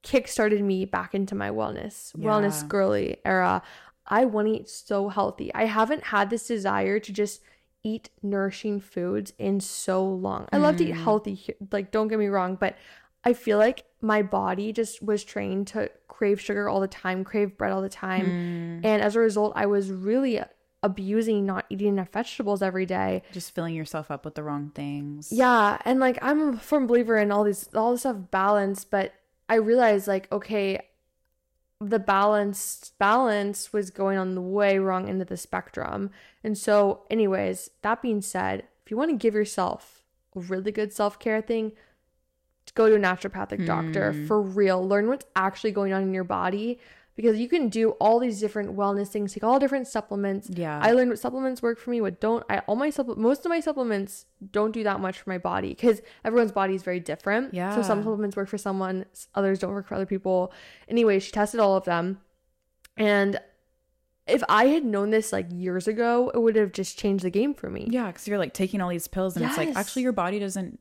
kickstarted 0.04 0.62
me 0.62 0.86
back 0.86 1.14
into 1.14 1.36
my 1.36 1.50
wellness, 1.50 2.16
wellness 2.16 2.68
girly 2.68 3.18
era. 3.26 3.62
I 4.08 4.26
want 4.26 4.48
to 4.48 4.54
eat 4.56 4.70
so 4.70 5.10
healthy. 5.10 5.54
I 5.54 5.66
haven't 5.66 6.06
had 6.06 6.30
this 6.30 6.48
desire 6.48 7.00
to 7.00 7.14
just 7.14 7.42
eat 7.84 8.10
nourishing 8.22 8.80
foods 8.80 9.34
in 9.40 9.60
so 9.60 10.04
long. 10.06 10.48
I 10.52 10.58
love 10.58 10.76
to 10.78 10.86
eat 10.86 10.94
Mhm. 10.96 11.04
healthy, 11.04 11.56
like 11.72 11.92
don't 11.92 12.08
get 12.08 12.20
me 12.20 12.28
wrong, 12.28 12.56
but 12.56 12.76
I 13.24 13.34
feel 13.34 13.58
like 13.60 13.86
my 14.02 14.22
body 14.24 14.74
just 14.74 15.02
was 15.04 15.24
trained 15.24 15.68
to 15.68 15.90
crave 16.08 16.42
sugar 16.42 16.68
all 16.68 16.80
the 16.80 16.88
time, 16.88 17.24
crave 17.24 17.58
bread 17.58 17.72
all 17.72 17.82
the 17.82 17.90
time. 17.90 18.34
Mm, 18.34 18.86
And 18.86 19.02
as 19.02 19.16
a 19.16 19.20
result, 19.20 19.54
I 19.56 19.68
was 19.68 19.92
really 19.92 20.42
abusing 20.84 21.46
not 21.46 21.66
eating 21.70 21.90
enough 21.90 22.10
vegetables 22.10 22.64
every 22.64 22.86
day. 22.88 23.22
just 23.32 23.54
filling 23.54 23.76
yourself 23.76 24.10
up 24.10 24.26
with 24.26 24.34
the 24.34 24.42
wrong 24.44 24.72
things. 24.74 25.32
Yeah, 25.32 25.78
and 25.86 26.00
like 26.00 26.18
I'm 26.24 26.56
a 26.56 26.58
firm 26.58 26.88
believer 26.88 27.18
in 27.18 27.32
all 27.32 27.44
these 27.44 27.70
all 27.76 27.92
this 27.92 28.02
stuff 28.02 28.18
balance, 28.32 28.84
but 28.84 29.14
I 29.52 29.56
realized 29.56 30.08
like 30.08 30.32
okay, 30.32 30.80
the 31.82 32.00
balance 32.00 32.94
balance 32.98 33.74
was 33.74 33.92
going 33.92 34.18
on 34.18 34.34
the 34.34 34.42
way 34.42 34.80
wrong 34.80 35.10
end 35.10 35.22
of 35.22 35.28
the 35.28 35.36
spectrum. 35.36 36.10
And 36.42 36.58
so, 36.58 37.02
anyways, 37.10 37.70
that 37.82 38.02
being 38.02 38.22
said, 38.22 38.64
if 38.86 38.90
you 38.90 38.96
want 38.96 39.12
to 39.12 39.18
give 39.18 39.34
yourself 39.36 40.06
a 40.38 40.40
really 40.40 40.72
good 40.72 40.94
self 40.94 41.20
care 41.20 41.42
thing, 41.42 41.74
go 42.76 42.88
to 42.88 42.96
a 42.96 43.00
naturopathic 43.00 43.66
doctor 43.66 44.14
Hmm. 44.14 44.26
for 44.26 44.42
real. 44.42 44.88
Learn 44.88 45.08
what's 45.10 45.26
actually 45.36 45.72
going 45.72 45.92
on 45.92 46.04
in 46.04 46.14
your 46.14 46.24
body 46.24 46.80
because 47.22 47.40
you 47.40 47.48
can 47.48 47.70
do 47.70 47.92
all 47.92 48.20
these 48.20 48.40
different 48.40 48.76
wellness 48.76 49.08
things, 49.08 49.34
take 49.34 49.44
all 49.44 49.60
different 49.60 49.88
supplements. 49.88 50.50
Yeah. 50.50 50.80
I 50.82 50.92
learned 50.92 51.10
what 51.10 51.20
supplements 51.20 51.62
work 51.62 51.80
for 51.80 51.90
me, 51.90 52.02
what 52.02 52.20
don't. 52.20 52.44
I 52.50 52.60
all 52.60 52.76
my 52.76 52.90
supple 52.90 53.16
most 53.16 53.46
of 53.46 53.50
my 53.50 53.60
supplements 53.60 54.26
don't 54.52 54.72
do 54.72 54.84
that 54.84 55.00
much 55.00 55.20
for 55.20 55.30
my 55.30 55.38
body 55.38 55.70
because 55.70 56.02
everyone's 56.26 56.52
body 56.52 56.76
is 56.76 56.84
very 56.84 57.00
different. 57.00 57.54
Yeah. 57.54 57.76
So 57.76 57.82
some 57.82 58.00
supplements 58.00 58.36
work 58.36 58.50
for 58.50 58.58
someone, 58.58 59.06
others 59.36 59.60
don't 59.60 59.72
work 59.72 59.88
for 59.88 59.96
other 59.96 60.06
people. 60.06 60.52
Anyway, 60.88 61.20
she 61.20 61.32
tested 61.32 61.60
all 61.60 61.76
of 61.76 61.86
them, 61.86 62.20
and 62.98 63.40
if 64.28 64.44
I 64.50 64.66
had 64.68 64.86
known 64.86 65.10
this 65.10 65.32
like 65.32 65.48
years 65.52 65.88
ago, 65.88 66.32
it 66.34 66.40
would 66.40 66.56
have 66.56 66.72
just 66.72 66.98
changed 66.98 67.24
the 67.24 67.30
game 67.30 67.54
for 67.54 67.70
me. 67.70 67.88
Yeah, 67.90 68.08
because 68.08 68.28
you're 68.28 68.38
like 68.38 68.54
taking 68.54 68.82
all 68.82 68.90
these 68.90 69.08
pills, 69.08 69.36
and 69.36 69.46
it's 69.46 69.58
like 69.58 69.76
actually 69.76 70.04
your 70.04 70.14
body 70.14 70.40
doesn't 70.40 70.80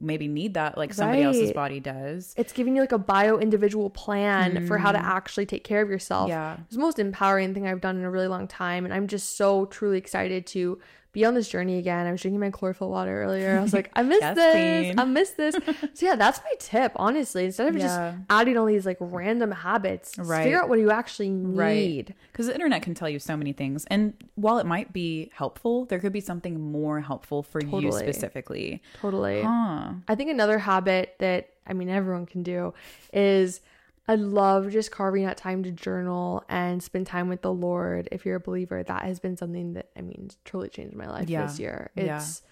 maybe 0.00 0.28
need 0.28 0.54
that 0.54 0.76
like 0.78 0.92
somebody 0.94 1.22
else's 1.22 1.52
body 1.52 1.80
does. 1.80 2.34
It's 2.36 2.52
giving 2.52 2.74
you 2.76 2.82
like 2.82 2.92
a 2.92 2.98
bio 2.98 3.38
individual 3.38 3.90
plan 3.90 4.66
for 4.66 4.78
how 4.78 4.92
to 4.92 4.98
Mm. 4.98 5.02
actually 5.04 5.46
take 5.46 5.64
care 5.64 5.82
of 5.82 5.88
yourself. 5.88 6.28
Yeah. 6.28 6.56
It's 6.64 6.74
the 6.76 6.80
most 6.80 6.98
empowering 6.98 7.54
thing 7.54 7.66
I've 7.66 7.80
done 7.80 7.96
in 7.96 8.04
a 8.04 8.10
really 8.10 8.28
long 8.28 8.46
time. 8.48 8.84
And 8.84 8.92
I'm 8.94 9.06
just 9.06 9.36
so 9.36 9.66
truly 9.66 9.98
excited 9.98 10.46
to 10.48 10.78
be 11.14 11.24
on 11.24 11.32
this 11.34 11.48
journey 11.48 11.78
again. 11.78 12.06
I 12.06 12.12
was 12.12 12.20
drinking 12.20 12.40
my 12.40 12.50
chlorophyll 12.50 12.90
water 12.90 13.22
earlier. 13.22 13.56
I 13.56 13.62
was 13.62 13.72
like, 13.72 13.90
I 13.94 14.02
miss 14.02 14.20
Yes, 14.20 14.34
this. 14.36 14.52
queen. 14.86 14.98
I 14.98 15.04
miss 15.04 15.30
this. 15.30 15.54
so 15.94 16.04
yeah, 16.06 16.16
that's 16.16 16.40
my 16.40 16.52
tip, 16.58 16.92
honestly. 16.96 17.46
Instead 17.46 17.68
of 17.68 17.76
Yeah. 17.76 17.82
just 17.82 18.16
adding 18.28 18.58
all 18.58 18.66
these 18.66 18.84
like 18.84 18.98
random 19.00 19.50
habits, 19.52 20.18
Right. 20.18 20.42
figure 20.42 20.60
out 20.62 20.68
what 20.68 20.78
you 20.80 20.90
actually 20.90 21.30
need. 21.30 21.56
Right. 21.56 22.14
Because 22.32 22.48
the 22.48 22.52
internet 22.54 22.82
can 22.82 22.92
tell 22.94 23.08
you 23.08 23.18
so 23.18 23.36
many 23.36 23.52
things. 23.54 23.86
And 23.86 24.12
while 24.34 24.58
it 24.58 24.66
might 24.66 24.92
be 24.92 25.30
helpful, 25.34 25.86
there 25.86 25.98
could 26.00 26.12
be 26.12 26.20
something 26.20 26.60
more 26.60 27.00
helpful 27.00 27.42
for 27.42 27.62
you 27.62 27.90
specifically. 27.92 28.82
Totally. 29.00 29.42
Huh. 29.42 29.92
I 30.08 30.14
think 30.16 30.30
another 30.30 30.58
habit 30.58 31.14
that 31.20 31.50
I 31.66 31.72
mean 31.72 31.88
everyone 31.88 32.26
can 32.26 32.42
do 32.42 32.74
is 33.12 33.60
I 34.06 34.16
love 34.16 34.70
just 34.70 34.90
carving 34.90 35.24
out 35.24 35.36
time 35.38 35.62
to 35.62 35.70
journal 35.70 36.44
and 36.48 36.82
spend 36.82 37.06
time 37.06 37.28
with 37.28 37.40
the 37.42 37.52
Lord. 37.52 38.08
If 38.12 38.26
you're 38.26 38.36
a 38.36 38.40
believer, 38.40 38.82
that 38.82 39.02
has 39.04 39.18
been 39.18 39.36
something 39.36 39.72
that 39.74 39.88
I 39.96 40.02
mean 40.02 40.30
truly 40.44 40.68
changed 40.68 40.94
my 40.94 41.06
life 41.08 41.28
Yeah. 41.30 41.46
this 41.46 41.58
year. 41.58 41.90
Yeah. 41.94 42.16
It's 42.18 42.42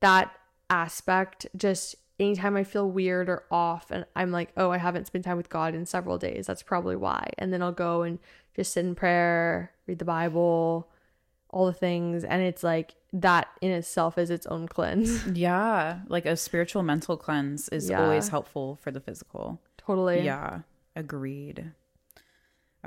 that 0.00 0.32
aspect 0.70 1.46
just 1.56 1.96
anytime 2.20 2.56
I 2.56 2.62
feel 2.64 2.88
weird 2.88 3.28
or 3.28 3.44
off 3.50 3.90
and 3.90 4.06
I'm 4.14 4.30
like, 4.30 4.52
oh, 4.56 4.70
I 4.70 4.78
haven't 4.78 5.06
spent 5.08 5.24
time 5.24 5.36
with 5.36 5.48
God 5.50 5.74
in 5.74 5.86
several 5.86 6.18
days. 6.18 6.46
That's 6.46 6.62
probably 6.62 6.94
why. 6.96 7.30
And 7.38 7.52
then 7.52 7.62
I'll 7.62 7.72
go 7.72 8.02
and 8.02 8.18
just 8.54 8.72
sit 8.72 8.84
in 8.84 8.94
prayer, 8.94 9.72
read 9.88 9.98
the 9.98 10.04
Bible, 10.04 10.88
all 11.50 11.66
the 11.66 11.72
things. 11.72 12.22
And 12.22 12.42
it's 12.42 12.62
like 12.62 12.94
that 13.12 13.48
in 13.60 13.72
itself 13.72 14.18
is 14.18 14.30
its 14.30 14.46
own 14.46 14.68
cleanse. 14.68 15.26
Yeah. 15.36 16.00
Like 16.06 16.26
a 16.26 16.36
spiritual 16.36 16.82
mental 16.84 17.16
cleanse 17.16 17.68
is 17.70 17.90
Yeah. 17.90 18.02
always 18.02 18.28
helpful 18.28 18.78
for 18.82 18.90
the 18.92 19.00
physical. 19.00 19.60
totally. 19.78 20.20
Yeah. 20.24 20.60
Agreed. 20.96 21.72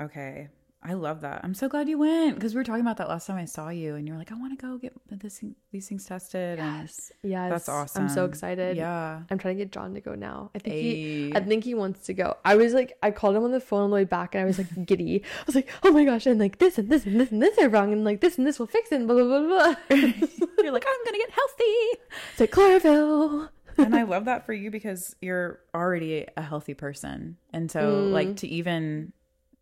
Okay. 0.00 0.48
I 0.82 0.92
love 0.92 1.22
that. 1.22 1.40
I'm 1.42 1.54
so 1.54 1.68
glad 1.68 1.88
you 1.88 1.98
went 1.98 2.36
because 2.36 2.54
we 2.54 2.60
were 2.60 2.64
talking 2.64 2.82
about 2.82 2.98
that 2.98 3.08
last 3.08 3.26
time 3.26 3.38
I 3.38 3.44
saw 3.46 3.70
you, 3.70 3.96
and 3.96 4.06
you're 4.06 4.16
like, 4.16 4.30
I 4.30 4.36
want 4.36 4.56
to 4.56 4.64
go 4.66 4.78
get 4.78 4.92
this 5.10 5.42
these 5.72 5.88
things 5.88 6.04
tested. 6.04 6.60
And 6.60 6.82
Yes. 6.82 7.10
Yes. 7.24 7.50
that's 7.50 7.68
awesome. 7.68 8.02
I'm 8.04 8.08
so 8.08 8.24
excited. 8.24 8.76
Yeah. 8.76 9.22
I'm 9.28 9.38
trying 9.38 9.56
to 9.56 9.64
get 9.64 9.72
John 9.72 9.94
to 9.94 10.00
go 10.00 10.14
now. 10.14 10.50
I 10.54 10.60
think 10.60 10.74
he 10.76 11.32
I 11.34 11.40
think 11.40 11.64
he 11.64 11.74
wants 11.74 12.04
to 12.06 12.14
go. 12.14 12.36
I 12.44 12.54
was 12.54 12.72
like 12.72 12.96
I 13.02 13.10
called 13.10 13.34
him 13.34 13.42
on 13.42 13.50
the 13.50 13.58
phone 13.58 13.82
on 13.84 13.90
the 13.90 13.94
way 13.94 14.04
back 14.04 14.36
and 14.36 14.42
I 14.42 14.44
was 14.44 14.58
like 14.58 14.68
giddy. 14.86 15.24
I 15.24 15.42
was 15.46 15.56
like, 15.56 15.68
oh 15.82 15.90
my 15.90 16.04
gosh, 16.04 16.24
and 16.26 16.38
like 16.38 16.58
this 16.58 16.78
and 16.78 16.88
this 16.88 17.04
and 17.04 17.18
this 17.18 17.32
and 17.32 17.42
this 17.42 17.58
are 17.58 17.68
wrong 17.68 17.92
and 17.92 18.04
like 18.04 18.20
this 18.20 18.38
and 18.38 18.46
this 18.46 18.60
will 18.60 18.68
fix 18.68 18.92
it 18.92 18.96
and 18.96 19.08
blah 19.08 19.16
blah 19.16 19.26
blah 19.26 19.48
blah. 19.48 19.74
you're 20.62 20.72
like, 20.72 20.84
I'm 20.86 21.04
gonna 21.04 21.18
get 21.18 21.30
healthy. 21.30 21.98
it's 22.32 22.40
like 22.40 22.50
chlorophyll. 22.52 23.50
And 23.78 23.94
I 23.94 24.02
love 24.04 24.24
that 24.26 24.46
for 24.46 24.52
you 24.52 24.70
because 24.70 25.14
you're 25.20 25.60
already 25.74 26.26
a 26.36 26.42
healthy 26.42 26.74
person. 26.74 27.36
And 27.52 27.70
so 27.70 27.80
Mm. 28.08 28.12
like 28.12 28.36
to 28.36 28.48
even 28.48 29.12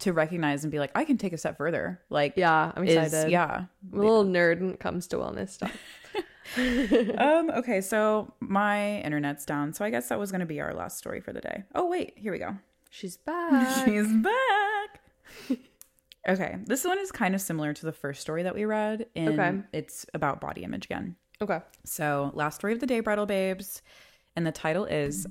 to 0.00 0.12
recognize 0.12 0.64
and 0.64 0.70
be 0.72 0.78
like, 0.80 0.90
I 0.94 1.04
can 1.04 1.16
take 1.18 1.32
a 1.32 1.38
step 1.38 1.56
further. 1.56 2.00
Like 2.10 2.34
Yeah, 2.36 2.72
I'm 2.74 2.84
is 2.86 2.96
excited. 3.12 3.30
yeah. 3.30 3.64
I'm 3.92 3.98
a 3.98 4.02
little 4.02 4.24
nerd 4.24 4.60
when 4.60 4.70
it 4.70 4.80
comes 4.80 5.06
to 5.08 5.16
wellness 5.16 5.50
stuff. 5.50 5.76
Um, 6.56 7.50
okay, 7.50 7.80
so 7.80 8.32
my 8.38 9.00
internet's 9.00 9.44
down, 9.44 9.72
so 9.72 9.84
I 9.84 9.90
guess 9.90 10.08
that 10.10 10.18
was 10.18 10.30
gonna 10.30 10.46
be 10.46 10.60
our 10.60 10.74
last 10.74 10.98
story 10.98 11.20
for 11.20 11.32
the 11.32 11.40
day. 11.40 11.64
Oh 11.74 11.88
wait, 11.88 12.12
here 12.16 12.30
we 12.32 12.38
go. 12.38 12.56
She's 12.90 13.16
back. 13.16 13.84
She's 13.84 14.12
back. 14.12 15.00
okay, 16.28 16.58
this 16.66 16.84
one 16.84 16.98
is 16.98 17.10
kind 17.10 17.34
of 17.34 17.40
similar 17.40 17.72
to 17.72 17.86
the 17.86 17.92
first 17.92 18.20
story 18.20 18.42
that 18.44 18.54
we 18.54 18.64
read, 18.66 19.06
and 19.16 19.40
Okay. 19.40 19.58
it's 19.72 20.06
about 20.14 20.40
body 20.40 20.62
image 20.62 20.84
again. 20.84 21.16
Okay. 21.42 21.60
So, 21.84 22.30
last 22.34 22.56
story 22.56 22.72
of 22.72 22.80
the 22.80 22.86
day, 22.86 23.00
Bridal 23.00 23.26
Babes, 23.26 23.82
and 24.36 24.46
the 24.46 24.52
title 24.52 24.84
is 24.84 25.26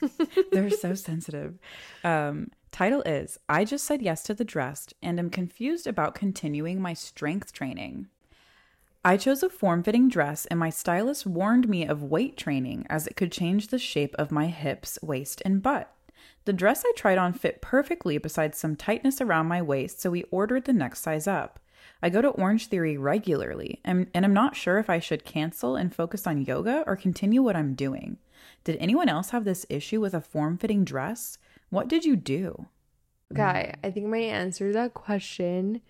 They're 0.52 0.70
so 0.70 0.94
sensitive. 0.94 1.58
Um, 2.04 2.50
title 2.70 3.02
is 3.02 3.38
I 3.48 3.64
just 3.64 3.84
said 3.84 4.02
yes 4.02 4.22
to 4.24 4.34
the 4.34 4.44
dress 4.44 4.88
and 5.02 5.18
am 5.18 5.30
confused 5.30 5.86
about 5.86 6.14
continuing 6.14 6.80
my 6.80 6.94
strength 6.94 7.52
training. 7.52 8.08
I 9.04 9.16
chose 9.16 9.42
a 9.42 9.48
form 9.48 9.82
fitting 9.82 10.08
dress, 10.08 10.44
and 10.46 10.58
my 10.58 10.70
stylist 10.70 11.24
warned 11.24 11.68
me 11.68 11.86
of 11.86 12.02
weight 12.02 12.36
training 12.36 12.84
as 12.90 13.06
it 13.06 13.16
could 13.16 13.32
change 13.32 13.68
the 13.68 13.78
shape 13.78 14.14
of 14.18 14.32
my 14.32 14.46
hips, 14.46 14.98
waist, 15.02 15.40
and 15.44 15.62
butt. 15.62 15.90
The 16.44 16.52
dress 16.52 16.82
I 16.84 16.92
tried 16.96 17.16
on 17.16 17.32
fit 17.32 17.62
perfectly 17.62 18.18
besides 18.18 18.58
some 18.58 18.74
tightness 18.74 19.20
around 19.20 19.46
my 19.46 19.62
waist, 19.62 20.00
so 20.00 20.10
we 20.10 20.24
ordered 20.30 20.64
the 20.64 20.72
next 20.72 21.00
size 21.00 21.26
up. 21.26 21.60
I 22.02 22.10
go 22.10 22.22
to 22.22 22.28
Orange 22.28 22.68
Theory 22.68 22.96
regularly, 22.96 23.80
and, 23.84 24.08
and 24.14 24.24
I'm 24.24 24.34
not 24.34 24.56
sure 24.56 24.78
if 24.78 24.88
I 24.88 25.00
should 25.00 25.24
cancel 25.24 25.76
and 25.76 25.94
focus 25.94 26.26
on 26.26 26.44
yoga 26.44 26.84
or 26.86 26.96
continue 26.96 27.42
what 27.42 27.56
I'm 27.56 27.74
doing. 27.74 28.18
Did 28.64 28.76
anyone 28.76 29.08
else 29.08 29.30
have 29.30 29.44
this 29.44 29.66
issue 29.68 30.00
with 30.00 30.14
a 30.14 30.20
form 30.20 30.58
fitting 30.58 30.84
dress? 30.84 31.38
What 31.70 31.88
did 31.88 32.04
you 32.04 32.16
do? 32.16 32.66
Guy, 33.32 33.74
I 33.84 33.90
think 33.90 34.06
my 34.06 34.18
answer 34.18 34.68
to 34.68 34.72
that 34.72 34.94
question 34.94 35.82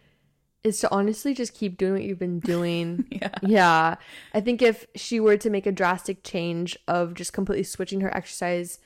is 0.64 0.80
to 0.80 0.90
honestly 0.90 1.34
just 1.34 1.54
keep 1.54 1.78
doing 1.78 1.92
what 1.92 2.02
you've 2.02 2.18
been 2.18 2.40
doing. 2.54 3.06
Yeah. 3.10 3.34
Yeah. 3.42 3.94
I 4.34 4.40
think 4.40 4.62
if 4.62 4.86
she 4.94 5.20
were 5.20 5.36
to 5.36 5.50
make 5.50 5.66
a 5.66 5.72
drastic 5.72 6.24
change 6.24 6.76
of 6.88 7.14
just 7.14 7.32
completely 7.32 7.64
switching 7.64 8.00
her 8.00 8.16
exercise 8.16 8.78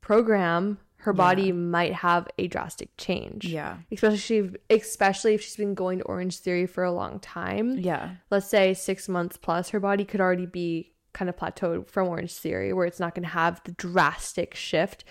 program, 0.00 0.78
her 1.06 1.12
body 1.12 1.52
might 1.52 1.92
have 1.92 2.26
a 2.36 2.48
drastic 2.48 2.88
change. 2.96 3.44
Yeah. 3.44 3.76
Especially 3.92 4.38
if, 4.38 4.56
especially 4.68 5.34
if 5.34 5.40
she's 5.40 5.54
been 5.54 5.74
going 5.74 6.00
to 6.00 6.04
Orange 6.04 6.40
Theory 6.40 6.66
for 6.66 6.82
a 6.82 6.90
long 6.90 7.20
time. 7.20 7.78
Yeah. 7.78 8.16
Let's 8.28 8.48
say 8.48 8.74
6 8.74 9.08
months 9.08 9.36
plus, 9.36 9.68
her 9.68 9.78
body 9.78 10.04
could 10.04 10.20
already 10.20 10.46
be 10.46 10.94
kind 11.12 11.28
of 11.28 11.36
plateaued 11.36 11.88
from 11.88 12.08
Orange 12.08 12.34
Theory 12.34 12.72
where 12.72 12.86
it's 12.86 12.98
not 12.98 13.14
going 13.14 13.22
to 13.22 13.28
have 13.28 13.62
the 13.62 13.70
drastic 13.70 14.56
shift. 14.56 15.04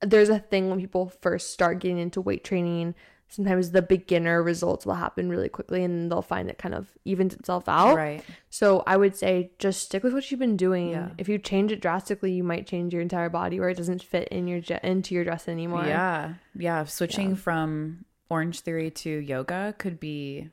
There's 0.00 0.28
a 0.28 0.38
thing 0.38 0.70
when 0.70 0.78
people 0.78 1.12
first 1.20 1.50
start 1.50 1.80
getting 1.80 1.98
into 1.98 2.20
weight 2.20 2.44
training, 2.44 2.94
sometimes 3.28 3.72
the 3.72 3.82
beginner 3.82 4.42
results 4.42 4.86
will 4.86 4.94
happen 4.94 5.28
really 5.28 5.48
quickly 5.48 5.82
and 5.82 6.10
they'll 6.10 6.22
find 6.22 6.48
it 6.48 6.58
kind 6.58 6.74
of 6.74 6.88
evens 7.04 7.34
itself 7.34 7.68
out. 7.68 7.96
Right. 7.96 8.24
So 8.50 8.82
I 8.86 8.96
would 8.96 9.16
say 9.16 9.50
just 9.58 9.82
stick 9.82 10.02
with 10.04 10.12
what 10.14 10.30
you've 10.30 10.40
been 10.40 10.56
doing. 10.56 10.90
Yeah. 10.90 11.10
If 11.18 11.28
you 11.28 11.38
change 11.38 11.72
it 11.72 11.80
drastically, 11.80 12.32
you 12.32 12.44
might 12.44 12.66
change 12.66 12.92
your 12.92 13.02
entire 13.02 13.28
body 13.28 13.58
where 13.58 13.68
it 13.68 13.76
doesn't 13.76 14.02
fit 14.02 14.28
in 14.28 14.46
your 14.46 14.58
into 14.82 15.14
your 15.14 15.24
dress 15.24 15.48
anymore. 15.48 15.84
Yeah. 15.86 16.34
Yeah. 16.56 16.84
Switching 16.84 17.34
from 17.34 18.04
Orange 18.30 18.60
Theory 18.60 18.90
to 18.90 19.10
yoga 19.10 19.74
could 19.76 19.98
be 20.00 20.48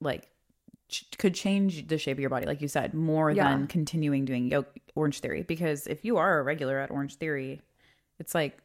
like, 0.00 0.26
ch- 0.88 1.06
could 1.18 1.34
change 1.34 1.86
the 1.86 1.98
shape 1.98 2.16
of 2.16 2.20
your 2.20 2.30
body, 2.30 2.46
like 2.46 2.62
you 2.62 2.68
said, 2.68 2.94
more 2.94 3.30
Yeah. 3.30 3.50
than 3.50 3.66
continuing 3.66 4.24
doing 4.24 4.46
yoga, 4.50 4.68
Orange 4.94 5.20
Theory. 5.20 5.42
Because 5.42 5.86
if 5.86 6.04
you 6.04 6.16
are 6.16 6.38
a 6.38 6.42
regular 6.42 6.78
at 6.78 6.90
Orange 6.90 7.16
Theory, 7.16 7.60
it's 8.18 8.34
like, 8.34 8.58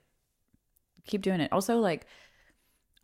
keep 1.06 1.22
doing 1.22 1.40
it. 1.40 1.52
Also, 1.52 1.78
like, 1.80 2.08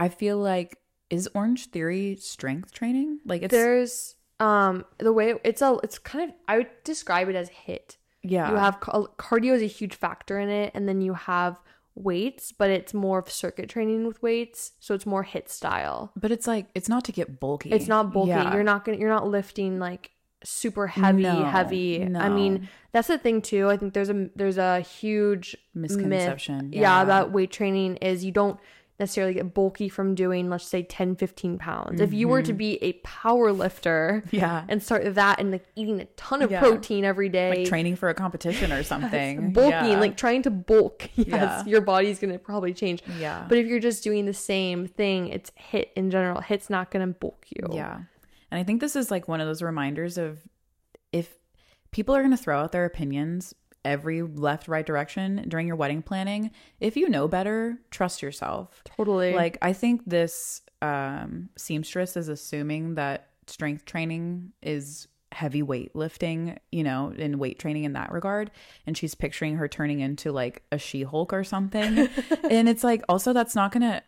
I 0.02 0.10
feel 0.10 0.38
like, 0.38 0.78
is 1.10 1.30
Orange 1.34 1.68
Theory 1.72 2.18
strength 2.20 2.72
training? 2.74 3.20
Like, 3.26 3.42
it's, 3.44 3.52
There's 3.52 4.16
um 4.40 4.86
the 4.98 5.14
way 5.14 5.36
it's 5.44 5.62
a 5.62 5.78
it's 5.84 6.00
kind 6.00 6.30
of 6.30 6.36
I 6.48 6.58
would 6.58 6.70
describe 6.84 7.30
it 7.30 7.36
as 7.36 7.50
HIIT. 7.68 7.98
yeah. 8.24 8.50
You 8.50 8.56
have 8.58 8.80
cardio 8.80 9.54
is 9.54 9.62
a 9.62 9.68
huge 9.68 9.96
factor 9.96 10.40
in 10.40 10.50
it, 10.50 10.72
and 10.76 10.88
then 10.90 11.00
you 11.02 11.14
have 11.14 11.60
weights, 11.94 12.52
but 12.52 12.70
it's 12.70 12.94
more 12.94 13.20
of 13.20 13.30
circuit 13.30 13.70
training 13.70 14.08
with 14.08 14.22
weights, 14.24 14.72
so 14.80 14.96
it's 14.96 15.06
more 15.06 15.24
HIIT 15.26 15.50
style. 15.50 16.12
but 16.16 16.32
it's 16.32 16.48
like, 16.48 16.68
it's 16.74 16.88
not 16.90 17.04
to 17.06 17.12
get 17.12 17.40
bulky. 17.40 17.70
It's 17.72 17.88
not 17.88 18.14
bulky. 18.14 18.30
Yeah. 18.30 18.54
You're 18.54 18.64
not 18.64 18.86
gonna 18.86 18.98
you're 18.98 19.10
not 19.10 19.28
lifting 19.28 19.78
like 19.80 20.12
super 20.44 20.88
heavy, 20.88 21.22
No, 21.22 21.44
heavy. 21.44 22.04
I 22.16 22.30
mean, 22.30 22.68
that's 22.94 23.10
the 23.10 23.18
thing 23.20 23.42
too. 23.44 23.70
I 23.70 23.78
think 23.78 23.94
there's 23.94 24.10
a 24.10 24.30
there's 24.36 24.58
a 24.58 24.80
huge 24.80 25.56
myth- 25.76 25.92
Misconception, 25.92 26.74
yeah. 26.74 26.82
yeah. 26.82 27.02
about 27.04 27.32
weight 27.32 27.52
training 27.52 27.98
is 27.98 28.26
you 28.26 28.32
don't 28.32 28.60
necessarily 29.02 29.34
get 29.34 29.54
bulky 29.54 29.90
from 29.90 30.16
doing 30.16 30.50
let's 30.50 30.64
say 30.66 30.84
10 30.84 31.16
15 31.18 31.58
pounds 31.58 32.00
if 32.00 32.14
you 32.14 32.28
were 32.30 32.42
to 32.42 32.54
be 32.54 32.82
a 32.84 32.94
power 33.04 33.52
lifter 33.52 34.24
Mm-hmm. 34.28 34.36
Yeah. 34.38 34.64
and 34.70 34.82
start 34.82 35.16
that 35.16 35.40
and 35.40 35.52
like 35.52 35.66
eating 35.76 36.00
a 36.00 36.06
ton 36.16 36.42
of 36.42 36.52
Yeah. 36.52 36.60
protein 36.60 37.04
every 37.04 37.28
day 37.30 37.50
like 37.50 37.68
training 37.68 37.96
for 37.98 38.08
a 38.10 38.14
competition 38.14 38.72
or 38.72 38.84
something. 38.94 39.52
bulking 39.52 39.72
Yeah. 39.92 40.00
like 40.00 40.16
trying 40.16 40.44
to 40.44 40.52
bulk 40.52 41.10
yes 41.16 41.28
Yeah. 41.28 41.64
your 41.66 41.82
body's 41.82 42.20
gonna 42.20 42.40
probably 42.40 42.74
change 42.74 43.04
Yeah. 43.20 43.46
but 43.50 43.58
if 43.58 43.68
you're 43.68 43.80
just 43.80 44.04
doing 44.04 44.26
the 44.26 44.34
same 44.34 44.88
thing 44.88 45.28
it's 45.30 45.52
HIIT 45.72 45.88
in 45.96 46.12
general 46.12 46.42
HIIT's 46.42 46.70
not 46.70 46.92
gonna 46.92 47.08
bulk 47.08 47.46
you 47.50 47.68
Yeah. 47.74 48.02
And 48.52 48.60
I 48.60 48.64
think 48.64 48.82
this 48.82 48.96
is 48.96 49.10
like 49.10 49.28
one 49.28 49.42
of 49.42 49.48
those 49.48 49.62
reminders 49.62 50.18
of 50.18 50.40
if 51.12 51.36
people 51.92 52.16
are 52.16 52.22
to 52.28 52.38
throw 52.38 52.60
out 52.62 52.72
their 52.72 52.86
opinions 52.86 53.54
every 53.84 54.22
left, 54.22 54.68
right 54.68 54.86
direction 54.86 55.46
during 55.48 55.68
your 55.68 55.76
wedding 55.76 56.02
planning, 56.02 56.52
if 56.80 56.96
you 56.96 57.10
know 57.10 57.28
better, 57.28 57.80
trust 57.90 58.22
yourself. 58.22 58.82
totally 58.84 59.34
Like, 59.34 59.58
I 59.62 59.74
think 59.74 60.04
this 60.06 60.62
um, 60.82 61.50
seamstress 61.58 62.18
is 62.18 62.30
assuming 62.30 62.96
that 62.96 63.30
strength 63.48 63.86
training 63.86 64.52
is 64.62 65.08
heavy 65.32 65.64
weight 65.64 65.96
lifting, 65.96 66.60
you 66.72 66.84
know, 66.84 67.14
and 67.18 67.40
weight 67.40 67.58
training 67.58 67.86
in 67.86 67.94
that 67.94 68.12
regard. 68.12 68.52
And 68.86 68.98
she's 68.98 69.16
picturing 69.16 69.58
her 69.58 69.68
turning 69.68 70.00
into 70.00 70.32
like 70.32 70.64
a 70.72 70.78
She 70.78 71.04
Hulk 71.04 71.34
or 71.34 71.44
something. 71.44 72.10
and 72.50 72.68
it's 72.68 72.84
like, 72.84 73.04
also, 73.08 73.34
that's 73.34 73.56
not 73.56 73.72
to, 73.74 74.04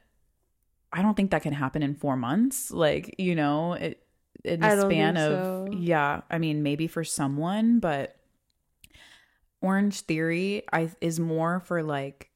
I 0.92 1.02
don't 1.02 1.16
think 1.16 1.32
that 1.32 1.42
can 1.42 1.54
happen 1.54 1.82
in 1.82 1.96
four 1.96 2.18
months. 2.18 2.72
Like, 2.72 3.16
you 3.18 3.36
know, 3.36 3.74
it, 3.74 4.00
in 4.44 4.60
the 4.60 4.82
span 4.82 5.16
of, 5.16 5.32
so. 5.32 5.70
yeah, 5.72 6.22
I 6.30 6.38
mean, 6.38 6.64
maybe 6.64 6.88
for 6.88 7.04
someone, 7.04 7.80
but 7.80 8.18
Orange 9.64 10.02
Theory 10.02 10.64
I 10.72 10.92
is 11.02 11.20
more 11.20 11.60
for 11.62 11.82
like 11.82 12.30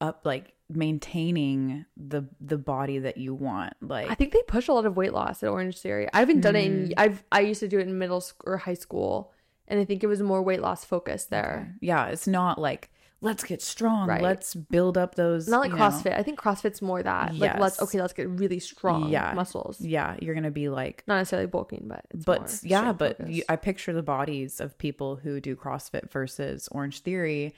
up 0.00 0.22
like 0.24 0.52
maintaining 0.68 1.86
the 1.96 2.24
the 2.40 2.58
body 2.58 2.98
that 2.98 3.16
you 3.16 3.34
want. 3.34 3.74
Like 3.80 4.10
I 4.10 4.14
think 4.14 4.32
they 4.32 4.42
push 4.42 4.68
a 4.68 4.72
lot 4.72 4.84
of 4.84 4.96
weight 4.96 5.12
loss 5.12 5.42
at 5.42 5.48
Orange 5.48 5.78
Theory. 5.78 6.08
I 6.12 6.18
haven't 6.18 6.40
done 6.40 6.56
it 6.56 6.68
Mm. 6.70 6.86
in 6.88 6.94
I've 6.98 7.24
I 7.30 7.40
used 7.40 7.60
to 7.60 7.68
do 7.68 7.78
it 7.78 7.86
in 7.86 7.96
middle 7.98 8.20
school 8.20 8.52
or 8.52 8.56
high 8.58 8.74
school 8.74 9.32
and 9.68 9.80
I 9.80 9.84
think 9.84 10.02
it 10.04 10.06
was 10.08 10.20
more 10.22 10.42
weight 10.42 10.60
loss 10.60 10.84
focused 10.84 11.30
there. 11.30 11.74
yeah, 11.80 12.06
it's 12.06 12.26
not 12.26 12.60
like 12.60 12.90
let's 13.22 13.42
get 13.44 13.62
strong, 13.62 14.08
Right. 14.08 14.22
let's 14.22 14.54
build 14.54 14.98
up 14.98 15.14
those 15.14 15.48
Not 15.48 15.60
like 15.62 15.70
you 15.70 15.76
know- 15.76 15.82
CrossFit. 15.84 16.12
I 16.16 16.22
think 16.22 16.38
CrossFit's 16.38 16.82
more 16.82 17.02
that. 17.02 17.34
Like 17.34 17.58
let's 17.58 17.76
Yes. 17.78 17.82
okay, 17.88 18.00
let's 18.00 18.12
get 18.12 18.28
really 18.28 18.58
strong 18.58 19.08
Yeah. 19.08 19.32
muscles. 19.34 19.80
Yeah, 19.80 20.16
you're 20.20 20.34
gonna 20.34 20.50
be 20.50 20.68
like 20.68 21.02
Not 21.06 21.16
necessarily 21.16 21.46
bulking, 21.46 21.84
but 21.86 22.04
it's 22.10 22.24
but 22.24 22.60
yeah, 22.62 22.92
but 22.92 23.28
you, 23.28 23.42
I 23.48 23.56
picture 23.56 23.92
the 23.92 24.02
bodies 24.02 24.60
of 24.60 24.76
people 24.78 25.16
who 25.16 25.40
do 25.40 25.56
CrossFit 25.56 26.10
versus 26.10 26.68
Orange 26.72 27.00
Theory, 27.00 27.54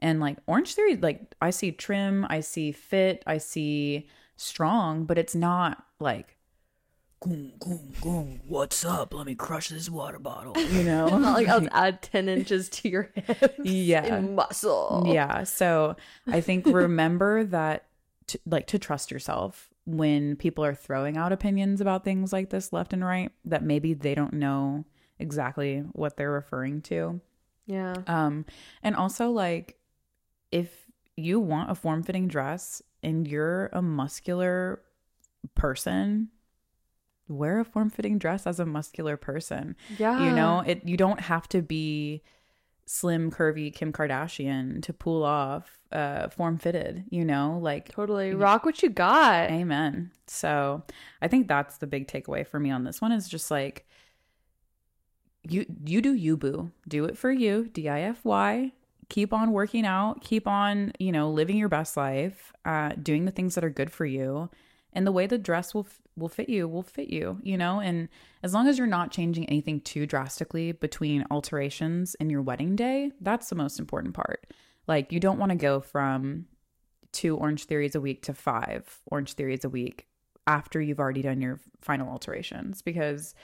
and 0.00 0.20
like 0.20 0.38
Orange 0.46 0.74
Theory, 0.74 0.96
like 0.96 1.34
I 1.40 1.50
see 1.50 1.72
trim, 1.72 2.26
I 2.28 2.40
see 2.40 2.70
fit, 2.72 3.22
I 3.26 3.38
see 3.38 4.08
strong, 4.36 5.04
but 5.04 5.18
it's 5.18 5.34
not 5.34 5.84
like. 6.00 6.36
Goom, 7.20 7.52
goom, 7.58 7.92
goom. 8.00 8.40
What's 8.46 8.84
up? 8.84 9.12
Let 9.12 9.26
me 9.26 9.34
crush 9.34 9.70
this 9.70 9.90
water 9.90 10.20
bottle. 10.20 10.56
You 10.70 10.84
know, 10.84 11.06
like 11.06 11.48
I'll 11.48 11.66
add 11.72 12.00
ten 12.02 12.28
inches 12.28 12.68
to 12.70 12.88
your 12.88 13.10
hips 13.14 13.58
Yeah. 13.64 14.18
in 14.18 14.34
muscle. 14.36 15.02
yeah. 15.06 15.42
So 15.42 15.96
I 16.28 16.40
think 16.40 16.66
remember 16.66 17.42
that, 17.44 17.86
to, 18.28 18.38
like, 18.46 18.68
to 18.68 18.78
trust 18.78 19.10
yourself 19.10 19.68
when 19.84 20.36
people 20.36 20.64
are 20.64 20.74
throwing 20.74 21.16
out 21.16 21.32
opinions 21.32 21.80
about 21.80 22.04
things 22.04 22.32
like 22.32 22.50
this 22.50 22.72
left 22.72 22.92
and 22.92 23.04
right, 23.04 23.32
that 23.46 23.64
maybe 23.64 23.94
they 23.94 24.14
don't 24.14 24.34
know 24.34 24.84
exactly 25.18 25.78
what 25.92 26.16
they're 26.16 26.30
referring 26.30 26.82
to. 26.82 27.20
Yeah. 27.66 27.94
Um, 28.06 28.44
and 28.82 28.94
also 28.94 29.30
like 29.30 29.76
if 30.52 30.86
you 31.16 31.40
want 31.40 31.70
a 31.70 31.74
form 31.74 32.02
fitting 32.04 32.28
dress 32.28 32.80
and 33.02 33.26
you're 33.26 33.66
a 33.72 33.82
muscular 33.82 34.82
person, 35.54 36.28
wear 37.28 37.60
a 37.60 37.64
form 37.64 37.90
fitting 37.90 38.18
dress 38.18 38.46
as 38.46 38.58
a 38.60 38.66
muscular 38.66 39.16
person. 39.16 39.76
Yeah. 39.98 40.24
You 40.24 40.32
know, 40.32 40.62
it 40.66 40.84
you 40.84 40.96
don't 40.96 41.20
have 41.20 41.48
to 41.50 41.62
be 41.62 42.22
slim, 42.86 43.30
curvy 43.30 43.72
Kim 43.72 43.92
Kardashian 43.92 44.82
to 44.82 44.92
pull 44.92 45.22
off 45.22 45.78
uh 45.92 46.28
form 46.28 46.58
fitted, 46.58 47.04
you 47.10 47.24
know, 47.24 47.58
like 47.62 47.90
Totally. 47.90 48.34
Rock 48.34 48.64
what 48.64 48.82
you 48.82 48.90
got. 48.90 49.50
Amen. 49.50 50.10
So 50.26 50.82
I 51.22 51.28
think 51.28 51.48
that's 51.48 51.78
the 51.78 51.86
big 51.86 52.08
takeaway 52.08 52.46
for 52.46 52.58
me 52.58 52.70
on 52.70 52.84
this 52.84 53.00
one 53.00 53.12
is 53.12 53.28
just 53.28 53.50
like 53.50 53.86
you 55.48 55.66
you 55.84 56.02
do 56.02 56.12
you 56.14 56.36
boo. 56.36 56.70
Do 56.86 57.04
it 57.04 57.16
for 57.16 57.30
you. 57.30 57.68
D 57.72 57.88
I 57.88 58.00
F 58.02 58.24
Y. 58.24 58.72
Keep 59.08 59.32
on 59.32 59.52
working 59.52 59.86
out. 59.86 60.20
Keep 60.20 60.46
on, 60.46 60.92
you 60.98 61.12
know, 61.12 61.30
living 61.30 61.56
your 61.56 61.70
best 61.70 61.96
life, 61.96 62.52
uh, 62.66 62.90
doing 63.02 63.24
the 63.24 63.30
things 63.30 63.54
that 63.54 63.64
are 63.64 63.70
good 63.70 63.90
for 63.90 64.04
you. 64.04 64.50
And 64.92 65.06
the 65.06 65.12
way 65.12 65.26
the 65.26 65.38
dress 65.38 65.72
will 65.72 65.86
f- 65.88 66.00
will 66.18 66.28
fit 66.28 66.48
you 66.48 66.68
will 66.68 66.82
fit 66.82 67.08
you, 67.08 67.38
you 67.42 67.56
know? 67.56 67.80
And 67.80 68.08
as 68.42 68.54
long 68.54 68.66
as 68.66 68.78
you're 68.78 68.86
not 68.86 69.10
changing 69.10 69.48
anything 69.48 69.80
too 69.80 70.06
drastically 70.06 70.72
between 70.72 71.24
alterations 71.30 72.14
in 72.16 72.30
your 72.30 72.42
wedding 72.42 72.76
day, 72.76 73.12
that's 73.20 73.48
the 73.48 73.54
most 73.54 73.78
important 73.78 74.14
part. 74.14 74.46
Like 74.86 75.12
you 75.12 75.20
don't 75.20 75.38
want 75.38 75.50
to 75.50 75.56
go 75.56 75.80
from 75.80 76.46
two 77.12 77.36
orange 77.36 77.64
theories 77.64 77.94
a 77.94 78.00
week 78.00 78.22
to 78.22 78.34
five 78.34 79.00
orange 79.06 79.34
theories 79.34 79.64
a 79.64 79.68
week 79.68 80.06
after 80.46 80.80
you've 80.80 81.00
already 81.00 81.22
done 81.22 81.40
your 81.40 81.60
final 81.80 82.08
alterations 82.08 82.82
because 82.82 83.34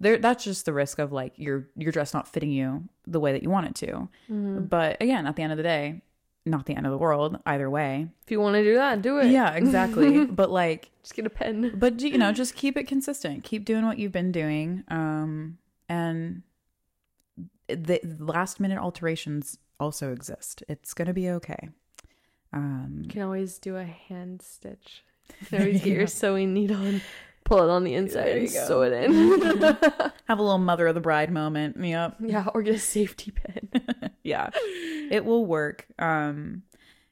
there 0.00 0.18
that's 0.18 0.44
just 0.44 0.64
the 0.64 0.72
risk 0.72 0.98
of 0.98 1.12
like 1.12 1.32
your 1.36 1.68
your 1.76 1.92
dress 1.92 2.14
not 2.14 2.28
fitting 2.28 2.50
you 2.50 2.84
the 3.06 3.20
way 3.20 3.32
that 3.32 3.42
you 3.42 3.50
want 3.50 3.66
it 3.66 3.74
to. 3.74 3.86
Mm-hmm. 4.30 4.64
But 4.64 5.00
again, 5.00 5.26
at 5.26 5.36
the 5.36 5.42
end 5.42 5.52
of 5.52 5.56
the 5.56 5.64
day, 5.64 6.02
not 6.46 6.66
the 6.66 6.74
end 6.74 6.86
of 6.86 6.92
the 6.92 6.98
world 6.98 7.38
either 7.46 7.68
way. 7.68 8.08
If 8.24 8.30
you 8.30 8.40
want 8.40 8.54
to 8.54 8.62
do 8.64 8.74
that, 8.74 9.02
do 9.02 9.18
it. 9.18 9.26
Yeah, 9.30 9.52
exactly. 9.54 10.24
but 10.40 10.50
like 10.50 10.90
Just 11.02 11.14
get 11.14 11.26
a 11.26 11.30
pen. 11.30 11.72
but 11.76 12.00
you 12.00 12.16
know, 12.18 12.32
just 12.32 12.54
keep 12.54 12.76
it 12.76 12.84
consistent. 12.84 13.44
Keep 13.44 13.64
doing 13.64 13.84
what 13.84 13.98
you've 13.98 14.12
been 14.12 14.32
doing. 14.32 14.84
Um 14.88 15.58
and 15.88 16.42
the 17.68 18.00
last 18.18 18.60
minute 18.60 18.78
alterations 18.78 19.58
also 19.78 20.12
exist. 20.12 20.62
It's 20.68 20.94
going 20.94 21.08
to 21.08 21.14
be 21.14 21.28
okay. 21.30 21.68
Um 22.52 23.00
You 23.02 23.08
can 23.10 23.22
always 23.22 23.58
do 23.58 23.76
a 23.76 23.84
hand 23.84 24.40
stitch. 24.42 25.04
You 25.40 25.46
can 25.48 25.60
always 25.60 25.82
get 25.82 25.92
your 25.92 26.06
sewing 26.06 26.54
needle 26.54 26.82
and 26.82 27.02
pull 27.48 27.62
it 27.62 27.70
on 27.70 27.82
the 27.82 27.94
inside 27.94 28.36
and 28.36 28.52
go. 28.52 28.66
sew 28.66 28.82
it 28.82 28.92
in. 28.92 29.12
have 30.26 30.38
a 30.38 30.42
little 30.42 30.58
mother 30.58 30.86
of 30.86 30.94
the 30.94 31.00
bride 31.00 31.32
moment. 31.32 31.82
Yep. 31.82 32.16
yeah, 32.20 32.46
or 32.54 32.62
get 32.62 32.74
a 32.74 32.78
safety 32.78 33.32
pin. 33.32 33.70
yeah. 34.22 34.50
It 35.10 35.24
will 35.24 35.46
work. 35.46 35.86
Um 35.98 36.62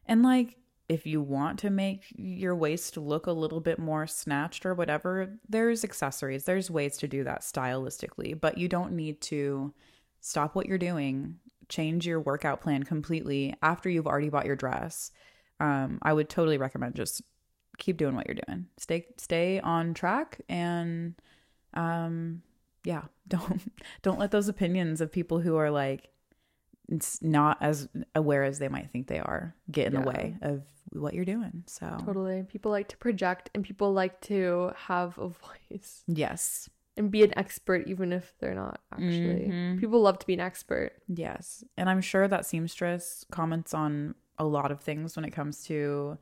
and 0.07 0.22
like 0.22 0.57
if 0.89 1.07
you 1.07 1.20
want 1.20 1.59
to 1.61 1.70
make 1.70 2.05
your 2.14 2.55
waist 2.55 2.97
look 2.97 3.26
a 3.26 3.32
little 3.32 3.61
bit 3.61 3.78
more 3.78 4.07
snatched 4.07 4.64
or 4.64 4.74
whatever, 4.74 5.37
there's 5.49 5.82
accessories. 5.82 6.45
There's 6.45 6.70
ways 6.70 6.97
to 6.99 7.09
do 7.09 7.24
that 7.24 7.41
stylistically, 7.41 8.39
but 8.39 8.57
you 8.57 8.68
don't 8.68 8.93
need 8.93 9.20
to 9.22 9.74
stop 10.20 10.55
what 10.55 10.66
you're 10.66 10.78
doing, 10.78 11.39
change 11.68 12.07
your 12.07 12.20
workout 12.20 12.61
plan 12.61 12.84
completely 12.84 13.55
after 13.62 13.89
you've 13.89 14.07
already 14.07 14.28
bought 14.28 14.47
your 14.47 14.55
dress. 14.57 15.11
Um 15.59 15.99
I 16.03 16.12
would 16.12 16.28
totally 16.28 16.59
recommend 16.59 16.95
just 16.95 17.22
keep 17.79 17.97
doing 17.97 18.14
what 18.14 18.27
you're 18.27 18.39
doing. 18.47 18.66
Stay 18.79 19.07
stay 19.16 19.61
on 19.61 19.95
track 19.95 20.41
and 20.49 21.14
um 21.74 22.43
yeah, 22.85 23.03
don't 23.29 23.61
don't 24.03 24.18
let 24.18 24.31
those 24.31 24.49
opinions 24.49 25.01
of 25.01 25.11
people 25.12 25.41
who 25.41 25.57
are 25.57 25.70
like 25.70 26.09
it's 26.89 27.20
not 27.20 27.59
as 27.61 27.89
aware 28.14 28.45
as 28.45 28.59
they 28.61 28.68
might 28.68 28.91
think 28.91 29.09
they 29.09 29.18
are 29.18 29.55
get 29.70 29.89
in 29.89 29.95
Yeah. 29.95 30.01
the 30.03 30.07
way 30.09 30.37
of 30.43 30.62
what 30.93 31.14
you're 31.14 31.24
doing. 31.24 31.64
So 31.66 31.99
Totally. 32.05 32.45
People 32.45 32.70
like 32.70 32.89
to 32.89 32.97
project 32.97 33.51
and 33.55 33.64
people 33.64 33.93
like 33.93 34.20
to 34.22 34.70
have 34.77 35.18
a 35.18 35.29
voice 35.70 36.05
yes, 36.07 36.70
and 36.97 37.11
be 37.11 37.24
an 37.24 37.37
expert 37.37 37.89
even 37.89 38.12
if 38.12 38.35
they're 38.39 38.55
not 38.55 38.81
actually. 38.93 39.49
Mhm. 39.51 39.81
People 39.81 40.01
love 40.01 40.18
to 40.20 40.27
be 40.27 40.35
an 40.35 40.41
expert. 40.41 40.93
yes, 41.09 41.64
and 41.77 41.91
I'm 41.91 42.01
sure 42.01 42.29
that 42.29 42.47
seamstress 42.47 43.24
comments 43.33 43.74
on 43.74 44.14
a 44.39 44.45
lot 44.45 44.70
of 44.70 44.81
things 44.81 45.16
when 45.16 45.24
it 45.24 45.31
comes 45.33 45.64
to 45.64 46.18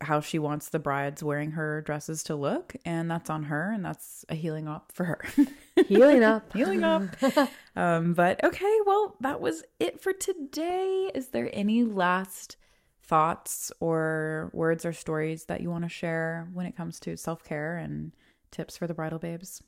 how 0.00 0.20
she 0.20 0.38
wants 0.38 0.68
the 0.68 0.78
brides 0.78 1.22
wearing 1.22 1.52
her 1.52 1.82
dresses 1.82 2.22
to 2.24 2.36
look, 2.36 2.74
and 2.84 3.10
that's 3.10 3.30
on 3.30 3.44
her, 3.44 3.70
and 3.72 3.84
that's 3.84 4.24
a 4.28 4.34
healing 4.34 4.68
up 4.68 4.92
for 4.92 5.04
her. 5.04 5.24
Healing 5.86 6.22
up. 6.22 6.52
healing 6.52 6.84
up. 6.84 7.04
um, 7.76 8.12
but 8.12 8.42
okay, 8.44 8.78
well, 8.84 9.16
that 9.20 9.40
was 9.40 9.62
it 9.78 10.00
for 10.00 10.12
today. 10.12 11.10
Is 11.14 11.28
there 11.28 11.48
any 11.52 11.84
last 11.84 12.56
thoughts 13.02 13.72
or 13.80 14.50
words 14.52 14.84
or 14.84 14.92
stories 14.92 15.46
that 15.46 15.60
you 15.60 15.70
want 15.70 15.84
to 15.84 15.88
share 15.88 16.48
when 16.52 16.66
it 16.66 16.76
comes 16.76 17.00
to 17.00 17.16
self 17.16 17.42
care 17.42 17.76
and 17.76 18.12
tips 18.50 18.76
for 18.76 18.86
the 18.86 18.94
bridal 18.94 19.18
babes? 19.18 19.62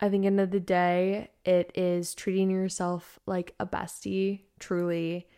I 0.00 0.08
think 0.08 0.24
end 0.24 0.40
of 0.40 0.50
the 0.50 0.60
day, 0.60 1.30
it 1.44 1.70
is 1.74 2.14
treating 2.14 2.50
yourself 2.50 3.18
like 3.26 3.54
a 3.60 3.66
bestie, 3.66 4.42
truly. 4.58 5.28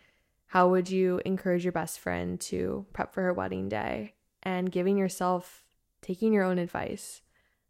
How 0.47 0.69
would 0.69 0.89
you 0.89 1.21
encourage 1.25 1.63
your 1.63 1.73
best 1.73 1.99
friend 1.99 2.39
to 2.41 2.85
prep 2.93 3.13
for 3.13 3.21
her 3.23 3.33
wedding 3.33 3.69
day? 3.69 4.13
And 4.43 4.71
giving 4.71 4.97
yourself, 4.97 5.63
taking 6.01 6.31
your 6.31 6.43
own 6.43 6.57
advice. 6.57 7.21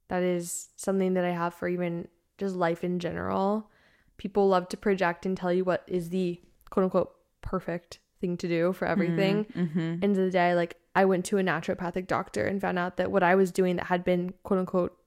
That 0.10 0.22
is 0.24 0.70
something 0.76 1.16
that 1.16 1.26
I 1.26 1.32
have 1.32 1.54
for 1.54 1.68
even 1.68 2.08
just 2.38 2.56
life 2.56 2.84
in 2.84 3.00
general. 3.00 3.72
People 4.18 4.48
love 4.48 4.70
to 4.70 4.78
project 4.78 5.26
and 5.26 5.36
tell 5.36 5.52
you 5.52 5.64
what 5.64 5.84
is 5.88 6.10
the 6.10 6.40
quote 6.70 6.84
unquote 6.86 7.14
perfect 7.42 8.00
thing 8.22 8.38
to 8.38 8.48
do 8.48 8.74
for 8.74 8.88
everything. 8.88 9.46
Mm-hmm. 9.46 9.80
End 10.04 10.04
of 10.04 10.16
the 10.24 10.32
day, 10.32 10.54
like 10.54 10.76
I 10.96 11.06
went 11.06 11.26
to 11.26 11.38
a 11.38 11.44
naturopathic 11.44 12.08
doctor 12.08 12.46
and 12.46 12.62
found 12.62 12.78
out 12.80 12.98
that 12.98 13.12
what 13.12 13.24
I 13.24 13.36
was 13.36 13.52
doing 13.52 13.76
that 13.78 13.88
had 13.88 14.04
been 14.04 14.34
quote 14.44 14.60
unquote 14.60 14.98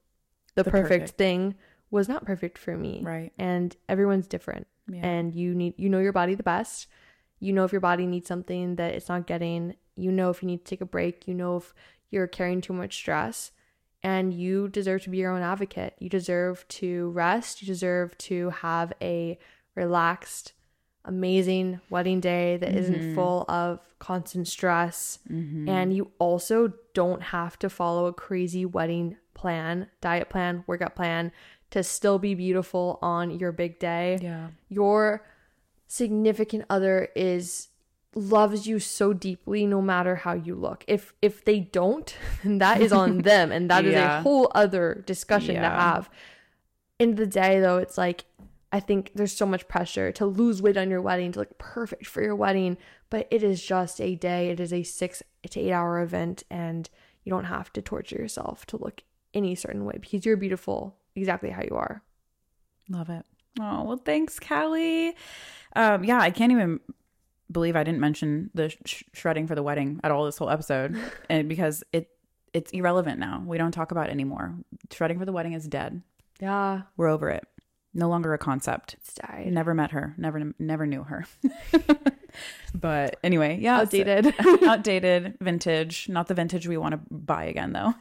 the, 0.54 0.64
The 0.64 0.70
perfect, 0.70 0.88
perfect. 0.88 1.18
thing 1.18 1.54
was 1.90 2.08
not 2.08 2.24
perfect 2.24 2.58
for 2.58 2.76
me. 2.76 3.02
Right. 3.04 3.32
And 3.38 3.76
everyone's 3.88 4.26
different. 4.26 4.66
Yeah. 4.90 5.06
And 5.06 5.34
you 5.34 5.54
need 5.54 5.74
you 5.76 5.88
know 5.88 6.00
your 6.00 6.12
body 6.12 6.34
the 6.34 6.42
best. 6.42 6.88
You 7.40 7.52
know 7.52 7.64
if 7.64 7.72
your 7.72 7.80
body 7.80 8.06
needs 8.06 8.28
something 8.28 8.76
that 8.76 8.94
it's 8.94 9.08
not 9.08 9.26
getting. 9.26 9.74
You 9.96 10.12
know 10.12 10.30
if 10.30 10.42
you 10.42 10.46
need 10.46 10.64
to 10.64 10.70
take 10.70 10.80
a 10.80 10.86
break. 10.86 11.26
You 11.26 11.34
know 11.34 11.56
if 11.56 11.74
you're 12.10 12.26
carrying 12.26 12.60
too 12.60 12.72
much 12.72 12.94
stress. 12.94 13.50
And 14.02 14.32
you 14.32 14.68
deserve 14.68 15.02
to 15.02 15.10
be 15.10 15.18
your 15.18 15.30
own 15.32 15.42
advocate. 15.42 15.94
You 15.98 16.08
deserve 16.08 16.66
to 16.68 17.10
rest. 17.10 17.60
You 17.60 17.66
deserve 17.66 18.16
to 18.18 18.48
have 18.50 18.92
a 19.02 19.38
relaxed, 19.74 20.52
amazing 21.04 21.80
wedding 21.90 22.20
day 22.20 22.56
that 22.58 22.72
Mhm. 22.74 22.90
not 22.90 23.14
full 23.14 23.44
of 23.48 23.80
constant 23.98 24.48
stress. 24.48 25.18
Mhm. 25.30 25.68
And 25.68 25.94
you 25.96 26.10
also 26.18 26.72
don't 26.94 27.22
have 27.22 27.58
to 27.58 27.68
follow 27.70 28.06
a 28.06 28.12
crazy 28.12 28.64
wedding 28.64 29.16
plan, 29.34 29.88
diet 30.00 30.28
plan, 30.28 30.64
workout 30.66 30.94
plan 30.94 31.32
to 31.70 31.82
still 31.82 32.18
be 32.18 32.34
beautiful 32.34 32.98
on 33.00 33.30
your 33.30 33.52
big 33.52 33.78
day. 33.78 34.18
yeah. 34.20 34.48
Your 34.68 35.24
significant 35.90 36.64
other 36.70 37.08
is 37.16 37.68
loves 38.14 38.66
you 38.66 38.78
so 38.78 39.12
deeply 39.12 39.66
no 39.66 39.82
matter 39.82 40.14
how 40.16 40.32
you 40.34 40.54
look. 40.54 40.84
If 40.86 41.12
if 41.20 41.44
they 41.44 41.58
don't, 41.60 42.14
then 42.44 42.58
that 42.58 42.80
is 42.80 42.92
on 42.92 43.18
them 43.18 43.50
and 43.50 43.68
that 43.70 43.84
is 43.84 43.92
Yeah. 43.94 44.18
a 44.20 44.22
whole 44.22 44.50
other 44.54 45.02
discussion 45.06 45.56
to 45.56 45.68
have. 45.68 46.08
End 47.00 47.12
of 47.12 47.16
the 47.18 47.26
day 47.26 47.60
though, 47.60 47.78
it's 47.78 47.98
like 47.98 48.24
I 48.72 48.78
think 48.78 49.10
there's 49.16 49.32
so 49.32 49.46
much 49.46 49.66
pressure 49.66 50.12
to 50.12 50.26
lose 50.26 50.62
weight 50.62 50.76
on 50.76 50.90
your 50.90 51.02
wedding 51.02 51.32
to 51.32 51.40
look 51.40 51.58
perfect 51.58 52.06
for 52.06 52.22
your 52.22 52.36
wedding, 52.36 52.76
but 53.10 53.26
it 53.32 53.42
is 53.42 53.60
just 53.60 54.00
a 54.00 54.14
day. 54.14 54.50
It 54.50 54.60
is 54.60 54.72
a 54.72 54.84
6 54.84 55.22
to 55.50 55.60
8 55.60 55.72
hour 55.72 56.00
event 56.00 56.44
and 56.48 56.88
you 57.24 57.30
don't 57.30 57.46
have 57.46 57.72
to 57.72 57.82
torture 57.82 58.14
yourself 58.16 58.64
to 58.66 58.76
look 58.76 59.02
any 59.34 59.56
certain 59.56 59.84
way 59.84 59.96
because 60.00 60.24
you're 60.24 60.36
beautiful 60.36 60.96
exactly 61.16 61.50
how 61.50 61.62
you 61.62 61.74
are. 61.76 62.02
Love 62.88 63.10
it. 63.10 63.24
Oh, 63.58 63.84
well, 63.84 63.96
thanks, 63.96 64.38
Callie. 64.38 65.14
Um, 65.74 66.04
yeah, 66.04 66.20
I 66.20 66.30
can't 66.30 66.52
even 66.52 66.80
believe 67.50 67.74
I 67.76 67.82
didn't 67.84 68.00
mention 68.00 68.50
the 68.54 68.70
sh- 68.84 69.02
shredding 69.12 69.46
for 69.46 69.54
the 69.54 69.62
wedding 69.62 69.98
at 70.04 70.10
all 70.12 70.24
this 70.24 70.38
whole 70.38 70.50
episode, 70.50 70.96
and 71.30 71.48
because 71.48 71.82
it 71.92 72.08
it's 72.52 72.70
irrelevant 72.72 73.18
now. 73.18 73.42
We 73.46 73.58
don't 73.58 73.72
talk 73.72 73.90
about 73.92 74.08
it 74.08 74.12
anymore. 74.12 74.54
Shredding 74.92 75.18
for 75.18 75.24
the 75.24 75.32
wedding 75.32 75.52
is 75.52 75.66
dead. 75.68 76.02
Yeah, 76.40 76.82
We're 76.96 77.08
over 77.08 77.28
it. 77.28 77.44
No 77.92 78.08
longer 78.08 78.32
a 78.34 78.38
concept. 78.38 78.94
it's 78.94 79.14
died. 79.14 79.48
Never 79.52 79.74
met 79.74 79.90
her. 79.90 80.14
Never 80.16 80.52
never 80.58 80.86
knew 80.86 81.02
her. 81.04 81.26
but 82.74 83.16
anyway, 83.24 83.58
yeah, 83.60 83.80
Outdated. 83.80 84.32
outdated, 84.64 85.36
vintage. 85.40 86.08
Not 86.08 86.28
the 86.28 86.34
vintage 86.34 86.66
we 86.68 86.76
want 86.76 86.92
to 86.92 87.00
buy 87.10 87.44
again, 87.44 87.72
though. 87.72 87.94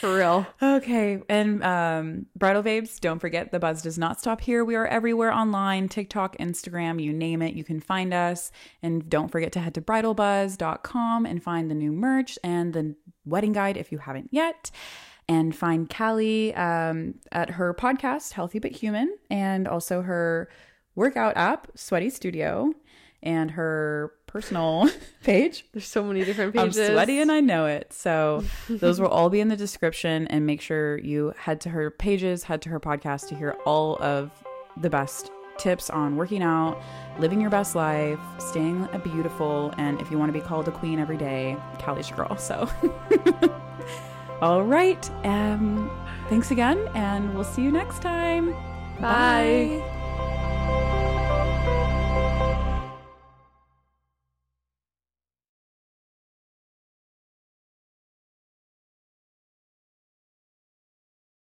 For 0.00 0.14
real. 0.16 0.46
Okay, 0.60 1.22
and 1.28 1.62
um, 1.64 2.26
bridal 2.36 2.62
babes, 2.62 2.98
don't 2.98 3.18
forget 3.18 3.52
the 3.52 3.58
buzz 3.58 3.82
does 3.82 3.98
not 3.98 4.20
stop 4.20 4.40
here. 4.40 4.64
We 4.64 4.74
are 4.74 4.86
everywhere 4.86 5.32
online 5.32 5.88
TikTok, 5.88 6.36
Instagram, 6.38 7.02
you 7.02 7.12
name 7.12 7.42
it, 7.42 7.54
you 7.54 7.64
can 7.64 7.80
find 7.80 8.12
us. 8.12 8.50
And 8.82 9.08
don't 9.08 9.28
forget 9.30 9.52
to 9.52 9.60
head 9.60 9.74
to 9.74 9.80
bridalbuzz.com 9.82 11.26
and 11.26 11.42
find 11.42 11.70
the 11.70 11.74
new 11.74 11.92
merch 11.92 12.38
and 12.44 12.72
the 12.74 12.94
wedding 13.24 13.52
guide 13.52 13.76
if 13.76 13.90
you 13.92 13.98
haven't 13.98 14.28
yet. 14.32 14.70
And 15.28 15.54
find 15.56 15.88
Callie 15.90 16.54
um, 16.54 17.14
at 17.32 17.50
her 17.50 17.74
podcast, 17.74 18.32
Healthy 18.32 18.60
But 18.60 18.72
Human, 18.72 19.16
and 19.28 19.66
also 19.66 20.02
her 20.02 20.48
workout 20.94 21.36
app, 21.36 21.68
Sweaty 21.74 22.10
Studio. 22.10 22.72
and 23.22 23.52
her 23.52 24.12
personal 24.26 24.88
page. 25.24 25.64
There's 25.72 25.86
so 25.86 26.04
many 26.04 26.24
different 26.24 26.54
pages. 26.54 26.78
I'm 26.78 26.92
sweaty 26.92 27.20
and 27.20 27.30
I 27.32 27.40
know 27.40 27.66
it. 27.66 27.92
So 27.92 28.44
those 28.68 29.00
will 29.00 29.08
all 29.08 29.30
be 29.30 29.40
in 29.40 29.48
the 29.48 29.56
description 29.56 30.26
and 30.28 30.46
make 30.46 30.60
sure 30.60 30.98
you 30.98 31.32
head 31.36 31.60
to 31.62 31.70
her 31.70 31.90
pages, 31.90 32.44
head 32.44 32.62
to 32.62 32.68
her 32.70 32.80
podcast 32.80 33.28
to 33.28 33.34
hear 33.34 33.56
all 33.64 33.96
of 34.02 34.30
the 34.76 34.90
best 34.90 35.30
tips 35.58 35.88
on 35.88 36.16
working 36.16 36.42
out, 36.42 36.80
living 37.18 37.40
your 37.40 37.50
best 37.50 37.74
life, 37.74 38.18
staying 38.38 38.86
beautiful, 39.02 39.72
and 39.78 40.00
if 40.00 40.10
you 40.10 40.18
want 40.18 40.28
to 40.28 40.38
be 40.38 40.44
called 40.44 40.68
a 40.68 40.70
queen 40.70 40.98
every 40.98 41.16
day, 41.16 41.56
Callie's 41.78 42.10
your 42.10 42.18
girl. 42.18 42.36
So 42.36 42.68
all 44.42 44.62
right. 44.64 45.10
Um 45.24 45.90
thanks 46.28 46.50
again 46.50 46.88
and 46.94 47.34
we'll 47.34 47.44
see 47.44 47.62
you 47.62 47.72
next 47.72 48.02
time. 48.02 48.52
Bye. 49.00 49.80
Bye. 49.80 51.12